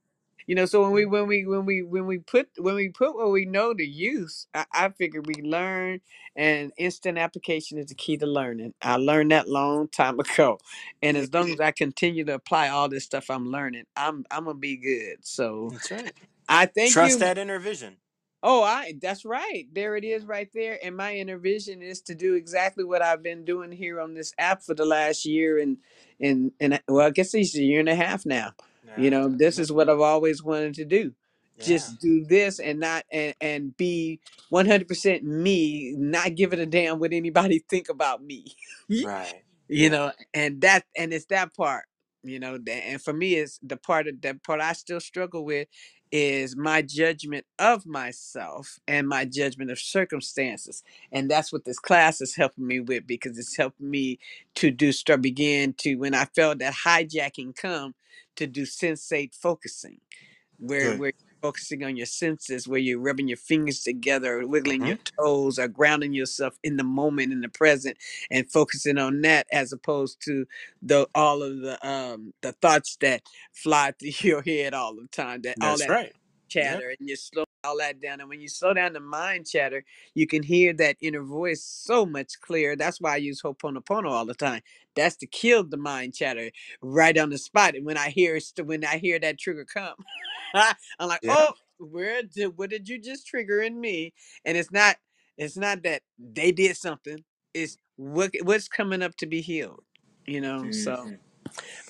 You 0.47 0.55
know 0.55 0.65
so 0.65 0.83
when 0.83 0.93
we 0.93 1.03
mm. 1.03 1.11
when 1.11 1.27
we 1.27 1.47
when 1.47 1.65
we 1.67 1.83
when 1.83 2.07
we 2.07 2.19
put 2.19 2.49
when 2.59 2.75
we 2.75 2.89
put 2.89 3.15
what 3.15 3.31
we 3.31 3.45
know 3.45 3.75
to 3.75 3.85
use 3.85 4.47
i, 4.55 4.65
I 4.73 4.89
figure 4.91 5.23
we 5.23 5.35
learn 5.43 6.01
and 6.35 6.73
instant 6.79 7.19
application 7.19 7.79
is 7.79 7.87
the 7.87 7.95
key 7.95 8.17
to 8.17 8.27
learning 8.27 8.75
i 8.83 8.97
learned 8.97 9.33
that 9.33 9.49
long 9.49 9.89
time 9.89 10.19
ago 10.21 10.59
and 11.03 11.17
as 11.17 11.33
long 11.33 11.51
as 11.51 11.61
i 11.61 11.71
continue 11.71 12.25
to 12.25 12.35
apply 12.35 12.69
all 12.69 12.89
this 12.89 13.05
stuff 13.05 13.31
i'm 13.31 13.51
learning 13.51 13.85
i'm 13.97 14.25
i'm 14.31 14.45
gonna 14.45 14.59
be 14.59 14.77
good 14.77 15.19
so 15.23 15.71
That's 15.73 15.91
right. 15.91 16.13
i 16.49 16.67
thank 16.67 16.93
Trust 16.93 17.15
you 17.15 17.19
that 17.21 17.39
inner 17.39 17.59
vision. 17.59 17.97
Oh, 18.43 18.63
I 18.63 18.95
that's 19.03 19.25
right. 19.25 19.67
There 19.73 19.97
it 19.97 20.05
is 20.05 20.25
right 20.25 20.49
there. 20.55 20.79
And 20.85 20.97
my 20.97 21.17
inner 21.17 21.37
vision 21.37 21.83
is 21.83 22.01
to 22.03 22.15
do 22.15 22.35
exactly 22.35 22.85
what 22.85 23.03
I've 23.03 23.23
been 23.23 23.45
doing 23.45 23.73
here 23.73 24.01
on 24.01 24.15
this 24.15 24.33
app 24.39 24.63
for 24.63 24.73
the 24.73 24.85
last 24.85 25.25
year 25.25 25.59
and 25.59 25.79
and 26.21 26.53
and 26.61 26.81
well, 26.87 27.07
I 27.07 27.11
guess 27.11 27.35
it's 27.35 27.57
a 27.57 27.63
year 27.63 27.81
and 27.81 27.89
a 27.89 27.97
half 27.97 28.25
now. 28.25 28.53
You 28.95 29.11
know, 29.11 29.29
this 29.29 29.59
is 29.59 29.73
what 29.73 29.89
I've 29.91 30.01
always 30.01 30.43
wanted 30.43 30.75
to 30.75 30.85
do. 30.85 31.13
Yeah. 31.57 31.65
Just 31.65 32.01
do 32.01 32.25
this 32.25 32.59
and 32.61 32.81
not 32.81 33.05
and 33.13 33.35
and 33.41 33.77
be 33.77 34.21
100% 34.53 35.23
me, 35.23 35.95
not 35.97 36.35
give 36.35 36.53
it 36.53 36.59
a 36.59 36.67
damn 36.67 36.99
what 37.01 37.13
anybody 37.13 37.59
think 37.71 37.89
about 37.89 38.23
me. 38.23 38.47
Right. 39.01 39.43
you 39.69 39.91
Yeah. 39.91 39.91
know 39.91 40.13
and 40.35 40.63
that 40.63 40.85
and 40.97 41.15
it's 41.15 41.27
that 41.27 41.55
part 41.57 41.85
you 42.25 42.41
know 42.41 42.59
and 42.71 43.03
for 43.03 43.15
me 43.15 43.35
it's 43.37 43.61
the 43.63 43.79
part 43.79 44.09
of 44.09 44.21
that 44.23 44.43
part 44.45 44.61
i 44.61 44.75
still 44.75 45.01
struggle 45.01 45.45
with 45.45 45.69
is 46.13 46.57
my 46.57 46.83
judgment 46.83 47.47
of 47.59 47.87
myself 47.87 48.79
and 48.89 49.09
my 49.09 49.25
judgment 49.25 49.71
of 49.71 49.79
circumstances 49.79 50.83
and 51.13 51.31
that's 51.31 51.53
what 51.53 51.65
this 51.65 51.79
class 51.79 52.21
is 52.21 52.37
helping 52.37 52.67
me 52.67 52.81
with 52.81 53.07
because 53.07 53.39
it's 53.39 53.57
helping 53.57 53.91
me 53.91 54.19
to 54.55 54.71
do 54.71 54.93
start 54.93 55.23
begin 55.23 55.73
to 55.75 55.97
when 55.97 56.15
i 56.15 56.25
felt 56.27 56.59
that 56.59 56.75
hijacking 56.87 57.55
come 57.57 57.95
to 58.37 58.47
do 58.47 58.63
sensate 58.63 59.35
focusing 59.35 60.01
where 60.59 60.93
Good. 60.93 60.99
where 60.99 61.13
focusing 61.43 61.85
on 61.85 61.97
your 61.97 62.07
senses, 62.07 62.69
where 62.69 62.81
you're 62.81 63.01
rubbing 63.01 63.29
your 63.29 63.39
fingers 63.39 63.83
together, 63.83 64.41
or 64.41 64.49
wiggling 64.49 64.85
hmm 64.85 64.87
your 64.87 64.99
toes, 65.21 65.59
or 65.59 65.69
grounding 65.69 66.15
yourself 66.15 66.59
in 66.65 66.77
the 66.79 66.85
moment, 66.85 67.33
in 67.33 67.43
the 67.43 67.51
present, 67.51 67.99
and 68.31 68.51
focusing 68.53 68.99
on 68.99 69.23
that 69.23 69.47
as 69.53 69.73
opposed 69.73 70.23
to 70.25 70.47
the 70.83 71.09
all 71.15 71.43
of 71.43 71.61
the 71.61 71.79
um 71.89 72.35
the 72.43 72.53
thoughts 72.55 72.97
that 73.03 73.23
fly 73.55 73.93
through 74.01 74.13
your 74.31 74.43
head 74.43 74.75
all 74.75 74.97
the 74.97 75.09
time, 75.13 75.43
that 75.43 75.59
all 75.63 75.79
That's 75.79 75.81
that 75.81 75.91
right. 75.91 76.13
Yep. 76.61 76.85
chatter, 76.85 76.91
and 76.91 77.09
you're 77.09 77.19
slow 77.19 77.46
all 77.67 77.79
that 77.79 78.01
down. 78.03 78.21
And 78.21 78.31
when 78.31 78.41
you 78.41 78.49
slow 78.49 78.75
down 78.75 78.95
the 78.95 79.01
mind 79.01 79.49
chatter, 79.49 79.85
you 80.15 80.27
can 80.27 80.43
hear 80.45 80.73
that 80.75 80.97
inner 81.03 81.23
voice 81.25 81.65
so 81.65 82.07
much 82.07 82.41
clearer. 82.41 82.77
That's 82.77 83.01
why 83.01 83.15
I 83.15 83.19
use 83.19 83.43
Ho'oponopono 83.43 84.11
all 84.11 84.27
the 84.27 84.35
time. 84.35 84.63
That's 84.97 85.17
to 85.19 85.27
kill 85.29 85.65
the 85.65 85.79
mind 85.79 86.15
chatter 86.15 86.51
right 86.83 87.19
on 87.19 87.31
the 87.31 87.39
spot. 87.39 87.77
And 87.77 87.87
when 87.87 87.99
I 87.99 88.11
hear 88.11 88.41
when 88.65 88.85
I 88.85 88.99
hear 88.99 89.19
that 89.21 89.39
trigger 89.41 89.67
come. 89.67 89.97
I'm 90.55 91.09
like, 91.09 91.23
Yeah. 91.23 91.35
oh, 91.39 91.55
where 91.79 92.23
did 92.23 92.59
what 92.59 92.71
did 92.71 92.89
you 92.89 92.99
just 93.01 93.27
trigger 93.27 93.63
in 93.63 93.81
me? 93.81 94.15
And 94.45 94.57
it's 94.57 94.73
not 94.73 94.97
it's 95.39 95.57
not 95.59 95.83
that 95.85 96.03
they 96.19 96.53
did 96.53 96.77
something. 96.77 97.25
It's 97.55 97.79
what 97.97 98.33
what's 98.43 98.69
coming 98.69 99.03
up 99.03 99.17
to 99.19 99.27
be 99.27 99.43
healed. 99.43 99.85
You 100.27 100.41
know, 100.41 100.63
hmm 100.65 100.73
so 100.73 101.11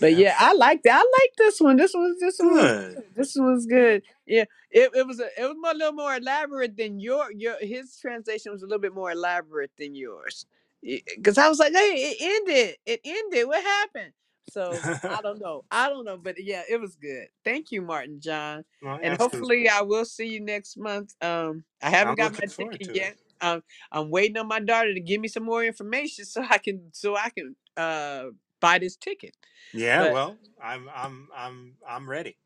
But 0.00 0.16
Yeah. 0.16 0.36
I 0.38 0.52
liked 0.54 0.84
that. 0.84 0.96
I 0.96 1.22
like 1.22 1.32
this 1.38 1.60
one. 1.60 1.76
This 1.76 1.92
was 1.94 2.16
this 2.20 2.38
one 2.38 2.54
was 2.54 2.72
Good. 2.72 2.94
good. 2.94 3.14
This 3.16 3.34
one 3.36 3.54
was 3.54 3.66
good. 3.66 4.02
Yeah, 4.26 4.44
it, 4.70 4.90
it 4.94 5.06
was 5.06 5.20
a, 5.20 5.26
it 5.38 5.44
was 5.44 5.56
a 5.74 5.76
little 5.76 5.92
more 5.92 6.16
elaborate 6.16 6.76
than 6.76 7.00
your 7.00 7.32
your 7.32 7.56
his 7.60 7.98
translation 8.00 8.52
was 8.52 8.62
a 8.62 8.66
little 8.66 8.80
bit 8.80 8.94
more 8.94 9.12
elaborate 9.12 9.72
than 9.78 9.94
yours. 9.94 10.46
Because 10.82 11.38
I 11.38 11.48
was 11.48 11.58
like, 11.58 11.72
hey, 11.74 11.94
it 11.96 12.16
ended. 12.20 12.76
It 12.86 13.00
ended. 13.04 13.48
What 13.48 13.62
happened? 13.64 14.12
So 14.48 14.84
I 15.08 15.22
don't 15.22 15.40
know. 15.40 15.64
I 15.70 15.88
don't 15.88 16.04
know. 16.04 16.18
But 16.18 16.36
yeah, 16.42 16.62
it 16.70 16.80
was 16.80 16.96
good. 16.96 17.28
Thank 17.44 17.72
you, 17.72 17.82
Martin 17.82 18.20
John. 18.20 18.64
well, 18.82 19.00
And 19.00 19.12
absolutely. 19.12 19.18
hopefully 19.18 19.68
I 19.68 19.82
will 19.82 20.04
see 20.06 20.28
you 20.28 20.40
next 20.40 20.76
month. 20.78 21.14
Um, 21.22 21.64
I 21.82 21.90
haven't 21.90 22.14
I'm 22.14 22.16
got 22.16 22.32
my 22.34 22.40
looking 22.40 22.50
forward 22.50 22.72
ticket 22.72 22.84
to 22.84 22.92
it. 22.92 22.96
yet. 22.96 23.16
Um, 23.40 23.62
I'm 23.92 24.10
waiting 24.10 24.38
on 24.38 24.48
my 24.48 24.60
daughter 24.60 24.94
to 24.94 25.00
give 25.00 25.20
me 25.20 25.28
some 25.28 25.44
more 25.44 25.64
information 25.64 26.24
so 26.26 26.44
I 26.48 26.58
can 26.58 26.82
so 26.92 27.16
I 27.16 27.30
can 27.30 27.56
uh 27.76 28.26
buy 28.60 28.78
this 28.78 28.96
ticket. 28.96 29.34
Yeah. 29.72 30.04
But 30.04 30.12
Well, 30.12 30.38
I'm 30.62 30.88
I'm 30.94 31.28
I'm 31.36 31.74
I'm 31.88 32.10
ready. 32.10 32.38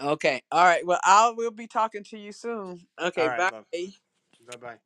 okay, 0.00 0.42
all 0.52 0.64
right. 0.64 0.86
Well, 0.86 1.00
I 1.04 1.32
will 1.36 1.50
be 1.52 1.66
talking 1.68 2.04
to 2.04 2.18
you 2.18 2.32
soon. 2.32 2.86
Okay, 3.00 3.22
All 3.22 3.28
right, 3.28 3.50
bye. 3.50 3.62
Bye 4.48 4.56
bye. 4.58 4.76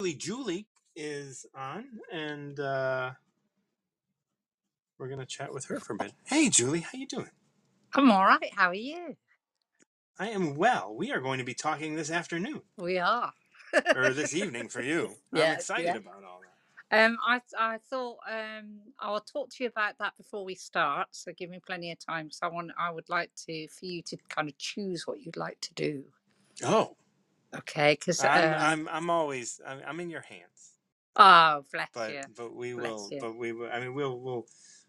Julie 0.00 0.14
Julie 0.14 0.66
is 0.96 1.46
on, 1.56 1.86
and 2.12 2.60
uh, 2.60 3.12
we're 4.98 5.08
gonna 5.08 5.26
chat 5.26 5.52
with 5.54 5.66
her 5.66 5.80
for 5.80 5.94
a 5.94 5.96
bit. 5.96 6.12
Hey, 6.26 6.48
Julie, 6.50 6.80
how 6.80 6.98
you 6.98 7.06
doing? 7.06 7.30
I'm 7.94 8.10
all 8.10 8.24
right. 8.26 8.50
How 8.56 8.68
are 8.68 8.74
you? 8.74 9.16
I 10.18 10.30
am 10.30 10.54
well. 10.56 10.94
We 10.96 11.12
are 11.12 11.20
going 11.20 11.38
to 11.38 11.44
be 11.44 11.54
talking 11.54 11.96
this 11.96 12.10
afternoon 12.10 12.62
We 12.78 12.98
are. 12.98 13.32
Or 13.94 14.10
this 14.14 14.34
evening 14.34 14.68
for 14.68 14.82
you. 14.82 15.10
I'm 15.34 15.52
excited 15.52 15.86
yeah. 15.86 15.96
about 15.96 16.24
all 16.24 16.40
that. 16.42 16.50
Um, 16.90 17.18
I 17.26 17.40
I 17.58 17.78
thought 17.90 18.18
um 18.30 18.80
I'll 19.00 19.20
talk 19.20 19.50
to 19.50 19.64
you 19.64 19.68
about 19.68 19.98
that 19.98 20.16
before 20.16 20.44
we 20.44 20.54
start. 20.54 21.08
So 21.12 21.32
give 21.36 21.50
me 21.50 21.60
plenty 21.66 21.90
of 21.92 21.98
time. 21.98 22.30
So 22.30 22.46
I 22.46 22.50
want 22.50 22.70
I 22.78 22.90
would 22.90 23.08
like 23.08 23.30
to 23.46 23.68
for 23.68 23.86
you 23.86 24.02
to 24.02 24.16
kind 24.28 24.48
of 24.48 24.56
choose 24.58 25.06
what 25.06 25.20
you'd 25.20 25.36
like 25.36 25.60
to 25.62 25.74
do. 25.74 26.04
Oh, 26.64 26.96
Okay, 27.56 27.96
because 27.98 28.24
I'm 28.24 28.52
um, 28.54 28.60
I'm 28.60 28.88
I'm 28.88 29.10
always 29.10 29.60
I'm, 29.66 29.80
I'm 29.86 30.00
in 30.00 30.10
your 30.10 30.22
hands, 30.22 30.74
oh 31.16 31.64
bless 31.72 31.88
but 31.94 32.10
you, 32.10 32.20
but 32.36 32.54
we 32.54 32.74
bless 32.74 32.90
will 32.90 33.08
you. 33.10 33.20
but 33.20 33.36
we 33.36 33.52
will. 33.52 33.70
I 33.72 33.80
mean, 33.80 33.94
we'll 33.94 34.18
we'll 34.18 34.46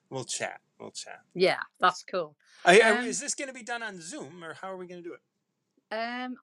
we'll 0.10 0.26
chat. 0.26 0.60
We'll 0.80 0.92
chat. 0.92 1.22
Yeah, 1.34 1.60
that's 1.80 2.04
cool. 2.04 2.36
I- 2.66 2.82
Um, 2.82 3.06
is 3.06 3.20
this 3.20 3.36
going 3.36 3.48
to 3.48 3.54
be 3.54 3.64
done 3.64 3.84
on 3.84 4.02
Zoom 4.02 4.44
or 4.44 4.56
how 4.56 4.72
are 4.72 4.78
we 4.78 4.88
going 4.88 5.04
to 5.04 5.10
do 5.10 5.14
it? 5.14 5.22
um, 5.92 6.36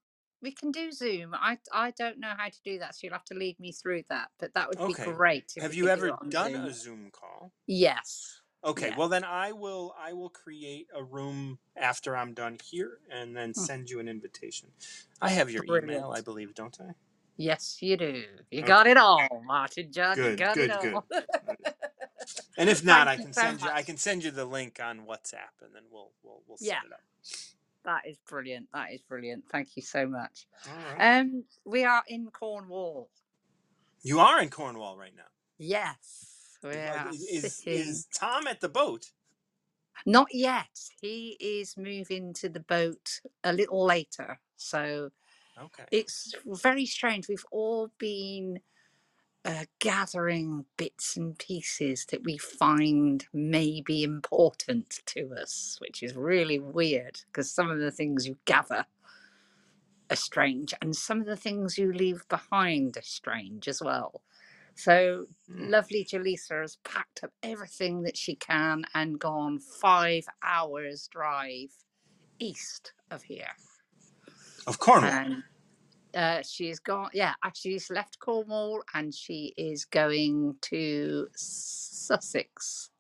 we 0.43 0.53
can 0.53 0.73
do 0.73 0.93
Zoom. 0.93 1.35
I 1.35 1.59
I 1.73 1.93
don't 1.93 2.19
know 2.21 2.33
how 2.37 2.49
to 2.49 2.63
do 2.65 2.79
that, 2.81 2.95
so 2.95 3.01
you'll 3.05 3.15
have 3.15 3.25
to 3.27 3.35
lead 3.35 3.59
me 3.61 3.73
through 3.73 4.05
that. 4.11 4.29
But 4.39 4.55
that 4.55 4.69
would 4.69 4.85
be 4.87 4.95
great 4.95 5.53
Have 5.63 5.75
you 5.75 5.85
do 5.85 5.91
ever 5.91 6.13
done 6.31 6.55
Zoom. 6.55 6.65
a 6.67 6.73
Zoom 6.73 7.11
call? 7.13 7.53
Yes. 7.67 8.41
Okay, 8.65 8.89
Yeah. 8.89 8.97
well 8.97 9.09
then 9.09 9.25
I 9.25 9.53
will 9.53 9.95
I 9.99 10.13
will 10.15 10.31
create 10.31 10.89
a 10.95 11.03
room 11.05 11.59
after 11.77 12.17
I'm 12.17 12.35
done 12.35 12.59
here 12.65 12.99
and 13.11 13.37
then 13.37 13.55
Hmm. 13.57 13.67
send 13.67 13.91
you 13.91 14.01
an 14.01 14.09
invitation. 14.09 14.71
I 15.21 15.31
have 15.31 15.51
your 15.51 15.65
Brilliant. 15.67 15.89
email, 15.89 16.13
I 16.17 16.21
believe, 16.23 16.55
don't 16.55 16.79
I? 16.81 16.95
Yes, 17.39 17.79
you 17.83 17.97
do. 17.97 18.25
You 18.51 18.63
Okay. 18.63 18.65
got 18.65 18.87
it 18.87 18.99
all, 18.99 19.43
Martin 19.47 19.93
John. 19.93 20.17
Good, 20.17 20.37
got 20.37 20.55
good, 20.55 20.61
it 20.61 20.71
good. 20.81 20.95
all. 20.95 21.09
And 22.59 22.71
if 22.71 22.85
not, 22.85 23.09
Thank 23.09 23.09
I 23.09 23.17
can 23.19 23.33
so 23.33 23.41
send 23.41 23.63
you 23.63 23.71
I 23.71 23.83
can 23.83 23.97
send 23.99 24.25
you 24.25 24.31
the 24.33 24.45
link 24.47 24.81
on 24.83 25.01
WhatsApp 25.01 25.63
and 25.63 25.75
then 25.75 25.85
we'll 25.91 26.13
we'll 26.23 26.43
we'll 26.49 26.59
Yeah. 26.61 26.81
set 26.81 26.85
it 26.85 26.93
up. 26.93 27.03
That 27.85 28.03
is 28.07 28.17
brilliant. 28.29 28.69
That 28.73 28.93
is 28.93 29.03
brilliant. 29.03 29.45
Thank 29.51 29.77
you 29.77 29.83
so 29.83 30.07
much. 30.07 30.47
Right. 30.67 31.19
Um, 31.21 31.45
we 31.65 31.85
are 31.85 32.03
in 32.07 32.27
Cornwall. 32.31 33.11
You 34.03 34.21
are 34.21 34.41
in 34.43 34.51
Cornwall 34.51 34.97
right 34.97 35.15
now. 35.17 35.23
Yes, 35.59 36.59
we 36.63 36.71
are 36.71 37.09
Is 37.11 37.23
is, 37.23 37.57
sitting. 37.57 37.81
is 37.81 38.07
Tom 38.19 38.47
at 38.47 38.61
the 38.61 38.69
boat? 38.69 39.07
Not 40.07 40.29
yet. 40.33 40.91
He 41.01 41.37
is 41.41 41.77
moving 41.77 42.33
to 42.35 42.49
the 42.49 42.61
boat 42.61 43.21
a 43.45 43.53
little 43.53 43.85
later. 43.85 44.41
So 44.57 45.11
Okay. 45.61 45.85
it's 45.93 46.35
very 46.47 46.87
strange. 46.87 47.29
We've 47.29 47.45
all 47.53 47.93
been 47.99 48.61
uh, 49.45 49.65
gathering 49.81 50.67
bits 50.79 51.17
and 51.17 51.39
pieces 51.39 52.07
that 52.13 52.25
we 52.25 52.39
find 52.39 53.27
may 53.33 53.83
be 53.83 54.05
important 54.05 55.01
to 55.07 55.35
us, 55.41 55.79
which 55.81 56.03
is 56.03 56.17
really 56.17 56.61
weird 56.61 57.21
because 57.29 57.51
some 57.51 57.71
of 57.71 57.81
the 57.81 57.93
things 57.93 58.29
you 58.29 58.39
gather 58.47 58.87
are 60.11 60.17
strange 60.17 60.75
and 60.83 60.97
some 60.97 61.21
of 61.21 61.27
the 61.27 61.37
things 61.37 61.79
you 61.79 61.93
leave 61.93 62.29
behind 62.29 62.97
are 62.97 63.03
strange 63.03 63.69
as 63.69 63.83
well. 63.83 64.23
So 64.77 65.27
Hmm. 65.49 65.71
lovely 65.71 66.07
Jaleesa 66.11 66.63
has 66.63 66.79
packed 66.85 67.25
up 67.25 67.33
everything 67.43 68.03
that 68.03 68.17
she 68.17 68.37
can 68.37 68.85
and 68.95 69.19
gone 69.21 69.61
five 69.61 70.27
hours 70.43 71.09
drive 71.13 71.71
east 72.41 72.95
of 73.11 73.25
here. 73.25 73.57
Of 74.67 74.79
Cornwall. 74.79 75.13
Uh, 76.15 76.43
she's 76.43 76.79
gone, 76.79 77.11
yeah, 77.13 77.35
actually, 77.45 77.73
she's 77.73 77.91
left 77.91 78.19
Cornwall 78.19 78.83
and 78.95 79.15
she 79.15 79.55
is 79.57 79.85
going 79.85 80.57
to 80.63 81.29
Sussex. 81.35 82.91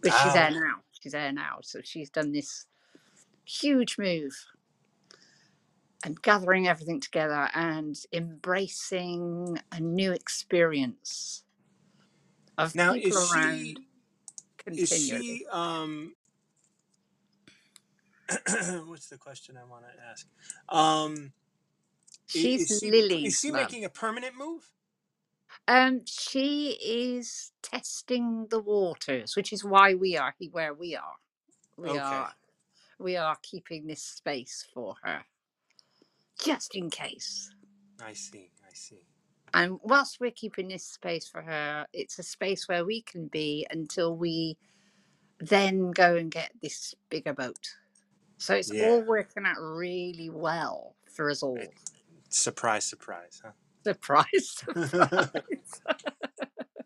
But 0.00 0.12
she's 0.12 0.32
there 0.34 0.50
Ah. 0.50 0.50
now. 0.50 0.76
She's 1.00 1.12
there 1.12 1.32
now. 1.32 1.58
So 1.62 1.80
she's 1.82 2.10
done 2.10 2.32
this 2.32 2.66
huge 3.44 3.98
move 3.98 4.34
and 6.04 6.20
gathering 6.22 6.68
everything 6.68 7.00
together 7.00 7.48
and 7.54 7.96
embracing 8.12 9.58
a 9.72 9.80
new 9.80 10.12
experience 10.12 11.44
of 12.58 12.74
now 12.74 12.92
people 12.94 13.18
is 13.18 13.30
around 13.32 13.80
she 14.74 14.82
is 14.82 14.90
she 14.90 15.46
um 15.50 16.14
what's 18.86 19.08
the 19.08 19.18
question 19.18 19.56
I 19.56 19.64
want 19.64 19.84
to 19.84 20.02
ask? 20.02 20.26
Um 20.68 21.32
She's 22.26 22.60
is 22.60 22.78
she 22.78 22.90
is 23.24 23.38
she 23.40 23.52
mum. 23.52 23.56
making 23.56 23.84
a 23.84 23.90
permanent 23.90 24.36
move? 24.36 24.70
Um, 25.68 26.02
she 26.06 26.72
is 26.84 27.52
testing 27.62 28.48
the 28.50 28.60
waters, 28.60 29.36
which 29.36 29.52
is 29.52 29.64
why 29.64 29.94
we 29.94 30.16
are 30.16 30.34
where 30.52 30.74
we 30.74 30.96
are. 30.96 31.16
We 31.76 31.96
Okay. 31.96 31.98
are 31.98 32.32
we 32.98 33.16
are 33.16 33.36
keeping 33.42 33.86
this 33.86 34.02
space 34.02 34.66
for 34.74 34.96
her, 35.04 35.22
just 36.44 36.76
in 36.76 36.90
case. 36.90 37.50
I 38.04 38.12
see. 38.14 38.50
I 38.68 38.74
see. 38.74 39.04
And 39.54 39.78
whilst 39.82 40.20
we're 40.20 40.30
keeping 40.32 40.68
this 40.68 40.84
space 40.86 41.28
for 41.28 41.42
her, 41.42 41.86
it's 41.92 42.18
a 42.18 42.22
space 42.24 42.68
where 42.68 42.84
we 42.84 43.02
can 43.02 43.28
be 43.28 43.66
until 43.70 44.16
we 44.16 44.58
then 45.40 45.92
go 45.92 46.16
and 46.16 46.30
get 46.30 46.52
this 46.62 46.94
bigger 47.10 47.34
boat. 47.34 47.76
So 48.38 48.54
it's 48.54 48.72
Yeah. 48.72 48.74
all 48.78 49.02
working 49.04 49.44
out 49.46 49.56
really 49.60 50.30
well 50.30 50.96
for 51.12 51.30
us 51.30 51.42
all. 51.42 51.74
Surprise, 52.34 52.84
surprise, 52.84 53.40
huh? 53.44 53.52
Surprise, 53.84 54.26
surprise. 54.74 55.82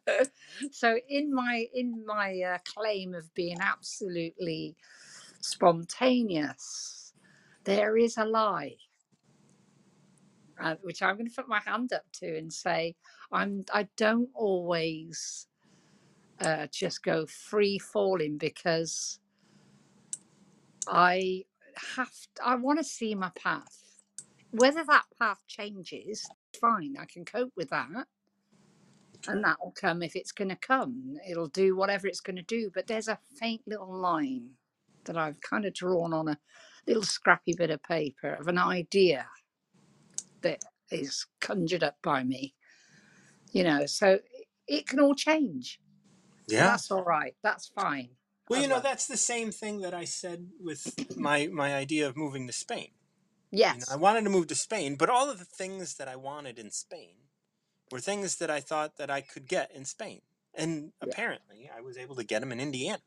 so 0.73 0.99
in 1.09 1.35
my 1.35 1.67
in 1.75 2.05
my 2.07 2.41
uh, 2.43 2.59
claim 2.65 3.15
of 3.15 3.33
being 3.35 3.57
absolutely 3.61 4.77
spontaneous, 5.41 7.15
there 7.65 7.97
is 7.97 8.19
a 8.19 8.27
lie, 8.27 8.77
uh, 10.61 10.75
which 10.83 11.03
I'm 11.03 11.17
going 11.17 11.29
to 11.29 11.35
put 11.35 11.49
my 11.49 11.61
hand 11.61 11.95
up 11.95 12.05
to 12.21 12.37
and 12.37 12.53
say 12.53 12.95
I'm 13.33 13.65
I 13.73 13.89
don't 13.97 14.29
always 14.35 15.47
uh, 16.43 16.67
just 16.71 17.03
go 17.03 17.27
free 17.27 17.79
falling 17.79 18.37
because 18.37 19.19
I 20.89 21.45
have 21.97 22.13
I 22.45 22.57
want 22.57 22.81
to 22.81 22.85
see 22.85 23.15
my 23.15 23.31
path. 23.35 23.88
Whether 24.53 24.85
that 24.85 25.05
path 25.19 25.41
changes, 25.49 26.29
fine, 26.61 26.97
I 27.01 27.07
can 27.07 27.25
cope 27.25 27.53
with 27.57 27.71
that. 27.71 27.91
and 29.29 29.45
that 29.45 29.59
will 29.63 29.73
come 29.73 30.03
if 30.03 30.17
it's 30.17 30.33
going 30.33 30.51
to 30.51 30.57
come. 30.57 31.17
It'll 31.29 31.49
do 31.49 31.77
whatever 31.77 32.07
it's 32.09 32.21
going 32.21 32.37
to 32.37 32.43
do. 32.43 32.71
But 32.75 32.87
there's 32.87 33.09
a 33.09 33.19
faint 33.41 33.63
little 33.67 33.93
line 33.95 34.51
that 35.07 35.17
I've 35.19 35.41
kind 35.41 35.65
of 35.65 35.75
drawn 35.75 36.13
on 36.13 36.29
a 36.29 36.39
little 36.87 37.03
scrappy 37.05 37.55
bit 37.55 37.71
of 37.71 37.83
paper 37.83 38.35
of 38.35 38.49
an 38.49 38.59
idea 38.59 39.27
that 40.43 40.65
is 40.91 41.27
conjured 41.41 41.85
up 41.85 41.97
by 42.03 42.25
me. 42.25 42.55
You 43.53 43.65
know, 43.65 43.87
so 43.87 44.21
it 44.69 44.89
can 44.89 45.01
all 45.01 45.15
change. 45.15 45.81
Yeah. 46.49 46.69
That's 46.69 46.91
all 46.91 47.05
right. 47.05 47.35
That's 47.43 47.69
fine. 47.69 48.11
Well, 48.49 48.61
you 48.63 48.69
know, 48.69 48.81
that's 48.81 49.07
the 49.07 49.17
same 49.19 49.53
thing 49.53 49.81
that 49.83 49.95
I 49.95 50.05
said 50.05 50.49
with 50.61 50.95
my 51.19 51.49
my 51.49 51.75
idea 51.75 52.09
of 52.09 52.17
moving 52.17 52.47
to 52.49 52.53
Spain. 52.53 52.91
You 53.53 53.59
yes. 53.59 53.81
know, 53.81 53.87
I 53.91 53.97
wanted 53.97 54.25
to 54.25 54.31
move 54.31 54.49
to 54.49 54.55
Spain, 54.55 54.97
but 54.97 55.11
all 55.11 55.31
of 55.31 55.39
the 55.39 55.45
things 55.45 55.97
that 55.97 56.09
I 56.09 56.17
wanted 56.17 56.59
in 56.59 56.71
Spain 56.71 57.15
were 57.91 58.01
things 58.01 58.37
that 58.37 58.51
I 58.51 58.61
thought 58.61 58.97
that 58.99 59.11
I 59.11 59.21
could 59.23 59.49
get 59.49 59.73
in 59.75 59.85
Spain. 59.85 60.23
And 60.55 60.93
Yeah. 61.03 61.15
apparently, 61.15 61.71
I 61.75 61.81
was 61.81 61.99
able 61.99 62.17
to 62.17 62.25
get 62.25 62.41
them 62.41 62.53
in 62.53 62.61
Indiana. 62.61 63.03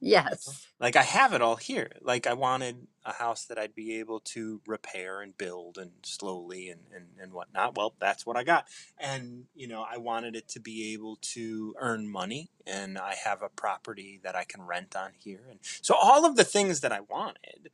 Yes. 0.00 0.68
Like 0.80 0.96
I 0.96 1.02
have 1.02 1.32
it 1.32 1.42
all 1.42 1.56
here. 1.56 1.92
Like 2.02 2.26
I 2.26 2.34
wanted 2.34 2.88
a 3.04 3.12
house 3.14 3.46
that 3.46 3.58
I'd 3.58 3.74
be 3.74 3.98
able 4.00 4.20
to 4.20 4.60
repair 4.66 5.22
and 5.22 5.36
build 5.38 5.78
and 5.78 5.92
slowly 6.02 6.68
and, 6.68 6.82
and, 6.94 7.06
and 7.20 7.32
whatnot. 7.32 7.76
Well, 7.76 7.94
that's 8.00 8.26
what 8.26 8.36
I 8.36 8.44
got. 8.44 8.66
And, 8.98 9.46
you 9.54 9.68
know, 9.68 9.86
I 9.88 9.98
wanted 9.98 10.36
it 10.36 10.48
to 10.50 10.60
be 10.60 10.92
able 10.92 11.16
to 11.34 11.74
earn 11.78 12.08
money 12.10 12.50
and 12.66 12.98
I 12.98 13.14
have 13.24 13.42
a 13.42 13.48
property 13.48 14.20
that 14.24 14.36
I 14.36 14.44
can 14.44 14.62
rent 14.62 14.96
on 14.96 15.12
here. 15.18 15.46
And 15.50 15.60
so 15.62 15.94
all 15.94 16.26
of 16.26 16.36
the 16.36 16.44
things 16.44 16.80
that 16.80 16.92
I 16.92 17.00
wanted. 17.00 17.70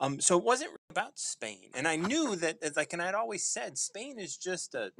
Um, 0.00 0.18
so 0.20 0.38
it 0.38 0.44
wasn't 0.44 0.70
about 0.90 1.18
Spain. 1.18 1.70
And 1.74 1.86
I 1.86 1.96
knew 1.96 2.34
that, 2.36 2.74
like, 2.76 2.92
and 2.94 3.02
I'd 3.02 3.14
always 3.14 3.44
said, 3.44 3.76
Spain 3.78 4.18
is 4.18 4.36
just 4.36 4.74
a, 4.74 4.92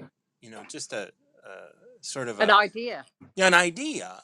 you 0.42 0.50
know, 0.50 0.62
just 0.70 0.92
a, 0.92 1.10
a 1.44 2.02
sort 2.02 2.28
of 2.28 2.38
An 2.38 2.50
a, 2.50 2.54
idea. 2.56 3.06
yeah, 3.34 3.46
an 3.46 3.54
idea. 3.54 4.22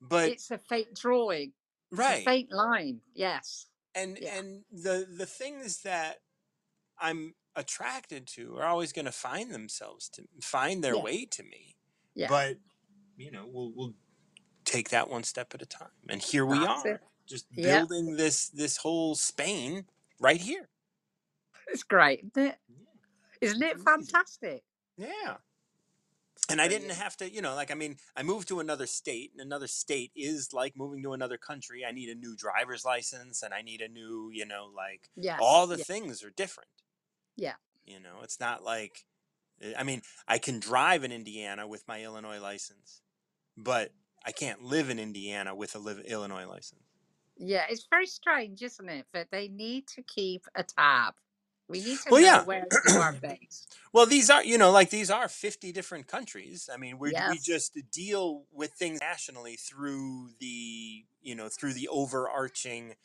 But, 0.00 0.30
It's 0.30 0.50
a 0.50 0.58
fake 0.58 0.94
drawing. 0.94 1.52
Right. 1.92 2.24
faint 2.24 2.52
line. 2.52 3.00
Yes. 3.14 3.66
and 3.94 4.18
Yeah. 4.20 4.38
and 4.38 4.62
the 4.70 5.04
the 5.18 5.26
things 5.26 5.82
that 5.82 6.20
i'm 7.00 7.34
attracted 7.56 8.24
to 8.28 8.56
are 8.58 8.66
always 8.66 8.92
going 8.92 9.06
to 9.06 9.10
find 9.12 9.52
themselves 9.52 10.08
to 10.10 10.22
find 10.40 10.84
their 10.84 10.94
Yeah. 10.94 11.02
way 11.02 11.24
to 11.26 11.42
me 11.42 11.74
Yeah. 12.14 12.28
but 12.28 12.58
you 13.16 13.32
know 13.32 13.44
we'll 13.52 13.72
we'll 13.74 13.94
take 14.64 14.90
that 14.90 15.10
one 15.10 15.24
step 15.24 15.52
at 15.54 15.62
a 15.62 15.66
time 15.66 15.90
and 16.08 16.22
here 16.22 16.46
we 16.46 16.60
That's 16.60 16.84
are 16.84 16.88
it. 16.94 17.00
just 17.26 17.46
Yep. 17.56 17.88
building 17.88 18.16
this 18.16 18.48
this 18.50 18.76
whole 18.76 19.16
spain 19.16 19.86
right 20.20 20.40
here 20.40 20.68
It's 21.68 21.82
great, 21.82 22.20
isn't 22.36 22.48
it? 22.50 22.58
Isn't 23.40 23.62
it 23.62 23.80
fantastic? 23.80 24.62
yeah 24.96 25.36
and 26.50 26.60
i 26.60 26.68
didn't 26.68 26.90
have 26.90 27.16
to 27.16 27.30
you 27.30 27.40
know 27.40 27.54
like 27.54 27.70
i 27.70 27.74
mean 27.74 27.96
i 28.16 28.22
moved 28.22 28.48
to 28.48 28.60
another 28.60 28.86
state 28.86 29.30
and 29.32 29.40
another 29.40 29.66
state 29.66 30.10
is 30.14 30.52
like 30.52 30.76
moving 30.76 31.02
to 31.02 31.12
another 31.12 31.38
country 31.38 31.84
i 31.86 31.92
need 31.92 32.08
a 32.08 32.14
new 32.14 32.34
driver's 32.36 32.84
license 32.84 33.42
and 33.42 33.54
i 33.54 33.62
need 33.62 33.80
a 33.80 33.88
new 33.88 34.30
you 34.32 34.44
know 34.44 34.70
like 34.74 35.08
all 35.40 35.66
the 35.66 35.76
yeah. 35.78 35.84
things 35.84 36.22
are 36.22 36.30
different 36.30 36.68
Yeah. 37.36 37.54
You 37.86 38.00
know, 38.00 38.20
it's 38.22 38.38
not 38.38 38.62
like, 38.62 39.04
eh, 39.62 39.72
I 39.78 39.82
mean, 39.82 40.02
I 40.28 40.38
can 40.38 40.60
drive 40.60 41.04
in 41.04 41.12
Indiana 41.12 41.66
with 41.66 41.88
my 41.88 42.02
Illinois 42.02 42.38
license, 42.40 43.00
but 43.56 43.92
I 44.24 44.32
can't 44.32 44.62
live 44.62 44.90
in 44.90 44.98
Indiana 44.98 45.54
with 45.54 45.74
a 45.74 45.78
live 45.78 46.00
Illinois 46.00 46.46
license. 46.46 46.84
Yeah, 47.40 47.64
it's 47.70 47.86
very 47.90 48.06
strange, 48.06 48.62
isn't 48.62 48.88
it? 48.88 49.06
But 49.12 49.28
they 49.32 49.48
need 49.48 49.86
to 49.88 50.02
keep 50.02 50.46
a 50.54 50.62
tab. 50.62 51.14
We 51.68 51.80
need 51.80 52.02
to 52.02 52.12
Well, 52.12 52.20
know 52.20 52.26
yeah. 52.26 52.44
where 52.44 52.66
you 52.84 52.98
are 52.98 53.12
based. 53.22 53.78
Well, 53.92 54.06
these 54.06 54.30
are, 54.30 54.44
you 54.44 54.58
know, 54.58 54.70
like 54.70 54.90
these 54.90 55.10
are 55.10 55.28
50 55.28 55.72
different 55.72 56.06
countries. 56.08 56.68
I 56.72 56.76
mean, 56.76 56.98
we 56.98 57.16
we 57.26 57.38
Yes. 57.38 57.44
just 57.44 57.78
deal 57.92 58.46
with 58.52 58.72
things 58.74 59.00
nationally 59.00 59.56
through 59.56 60.30
the, 60.40 61.06
you 61.22 61.34
know, 61.34 61.48
through 61.48 61.74
the 61.74 61.88
overarching, 61.88 62.96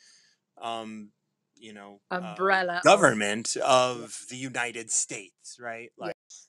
um, 0.60 1.12
you 1.56 1.72
know, 1.72 2.00
uh, 2.10 2.18
Umbrella 2.18 2.78
of 2.78 2.82
government 2.84 3.56
of 3.58 4.26
the 4.30 4.36
United 4.36 4.90
States, 4.90 5.58
right? 5.60 5.92
Like, 5.98 6.16
yes. 6.18 6.48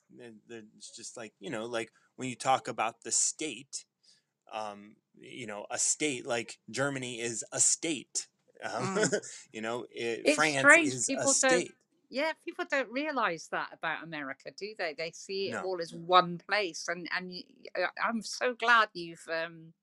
it's 0.49 0.95
just 0.95 1.17
like 1.17 1.33
you 1.39 1.49
know 1.49 1.65
like 1.65 1.91
when 2.15 2.29
you 2.29 2.35
talk 2.35 2.67
about 2.67 3.03
the 3.03 3.11
state 3.11 3.85
um 4.53 4.95
you 5.19 5.47
know 5.47 5.65
a 5.71 5.77
state 5.77 6.25
like 6.25 6.59
germany 6.69 7.19
is 7.19 7.43
a 7.51 7.59
state 7.59 8.27
um, 8.63 8.89
Mm. 8.95 9.11
you 9.51 9.61
know 9.61 9.85
it, 9.91 10.29
france 10.29 10.77
strange 10.77 10.77
is 10.77 11.11
a 11.15 11.27
people 11.27 11.35
don't 11.41 11.65
state 11.65 11.75
yeah, 12.09 12.31
people 12.45 12.65
don't 12.71 12.89
realize 12.89 13.49
that 13.51 13.71
about 13.73 14.03
America, 14.03 14.51
do 14.57 14.73
they? 14.77 14.93
They 14.97 15.11
see 15.11 15.49
it 15.49 15.57
no 15.57 15.61
all 15.61 15.81
as 15.81 15.93
one 15.93 16.37
place 16.37 16.87
and 16.87 17.09
and 17.15 17.29
y- 17.29 17.43
uh, 17.83 17.87
I'm 18.03 18.21
so 18.21 18.53
glad 18.53 18.89
you've 18.93 19.27
um 19.29 19.73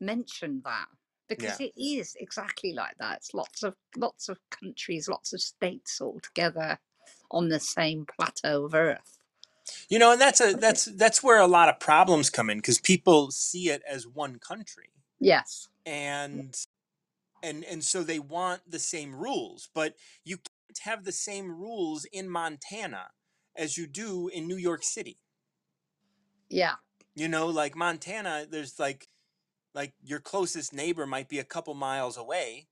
mentioned 0.00 0.62
that 0.64 0.88
because 1.28 1.58
yeah 1.58 1.60
it 1.60 1.72
is 1.76 2.16
exactly 2.20 2.74
like 2.74 2.98
that. 2.98 3.18
It's 3.18 3.34
lots 3.34 3.62
of 3.64 3.76
lots 3.96 4.28
of 4.30 4.40
countries, 4.50 5.08
lots 5.08 5.32
of 5.34 5.42
states 5.42 6.00
all 6.00 6.20
together 6.20 6.80
on 7.30 7.50
the 7.50 7.60
same 7.60 8.06
plateau 8.06 8.66
of 8.66 8.74
earth. 8.74 9.19
You 9.88 9.98
know 9.98 10.12
and 10.12 10.20
that's 10.20 10.40
a 10.40 10.54
that's 10.54 10.86
that's 10.96 11.22
where 11.22 11.38
a 11.40 11.46
lot 11.46 11.68
of 11.68 11.78
problems 11.80 12.30
come 12.30 12.50
in 12.50 12.58
because 12.58 12.80
people 12.80 13.30
see 13.30 13.68
it 13.70 13.82
as 13.88 14.06
one 14.06 14.38
country 14.38 14.90
Yes. 15.20 15.68
and 15.86 16.56
and 17.42 17.64
and 17.64 17.84
so 17.84 18.02
they 18.02 18.18
want 18.18 18.62
the 18.68 18.78
same 18.78 19.14
rules 19.14 19.68
but 19.74 19.94
you 20.24 20.36
can't 20.36 20.78
have 20.82 21.04
the 21.04 21.12
same 21.12 21.50
rules 21.50 22.04
in 22.12 22.28
montana 22.28 23.08
as 23.56 23.76
you 23.78 23.86
do 23.86 24.28
in 24.28 24.46
new 24.48 24.56
york 24.56 24.82
city 24.84 25.18
Yeah. 26.48 26.74
You 27.14 27.28
know, 27.28 27.48
like 27.48 27.76
Montana, 27.76 28.46
there's 28.48 28.78
like 28.78 29.08
like 29.74 29.92
your 30.02 30.20
closest 30.20 30.72
neighbor 30.72 31.06
might 31.06 31.28
be 31.28 31.38
a 31.38 31.44
couple 31.44 31.74
miles 31.74 32.16
away 32.16 32.66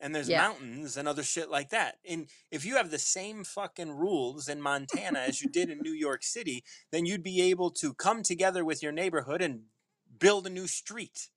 and 0.00 0.14
there's 0.14 0.28
Yeah. 0.28 0.42
mountains 0.42 0.96
and 0.96 1.08
other 1.08 1.22
shit 1.22 1.50
like 1.50 1.70
that. 1.70 1.98
And 2.08 2.28
if 2.50 2.64
you 2.64 2.76
have 2.76 2.90
the 2.90 2.98
same 2.98 3.44
fucking 3.44 3.90
rules 3.92 4.48
in 4.48 4.60
Montana 4.60 5.20
as 5.20 5.40
you 5.42 5.48
did 5.52 5.70
in 5.70 5.80
New 5.80 5.92
York 5.92 6.22
City, 6.22 6.64
then 6.90 7.06
you'd 7.06 7.22
be 7.22 7.40
able 7.42 7.70
to 7.72 7.94
come 7.94 8.22
together 8.22 8.64
with 8.64 8.82
your 8.82 8.92
neighborhood 8.92 9.42
and 9.42 9.64
build 10.18 10.46
a 10.46 10.50
new 10.50 10.66
street. 10.66 11.30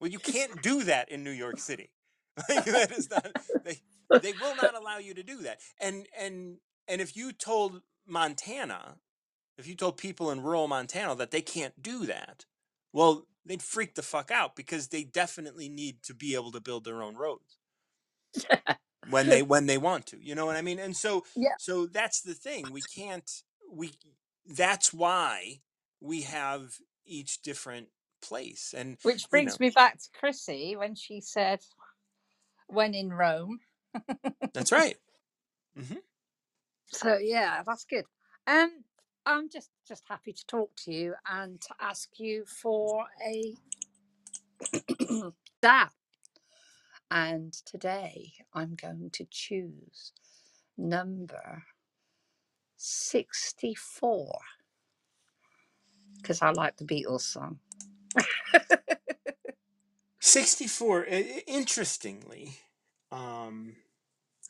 Well, 0.00 0.10
you 0.10 0.18
can't 0.18 0.62
do 0.62 0.82
that 0.84 1.10
in 1.10 1.22
New 1.24 1.30
York 1.30 1.58
City. 1.58 1.90
Like 2.48 2.64
that 2.64 2.92
is 2.92 3.10
not 3.10 3.26
they 3.64 3.80
they 4.22 4.32
will 4.32 4.56
not 4.56 4.74
allow 4.74 4.96
you 4.98 5.12
to 5.14 5.22
do 5.22 5.42
that. 5.42 5.60
And 5.80 6.06
and 6.18 6.58
and 6.88 7.00
if 7.00 7.14
you 7.16 7.32
told 7.32 7.82
Montana 8.06 8.96
if 9.58 9.66
you 9.66 9.74
told 9.74 9.98
people 9.98 10.30
in 10.30 10.40
rural 10.42 10.66
Montana 10.68 11.14
that 11.16 11.32
they 11.32 11.42
can't 11.42 11.82
do 11.82 12.06
that, 12.06 12.46
well, 12.94 13.26
they'd 13.44 13.62
freak 13.62 13.94
the 13.94 14.02
fuck 14.02 14.30
out 14.30 14.56
because 14.56 14.88
they 14.88 15.04
definitely 15.04 15.68
need 15.68 16.02
to 16.04 16.14
be 16.14 16.34
able 16.34 16.50
to 16.52 16.60
build 16.60 16.84
their 16.84 17.02
own 17.02 17.14
roads 17.16 17.58
when 19.08 19.28
they 19.28 19.42
when 19.42 19.66
they 19.66 19.78
want 19.78 20.06
to. 20.06 20.22
You 20.22 20.34
know 20.34 20.46
what 20.46 20.56
I 20.56 20.62
mean? 20.62 20.78
And 20.78 20.96
so 20.96 21.24
yeah. 21.36 21.54
so 21.56 21.86
that's 21.86 22.20
the 22.22 22.34
thing. 22.34 22.72
We 22.72 22.82
can't 22.82 23.30
we 23.72 23.92
that's 24.46 24.92
why 24.92 25.60
we 26.00 26.22
have 26.22 26.76
each 27.06 27.42
different 27.42 27.88
place. 28.22 28.74
And 28.76 28.98
Which 29.02 29.22
you 29.24 29.28
brings 29.30 29.52
know, 29.52 29.58
me 29.60 29.70
back 29.70 29.98
to 29.98 30.08
Chrissy 30.18 30.76
when 30.76 30.94
she 30.94 31.20
said, 31.20 31.60
when 32.68 32.94
in 32.94 33.12
Rome. 33.12 33.60
that's 34.54 34.72
right. 34.72 34.96
hmm 35.76 35.94
So 36.92 37.18
yeah, 37.18 37.62
that's 37.66 37.84
good. 37.84 38.04
Um, 38.46 38.84
I'm 39.26 39.48
just 39.50 39.70
just 39.86 40.04
happy 40.08 40.32
to 40.32 40.46
talk 40.46 40.70
to 40.84 40.92
you 40.92 41.14
and 41.30 41.60
to 41.60 41.74
ask 41.80 42.08
you 42.18 42.44
for 42.46 43.06
a 43.24 43.54
dab. 45.62 45.88
And 47.10 47.52
today 47.52 48.32
I'm 48.54 48.74
going 48.76 49.10
to 49.14 49.26
choose 49.30 50.12
number 50.76 51.64
64 52.76 54.38
because 56.16 56.42
I 56.42 56.50
like 56.50 56.76
the 56.76 56.84
Beatles 56.84 57.22
song. 57.22 57.58
64 60.20 61.06
i- 61.06 61.14
i- 61.14 61.42
interestingly 61.46 62.58
um 63.10 63.76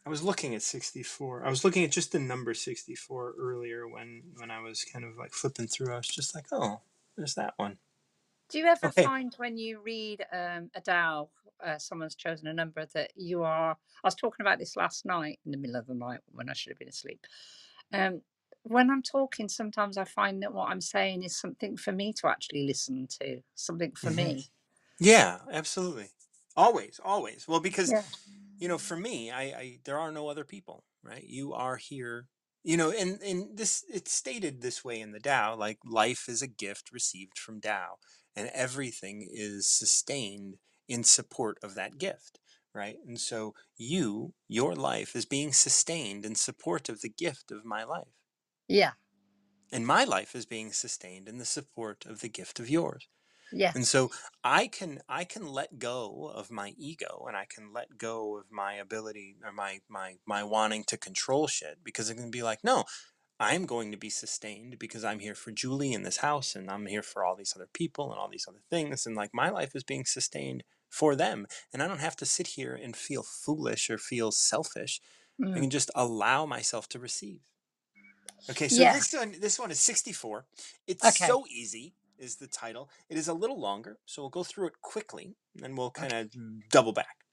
I 0.04 0.08
was 0.08 0.22
looking 0.22 0.54
at 0.54 0.62
64. 0.62 1.44
I 1.44 1.50
was 1.50 1.62
looking 1.62 1.84
at 1.84 1.90
just 1.92 2.12
the 2.12 2.18
number 2.18 2.54
64 2.54 3.34
earlier 3.38 3.86
when 3.86 4.22
when 4.36 4.50
I 4.50 4.60
was 4.60 4.82
kind 4.82 5.04
of 5.04 5.16
like 5.18 5.32
flipping 5.32 5.66
through. 5.68 5.92
I 5.92 5.98
was 5.98 6.08
just 6.08 6.34
like, 6.34 6.46
"Oh, 6.52 6.80
there's 7.16 7.34
that 7.34 7.54
one." 7.58 7.78
Do 8.50 8.58
you 8.58 8.66
ever 8.66 8.90
Okay. 8.90 9.10
find 9.10 9.32
when 9.36 9.56
you 9.56 9.80
read 9.80 10.26
um, 10.32 10.70
a 10.74 10.80
Tao, 10.80 11.30
uh, 11.64 11.78
someone's 11.78 12.16
chosen 12.16 12.48
a 12.48 12.52
number 12.54 12.84
that 12.86 13.12
you 13.16 13.42
are? 13.44 13.72
I 13.72 14.06
was 14.06 14.14
talking 14.16 14.44
about 14.44 14.58
this 14.58 14.76
last 14.76 15.06
night 15.06 15.40
in 15.44 15.52
the 15.52 15.56
middle 15.58 15.76
of 15.76 15.86
the 15.86 15.94
night 15.94 16.20
when 16.26 16.50
I 16.50 16.52
should 16.54 16.70
have 16.72 16.78
been 16.78 16.88
asleep. 16.88 17.26
Um, 17.92 18.22
when 18.62 18.90
I'm 18.90 19.02
talking, 19.02 19.48
sometimes 19.48 19.96
I 19.98 20.04
find 20.04 20.42
that 20.42 20.54
what 20.54 20.70
I'm 20.70 20.80
saying 20.82 21.24
is 21.24 21.36
something 21.36 21.76
for 21.76 21.92
me 21.92 22.12
to 22.14 22.28
actually 22.28 22.66
listen 22.66 23.06
to, 23.20 23.42
something 23.54 23.92
for 23.94 24.10
hmm 24.10 24.10
me. 24.10 24.50
Yeah, 25.00 25.40
absolutely. 25.52 26.10
Always, 26.56 27.00
always. 27.04 27.48
Well, 27.48 27.60
because 27.60 27.94
Yeah. 27.94 28.04
you 28.60 28.68
know, 28.68 28.78
for 28.78 28.96
me, 28.98 29.30
I, 29.30 29.42
I 29.44 29.80
there 29.84 29.98
are 29.98 30.12
no 30.12 30.28
other 30.28 30.44
people, 30.44 30.84
right? 31.04 31.24
You 31.24 31.54
are 31.54 31.76
here. 31.78 32.28
You 32.64 32.76
know, 32.78 32.90
and 32.92 33.22
and 33.22 33.56
this 33.58 33.84
it's 33.90 34.12
stated 34.12 34.62
this 34.62 34.84
way 34.84 35.00
in 35.00 35.12
the 35.12 35.20
Tao, 35.20 35.56
like 35.56 35.78
life 35.84 36.28
is 36.28 36.42
a 36.42 36.48
gift 36.48 36.92
received 36.92 37.38
from 37.38 37.60
Tao, 37.60 37.98
and 38.36 38.50
everything 38.54 39.26
is 39.30 39.70
sustained 39.70 40.56
in 40.88 41.04
support 41.04 41.58
of 41.62 41.74
that 41.74 41.98
gift, 41.98 42.38
right? 42.74 42.96
And 43.06 43.20
so 43.20 43.54
you, 43.76 44.34
your 44.48 44.74
life 44.74 45.14
is 45.14 45.24
being 45.24 45.52
sustained 45.52 46.24
in 46.24 46.34
support 46.34 46.88
of 46.88 47.00
the 47.00 47.08
gift 47.08 47.50
of 47.50 47.64
my 47.64 47.84
life. 47.84 48.08
Yeah. 48.68 48.92
And 49.72 49.86
my 49.86 50.04
life 50.04 50.34
is 50.34 50.46
being 50.46 50.72
sustained 50.72 51.28
in 51.28 51.38
the 51.38 51.44
support 51.44 52.04
of 52.06 52.20
the 52.20 52.28
gift 52.28 52.58
of 52.58 52.68
yours. 52.68 53.08
yeah 53.52 53.72
And 53.74 53.86
so 53.86 54.10
I 54.42 54.66
can 54.66 55.00
I 55.08 55.24
can 55.24 55.46
let 55.46 55.78
go 55.78 56.30
of 56.32 56.50
my 56.50 56.74
ego 56.76 57.24
and 57.28 57.36
I 57.36 57.46
can 57.52 57.72
let 57.72 57.98
go 57.98 58.38
of 58.38 58.50
my 58.50 58.74
ability 58.74 59.36
or 59.44 59.52
my 59.52 59.80
my 59.88 60.16
my 60.26 60.42
wanting 60.44 60.84
to 60.84 60.96
control 60.96 61.46
shit 61.46 61.78
because 61.84 62.10
it 62.10 62.16
can 62.16 62.30
be 62.30 62.42
like, 62.42 62.64
no, 62.64 62.84
I'm 63.40 63.66
going 63.66 63.90
to 63.90 63.96
be 63.96 64.08
sustained 64.10 64.78
because 64.78 65.02
I'm 65.02 65.18
here 65.18 65.34
for 65.34 65.50
Julie 65.50 65.92
in 65.92 66.04
this 66.04 66.18
house 66.18 66.54
and 66.54 66.70
I'm 66.70 66.86
here 66.86 67.02
for 67.02 67.24
all 67.24 67.34
these 67.34 67.54
other 67.56 67.66
people 67.72 68.12
and 68.12 68.20
all 68.20 68.28
these 68.28 68.46
other 68.46 68.62
things 68.70 69.04
and 69.06 69.16
like 69.16 69.34
my 69.34 69.48
life 69.50 69.74
is 69.74 69.82
being 69.82 70.04
sustained 70.04 70.62
for 70.88 71.16
them. 71.16 71.46
And 71.72 71.82
I 71.82 71.88
don't 71.88 71.98
have 72.00 72.16
to 72.16 72.26
sit 72.26 72.46
here 72.48 72.74
and 72.74 72.94
feel 72.96 73.24
foolish 73.24 73.90
or 73.90 73.98
feel 73.98 74.30
selfish. 74.30 75.00
I 75.54 75.58
Mm. 75.58 75.60
can 75.60 75.70
just 75.70 75.90
allow 75.96 76.46
myself 76.46 76.88
to 76.90 76.98
receive. 77.00 77.40
Okay, 78.50 78.68
so 78.68 78.84
Yeah. 78.84 78.84
this 78.84 79.12
one, 79.12 79.36
this 79.40 79.58
one 79.58 79.70
is 79.70 79.80
64. 79.80 80.46
It's 80.86 81.06
Okay. 81.06 81.26
so 81.26 81.46
easy 81.48 81.94
is 82.18 82.36
the 82.36 82.48
title. 82.48 82.90
It 83.08 83.16
is 83.16 83.28
a 83.28 83.34
little 83.34 83.58
longer, 83.60 83.98
so 84.06 84.22
we'll 84.22 84.30
go 84.30 84.44
through 84.44 84.66
it 84.68 84.80
quickly 84.82 85.36
and 85.54 85.62
then 85.64 85.76
we'll 85.76 85.90
kind 85.90 86.12
of 86.12 86.30
double 86.68 86.92
back. 86.92 87.24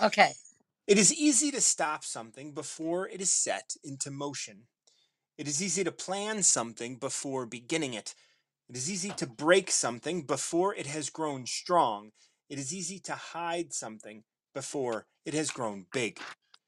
Okay. 0.00 0.34
It 0.86 0.96
is 0.96 1.12
easy 1.12 1.50
to 1.50 1.60
stop 1.60 2.04
something 2.04 2.54
before 2.54 3.08
it 3.08 3.20
is 3.20 3.32
set 3.32 3.74
into 3.82 4.12
motion. 4.12 4.68
It 5.38 5.48
is 5.48 5.62
easy 5.62 5.82
to 5.84 5.92
plan 5.92 6.42
something 6.42 6.96
before 6.96 7.46
beginning 7.46 7.94
it. 7.94 8.14
It 8.68 8.76
is 8.76 8.90
easy 8.90 9.10
to 9.16 9.26
break 9.26 9.70
something 9.70 10.22
before 10.22 10.74
it 10.74 10.86
has 10.86 11.10
grown 11.10 11.46
strong. 11.46 12.10
It 12.50 12.58
is 12.58 12.74
easy 12.74 12.98
to 13.00 13.14
hide 13.14 13.72
something 13.72 14.24
before 14.54 15.06
it 15.24 15.32
has 15.34 15.50
grown 15.50 15.86
big. 15.92 16.20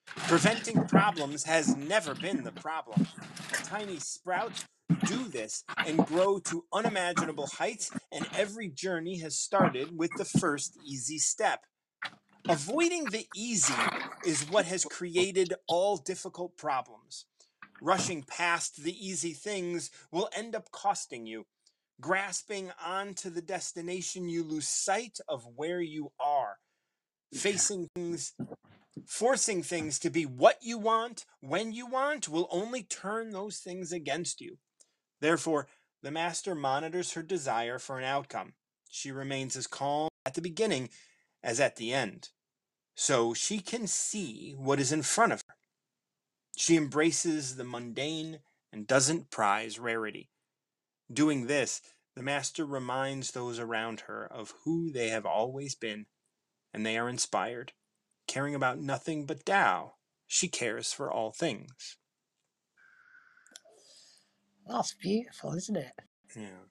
Preventing 0.07 0.87
problems 0.87 1.45
has 1.45 1.77
never 1.77 2.15
been 2.15 2.43
the 2.43 2.53
problem. 2.53 3.07
Tiny 3.65 3.99
sprouts 3.99 4.65
do 5.07 5.29
this 5.29 5.65
and 5.87 6.07
grow 6.07 6.39
to 6.39 6.65
unimaginable 6.73 7.49
heights, 7.59 7.91
and 8.13 8.27
every 8.37 8.69
journey 8.69 9.19
has 9.19 9.39
started 9.39 9.97
with 9.97 10.11
the 10.17 10.25
first 10.25 10.79
easy 10.87 11.19
step. 11.19 11.65
Avoiding 12.49 13.05
the 13.07 13.27
easy 13.35 13.75
is 14.27 14.51
what 14.51 14.67
has 14.67 14.85
created 14.85 15.55
all 15.67 15.97
difficult 15.97 16.57
problems. 16.57 17.27
Rushing 17.85 18.23
past 18.23 18.83
the 18.83 18.97
easy 19.07 19.35
things 19.35 19.91
will 20.11 20.31
end 20.35 20.55
up 20.55 20.71
costing 20.71 21.27
you. 21.27 21.45
Grasping 22.01 22.73
onto 22.83 23.29
the 23.29 23.43
destination, 23.43 24.27
you 24.27 24.43
lose 24.43 24.67
sight 24.67 25.19
of 25.29 25.47
where 25.55 25.83
you 25.83 26.11
are. 26.19 26.57
Facing 27.35 27.89
things, 27.95 28.33
forcing 29.05 29.63
things 29.63 29.99
to 29.99 30.09
be 30.09 30.25
what 30.25 30.57
you 30.63 30.79
want, 30.79 31.27
when 31.41 31.73
you 31.75 31.85
want, 31.85 32.27
will 32.27 32.49
only 32.51 32.83
turn 32.83 33.33
those 33.33 33.59
things 33.59 33.93
against 33.93 34.41
you. 34.41 34.57
Therefore, 35.21 35.67
the 36.03 36.11
master 36.11 36.55
monitors 36.55 37.13
her 37.13 37.23
desire 37.23 37.79
for 37.79 37.99
an 37.99 38.05
outcome. 38.05 38.55
She 38.89 39.13
remains 39.13 39.57
as 39.57 39.67
calm 39.67 40.09
at 40.25 40.33
the 40.33 40.41
beginning 40.41 40.89
as 41.43 41.61
at 41.61 41.77
the 41.77 41.93
end, 41.93 42.31
so 42.95 43.35
she 43.35 43.59
can 43.59 43.87
see 43.87 44.55
what 44.57 44.81
is 44.81 44.91
in 44.91 45.03
front 45.03 45.35
of 45.35 45.41
her. 45.41 45.44
She 46.57 46.77
embraces 46.77 47.57
the 47.57 47.65
mundane 47.65 48.41
and 48.73 48.87
doesn't 48.87 49.31
prize 49.31 49.79
rarity. 49.79 50.31
Doing 51.13 51.47
this, 51.47 51.81
the 52.15 52.23
master 52.23 52.65
reminds 52.65 53.31
those 53.31 53.59
around 53.59 54.01
her 54.01 54.27
of 54.27 54.55
who 54.65 54.91
they 54.93 55.09
have 55.09 55.27
always 55.27 55.75
been, 55.75 56.07
and 56.73 56.87
they 56.87 56.97
are 56.97 57.09
inspired. 57.09 57.73
Caring 58.27 58.55
about 58.55 58.79
nothing 58.79 59.27
but 59.27 59.45
Tao, 59.45 59.95
she 60.27 60.49
cares 60.49 60.93
for 60.93 61.11
all 61.11 61.33
things. 61.33 61.99
That's 64.67 64.95
beautiful, 64.95 65.55
isn't 65.55 65.77
it? 65.77 65.93
Yeah. 66.35 66.65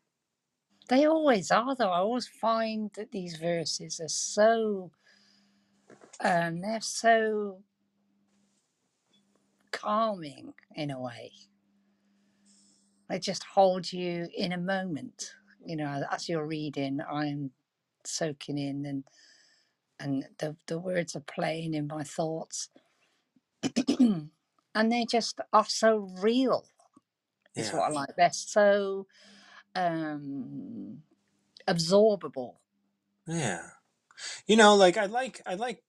They 0.90 1.06
always 1.06 1.52
are, 1.52 1.76
though. 1.76 1.92
I 1.92 2.00
always 2.00 2.28
find 2.28 2.92
that 2.96 3.12
these 3.12 3.38
verses 3.38 4.00
are 4.00 4.10
so, 4.10 4.92
um, 6.20 6.62
they're 6.62 6.82
so 6.82 7.62
calming 9.74 10.56
in 10.76 10.91
a 10.91 11.02
way. 11.02 11.34
They 13.10 13.20
just 13.20 13.44
hold 13.56 13.94
you 13.94 14.30
in 14.36 14.54
a 14.54 14.60
moment. 14.60 15.34
You 15.66 15.78
know, 15.78 16.04
as 16.12 16.30
you're 16.30 16.48
reading, 16.48 17.00
I'm 17.12 17.52
soaking 18.06 18.58
in, 18.58 18.86
and 18.86 19.04
and 20.00 20.26
the 20.40 20.58
the 20.68 20.80
words 20.80 21.16
are 21.16 21.22
playing 21.22 21.74
in 21.74 21.88
my 21.88 22.04
thoughts, 22.04 22.70
and 24.00 24.32
they 24.76 25.06
just 25.06 25.40
are 25.54 25.66
so 25.68 26.10
real. 26.22 26.68
Is 27.58 27.68
Yeah. 27.68 27.74
what 27.74 27.91
I 27.91 27.94
like 27.94 28.16
best. 28.18 28.52
So 28.52 29.08
um 29.76 31.04
absorbable. 31.68 32.56
Yeah. 33.28 33.62
You 34.48 34.58
know, 34.58 34.76
like 34.76 34.98
I 34.98 35.06
like 35.08 35.41
I 35.45 35.56
like 35.56 35.84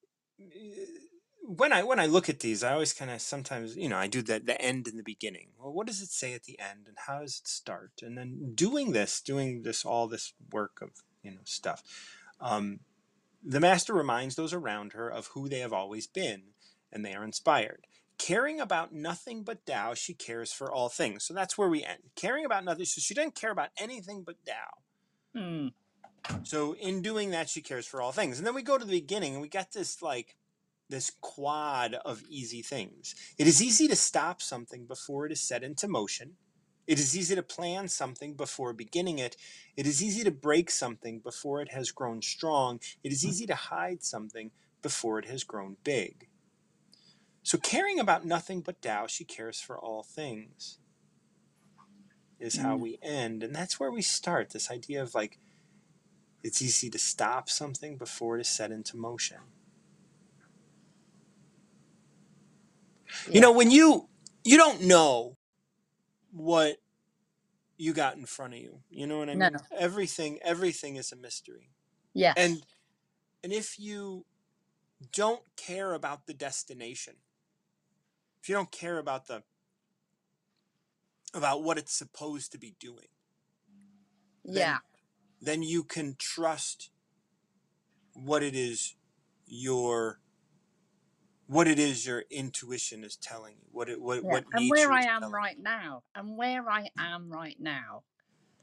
when 1.46 1.72
I 1.72 1.82
when 1.82 2.00
I 2.00 2.06
look 2.06 2.28
at 2.28 2.40
these, 2.40 2.64
I 2.64 2.72
always 2.72 2.92
kind 2.92 3.10
of 3.10 3.20
sometimes, 3.20 3.76
you 3.76 3.88
know, 3.88 3.98
I 3.98 4.06
do 4.06 4.22
the 4.22 4.40
the 4.40 4.60
end 4.60 4.88
and 4.88 4.98
the 4.98 5.02
beginning. 5.02 5.48
Well, 5.58 5.72
what 5.72 5.86
does 5.86 6.00
it 6.00 6.10
say 6.10 6.32
at 6.34 6.44
the 6.44 6.58
end 6.58 6.86
and 6.88 6.96
how 7.06 7.20
does 7.20 7.40
it 7.40 7.48
start? 7.48 7.92
And 8.02 8.16
then 8.16 8.52
doing 8.54 8.92
this, 8.92 9.20
doing 9.20 9.62
this 9.62 9.84
all 9.84 10.08
this 10.08 10.32
work 10.50 10.80
of, 10.80 10.90
you 11.22 11.30
know, 11.32 11.40
stuff. 11.44 11.82
Um 12.40 12.80
the 13.46 13.60
master 13.60 13.92
reminds 13.92 14.36
those 14.36 14.54
around 14.54 14.94
her 14.94 15.08
of 15.08 15.28
who 15.28 15.48
they 15.48 15.58
have 15.58 15.72
always 15.72 16.06
been 16.06 16.54
and 16.90 17.04
they 17.04 17.12
are 17.14 17.24
inspired. 17.24 17.86
Caring 18.16 18.60
about 18.60 18.94
nothing 18.94 19.42
but 19.42 19.66
Tao, 19.66 19.92
she 19.92 20.14
cares 20.14 20.52
for 20.52 20.72
all 20.72 20.88
things. 20.88 21.24
So 21.24 21.34
that's 21.34 21.58
where 21.58 21.68
we 21.68 21.84
end. 21.84 22.10
Caring 22.14 22.44
about 22.44 22.64
nothing, 22.64 22.84
so 22.86 23.00
she 23.00 23.12
doesn't 23.12 23.34
care 23.34 23.50
about 23.50 23.70
anything 23.76 24.22
but 24.22 24.36
Tao. 24.46 24.78
Mm, 25.36 25.72
So 26.44 26.74
in 26.76 27.02
doing 27.02 27.30
that, 27.30 27.48
she 27.50 27.60
cares 27.60 27.86
for 27.86 28.00
all 28.00 28.12
things. 28.12 28.38
And 28.38 28.46
then 28.46 28.54
we 28.54 28.62
go 28.62 28.78
to 28.78 28.84
the 28.84 29.00
beginning 29.00 29.32
and 29.32 29.42
we 29.42 29.48
get 29.48 29.72
this 29.72 30.00
like 30.00 30.36
this 30.88 31.12
quad 31.20 31.94
of 31.94 32.22
easy 32.28 32.62
things. 32.62 33.14
It 33.38 33.46
is 33.46 33.62
easy 33.62 33.88
to 33.88 33.96
stop 33.96 34.42
something 34.42 34.86
before 34.86 35.26
it 35.26 35.32
is 35.32 35.40
set 35.40 35.62
into 35.62 35.88
motion. 35.88 36.36
It 36.86 36.98
is 36.98 37.16
easy 37.16 37.34
to 37.34 37.42
plan 37.42 37.88
something 37.88 38.34
before 38.34 38.72
beginning 38.74 39.18
it. 39.18 39.36
It 39.76 39.86
is 39.86 40.02
easy 40.02 40.22
to 40.24 40.30
break 40.30 40.70
something 40.70 41.20
before 41.20 41.62
it 41.62 41.70
has 41.72 41.90
grown 41.92 42.22
strong. 42.22 42.80
It 43.02 43.12
is 43.12 43.24
easy 43.24 43.46
to 43.46 43.54
hide 43.54 44.02
something 44.04 44.50
before 44.82 45.18
it 45.18 45.26
has 45.26 45.44
grown 45.44 45.78
big. 45.84 46.28
So 47.42 47.58
caring 47.58 47.98
about 48.00 48.26
nothing 48.26 48.60
but 48.60 48.82
Tao, 48.82 49.06
she 49.06 49.24
cares 49.24 49.60
for 49.60 49.78
all 49.78 50.02
things. 50.02 50.78
Is 52.38 52.56
how 52.58 52.76
Mm. 52.76 52.80
we 52.80 52.98
end. 53.02 53.42
And 53.42 53.54
that's 53.54 53.80
where 53.80 53.90
we 53.90 54.02
start. 54.02 54.50
This 54.50 54.70
idea 54.70 55.02
of 55.02 55.14
like 55.14 55.38
it's 56.42 56.62
easy 56.62 56.90
to 56.90 56.98
stop 56.98 57.48
something 57.50 57.96
before 57.96 58.36
it 58.36 58.42
is 58.42 58.48
set 58.48 58.72
into 58.72 58.96
motion. 58.96 59.38
You 63.30 63.34
yeah. 63.34 63.40
know, 63.40 63.52
when 63.52 63.70
you 63.70 64.08
you 64.44 64.56
don't 64.56 64.82
know 64.82 65.36
what 66.32 66.76
you 67.78 67.92
got 67.92 68.16
in 68.16 68.26
front 68.26 68.54
of 68.54 68.60
you. 68.60 68.80
You 68.90 69.06
know 69.06 69.18
what 69.18 69.30
I 69.30 69.34
No. 69.34 69.50
mean? 69.50 69.56
Everything 69.76 70.38
everything 70.42 70.96
is 70.96 71.12
a 71.12 71.16
mystery. 71.16 71.70
Yeah. 72.14 72.34
And 72.36 72.64
and 73.42 73.52
if 73.52 73.78
you 73.78 74.26
don't 75.12 75.42
care 75.56 75.94
about 75.94 76.26
the 76.26 76.34
destination, 76.34 77.14
if 78.42 78.48
you 78.48 78.54
don't 78.54 78.70
care 78.72 78.98
about 78.98 79.26
the 79.26 79.42
about 81.34 81.62
what 81.62 81.78
it's 81.78 81.94
supposed 81.94 82.52
to 82.52 82.58
be 82.58 82.76
doing, 82.80 83.08
yeah. 84.44 84.78
then 85.40 85.62
you 85.62 85.84
can 85.84 86.16
trust 86.18 86.90
what 88.14 88.42
it 88.42 88.54
is 88.54 88.96
your 89.46 90.20
what 91.46 91.68
it 91.68 91.78
is 91.78 92.06
your 92.06 92.24
intuition 92.30 93.04
is 93.04 93.16
telling 93.16 93.56
you. 93.56 93.68
What 93.70 93.88
it 93.88 94.00
what 94.00 94.24
Yeah. 94.24 94.30
what 94.32 94.44
And 94.52 94.70
where 94.70 94.92
I 94.92 95.02
am 95.02 95.32
right 95.32 95.58
now, 95.58 96.02
and 96.14 96.36
where 96.36 96.68
I 96.70 96.88
am 96.98 97.30
right 97.30 97.58
now, 97.60 98.04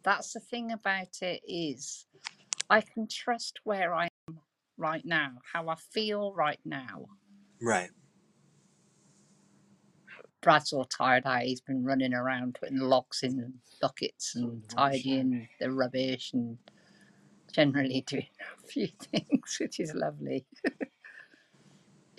that's 0.04 0.34
the 0.34 0.40
thing 0.40 0.72
about 0.72 1.22
it 1.22 1.42
is 1.48 2.06
I 2.70 2.82
can 2.82 3.08
trust 3.08 3.60
where 3.64 3.94
I 3.94 4.10
am 4.28 4.40
right 4.78 5.06
now, 5.06 5.40
how 5.54 5.70
I 5.70 5.76
feel 5.76 6.34
right 6.34 6.60
now. 6.66 7.08
Right. 7.62 7.92
Brad's 10.42 10.74
all 10.74 10.86
tired 10.86 11.26
out. 11.26 11.44
He's 11.44 11.62
been 11.62 11.84
running 11.84 12.14
around 12.14 12.58
putting 12.60 12.80
logs 12.80 13.22
in 13.24 13.56
buckets 13.80 14.36
and 14.36 14.68
tidying 14.68 15.48
the 15.60 15.72
rubbish 15.72 16.34
and 16.34 16.58
generally 17.54 18.02
doing 18.08 18.28
a 18.42 18.68
few 18.68 18.88
things, 18.88 19.58
which 19.60 19.80
is 19.80 19.94
lovely. 19.94 20.46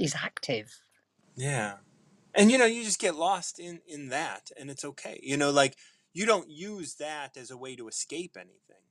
He's 0.03 0.16
active. 0.16 0.81
Yeah. 1.37 1.77
And 2.35 2.51
you 2.53 2.59
know, 2.59 2.66
you 2.66 2.85
just 2.85 3.01
get 3.01 3.16
lost 3.16 3.61
in 3.61 3.81
in 3.87 4.09
that 4.11 4.51
and 4.59 4.70
it's 4.70 4.85
okay. 4.85 5.20
You 5.23 5.37
know, 5.37 5.51
like 5.51 5.77
you 6.15 6.27
don't 6.27 6.51
use 6.51 6.97
that 6.97 7.37
as 7.37 7.51
a 7.51 7.57
way 7.57 7.77
to 7.77 7.89
escape 7.89 8.37
anything, 8.39 8.85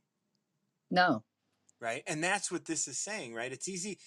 No. 0.91 1.23
right? 1.81 2.03
And 2.07 2.23
that's 2.23 2.51
what 2.51 2.65
this 2.65 2.87
is 2.87 2.99
saying, 2.99 3.33
right? 3.35 3.51
It's 3.51 3.69
easy 3.69 3.97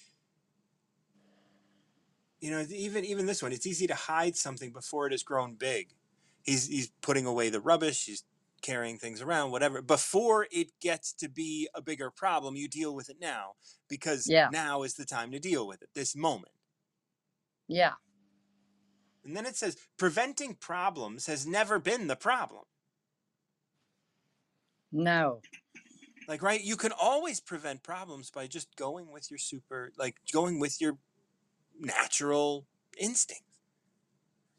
you 2.40 2.50
know, 2.50 2.64
even 2.70 3.04
even 3.04 3.26
this 3.26 3.42
one, 3.42 3.52
it's 3.52 3.66
easy 3.66 3.86
to 3.86 3.94
hide 3.94 4.36
something 4.36 4.72
before 4.72 5.06
it 5.06 5.12
has 5.12 5.22
grown 5.22 5.54
big. 5.54 5.90
He's 6.42 6.68
he's 6.68 6.90
putting 7.02 7.26
away 7.26 7.48
the 7.50 7.60
rubbish, 7.60 8.04
he's 8.06 8.24
carrying 8.62 8.98
things 8.98 9.22
around, 9.22 9.50
whatever. 9.52 9.82
Before 9.82 10.46
it 10.52 10.72
gets 10.80 11.12
to 11.14 11.28
be 11.28 11.68
a 11.74 11.82
bigger 11.82 12.10
problem, 12.10 12.56
you 12.56 12.68
deal 12.68 12.94
with 12.94 13.08
it 13.10 13.18
now 13.20 13.54
because 13.88 14.32
Yeah. 14.32 14.48
now 14.48 14.82
is 14.82 14.94
the 14.94 15.04
time 15.06 15.30
to 15.32 15.38
deal 15.38 15.66
with 15.66 15.82
it, 15.82 15.90
this 15.94 16.14
moment. 16.16 16.52
Yeah. 17.68 17.92
And 19.24 19.36
then 19.36 19.46
it 19.46 19.56
says 19.56 19.76
preventing 19.96 20.54
problems 20.54 21.26
has 21.26 21.46
never 21.46 21.78
been 21.78 22.06
the 22.08 22.16
problem. 22.16 22.64
No. 24.92 25.40
Like, 26.28 26.42
right? 26.42 26.62
You 26.62 26.76
can 26.76 26.92
always 26.92 27.40
prevent 27.40 27.82
problems 27.82 28.30
by 28.30 28.46
just 28.46 28.76
going 28.76 29.12
with 29.12 29.30
your 29.30 29.38
super, 29.38 29.92
like 29.98 30.16
going 30.32 30.60
with 30.60 30.80
your 30.80 30.98
natural 31.78 32.66
instincts 32.98 33.42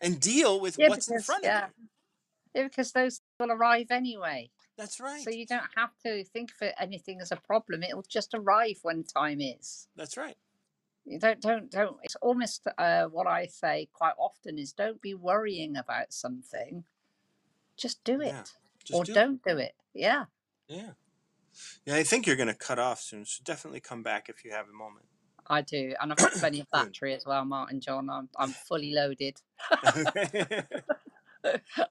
and 0.02 0.20
deal 0.20 0.60
with 0.60 0.78
Yeah, 0.78 0.90
what's 0.90 1.08
in 1.08 1.16
because 1.16 1.26
front 1.26 1.46
of 1.46 1.52
you. 1.52 1.86
yeah, 2.54 2.64
because 2.68 2.92
those 2.92 3.22
will 3.40 3.52
arrive 3.52 3.88
anyway. 3.92 4.50
That's 4.78 5.00
right. 5.00 5.22
So 5.24 5.30
you 5.30 5.46
don't 5.46 5.64
have 5.78 5.92
to 6.06 6.24
think 6.26 6.52
of 6.62 6.74
anything 6.80 7.22
as 7.22 7.32
a 7.32 7.38
problem. 7.38 7.82
It'll 7.82 8.04
just 8.08 8.34
arrive 8.34 8.80
when 8.82 9.04
time 9.04 9.40
is. 9.42 9.88
That's 9.96 10.18
right. 10.18 10.36
You 11.06 11.20
don't, 11.20 11.40
don't, 11.40 11.70
don't. 11.70 11.98
It's 12.04 12.16
almost 12.16 12.68
uh, 12.78 13.06
what 13.06 13.28
I 13.28 13.46
say 13.46 13.88
quite 13.94 14.16
often 14.18 14.58
is 14.58 14.74
don't 14.74 15.02
be 15.02 15.14
worrying 15.14 15.78
about 15.78 16.12
something. 16.12 16.84
Just 17.78 18.04
do 18.04 18.22
it, 18.22 18.28
Yeah. 18.28 18.44
Just 18.84 19.00
or 19.00 19.04
do 19.04 19.14
don't 19.14 19.44
do 19.44 19.58
it. 19.58 19.76
Yeah, 19.94 20.26
Yeah. 20.68 20.92
Yeah, 21.86 21.96
I 21.96 22.04
think 22.04 22.28
you're 22.28 22.36
going 22.36 22.50
to 22.50 22.54
cut 22.54 22.80
off 22.80 23.00
soon, 23.00 23.26
so 23.26 23.42
definitely 23.46 23.80
come 23.80 24.04
back 24.04 24.28
if 24.28 24.44
you 24.44 24.52
have 24.52 24.68
a 24.68 24.74
moment. 24.74 25.06
I 25.48 25.62
do, 25.62 25.94
and 26.02 26.12
I've 26.12 26.18
got 26.18 26.32
plenty 26.40 26.60
of 26.60 26.70
battery 26.70 27.14
as 27.14 27.26
well, 27.26 27.46
Martin 27.46 27.80
John. 27.80 28.10
I'm, 28.10 28.30
I'm 28.38 28.50
fully 28.50 28.92
loaded. 28.94 29.40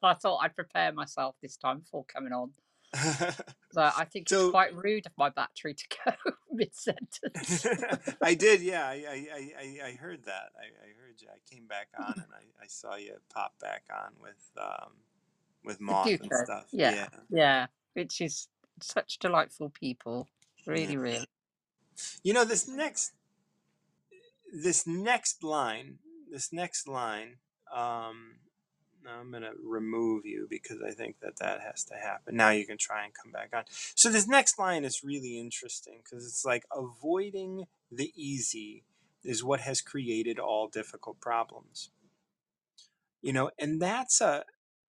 I 0.03 0.15
thought 0.15 0.39
I'd 0.43 0.57
prepare 0.57 0.93
myself 0.93 1.37
this 1.41 1.57
time 1.57 1.79
before 1.81 2.05
coming 2.05 2.33
on. 2.33 2.51
So 3.73 3.81
I 3.83 4.05
think 4.05 4.29
So- 4.29 4.43
it's 4.43 4.51
quite 4.53 4.73
rude 4.77 5.05
of 5.07 5.13
my 5.19 5.31
battery 5.31 5.75
to 5.75 5.85
go 6.05 6.13
mid 6.53 6.75
sentence. 6.77 7.67
I 8.23 8.35
did, 8.35 8.61
yeah. 8.63 8.87
I, 8.87 8.93
I, 8.95 9.51
I, 9.59 9.89
I- 9.89 9.93
heard 10.01 10.25
that. 10.27 10.53
I, 10.57 10.67
I 10.67 10.89
heard 11.01 11.21
you. 11.21 11.27
I 11.29 11.39
came 11.53 11.67
back 11.67 11.89
on 11.99 12.13
and 12.15 12.33
I, 12.33 12.63
I 12.63 12.67
saw 12.69 12.95
you 12.95 13.15
pop 13.35 13.59
back 13.61 13.83
on 13.93 14.13
with 14.23 14.49
um, 14.61 14.93
with 15.65 15.81
moth 15.81 16.07
and 16.07 16.31
stuff. 16.45 16.67
yeah. 16.71 17.09
yeah, 17.31 17.67
which 17.95 18.21
is 18.21 18.47
such 18.81 19.19
delightful 19.19 19.71
people. 19.71 20.29
Really, 20.67 20.97
really. 20.97 21.27
You 22.23 22.33
know 22.33 22.45
this 22.45 22.69
next 22.69 23.13
this 24.53 24.87
next 24.87 25.43
line, 25.43 25.99
this 26.31 26.53
next 26.53 26.87
line. 26.87 27.37
Um, 27.75 28.37
now 29.05 29.21
I'm 29.21 29.31
gonna 29.31 29.53
remove 29.63 30.25
you 30.25 30.47
because 30.49 30.81
I 30.81 30.93
think 30.93 31.21
that 31.21 31.37
that 31.37 31.61
has 31.61 31.85
to 31.85 31.95
happen. 31.95 32.37
Now 32.37 32.51
you 32.51 32.67
can 32.67 32.79
try 32.79 33.05
and 33.05 33.13
come 33.13 33.31
back 33.31 33.51
on. 33.55 33.65
So 33.95 34.11
this 34.11 34.27
next 34.27 34.59
line 34.59 34.85
is 34.85 35.05
really 35.05 35.39
interesting 35.39 36.01
because 36.03 36.27
it's 36.27 36.45
like 36.45 36.65
avoiding 36.75 37.67
the 37.93 38.13
easy 38.17 38.85
is 39.23 39.45
what 39.45 39.61
has 39.61 39.81
created 39.81 40.39
all 40.39 40.69
difficult 40.69 41.21
problems. 41.21 41.91
You 43.23 43.33
know, 43.33 43.51
and 43.59 43.81
that's 43.81 44.21
a 44.21 44.45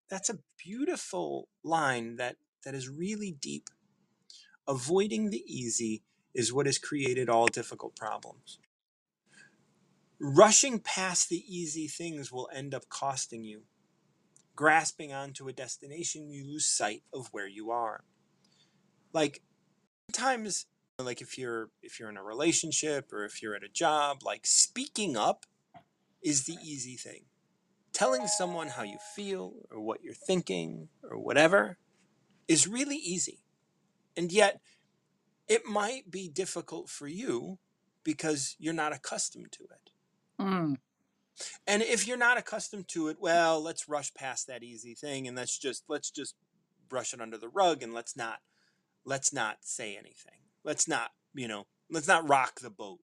that's 0.09 0.29
a 0.29 0.39
beautiful 0.57 1.47
line 1.63 2.15
that 2.17 2.37
that 2.63 2.75
is 2.75 2.89
really 2.89 3.31
deep. 3.31 3.69
Avoiding 4.67 5.29
the 5.29 5.43
easy 5.45 6.03
is 6.33 6.51
what 6.51 6.65
has 6.65 6.77
created 6.77 7.29
all 7.29 7.47
difficult 7.47 7.95
problems. 7.95 8.59
Rushing 10.19 10.79
past 10.79 11.29
the 11.29 11.43
easy 11.47 11.87
things 11.87 12.31
will 12.31 12.49
end 12.53 12.73
up 12.73 12.89
costing 12.89 13.43
you. 13.43 13.63
Grasping 14.55 15.13
onto 15.13 15.47
a 15.47 15.53
destination, 15.53 16.29
you 16.29 16.45
lose 16.45 16.65
sight 16.65 17.03
of 17.13 17.27
where 17.31 17.47
you 17.47 17.71
are. 17.71 18.03
Like 19.13 19.41
sometimes 20.09 20.65
like 20.99 21.21
if 21.21 21.37
you're 21.37 21.69
if 21.81 21.99
you're 21.99 22.09
in 22.09 22.17
a 22.17 22.23
relationship 22.23 23.11
or 23.11 23.25
if 23.25 23.41
you're 23.41 23.55
at 23.55 23.63
a 23.63 23.69
job, 23.69 24.23
like 24.23 24.45
speaking 24.45 25.17
up 25.17 25.45
is 26.23 26.45
the 26.45 26.57
easy 26.63 26.95
thing. 26.95 27.25
Telling 27.93 28.27
someone 28.27 28.69
how 28.69 28.83
you 28.83 28.97
feel 29.15 29.53
or 29.71 29.79
what 29.79 30.03
you're 30.03 30.13
thinking 30.13 30.89
or 31.03 31.17
whatever 31.17 31.77
is 32.47 32.67
really 32.67 32.97
easy. 32.97 33.39
And 34.17 34.31
yet 34.31 34.61
it 35.47 35.65
might 35.65 36.09
be 36.09 36.27
difficult 36.27 36.89
for 36.89 37.07
you 37.07 37.59
because 38.03 38.55
you're 38.59 38.73
not 38.73 38.93
accustomed 38.93 39.51
to 39.53 39.63
it. 39.63 39.91
Mm, 40.39 40.77
And 41.67 41.81
if 41.81 42.07
you're 42.07 42.17
not 42.17 42.37
accustomed 42.37 42.87
to 42.89 43.07
it, 43.09 43.17
well, 43.19 43.61
let's 43.61 43.89
rush 43.89 44.13
past 44.13 44.47
that 44.47 44.63
easy 44.63 44.93
thing 44.93 45.27
and 45.27 45.35
let's 45.35 45.57
just 45.57 45.83
let's 45.87 46.09
just 46.09 46.35
brush 46.87 47.13
it 47.13 47.21
under 47.21 47.37
the 47.37 47.49
rug 47.49 47.83
and 47.83 47.93
let's 47.93 48.15
not 48.15 48.39
let's 49.05 49.33
not 49.33 49.57
say 49.61 49.95
anything. 49.95 50.39
Let's 50.63 50.87
not, 50.87 51.11
you 51.33 51.47
know, 51.47 51.67
let's 51.89 52.07
not 52.07 52.27
rock 52.27 52.59
the 52.59 52.69
boat. 52.69 52.99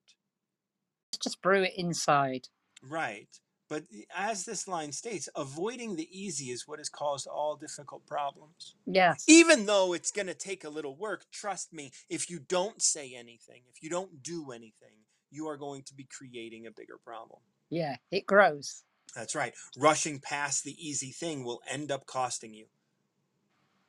let's 1.11 1.23
just 1.23 1.41
brew 1.41 1.63
it 1.63 1.73
inside. 1.77 2.49
Right. 2.81 3.29
But 3.69 3.85
as 4.15 4.45
this 4.45 4.67
line 4.67 4.91
states, 4.91 5.29
avoiding 5.35 5.95
the 5.95 6.07
easy 6.11 6.51
is 6.51 6.67
what 6.67 6.79
has 6.79 6.89
caused 6.89 7.25
all 7.25 7.55
difficult 7.55 8.05
problems. 8.05 8.75
Yes. 8.85 9.23
Even 9.27 9.65
though 9.65 9.93
it's 9.93 10.11
going 10.11 10.27
to 10.27 10.33
take 10.33 10.63
a 10.63 10.69
little 10.69 10.95
work, 10.95 11.25
trust 11.31 11.73
me, 11.73 11.91
if 12.09 12.29
you 12.29 12.39
don't 12.39 12.81
say 12.81 13.15
anything, 13.15 13.61
if 13.73 13.81
you 13.81 13.89
don't 13.89 14.21
do 14.21 14.51
anything, 14.51 15.05
you 15.31 15.47
are 15.47 15.57
going 15.57 15.81
to 15.83 15.95
be 15.95 16.03
creating 16.03 16.67
a 16.67 16.71
bigger 16.71 16.99
problem. 17.03 17.39
Yeah, 17.73 17.95
it 18.11 18.27
grows. 18.27 18.83
That's 19.15 19.33
right. 19.35 19.53
Rushing 19.77 20.19
past 20.19 20.63
the 20.63 20.75
easy 20.79 21.11
thing 21.11 21.43
will 21.43 21.61
end 21.69 21.91
up 21.91 22.05
costing 22.05 22.53
you. 22.53 22.65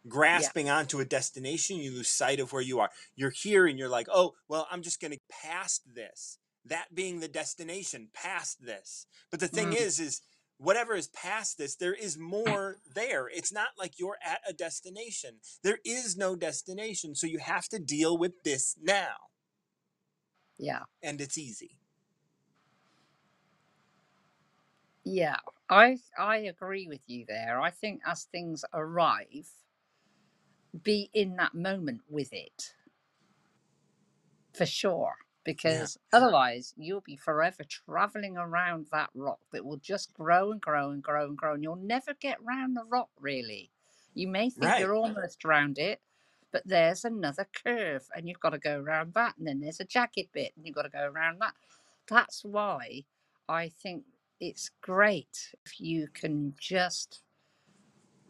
Grasping 0.09 0.69
onto 0.71 1.01
a 1.01 1.05
destination, 1.05 1.77
you 1.79 1.91
lose 1.91 2.09
sight 2.09 2.41
of 2.41 2.53
where 2.53 2.63
you 2.63 2.81
are. 2.81 2.91
You're 3.15 3.31
here 3.31 3.67
and 3.67 3.79
you're 3.79 3.89
like, 3.89 4.07
oh, 4.13 4.33
well, 4.49 4.67
I'm 4.71 4.83
just 4.83 5.01
going 5.01 5.13
to 5.13 5.21
past 5.31 5.83
this. 5.95 6.39
That 6.67 6.95
being 6.95 7.21
the 7.21 7.29
destination, 7.29 8.09
past 8.15 8.65
this. 8.65 9.07
But 9.31 9.41
the 9.41 9.49
thing 9.49 9.71
Mm. 9.73 9.81
is, 9.81 10.01
is 10.01 10.23
whatever 10.59 10.95
is 10.95 11.09
past 11.09 11.59
this, 11.59 11.77
there 11.77 11.95
is 11.95 12.17
more 12.19 12.79
there. 12.95 13.29
It's 13.29 13.53
not 13.53 13.69
like 13.79 13.99
you're 13.99 14.19
at 14.25 14.41
a 14.49 14.53
destination. 14.55 15.41
There 15.63 15.79
is 15.85 16.17
no 16.17 16.37
destination. 16.37 17.15
So 17.15 17.27
you 17.27 17.39
have 17.39 17.69
to 17.69 17.79
deal 17.79 18.17
with 18.17 18.43
this 18.45 18.77
now. 18.81 19.17
Yeah. 20.59 20.85
And 21.03 21.21
it's 21.21 21.37
easy. 21.39 21.79
Yeah, 25.05 25.37
I 25.69 25.99
I 26.19 26.39
agree 26.39 26.87
with 26.89 27.09
you 27.09 27.25
there. 27.27 27.61
I 27.61 27.71
think 27.71 28.03
as 28.07 28.25
things 28.25 28.65
arrive, 28.75 29.51
be 30.83 31.11
in 31.15 31.37
that 31.37 31.55
moment 31.55 32.03
with 32.09 32.33
it 32.33 32.75
for 34.55 34.67
sure. 34.67 35.17
Because 35.45 35.99
otherwise, 36.13 36.75
you'll 36.77 37.03
be 37.03 37.17
forever 37.17 37.65
traveling 37.65 38.39
around 38.39 38.89
that 38.93 39.11
rock 39.15 39.41
that 39.53 39.65
will 39.65 39.77
just 39.79 40.15
grow 40.15 40.53
and 40.53 40.61
grow 40.61 40.91
and 40.91 41.03
grow 41.03 41.27
and 41.27 41.37
grow, 41.39 41.55
and 41.55 41.63
you'll 41.63 41.77
never 41.77 42.15
get 42.15 42.43
round 42.43 42.77
the 42.77 42.85
rock 42.85 43.11
really. 43.21 43.71
You 44.15 44.29
may 44.29 44.51
think 44.51 44.77
Right. 44.77 44.79
you're 44.79 44.95
almost 44.95 45.45
round 45.45 45.79
it, 45.79 46.01
but 46.53 46.63
there's 46.67 47.05
another 47.05 47.47
curve, 47.55 48.09
and 48.17 48.29
you've 48.29 48.41
got 48.41 48.51
to 48.51 48.59
go 48.59 48.81
around 48.81 49.15
that, 49.15 49.37
and 49.39 49.47
then 49.47 49.61
there's 49.61 49.81
a 49.81 49.85
jagged 49.85 50.33
bit, 50.33 50.53
and 50.57 50.67
you've 50.67 50.77
got 50.77 50.83
to 50.83 50.89
go 50.91 51.05
around 51.11 51.41
that. 51.41 51.55
That's 52.09 52.45
why 52.45 53.05
I 53.49 53.69
think 53.69 54.05
it's 54.41 54.71
great 54.83 55.55
if 55.65 55.81
you 55.81 56.09
can 56.13 56.55
just 56.59 57.23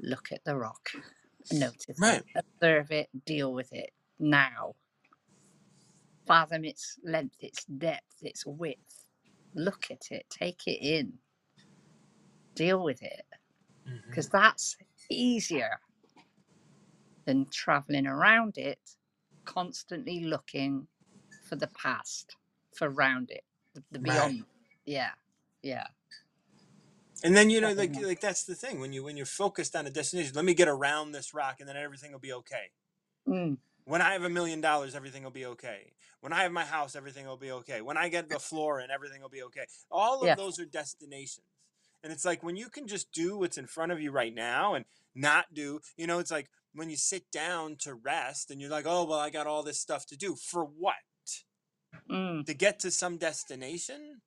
look 0.01 0.29
at 0.33 0.45
the 0.45 0.57
rock, 0.57 0.91
notice 1.53 1.99
Right. 1.99 2.23
it, 2.35 2.45
observe 2.61 2.91
it, 2.91 3.09
deal 3.25 3.53
with 3.53 3.73
it 3.73 3.91
now. 4.19 4.75
Fathom 6.27 6.65
its 6.65 6.99
length, 7.05 7.37
its 7.41 7.65
depth, 7.65 8.17
its 8.23 8.47
width. 8.47 9.07
Look 9.55 9.91
at 9.91 10.11
it, 10.11 10.27
take 10.31 10.67
it 10.67 10.81
in, 10.83 11.13
deal 12.55 12.83
with 12.83 13.03
it, 13.03 13.25
mm-hmm. 13.87 14.09
because 14.09 14.29
that's 14.29 14.77
easier 15.11 15.79
than 17.25 17.47
traveling 17.51 18.07
around 18.07 18.59
it, 18.59 18.81
constantly 19.45 20.25
looking 20.25 20.87
for 21.49 21.57
the 21.57 21.69
past, 21.69 22.37
for 22.77 22.91
round 22.91 23.31
it, 23.31 23.45
the, 23.75 23.83
the 23.93 24.01
Right. 24.01 24.05
beyond. 24.05 24.45
Yeah, 24.87 25.11
yeah. 25.65 25.87
And 27.25 27.35
then 27.37 27.49
you 27.49 27.61
know, 27.61 27.73
like 27.73 27.97
like 28.03 28.21
that's 28.21 28.45
the 28.45 28.55
thing 28.55 28.81
when 28.81 28.93
you 28.93 29.03
when 29.03 29.17
you're 29.17 29.27
focused 29.27 29.75
on 29.75 29.87
a 29.87 29.91
destination. 29.91 30.33
Let 30.35 30.45
me 30.45 30.55
get 30.55 30.69
around 30.69 31.13
this 31.13 31.33
rock, 31.33 31.57
and 31.61 31.69
then 31.69 31.77
everything 31.77 32.13
will 32.13 32.19
be 32.21 32.33
okay. 32.35 32.71
Mm, 33.27 33.57
When 33.87 34.03
I 34.03 34.13
have 34.13 34.25
a 34.25 34.29
million 34.29 34.61
dollars, 34.61 34.95
everything 34.95 35.25
will 35.25 35.31
be 35.31 35.47
okay. 35.47 35.93
When 36.21 36.33
I 36.33 36.43
have 36.43 36.53
my 36.53 36.65
house, 36.65 36.95
everything 36.97 37.27
will 37.27 37.37
be 37.39 37.51
okay. 37.53 37.81
When 37.81 37.97
I 37.97 38.09
get 38.09 38.29
the 38.29 38.39
floor 38.39 38.81
and 38.81 38.91
everything 38.93 39.23
will 39.23 39.31
be 39.31 39.43
okay. 39.45 39.65
All 39.91 40.21
of 40.21 40.27
Yeah. 40.27 40.35
those 40.35 40.59
are 40.59 40.65
destinations. 40.67 41.47
And 42.03 42.13
it's 42.13 42.25
like 42.25 42.43
when 42.43 42.57
you 42.57 42.69
can 42.69 42.87
just 42.87 43.13
do 43.13 43.39
what's 43.39 43.59
in 43.59 43.67
front 43.67 43.93
of 43.93 44.01
you 44.01 44.11
right 44.11 44.35
now 44.35 44.75
and 44.75 44.85
not 45.15 45.55
do, 45.55 45.81
you 45.97 46.07
know, 46.07 46.19
it's 46.19 46.31
like 46.31 46.51
when 46.75 46.91
you 46.91 46.97
sit 46.97 47.31
down 47.31 47.77
to 47.81 47.95
rest 47.95 48.51
and 48.51 48.61
you're 48.61 48.71
like, 48.71 48.87
oh, 48.87 49.05
well, 49.05 49.19
I 49.19 49.31
got 49.31 49.47
all 49.47 49.63
this 49.63 49.81
stuff 49.81 50.05
to 50.07 50.17
do. 50.17 50.35
For 50.35 50.65
what? 50.65 50.97
mm, 52.11 52.45
To 52.47 52.55
get 52.55 52.79
to 52.81 52.91
some 52.91 53.17
destination? 53.17 54.21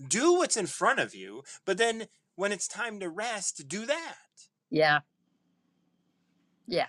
Do 0.00 0.34
what's 0.34 0.56
in 0.56 0.66
front 0.66 1.00
of 1.00 1.14
you. 1.14 1.42
But 1.64 1.78
then 1.78 2.08
when 2.36 2.52
it's 2.52 2.68
time 2.68 3.00
to 3.00 3.08
rest, 3.08 3.68
do 3.68 3.86
that. 3.86 4.16
yeah, 4.70 5.00
yeah. 6.66 6.88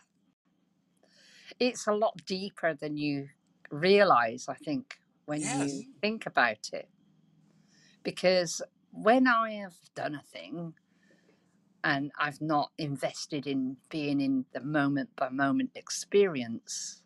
It's 1.59 1.87
a 1.87 1.93
lot 1.93 2.25
deeper 2.25 2.73
than 2.73 2.97
you 2.97 3.29
realize, 3.69 4.47
I 4.47 4.55
think, 4.55 4.99
when 5.25 5.41
Yes. 5.41 5.81
you 5.81 5.85
think 6.01 6.25
about 6.25 6.69
it. 6.73 6.89
Because 8.03 8.61
when 8.91 9.27
I 9.27 9.51
have 9.53 9.75
done 9.95 10.15
a 10.15 10.21
thing 10.21 10.75
and 11.83 12.11
I've 12.17 12.41
not 12.41 12.71
invested 12.77 13.45
in 13.47 13.77
being 13.89 14.19
in 14.19 14.45
the 14.53 14.61
moment 14.61 15.15
by 15.15 15.29
moment 15.29 15.71
experience, 15.75 17.03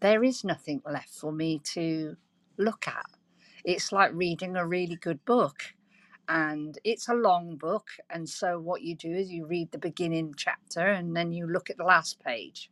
there 0.00 0.24
is 0.24 0.44
nothing 0.44 0.82
left 0.84 1.10
for 1.14 1.32
me 1.32 1.58
to 1.74 2.16
look 2.56 2.86
at. 2.88 3.06
It's 3.64 3.92
like 3.92 4.12
reading 4.14 4.56
a 4.56 4.66
really 4.66 4.96
good 4.96 5.24
book. 5.24 5.74
And 6.28 6.78
it's 6.84 7.08
a 7.08 7.14
long 7.14 7.56
book. 7.56 7.88
And 8.08 8.28
so, 8.28 8.58
what 8.58 8.82
you 8.82 8.94
do 8.94 9.12
is 9.12 9.30
you 9.30 9.46
read 9.46 9.72
the 9.72 9.78
beginning 9.78 10.34
chapter 10.36 10.80
and 10.80 11.16
then 11.16 11.32
you 11.32 11.46
look 11.46 11.68
at 11.68 11.76
the 11.76 11.84
last 11.84 12.20
page. 12.24 12.70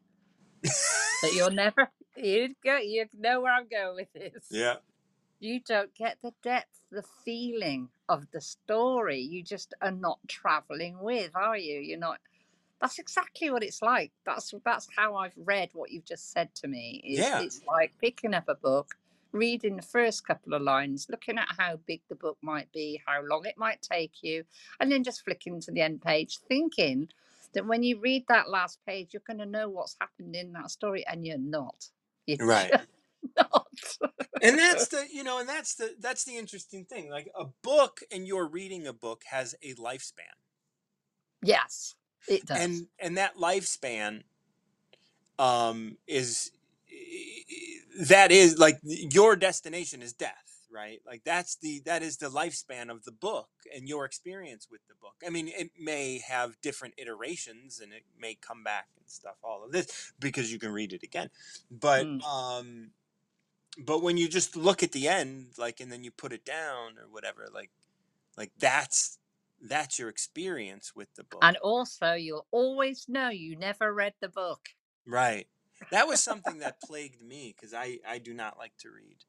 But 0.63 1.33
you'll 1.35 1.51
never, 1.67 1.91
you 2.17 2.55
go, 2.65 2.77
you 2.79 3.07
know 3.19 3.41
where 3.41 3.53
I'm 3.53 3.69
going 3.69 3.97
with 3.97 4.13
this. 4.13 4.47
Yeah. 4.51 4.77
You 5.41 5.61
don't 5.61 5.95
get 5.95 6.19
the 6.23 6.33
depth, 6.43 6.81
the 6.91 7.05
feeling 7.25 7.89
of 8.09 8.27
the 8.31 8.41
story. 8.41 9.21
You 9.21 9.43
just 9.43 9.75
are 9.83 9.91
not 9.91 10.19
traveling 10.29 10.99
with, 11.01 11.35
are 11.35 11.57
you? 11.57 11.81
You're 11.81 11.99
not 11.99 12.19
that's 12.81 12.99
exactly 12.99 13.51
what 13.51 13.63
it's 13.63 13.83
like. 13.83 14.11
That's 14.25 14.55
that's 14.65 14.89
how 14.97 15.17
I've 15.17 15.35
read 15.37 15.71
what 15.75 15.91
you've 15.91 16.07
just 16.07 16.33
said 16.33 16.55
to 16.57 16.69
me. 16.69 17.03
Is 17.05 17.19
Yeah. 17.19 17.43
it's 17.43 17.63
like 17.67 17.93
picking 18.01 18.35
up 18.35 18.49
a 18.49 18.55
book, 18.55 18.95
reading 19.33 19.77
the 19.77 19.83
first 19.83 20.27
couple 20.27 20.55
of 20.55 20.63
lines, 20.63 21.07
looking 21.11 21.39
at 21.39 21.49
how 21.57 21.79
big 21.87 22.01
the 22.09 22.15
book 22.15 22.39
might 22.43 22.71
be, 22.73 23.01
how 23.07 23.23
long 23.23 23.47
it 23.47 23.59
might 23.59 23.83
take 23.83 24.23
you, 24.23 24.45
and 24.81 24.91
then 24.91 25.05
just 25.05 25.25
flicking 25.25 25.61
to 25.61 25.71
the 25.71 25.81
end 25.81 26.03
page, 26.03 26.39
thinking 26.49 27.09
that 27.53 27.67
when 27.67 27.83
you 27.83 27.99
read 28.01 28.25
that 28.29 28.49
last 28.49 28.79
page, 28.87 29.09
you're 29.13 29.23
going 29.27 29.39
to 29.39 29.47
know 29.47 29.69
what's 29.69 29.97
happened 30.01 30.35
in 30.37 30.53
that 30.53 30.71
story, 30.71 31.05
and 31.07 31.27
you're 31.27 31.39
not. 31.39 31.89
You're 32.27 32.39
Right. 32.47 32.73
not. 33.37 33.67
and 34.43 34.59
that's 34.59 34.89
the 34.89 35.07
you 35.13 35.23
know 35.23 35.39
and 35.39 35.49
that's 35.49 35.75
the 35.75 35.95
that's 36.01 36.25
the 36.25 36.37
interesting 36.37 36.85
thing 36.85 37.11
like 37.11 37.31
a 37.39 37.45
book 37.63 38.01
and 38.11 38.27
you're 38.27 38.49
reading 38.49 38.87
a 38.87 38.93
book 38.93 39.23
has 39.31 39.55
a 39.63 39.75
lifespan 39.75 40.35
yes, 41.43 41.95
it 42.29 42.45
does. 42.47 42.59
and 42.59 42.87
and 42.99 43.17
that 43.19 43.37
lifespan 43.37 44.23
um 45.39 45.97
is 46.07 46.51
that 48.01 48.31
is 48.31 48.59
like 48.59 48.79
your 48.85 49.37
destination 49.37 50.03
is 50.03 50.13
death 50.13 50.67
right 50.73 51.01
like 51.07 51.23
that's 51.25 51.57
the 51.57 51.81
that 51.85 52.03
is 52.03 52.19
the 52.19 52.29
lifespan 52.29 52.91
of 52.91 53.05
the 53.05 53.13
book 53.13 53.49
and 53.75 53.89
your 53.89 54.05
experience 54.05 54.69
with 54.71 54.81
the 54.89 54.95
book 55.01 55.17
i 55.27 55.31
mean 55.31 55.49
it 55.49 55.71
may 55.79 56.19
have 56.19 56.61
different 56.61 56.95
iterations 56.97 57.81
and 57.81 57.93
it 57.93 58.05
may 58.19 58.35
come 58.35 58.63
back 58.63 58.87
and 58.97 59.09
stuff 59.09 59.37
all 59.43 59.65
of 59.65 59.73
this 59.73 60.13
because 60.21 60.53
you 60.53 60.59
can 60.59 60.71
read 60.73 60.93
it 60.93 61.03
again 61.03 61.29
but 61.71 62.07
Mm. 62.07 62.23
um 62.25 62.91
but 63.85 64.03
when 64.03 64.17
you 64.17 64.29
just 64.29 64.57
look 64.57 64.83
at 64.83 64.93
the 64.93 65.09
end 65.09 65.49
like 65.59 65.81
and 65.81 65.91
then 65.91 66.05
you 66.05 66.11
put 66.11 66.33
it 66.33 66.45
down 66.45 66.99
or 66.99 67.09
whatever 67.11 67.49
like 67.53 67.71
like 68.37 68.53
that's 68.59 69.19
that's 69.63 69.99
your 69.99 70.09
experience 70.09 70.95
with 70.95 71.13
the 71.17 71.25
book 71.25 71.41
and 71.43 71.57
also, 71.59 72.15
you'll 72.15 72.47
always 72.51 73.07
know 73.09 73.29
you 73.29 73.57
never 73.57 73.93
read 73.93 74.15
the 74.21 74.29
book. 74.29 74.71
Right. 75.07 75.47
That 75.91 76.07
was 76.07 76.23
something 76.23 76.59
that 76.59 76.81
plagued 76.81 77.23
me 77.23 77.55
because 77.57 77.75
I 77.75 77.99
I 78.07 78.19
do 78.19 78.35
not 78.35 78.59
like 78.59 78.77
to 78.79 78.91
read. 78.91 79.25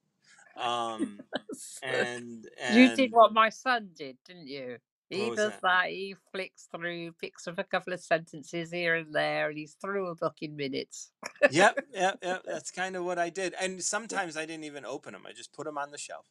Um 0.55 1.25
and 1.81 2.49
and 2.59 2.67
You 2.67 2.89
did 2.89 3.11
what 3.11 3.33
my 3.33 3.49
son 3.49 3.91
did, 3.93 4.17
didn't 4.25 4.47
you? 4.47 4.77
He 5.09 5.29
does 5.31 5.57
that? 5.61 5.61
that. 5.61 5.89
He 5.89 6.15
flicks 6.31 6.67
through, 6.73 7.13
picks 7.13 7.47
up 7.47 7.59
a 7.59 7.63
couple 7.65 7.91
of 7.93 7.99
sentences 8.01 8.71
here 8.71 8.95
and 8.95 9.13
there, 9.13 9.49
and 9.49 9.57
he's 9.57 9.75
through 9.75 10.07
a 10.07 10.15
book 10.15 10.37
in 10.41 10.55
minutes. 10.55 11.11
Yep, 11.47 11.79
yep, 11.93 12.19
yep. 12.23 12.43
That's 12.45 12.71
kind 12.71 12.95
of 12.95 13.03
what 13.03 13.19
I 13.19 13.29
did. 13.29 13.53
And 13.59 13.83
sometimes 13.83 14.37
I 14.37 14.45
didn't 14.45 14.63
even 14.63 14.85
open 14.85 15.13
them. 15.13 15.25
I 15.27 15.33
just 15.33 15.53
put 15.53 15.65
them 15.65 15.77
on 15.77 15.91
the 15.91 15.97
shelf. 15.97 16.25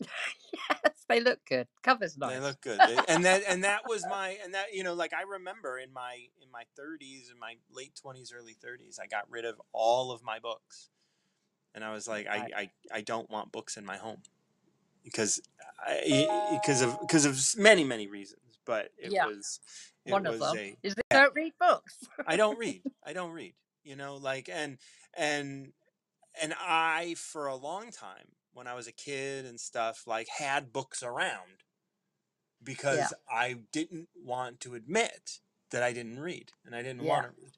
yes, 0.52 1.04
they 1.08 1.20
look 1.20 1.40
good. 1.48 1.66
Cover's 1.82 2.16
nice. 2.16 2.34
They 2.34 2.40
look 2.40 2.60
good. 2.60 2.80
And 3.08 3.24
that 3.24 3.42
and 3.48 3.64
that 3.64 3.86
was 3.88 4.04
my 4.10 4.38
and 4.42 4.54
that 4.54 4.66
you 4.72 4.82
know 4.82 4.94
like 4.94 5.12
I 5.12 5.22
remember 5.22 5.78
in 5.78 5.92
my 5.92 6.26
in 6.42 6.50
my 6.50 6.64
30s 6.78 7.30
in 7.32 7.38
my 7.38 7.54
late 7.72 7.94
20s 8.02 8.32
early 8.34 8.56
30s 8.62 8.98
I 9.00 9.06
got 9.06 9.30
rid 9.30 9.44
of 9.44 9.60
all 9.72 10.12
of 10.12 10.22
my 10.22 10.38
books. 10.38 10.90
And 11.74 11.84
I 11.84 11.92
was 11.92 12.08
like 12.08 12.26
I 12.26 12.36
Right. 12.36 12.52
I, 12.56 12.70
I 12.92 13.00
don't 13.00 13.30
want 13.30 13.52
books 13.52 13.76
in 13.76 13.84
my 13.84 13.96
home. 13.96 14.22
Because 15.04 15.40
I 15.86 16.26
because 16.50 16.82
of 16.82 16.92
uh. 16.94 16.96
because 17.00 17.24
of 17.24 17.40
many 17.56 17.84
many 17.84 18.06
reasons, 18.06 18.58
but 18.66 18.90
it 18.98 19.12
Yeah. 19.12 19.26
was 19.26 19.60
it 20.04 20.12
One 20.12 20.26
was 20.26 20.40
of 20.40 20.40
them 20.40 20.56
a 20.56 20.76
is 20.82 20.94
they 20.94 21.02
don't 21.10 21.34
read 21.34 21.52
books. 21.58 21.96
I 22.26 22.36
don't 22.36 22.58
read. 22.58 22.82
I 23.04 23.12
don't 23.12 23.32
read. 23.32 23.54
You 23.84 23.96
know, 23.96 24.16
like 24.16 24.48
and 24.52 24.78
and 25.16 25.72
and 26.40 26.54
I 26.60 27.14
for 27.16 27.46
a 27.46 27.56
long 27.56 27.90
time 27.90 28.28
when 28.52 28.66
I 28.66 28.74
was 28.74 28.86
a 28.86 28.92
kid 28.92 29.44
and 29.46 29.58
stuff 29.60 30.06
like 30.06 30.28
had 30.28 30.72
books 30.72 31.02
around 31.02 31.64
because 32.62 33.14
I 33.30 33.56
didn't 33.72 34.08
want 34.14 34.60
to 34.60 34.74
admit 34.74 35.38
that 35.70 35.82
I 35.82 35.92
didn't 35.92 36.18
read 36.20 36.52
and 36.64 36.74
I 36.74 36.82
didn't 36.82 37.02
Yeah. 37.02 37.08
want 37.08 37.26
to 37.26 37.40
read. 37.42 37.52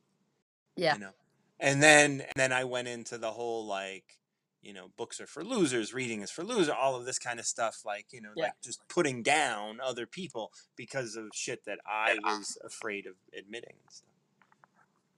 Yeah. 0.77 0.94
You 0.94 1.01
know. 1.01 1.12
And 1.59 1.82
then 1.82 2.20
and 2.20 2.32
then 2.36 2.52
I 2.52 2.64
went 2.64 2.89
into 2.89 3.19
the 3.19 3.32
whole 3.32 3.66
like 3.66 4.19
you 4.64 4.73
know, 4.73 4.90
books 4.97 5.20
are 5.20 5.27
for 5.27 5.43
losers, 5.43 5.93
reading 5.93 6.20
is 6.20 6.31
for 6.31 6.44
loser, 6.44 6.73
all 6.73 6.94
of 6.94 7.05
this 7.05 7.19
kind 7.19 7.40
of 7.40 7.47
stuff, 7.47 7.85
like, 7.85 8.06
you 8.12 8.20
know, 8.20 8.31
Yeah. 8.36 8.44
like 8.44 8.60
just 8.62 8.86
putting 8.86 9.24
down 9.24 9.81
other 9.81 10.06
people 10.06 10.52
because 10.77 11.16
of 11.16 11.31
shit 11.35 11.64
that 11.64 11.81
I 11.85 12.16
was 12.23 12.56
afraid 12.64 13.06
of 13.06 13.16
admitting 13.36 13.74
and 13.82 13.90
stuff 13.93 14.09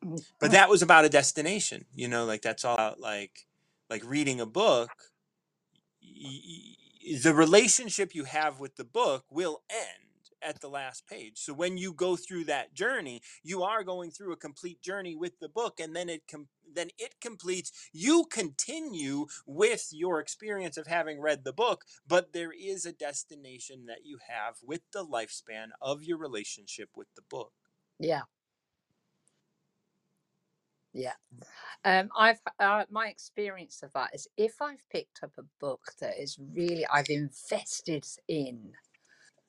Mm. 0.02 0.22
but 0.38 0.50
that 0.50 0.68
was 0.68 0.82
about 0.82 1.06
a 1.06 1.08
destination 1.08 1.86
you 1.94 2.08
know 2.08 2.26
like 2.26 2.42
that's 2.42 2.62
all 2.64 2.74
about 2.74 3.00
like 3.00 3.46
like 3.88 4.02
reading 4.04 4.38
a 4.38 4.44
book 4.44 4.90
the 7.22 7.34
relationship 7.34 8.14
you 8.14 8.24
have 8.24 8.60
with 8.60 8.76
the 8.76 8.84
book 8.84 9.24
will 9.30 9.62
end 9.70 10.04
at 10.42 10.60
the 10.60 10.68
last 10.68 11.06
page. 11.06 11.38
So 11.38 11.54
when 11.54 11.78
you 11.78 11.92
go 11.94 12.16
through 12.16 12.44
that 12.44 12.74
journey 12.74 13.22
you 13.42 13.62
are 13.62 13.82
going 13.82 14.10
through 14.10 14.32
a 14.32 14.36
complete 14.36 14.82
journey 14.82 15.16
with 15.16 15.38
the 15.40 15.48
book 15.48 15.80
and 15.80 15.96
then 15.96 16.08
it 16.08 16.22
com- 16.30 16.48
then 16.72 16.88
it 16.98 17.14
completes. 17.20 17.72
You 17.92 18.26
continue 18.30 19.26
with 19.46 19.88
your 19.90 20.20
experience 20.20 20.76
of 20.76 20.86
having 20.86 21.20
read 21.20 21.44
the 21.44 21.52
book 21.52 21.84
but 22.06 22.32
there 22.32 22.52
is 22.52 22.84
a 22.84 22.92
destination 22.92 23.86
that 23.86 24.04
you 24.04 24.18
have 24.28 24.56
with 24.62 24.82
the 24.92 25.04
lifespan 25.04 25.68
of 25.80 26.02
your 26.04 26.18
relationship 26.18 26.90
with 26.94 27.08
the 27.16 27.22
book. 27.22 27.52
Yeah. 27.98 28.22
Yeah. 30.94 31.14
Um, 31.84 32.10
I've 32.18 32.40
uh, 32.60 32.84
my 32.90 33.08
experience 33.08 33.82
of 33.82 33.92
that 33.94 34.10
is 34.14 34.28
if 34.36 34.62
I've 34.62 34.88
picked 34.90 35.22
up 35.22 35.32
a 35.38 35.44
book 35.60 35.82
that 36.00 36.20
is 36.20 36.38
really 36.54 36.86
I've 36.92 37.10
invested 37.10 38.06
in 38.28 38.72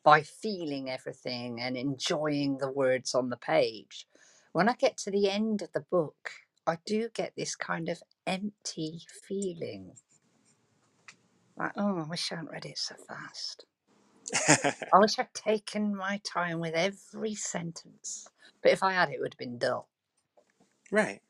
by 0.04 0.22
feeling 0.24 0.90
everything 0.90 1.62
and 1.62 1.78
enjoying 1.78 2.58
the 2.60 2.72
words 2.72 3.16
on 3.16 3.30
the 3.30 3.38
page, 3.38 4.08
when 4.54 4.70
I 4.70 4.74
get 4.74 4.98
to 5.00 5.12
the 5.12 5.30
end 5.30 5.62
of 5.62 5.72
the 5.74 5.86
book, 5.92 6.32
I 6.68 6.78
do 6.86 7.10
get 7.14 7.34
this 7.38 7.56
kind 7.56 7.90
of 7.90 8.02
empty 8.28 9.02
feeling. 9.28 9.94
Like, 11.58 11.74
oh, 11.78 12.00
I 12.00 12.04
wish 12.10 12.32
I 12.32 12.36
hadn't 12.36 12.52
read 12.52 12.66
it 12.66 12.78
so 12.78 12.96
fast. 13.08 13.66
I 14.94 15.00
wish 15.00 15.20
I'd 15.20 15.34
taken 15.34 15.96
my 15.96 16.22
time 16.26 16.60
with 16.60 16.74
every 16.76 17.36
sentence. 17.36 18.28
But 18.64 18.72
if 18.74 18.84
I 18.84 18.94
had, 18.94 19.10
it 19.10 19.20
would 19.20 19.34
have 19.34 19.40
been 19.40 19.60
dull. 19.60 19.90
right 20.92 21.22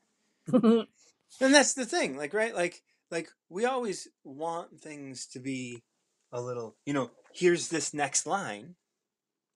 And 0.52 1.54
that's 1.54 1.74
the 1.74 1.84
thing, 1.84 2.16
like 2.16 2.32
right, 2.32 2.54
like 2.54 2.82
like 3.10 3.28
we 3.48 3.64
always 3.64 4.08
want 4.24 4.80
things 4.80 5.26
to 5.28 5.38
be 5.38 5.82
a 6.32 6.40
little, 6.40 6.76
you 6.86 6.92
know, 6.92 7.10
here's 7.34 7.68
this 7.68 7.92
next 7.92 8.26
line 8.26 8.76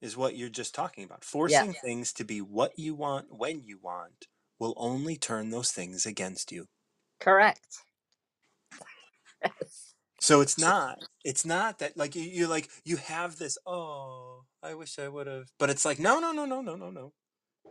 is 0.03 0.17
what 0.17 0.37
you're 0.37 0.49
just 0.49 0.75
talking 0.75 1.05
about. 1.05 1.25
Forcing 1.25 1.75
things 1.75 2.13
to 2.15 2.25
be 2.25 2.41
what 2.41 2.73
you 2.79 2.95
want 2.95 3.27
when 3.31 3.63
you 3.65 3.79
want 3.83 4.27
will 4.59 4.75
only 4.77 5.17
turn 5.17 5.51
those 5.51 5.71
things 5.73 6.07
against 6.07 6.53
you. 6.53 6.67
Correct. 7.21 7.79
Yes. 9.43 9.95
So 10.21 10.43
it's 10.43 10.59
not 10.59 10.99
it's 11.25 11.47
not 11.47 11.79
that 11.79 11.97
like 11.97 12.15
you 12.15 12.23
you 12.23 12.47
like 12.47 12.69
you 12.85 12.99
have 12.99 13.39
this 13.39 13.57
oh, 13.67 14.43
I 14.63 14.75
wish 14.75 14.99
I 14.99 15.09
would 15.09 15.27
have. 15.27 15.47
But 15.59 15.71
it's 15.71 15.87
like 15.87 15.99
no, 15.99 16.21
no, 16.21 16.33
no, 16.33 16.45
no, 16.45 16.61
no, 16.61 16.77
no, 16.77 16.91
no. 16.91 17.13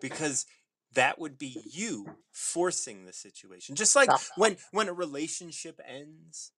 Because 0.01 0.47
that 0.93 1.19
would 1.19 1.37
be 1.37 1.61
you 1.71 2.17
forcing 2.31 3.05
the 3.05 3.13
situation. 3.13 3.75
Just 3.75 3.95
like 3.95 4.09
That's 4.09 4.31
when 4.35 4.57
when 4.71 4.89
a 4.89 4.93
relationship 4.93 5.79
ends, 5.85 6.51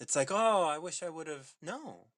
it's 0.00 0.16
like, 0.16 0.30
"Oh, 0.30 0.64
I 0.64 0.78
wish 0.78 1.02
I 1.02 1.10
would 1.10 1.28
have 1.28 1.52
no. 1.62 2.08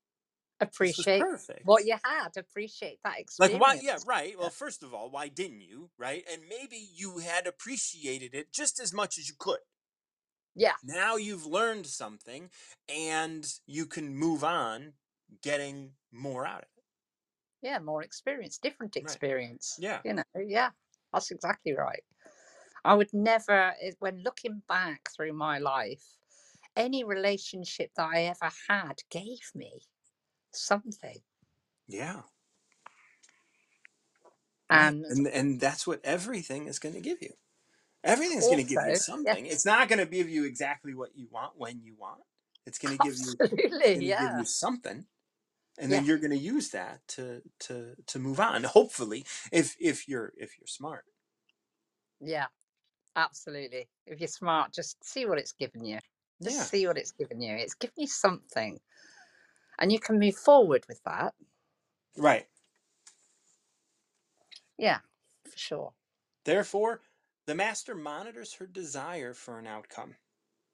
Appreciate 0.61 1.23
what 1.63 1.85
you 1.85 1.97
had. 2.05 2.37
Appreciate 2.37 2.99
that 3.05 3.21
experience 3.21 3.61
Like 3.61 3.61
why 3.61 3.81
yeah, 3.81 3.99
right. 4.07 4.37
Well, 4.39 4.51
first 4.51 4.83
of 4.83 4.93
all, 4.93 5.11
why 5.11 5.29
didn't 5.29 5.61
you, 5.61 5.91
right? 5.97 6.25
And 6.31 6.43
maybe 6.49 6.77
you 6.77 7.19
had 7.19 7.47
appreciated 7.47 8.35
it 8.35 8.53
just 8.53 8.81
as 8.81 8.93
much 8.93 9.19
as 9.19 9.29
you 9.29 9.35
could. 9.39 9.61
Yeah. 10.55 10.75
Now 10.83 11.17
you've 11.17 11.47
learned 11.47 11.87
something 11.87 12.51
and 12.89 13.47
you 13.67 13.87
can 13.87 14.15
move 14.17 14.43
on 14.45 14.95
getting 15.43 15.93
more 16.11 16.47
out 16.47 16.63
of 16.63 16.69
it. 16.77 16.85
Yeah. 17.63 17.79
More 17.79 18.03
experience, 18.03 18.59
different 18.59 18.97
Right. 19.01 19.03
experience. 19.05 19.77
Yeah. 19.79 20.01
You 20.05 20.15
know. 20.15 20.25
Yeah. 20.37 20.71
That's 21.13 21.31
exactly 21.31 21.73
right. 21.75 22.05
I 22.85 22.95
would 22.95 23.13
never, 23.15 23.75
eh, 23.81 23.93
when 23.99 24.23
looking 24.23 24.63
back 24.69 25.11
through 25.15 25.35
my 25.35 25.59
life, 25.59 26.19
any 26.77 27.05
relationship 27.05 27.93
that 27.97 28.09
I 28.09 28.23
ever 28.25 28.51
had 28.69 29.03
gave 29.11 29.55
me 29.55 29.83
something. 30.53 31.23
Yeah. 31.89 32.23
And 34.71 35.07
And 35.09 35.27
and 35.27 35.61
that's 35.61 35.87
what 35.87 36.01
everything 36.05 36.67
is 36.67 36.79
going 36.79 36.95
to 36.95 37.01
give 37.01 37.23
you. 37.23 37.35
Everything's 38.05 38.49
going 38.49 38.63
to 38.65 38.69
give 38.69 38.83
you 38.85 38.95
something. 38.95 39.47
yes, 39.47 39.47
It's 39.47 39.67
not 39.67 39.89
going 39.89 40.01
to 40.01 40.07
give 40.07 40.29
you 40.31 40.45
exactly 40.45 40.95
what 40.95 41.17
you 41.17 41.29
want 41.31 41.59
when 41.59 41.83
you 41.83 41.97
want. 41.97 42.23
It's 42.67 42.79
going 42.79 42.93
to 42.93 42.99
give 42.99 43.19
you 43.19 43.41
absolutely, 43.41 44.07
give 44.17 44.33
yeah, 44.33 44.35
you 44.35 44.45
something 44.47 45.07
and 45.79 45.91
yeah, 45.91 45.93
then 45.93 46.05
you're 46.05 46.19
going 46.19 46.33
to 46.33 46.39
use 46.39 46.71
that 46.71 47.07
to 47.09 47.43
to 47.61 47.97
to 48.07 48.19
move 48.21 48.41
on 48.41 48.65
hopefully 48.65 49.27
if 49.53 49.77
if 49.81 50.09
you're 50.09 50.33
if 50.39 50.59
you're 50.59 50.69
smart 50.69 51.07
yeah, 52.21 52.47
absolutely. 53.17 53.89
If 54.07 54.21
you're 54.21 54.29
smart, 54.29 54.73
just 54.75 55.05
see 55.05 55.27
what 55.27 55.39
it's 55.39 55.53
given 55.53 55.85
you. 55.85 56.01
Just 56.45 56.59
yeah 56.59 56.69
see 56.69 56.87
what 56.87 56.99
it's 56.99 57.13
given 57.13 57.41
you. 57.43 57.57
It's 57.57 57.75
given 57.75 57.95
you 57.99 58.07
something, 58.09 58.81
and 59.79 59.93
you 59.93 60.01
can 60.01 60.19
move 60.19 60.37
forward 60.37 60.85
with 60.89 61.03
that. 61.05 61.35
right 62.17 62.49
Yeah, 64.79 65.01
for 65.51 65.59
sure. 65.59 65.95
therefore 66.45 67.03
the 67.47 67.55
master 67.55 67.95
monitors 67.95 68.55
her 68.55 68.67
desire 68.67 69.35
for 69.35 69.59
an 69.59 69.67
outcome 69.67 70.17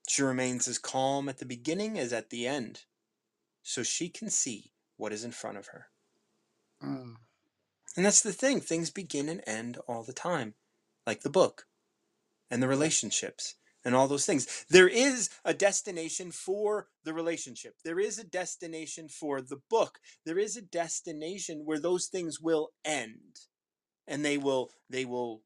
she 0.08 0.22
remains 0.22 0.68
as 0.68 0.78
calm 0.78 1.28
at 1.28 1.38
the 1.38 1.46
beginning 1.46 1.98
as 1.98 2.12
at 2.12 2.30
the 2.30 2.46
end 2.46 2.84
so 3.62 3.82
she 3.84 4.10
can 4.10 4.30
see 4.30 4.73
what 4.96 5.12
is 5.12 5.24
in 5.24 5.32
front 5.32 5.58
of 5.58 5.68
her 5.68 5.86
Mm. 6.82 7.16
and 7.96 8.04
that's 8.04 8.20
the 8.22 8.32
thing 8.32 8.60
things 8.60 8.90
begin 8.90 9.28
and 9.28 9.42
end 9.46 9.78
all 9.88 10.02
the 10.02 10.12
time 10.12 10.54
like 11.06 11.22
the 11.22 11.30
book 11.30 11.66
and 12.50 12.62
the 12.62 12.68
relationships 12.68 13.56
and 13.84 13.94
all 13.94 14.08
those 14.08 14.26
things. 14.26 14.64
There 14.70 14.88
is 14.88 15.30
a 15.44 15.54
destination 15.54 16.30
for 16.30 16.88
the 17.04 17.12
relationship. 17.14 17.76
There 17.84 18.00
is 18.00 18.18
a 18.18 18.24
destination 18.24 19.08
for 19.08 19.42
the 19.42 19.60
book. 19.70 20.00
There 20.24 20.38
is 20.38 20.56
a 20.56 20.62
destination 20.62 21.62
where 21.64 21.78
those 21.80 22.06
things 22.06 22.40
will 22.40 22.70
end 22.84 23.40
and 24.06 24.24
they 24.24 24.38
will 24.38 24.70
they 24.90 25.04
will 25.04 25.42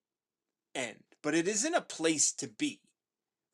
end. 0.75 1.05
But 1.23 1.35
it 1.35 1.49
isn't 1.49 1.75
a 1.75 1.81
place 1.81 2.33
to 2.35 2.49
be. 2.49 2.81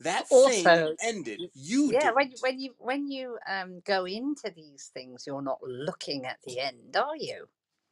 That 0.04 0.28
thing 0.28 0.64
Also, 0.66 0.96
ended. 1.02 1.40
You 1.54 1.92
yeah, 1.92 2.12
when 2.12 2.28
didn't. 2.28 2.40
when 2.40 2.60
you 2.60 2.74
when 2.78 3.10
you 3.10 3.38
um 3.48 3.80
go 3.84 4.04
into 4.06 4.50
these 4.54 4.90
things, 4.94 5.24
you're 5.26 5.42
not 5.42 5.58
looking 5.62 6.24
at 6.26 6.38
the 6.46 6.60
end, 6.60 6.96
are 6.96 7.16
you? 7.16 7.46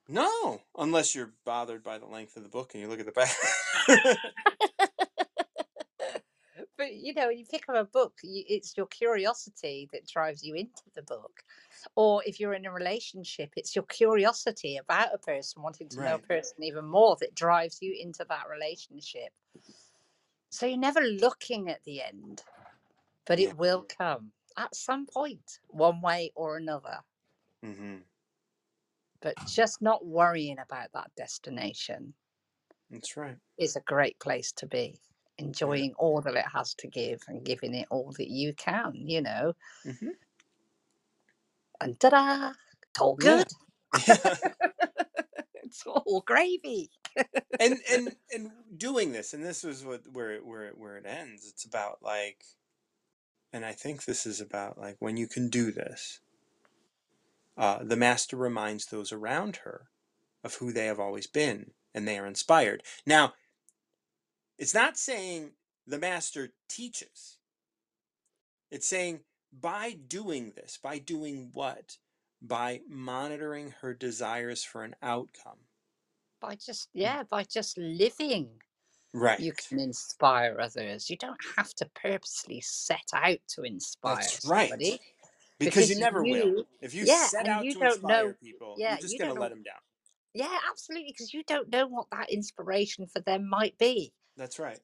No, 0.09 0.61
unless 0.77 1.15
you're 1.15 1.35
bothered 1.45 1.83
by 1.83 1.99
the 1.99 2.07
length 2.07 2.37
of 2.37 2.43
the 2.43 2.49
book 2.49 2.75
and 2.75 2.83
you 2.83 2.89
look 2.89 3.01
at 3.01 3.07
the 3.07 3.13
back. 3.13 3.35
but 6.77 6.95
you 6.95 7.15
know, 7.15 7.29
when 7.29 7.39
you 7.39 7.47
pick 7.47 7.69
up 7.69 7.77
a 7.77 7.85
book, 7.85 8.15
you, 8.23 8.45
it's 8.49 8.77
your 8.77 8.87
curiosity 8.87 9.89
that 9.93 10.07
drives 10.07 10.43
you 10.43 10.55
into 10.55 10.83
the 10.95 11.03
book. 11.03 11.43
Or 11.97 12.23
if 12.27 12.41
you're 12.41 12.55
in 12.55 12.67
a 12.67 12.73
relationship, 12.73 13.51
it's 13.57 13.75
your 13.75 13.85
curiosity 13.85 14.77
about 14.77 15.15
a 15.15 15.19
person, 15.19 15.63
wanting 15.63 15.89
to 15.91 16.03
know 16.03 16.17
a 16.17 16.19
person 16.19 16.63
even 16.63 16.85
more, 16.85 17.17
that 17.21 17.35
drives 17.35 17.79
you 17.81 17.97
into 17.99 18.25
that 18.29 18.45
relationship. 18.51 19.33
So 20.53 20.67
you're 20.67 20.79
never 20.79 21.03
looking 21.03 21.71
at 21.71 21.85
the 21.85 22.03
end, 22.03 22.45
but 23.27 23.39
Yeah. 23.39 23.41
it 23.41 23.57
will 23.57 23.87
come 23.99 24.33
at 24.59 24.75
some 24.77 25.07
point, 25.07 25.61
one 25.69 26.03
way 26.03 26.33
or 26.37 26.57
another. 26.59 27.01
hmm 27.65 27.97
But 29.23 29.37
just 29.47 29.83
not 29.83 30.07
worrying 30.07 30.59
about 30.59 30.89
that 30.95 31.13
destination 31.17 32.15
That's 32.91 33.17
right. 33.17 33.37
is 33.59 33.77
a 33.77 33.81
great 33.83 34.19
place 34.21 34.53
to 34.55 34.67
be. 34.67 35.01
Enjoying 35.39 35.95
all 35.99 36.21
that 36.23 36.37
it 36.37 36.47
has 36.55 36.75
to 36.77 36.89
give 36.89 37.23
and 37.29 37.45
giving 37.45 37.75
it 37.75 37.89
all 37.91 38.13
that 38.19 38.31
you 38.31 38.55
can, 38.55 38.93
you 38.97 39.23
know. 39.23 39.55
hmm 39.85 40.11
And 41.81 41.99
ta 42.01 42.11
da! 42.11 42.51
It's 42.93 43.01
all 43.01 43.17
good. 43.17 43.49
Yeah. 44.07 44.27
it's 45.73 45.87
all 45.87 46.23
gravy. 46.27 46.91
and 47.59 47.79
and 47.91 48.15
and 48.33 48.51
doing 48.77 49.13
this 49.13 49.33
and 49.33 49.45
this 49.45 49.65
is 49.65 49.85
what 49.85 50.03
where 50.13 50.33
it 50.33 50.45
where 50.45 50.67
it 50.67 50.79
where 50.79 50.97
it 50.97 51.07
ends 51.07 51.47
it's 51.49 51.65
about 51.65 51.99
like 52.03 52.45
and 53.53 53.67
i 53.67 53.73
think 53.73 54.05
this 54.05 54.25
is 54.25 54.41
about 54.41 54.79
like 54.79 54.97
when 54.99 55.17
you 55.17 55.27
can 55.27 55.49
do 55.49 55.71
this 55.71 56.21
uh, 57.59 57.81
the 57.83 57.97
master 57.97 58.35
reminds 58.35 58.87
those 58.87 59.13
around 59.13 59.57
her 59.57 59.89
of 60.43 60.55
who 60.55 60.73
they 60.73 60.87
have 60.87 60.99
always 60.99 61.27
been 61.27 61.73
and 61.95 62.09
they 62.09 62.19
are 62.19 62.27
inspired 62.27 62.83
now 63.07 63.35
it's 64.59 64.75
not 64.75 64.97
saying 64.97 65.51
the 65.87 65.99
master 65.99 66.55
teaches 66.67 67.37
it's 68.71 68.89
saying 68.89 69.21
by 69.53 69.95
doing 70.09 70.53
this 70.57 70.79
by 70.83 70.97
doing 70.97 71.51
what 71.53 71.99
by 72.43 72.81
monitoring 72.89 73.73
her 73.81 73.95
desires 73.95 74.65
for 74.65 74.83
an 74.83 74.95
outcome. 75.03 75.59
By 76.41 76.57
just 76.57 76.89
yeah, 76.93 77.23
by 77.23 77.45
just 77.45 77.79
living, 77.79 78.49
right. 79.15 79.39
you 79.39 79.53
can 79.53 79.79
inspire 79.79 80.59
others. 80.61 81.09
You 81.09 81.17
don't 81.17 81.39
have 81.57 81.73
to 81.75 81.89
purposely 81.95 82.61
set 82.61 83.09
out 83.15 83.39
to 83.51 83.63
inspire 83.63 84.17
that's 84.17 84.45
right. 84.45 84.69
somebody 84.69 85.01
because 85.61 85.89
you 85.89 85.97
because 85.97 86.01
never 86.01 86.23
will. 86.25 86.65
if 86.81 86.95
you 86.95 87.05
yeah, 87.05 87.27
set 87.27 87.47
out 87.47 87.65
you 87.65 87.75
to 87.75 87.79
don't 87.79 87.93
inspire 87.93 88.27
know 88.29 88.35
people 88.43 88.75
yeah, 88.77 88.91
you're 88.91 88.99
just 88.99 89.13
you 89.13 89.19
going 89.21 89.35
to 89.35 89.41
let 89.41 89.51
them 89.51 89.63
down. 89.63 89.79
yeah, 90.35 90.59
absolutely, 90.69 91.13
because 91.13 91.33
you 91.33 91.45
don't 91.47 91.71
know 91.71 91.87
what 91.87 92.07
that 92.11 92.29
inspiration 92.31 93.07
for 93.07 93.21
them 93.21 93.49
might 93.49 93.79
be. 93.79 94.13
that's 94.37 94.59
right. 94.59 94.81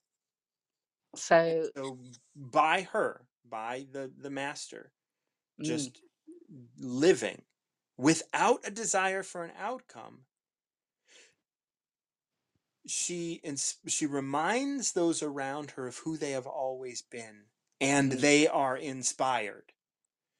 So 1.17 1.69
so 1.77 1.99
by 2.37 2.83
her 2.93 3.23
by 3.49 3.87
the 3.91 4.13
the 4.21 4.31
master 4.31 4.93
mm, 5.61 5.65
just 5.65 6.01
living 6.79 7.43
without 7.99 8.61
a 8.65 8.71
desire 8.71 9.23
for 9.23 9.45
an 9.45 9.53
outcome 9.61 10.21
she 12.89 13.41
she 13.87 14.07
reminds 14.07 14.93
those 14.93 15.23
around 15.23 15.73
her 15.73 15.87
of 15.87 15.99
who 15.99 16.17
they 16.17 16.31
have 16.31 16.47
always 16.47 17.03
been 17.03 17.45
and 17.81 18.13
mm, 18.13 18.21
they 18.21 18.49
are 18.49 18.77
inspired. 18.77 19.73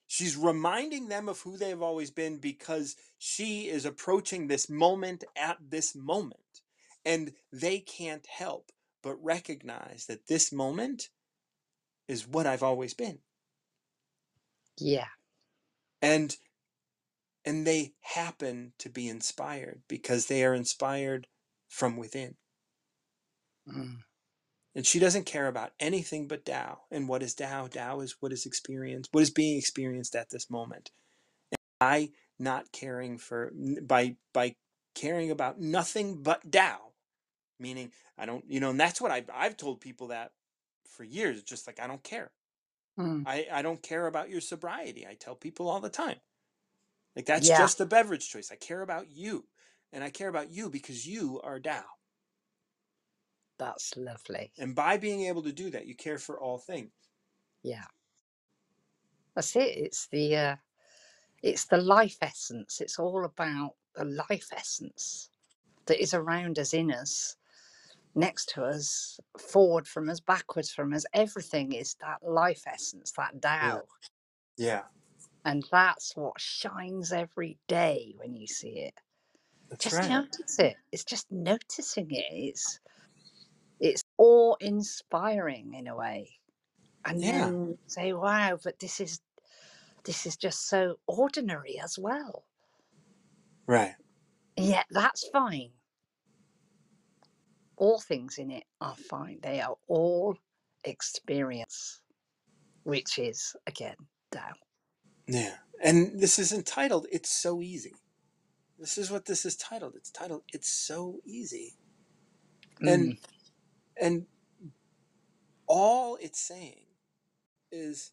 She's 0.07 0.37
reminding 0.37 1.09
them 1.09 1.29
of 1.29 1.41
who 1.43 1.59
they 1.59 1.69
have 1.69 1.83
always 1.83 2.11
been 2.11 2.39
because 2.39 2.97
she 3.19 3.69
is 3.69 3.85
approaching 3.85 4.47
this 4.47 4.71
moment 4.71 5.25
at 5.37 5.59
this 5.69 5.95
moment 5.95 6.63
and 7.05 7.33
they 7.53 7.81
can't 7.81 8.27
help 8.27 8.73
but 9.03 9.23
recognize 9.23 10.07
that 10.07 10.27
this 10.27 10.51
moment 10.51 11.11
is 12.09 12.27
what 12.27 12.47
I've 12.47 12.63
always 12.63 12.95
been. 12.95 13.19
Yeah, 14.79 15.09
and 16.01 16.35
and 17.49 17.67
they 17.67 17.95
happen 18.03 18.75
to 18.79 18.91
be 18.91 19.09
inspired 19.09 19.83
because 19.89 20.27
they 20.27 20.45
are 20.45 20.55
inspired 20.55 21.27
from 21.69 21.97
within 21.97 22.37
mm, 23.69 23.99
And 24.75 24.87
she 24.87 24.99
doesn't 24.99 25.27
care 25.27 25.49
about 25.49 25.73
anything 25.81 26.29
but 26.29 26.45
Tao. 26.45 26.83
And 26.91 27.09
what 27.09 27.23
is 27.23 27.35
Tao? 27.35 27.67
Tao 27.67 28.01
is 28.01 28.17
what 28.21 28.33
is 28.33 28.47
experienced, 28.47 29.11
what 29.13 29.23
is 29.23 29.31
being 29.31 29.59
experienced 29.59 30.15
at 30.15 30.31
this 30.31 30.51
moment. 30.51 30.91
And 31.53 31.59
by 31.81 32.11
not 32.39 32.73
caring 32.73 33.19
for, 33.19 33.53
by 33.83 34.17
by 34.33 34.57
caring 34.95 35.31
about 35.31 35.61
nothing 35.61 36.23
but 36.23 36.51
Tao, 36.53 36.93
meaning 37.61 37.93
I 38.19 38.27
don't, 38.27 38.45
you 38.49 38.61
know, 38.61 38.71
and 38.71 38.81
that's 38.81 39.01
what 39.01 39.13
I've, 39.13 39.31
I've 39.35 39.57
told 39.57 39.81
people 39.81 40.09
that 40.09 40.33
for 40.87 41.05
years. 41.05 41.43
Just 41.43 41.67
like 41.67 41.81
I 41.81 41.87
don't 41.89 42.05
care. 42.05 42.33
mm, 42.99 43.27
I, 43.27 43.47
I 43.53 43.63
don't 43.63 43.83
care 43.83 44.07
about 44.09 44.31
your 44.31 44.41
sobriety. 44.43 45.07
I 45.07 45.15
tell 45.15 45.37
people 45.37 45.69
all 45.69 45.81
the 45.81 45.91
time. 45.91 46.19
Like 47.19 47.27
that's 47.27 47.49
yeah, 47.49 47.59
just 47.59 47.81
a 47.81 47.85
beverage 47.85 48.31
choice. 48.31 48.53
I 48.53 48.55
care 48.55 48.81
about 48.81 49.11
you. 49.11 49.45
And 49.93 50.05
I 50.05 50.11
care 50.11 50.29
about 50.29 50.53
you 50.53 50.71
because 50.71 51.05
you 51.05 51.41
are 51.43 51.59
Tao. 51.59 51.83
that's 53.59 53.97
lovely. 53.97 54.53
And 54.57 54.73
by 54.73 54.99
being 54.99 55.23
able 55.23 55.43
to 55.43 55.53
do 55.53 55.69
that, 55.71 55.87
you 55.87 55.97
care 55.97 56.19
for 56.19 56.39
all 56.39 56.59
things. 56.59 56.93
Yeah, 57.65 57.87
that's 59.35 59.57
it. 59.57 59.77
It's 59.77 60.07
the 60.13 60.37
uh, 60.37 60.57
it's 61.43 61.65
the 61.65 61.79
life 61.79 62.19
essence. 62.23 62.81
It's 62.81 63.01
all 63.01 63.25
about 63.25 63.75
the 63.97 64.05
life 64.31 64.51
essence 64.55 65.31
that 65.87 66.01
is 66.01 66.15
around 66.15 66.61
us, 66.61 66.73
in 66.73 66.93
us, 66.93 67.37
next 68.15 68.51
to 68.51 68.63
us, 68.63 69.19
forward 69.39 69.89
from 69.89 70.09
us, 70.09 70.21
backwards 70.21 70.71
from 70.71 70.95
us. 70.95 71.05
Everything 71.15 71.73
is 71.73 71.97
that 72.01 72.19
life 72.23 72.63
essence, 72.69 73.11
that 73.13 73.33
Yeah. 73.43 73.81
Yeah. 74.57 74.83
And 75.49 75.65
that's 75.73 76.17
what 76.17 76.41
shines 76.41 77.13
every 77.13 77.59
day 77.69 78.15
when 78.19 78.37
you 78.37 78.49
see 78.49 78.81
it. 78.81 78.95
That's 79.71 79.91
Just 79.91 79.93
right. 79.93 80.11
notice 80.11 80.59
it. 80.59 80.79
It's 80.93 81.05
just 81.05 81.27
noticing 81.31 82.09
it. 82.13 82.27
It's 82.31 82.81
it's 83.81 84.05
awe 84.19 84.57
inspiring 84.61 85.75
in 85.75 85.89
a 85.89 85.97
way. 85.97 86.33
And 87.07 87.23
Yeah. 87.23 87.53
then 87.63 87.79
say, 87.89 88.13
wow, 88.15 88.59
but 88.63 88.79
this 88.81 89.01
is 89.01 89.21
this 90.05 90.27
is 90.27 90.37
just 90.37 90.69
so 90.69 90.97
ordinary 91.07 91.79
as 91.83 91.99
well. 91.99 92.45
Right. 93.67 93.95
Yeah, 94.57 94.85
that's 94.91 95.29
fine. 95.29 95.73
All 97.77 98.01
things 98.01 98.39
in 98.39 98.51
it 98.51 98.65
are 98.81 98.97
fine. 98.97 99.41
They 99.43 99.61
are 99.61 99.77
all 99.89 100.37
experience, 100.85 102.01
which 102.85 103.19
is 103.19 103.57
again 103.67 103.97
Tao. 104.33 104.53
Yeah. 105.29 105.57
And 105.85 106.21
this 106.21 106.39
is 106.41 106.53
entitled 106.53 107.09
It's 107.13 107.31
So 107.31 107.63
Easy. 107.63 107.95
This 108.79 108.99
is 108.99 109.11
what 109.11 109.27
this 109.27 109.47
is 109.47 109.57
titled. 109.57 109.95
It's 109.97 110.11
titled 110.11 110.45
It's 110.53 110.69
So 110.71 111.21
Easy. 111.27 111.75
Mm, 112.83 112.93
And 112.93 113.19
and 114.01 114.27
all 115.69 116.19
it's 116.21 116.41
saying 116.41 116.87
is 117.73 118.13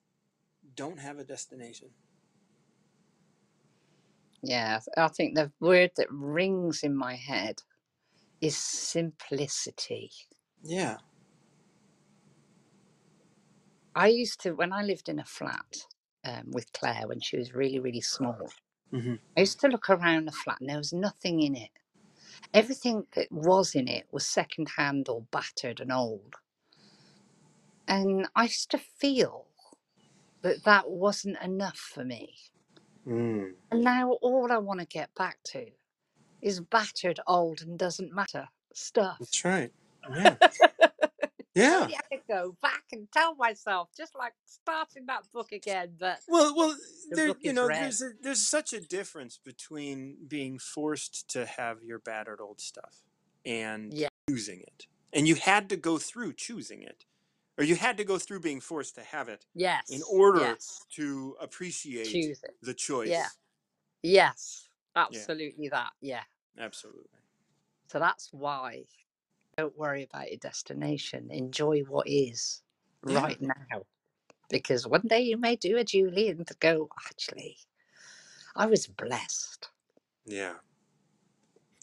don't 0.75 0.99
have 0.99 1.19
a 1.19 1.25
destination. 1.25 1.89
Yeah, 4.43 4.79
I 4.97 5.09
think 5.09 5.35
the 5.35 5.51
word 5.59 5.91
that 5.97 6.07
rings 6.11 6.83
in 6.83 6.95
my 6.95 7.15
head 7.15 7.63
is 8.41 8.57
simplicity. 8.57 10.11
Yeah. 10.63 10.97
I 13.95 14.07
used 14.07 14.41
to, 14.41 14.53
when 14.53 14.73
I 14.73 14.83
lived 14.83 15.09
in 15.09 15.19
a 15.19 15.25
flat 15.25 15.85
um, 16.25 16.51
with 16.51 16.73
Claire 16.73 17.07
when 17.07 17.21
she 17.21 17.37
was 17.37 17.55
really, 17.55 17.79
really 17.79 18.01
small, 18.01 18.51
hmm 18.91 19.15
I 19.37 19.41
used 19.41 19.59
to 19.61 19.67
look 19.67 19.89
around 19.89 20.25
the 20.25 20.31
flat 20.33 20.61
and 20.61 20.69
there 20.69 20.77
was 20.77 20.93
nothing 20.93 21.41
in 21.41 21.55
it. 21.55 21.71
Everything 22.53 23.05
that 23.15 23.31
was 23.31 23.75
in 23.75 23.87
it 23.87 24.07
was 24.11 24.27
secondhand 24.27 25.09
or 25.09 25.23
battered 25.31 25.79
and 25.81 25.91
old. 25.91 26.35
And 27.87 28.27
I 28.35 28.43
used 28.43 28.71
to 28.71 28.77
feel 28.77 29.47
that 30.43 30.63
that 30.65 30.89
wasn't 30.89 31.41
enough 31.43 31.77
for 31.77 32.05
me. 32.05 32.35
Mm. 33.07 33.53
And 33.71 33.83
now 33.83 34.13
all 34.21 34.51
I 34.51 34.57
want 34.59 34.79
to 34.81 34.85
get 34.87 35.13
back 35.15 35.39
to 35.53 35.67
is 36.41 36.61
battered, 36.61 37.19
old, 37.27 37.61
and 37.61 37.79
doesn't 37.79 38.13
matter 38.13 38.49
stuff. 38.73 39.19
That's 39.19 39.45
right. 39.45 39.71
Yeah. 40.15 40.35
I 41.57 41.61
Yeah. 41.61 41.79
really 41.79 41.93
had 41.93 42.05
to 42.11 42.17
go 42.27 42.57
back 42.61 42.83
and 42.91 43.07
tell 43.11 43.35
myself, 43.35 43.89
just 43.95 44.15
like 44.15 44.33
starting 44.45 45.05
that 45.07 45.23
book 45.31 45.51
again. 45.51 45.95
But 45.99 46.21
Well, 46.27 46.55
well, 46.55 46.77
The 47.09 47.15
there, 47.15 47.27
you 47.41 47.53
know, 47.53 47.67
red. 47.67 47.81
there's 47.81 48.01
a, 48.01 48.11
there's 48.21 48.47
such 48.47 48.73
a 48.73 48.81
difference 48.81 49.37
between 49.37 50.17
being 50.27 50.59
forced 50.59 51.29
to 51.29 51.45
have 51.45 51.83
your 51.83 51.99
battered 51.99 52.41
old 52.41 52.59
stuff 52.61 53.03
and 53.45 53.93
Yeah. 53.95 54.09
choosing 54.29 54.61
it, 54.61 54.87
and 55.13 55.27
you 55.27 55.35
had 55.35 55.69
to 55.69 55.77
go 55.77 55.97
through 55.97 56.33
choosing 56.33 56.81
it, 56.81 57.05
or 57.57 57.63
you 57.63 57.75
had 57.75 57.97
to 57.97 58.03
go 58.03 58.17
through 58.17 58.39
being 58.41 58.59
forced 58.59 58.95
to 58.95 59.03
have 59.03 59.29
it 59.29 59.45
yes, 59.53 59.87
in 59.89 60.01
order 60.03 60.41
yes, 60.41 60.85
to 60.95 61.35
appreciate 61.39 62.11
choose 62.11 62.43
it. 62.43 62.55
the 62.61 62.73
choice. 62.73 63.11
Yeah. 63.11 63.29
Yes, 64.03 64.69
absolutely 64.95 65.69
that. 65.69 65.91
Yeah. 66.01 66.23
Absolutely. 66.57 67.19
So 67.87 67.99
that's 67.99 68.31
why. 68.31 68.85
Don't 69.57 69.77
worry 69.77 70.03
about 70.03 70.29
your 70.29 70.37
destination. 70.37 71.31
Enjoy 71.31 71.81
what 71.83 72.07
is 72.09 72.61
Yeah. 73.07 73.21
right 73.21 73.41
now. 73.41 73.85
Because 74.49 74.85
one 74.85 75.07
day 75.07 75.21
you 75.21 75.37
may 75.37 75.55
do 75.55 75.77
a 75.77 75.83
Julie 75.83 76.29
and 76.29 76.45
go, 76.59 76.89
actually, 77.05 77.57
I 78.55 78.65
was 78.65 78.87
blessed. 78.87 79.69
Yeah. 80.25 80.59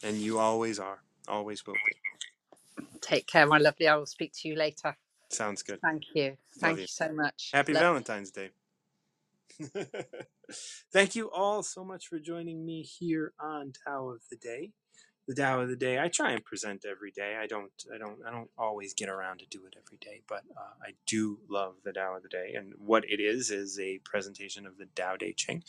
And 0.03 0.17
you 0.17 0.37
always 0.37 0.79
are. 0.79 1.03
Always 1.27 1.65
will 1.65 1.73
be. 1.73 2.85
Take 3.01 3.25
care, 3.27 3.47
my 3.47 3.57
lovely. 3.57 3.87
I 3.87 3.95
will 3.95 4.05
speak 4.05 4.33
to 4.33 4.47
you 4.47 4.55
later. 4.55 4.95
Sounds 5.29 5.63
good. 5.63 5.81
Thank 5.81 6.03
you. 6.13 6.37
Thank 6.59 6.77
you. 6.77 6.81
you 6.81 6.87
so 6.87 7.11
much. 7.11 7.49
Happy 7.53 7.73
Love- 7.73 7.81
Valentine's 7.81 8.31
Day. 8.31 8.51
Thank 10.91 11.15
you 11.15 11.31
all 11.31 11.63
so 11.63 11.83
much 11.83 12.07
for 12.07 12.19
joining 12.19 12.65
me 12.65 12.83
here 12.83 13.33
on 13.39 13.71
Tao 13.85 14.09
of 14.09 14.21
the 14.29 14.35
Day. 14.35 14.73
The 15.27 15.35
Tao 15.35 15.61
of 15.61 15.69
the 15.69 15.75
Day 15.75 15.99
I 15.99 16.09
try 16.09 16.31
and 16.31 16.43
present 16.43 16.85
every 16.89 17.11
day. 17.11 17.37
I 17.41 17.47
don't 17.47 17.71
I 17.93 17.97
don't 17.97 18.19
I 18.27 18.31
don't 18.31 18.49
always 18.57 18.93
get 18.93 19.09
around 19.09 19.39
to 19.39 19.45
do 19.45 19.65
it 19.65 19.75
every 19.77 19.97
day, 19.97 20.21
but 20.27 20.43
uh, 20.57 20.73
I 20.81 20.93
do 21.07 21.39
love 21.49 21.75
the 21.83 21.93
Tao 21.93 22.15
of 22.15 22.23
the 22.23 22.29
Day 22.29 22.55
and 22.57 22.73
what 22.77 23.05
it 23.07 23.21
is 23.21 23.49
is 23.49 23.79
a 23.79 23.99
presentation 24.03 24.65
of 24.65 24.77
the 24.77 24.87
Tao 24.95 25.15
Te 25.15 25.33
Ching. 25.33 25.63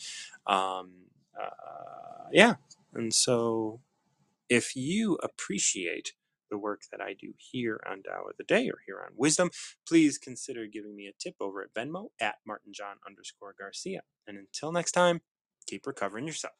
Um, 0.45 0.91
uh, 1.39 2.29
yeah. 2.31 2.55
And 2.93 3.13
so 3.13 3.79
if 4.49 4.75
you 4.75 5.17
appreciate 5.23 6.13
the 6.49 6.57
work 6.57 6.81
that 6.91 7.01
I 7.01 7.13
do 7.13 7.33
here 7.37 7.81
on 7.89 8.03
Tao 8.03 8.23
of 8.29 8.37
the 8.37 8.43
Day 8.43 8.69
or 8.69 8.79
here 8.85 9.01
on 9.03 9.13
Wisdom, 9.15 9.49
please 9.87 10.17
consider 10.17 10.67
giving 10.67 10.95
me 10.95 11.07
a 11.07 11.13
tip 11.17 11.35
over 11.39 11.61
at 11.63 11.73
Venmo 11.73 12.09
at 12.19 12.35
martinjohn 12.45 12.97
underscore 13.07 13.55
Garcia. 13.57 14.01
And 14.27 14.37
until 14.37 14.71
next 14.71 14.91
time, 14.91 15.21
keep 15.67 15.87
recovering 15.87 16.27
yourself. 16.27 16.53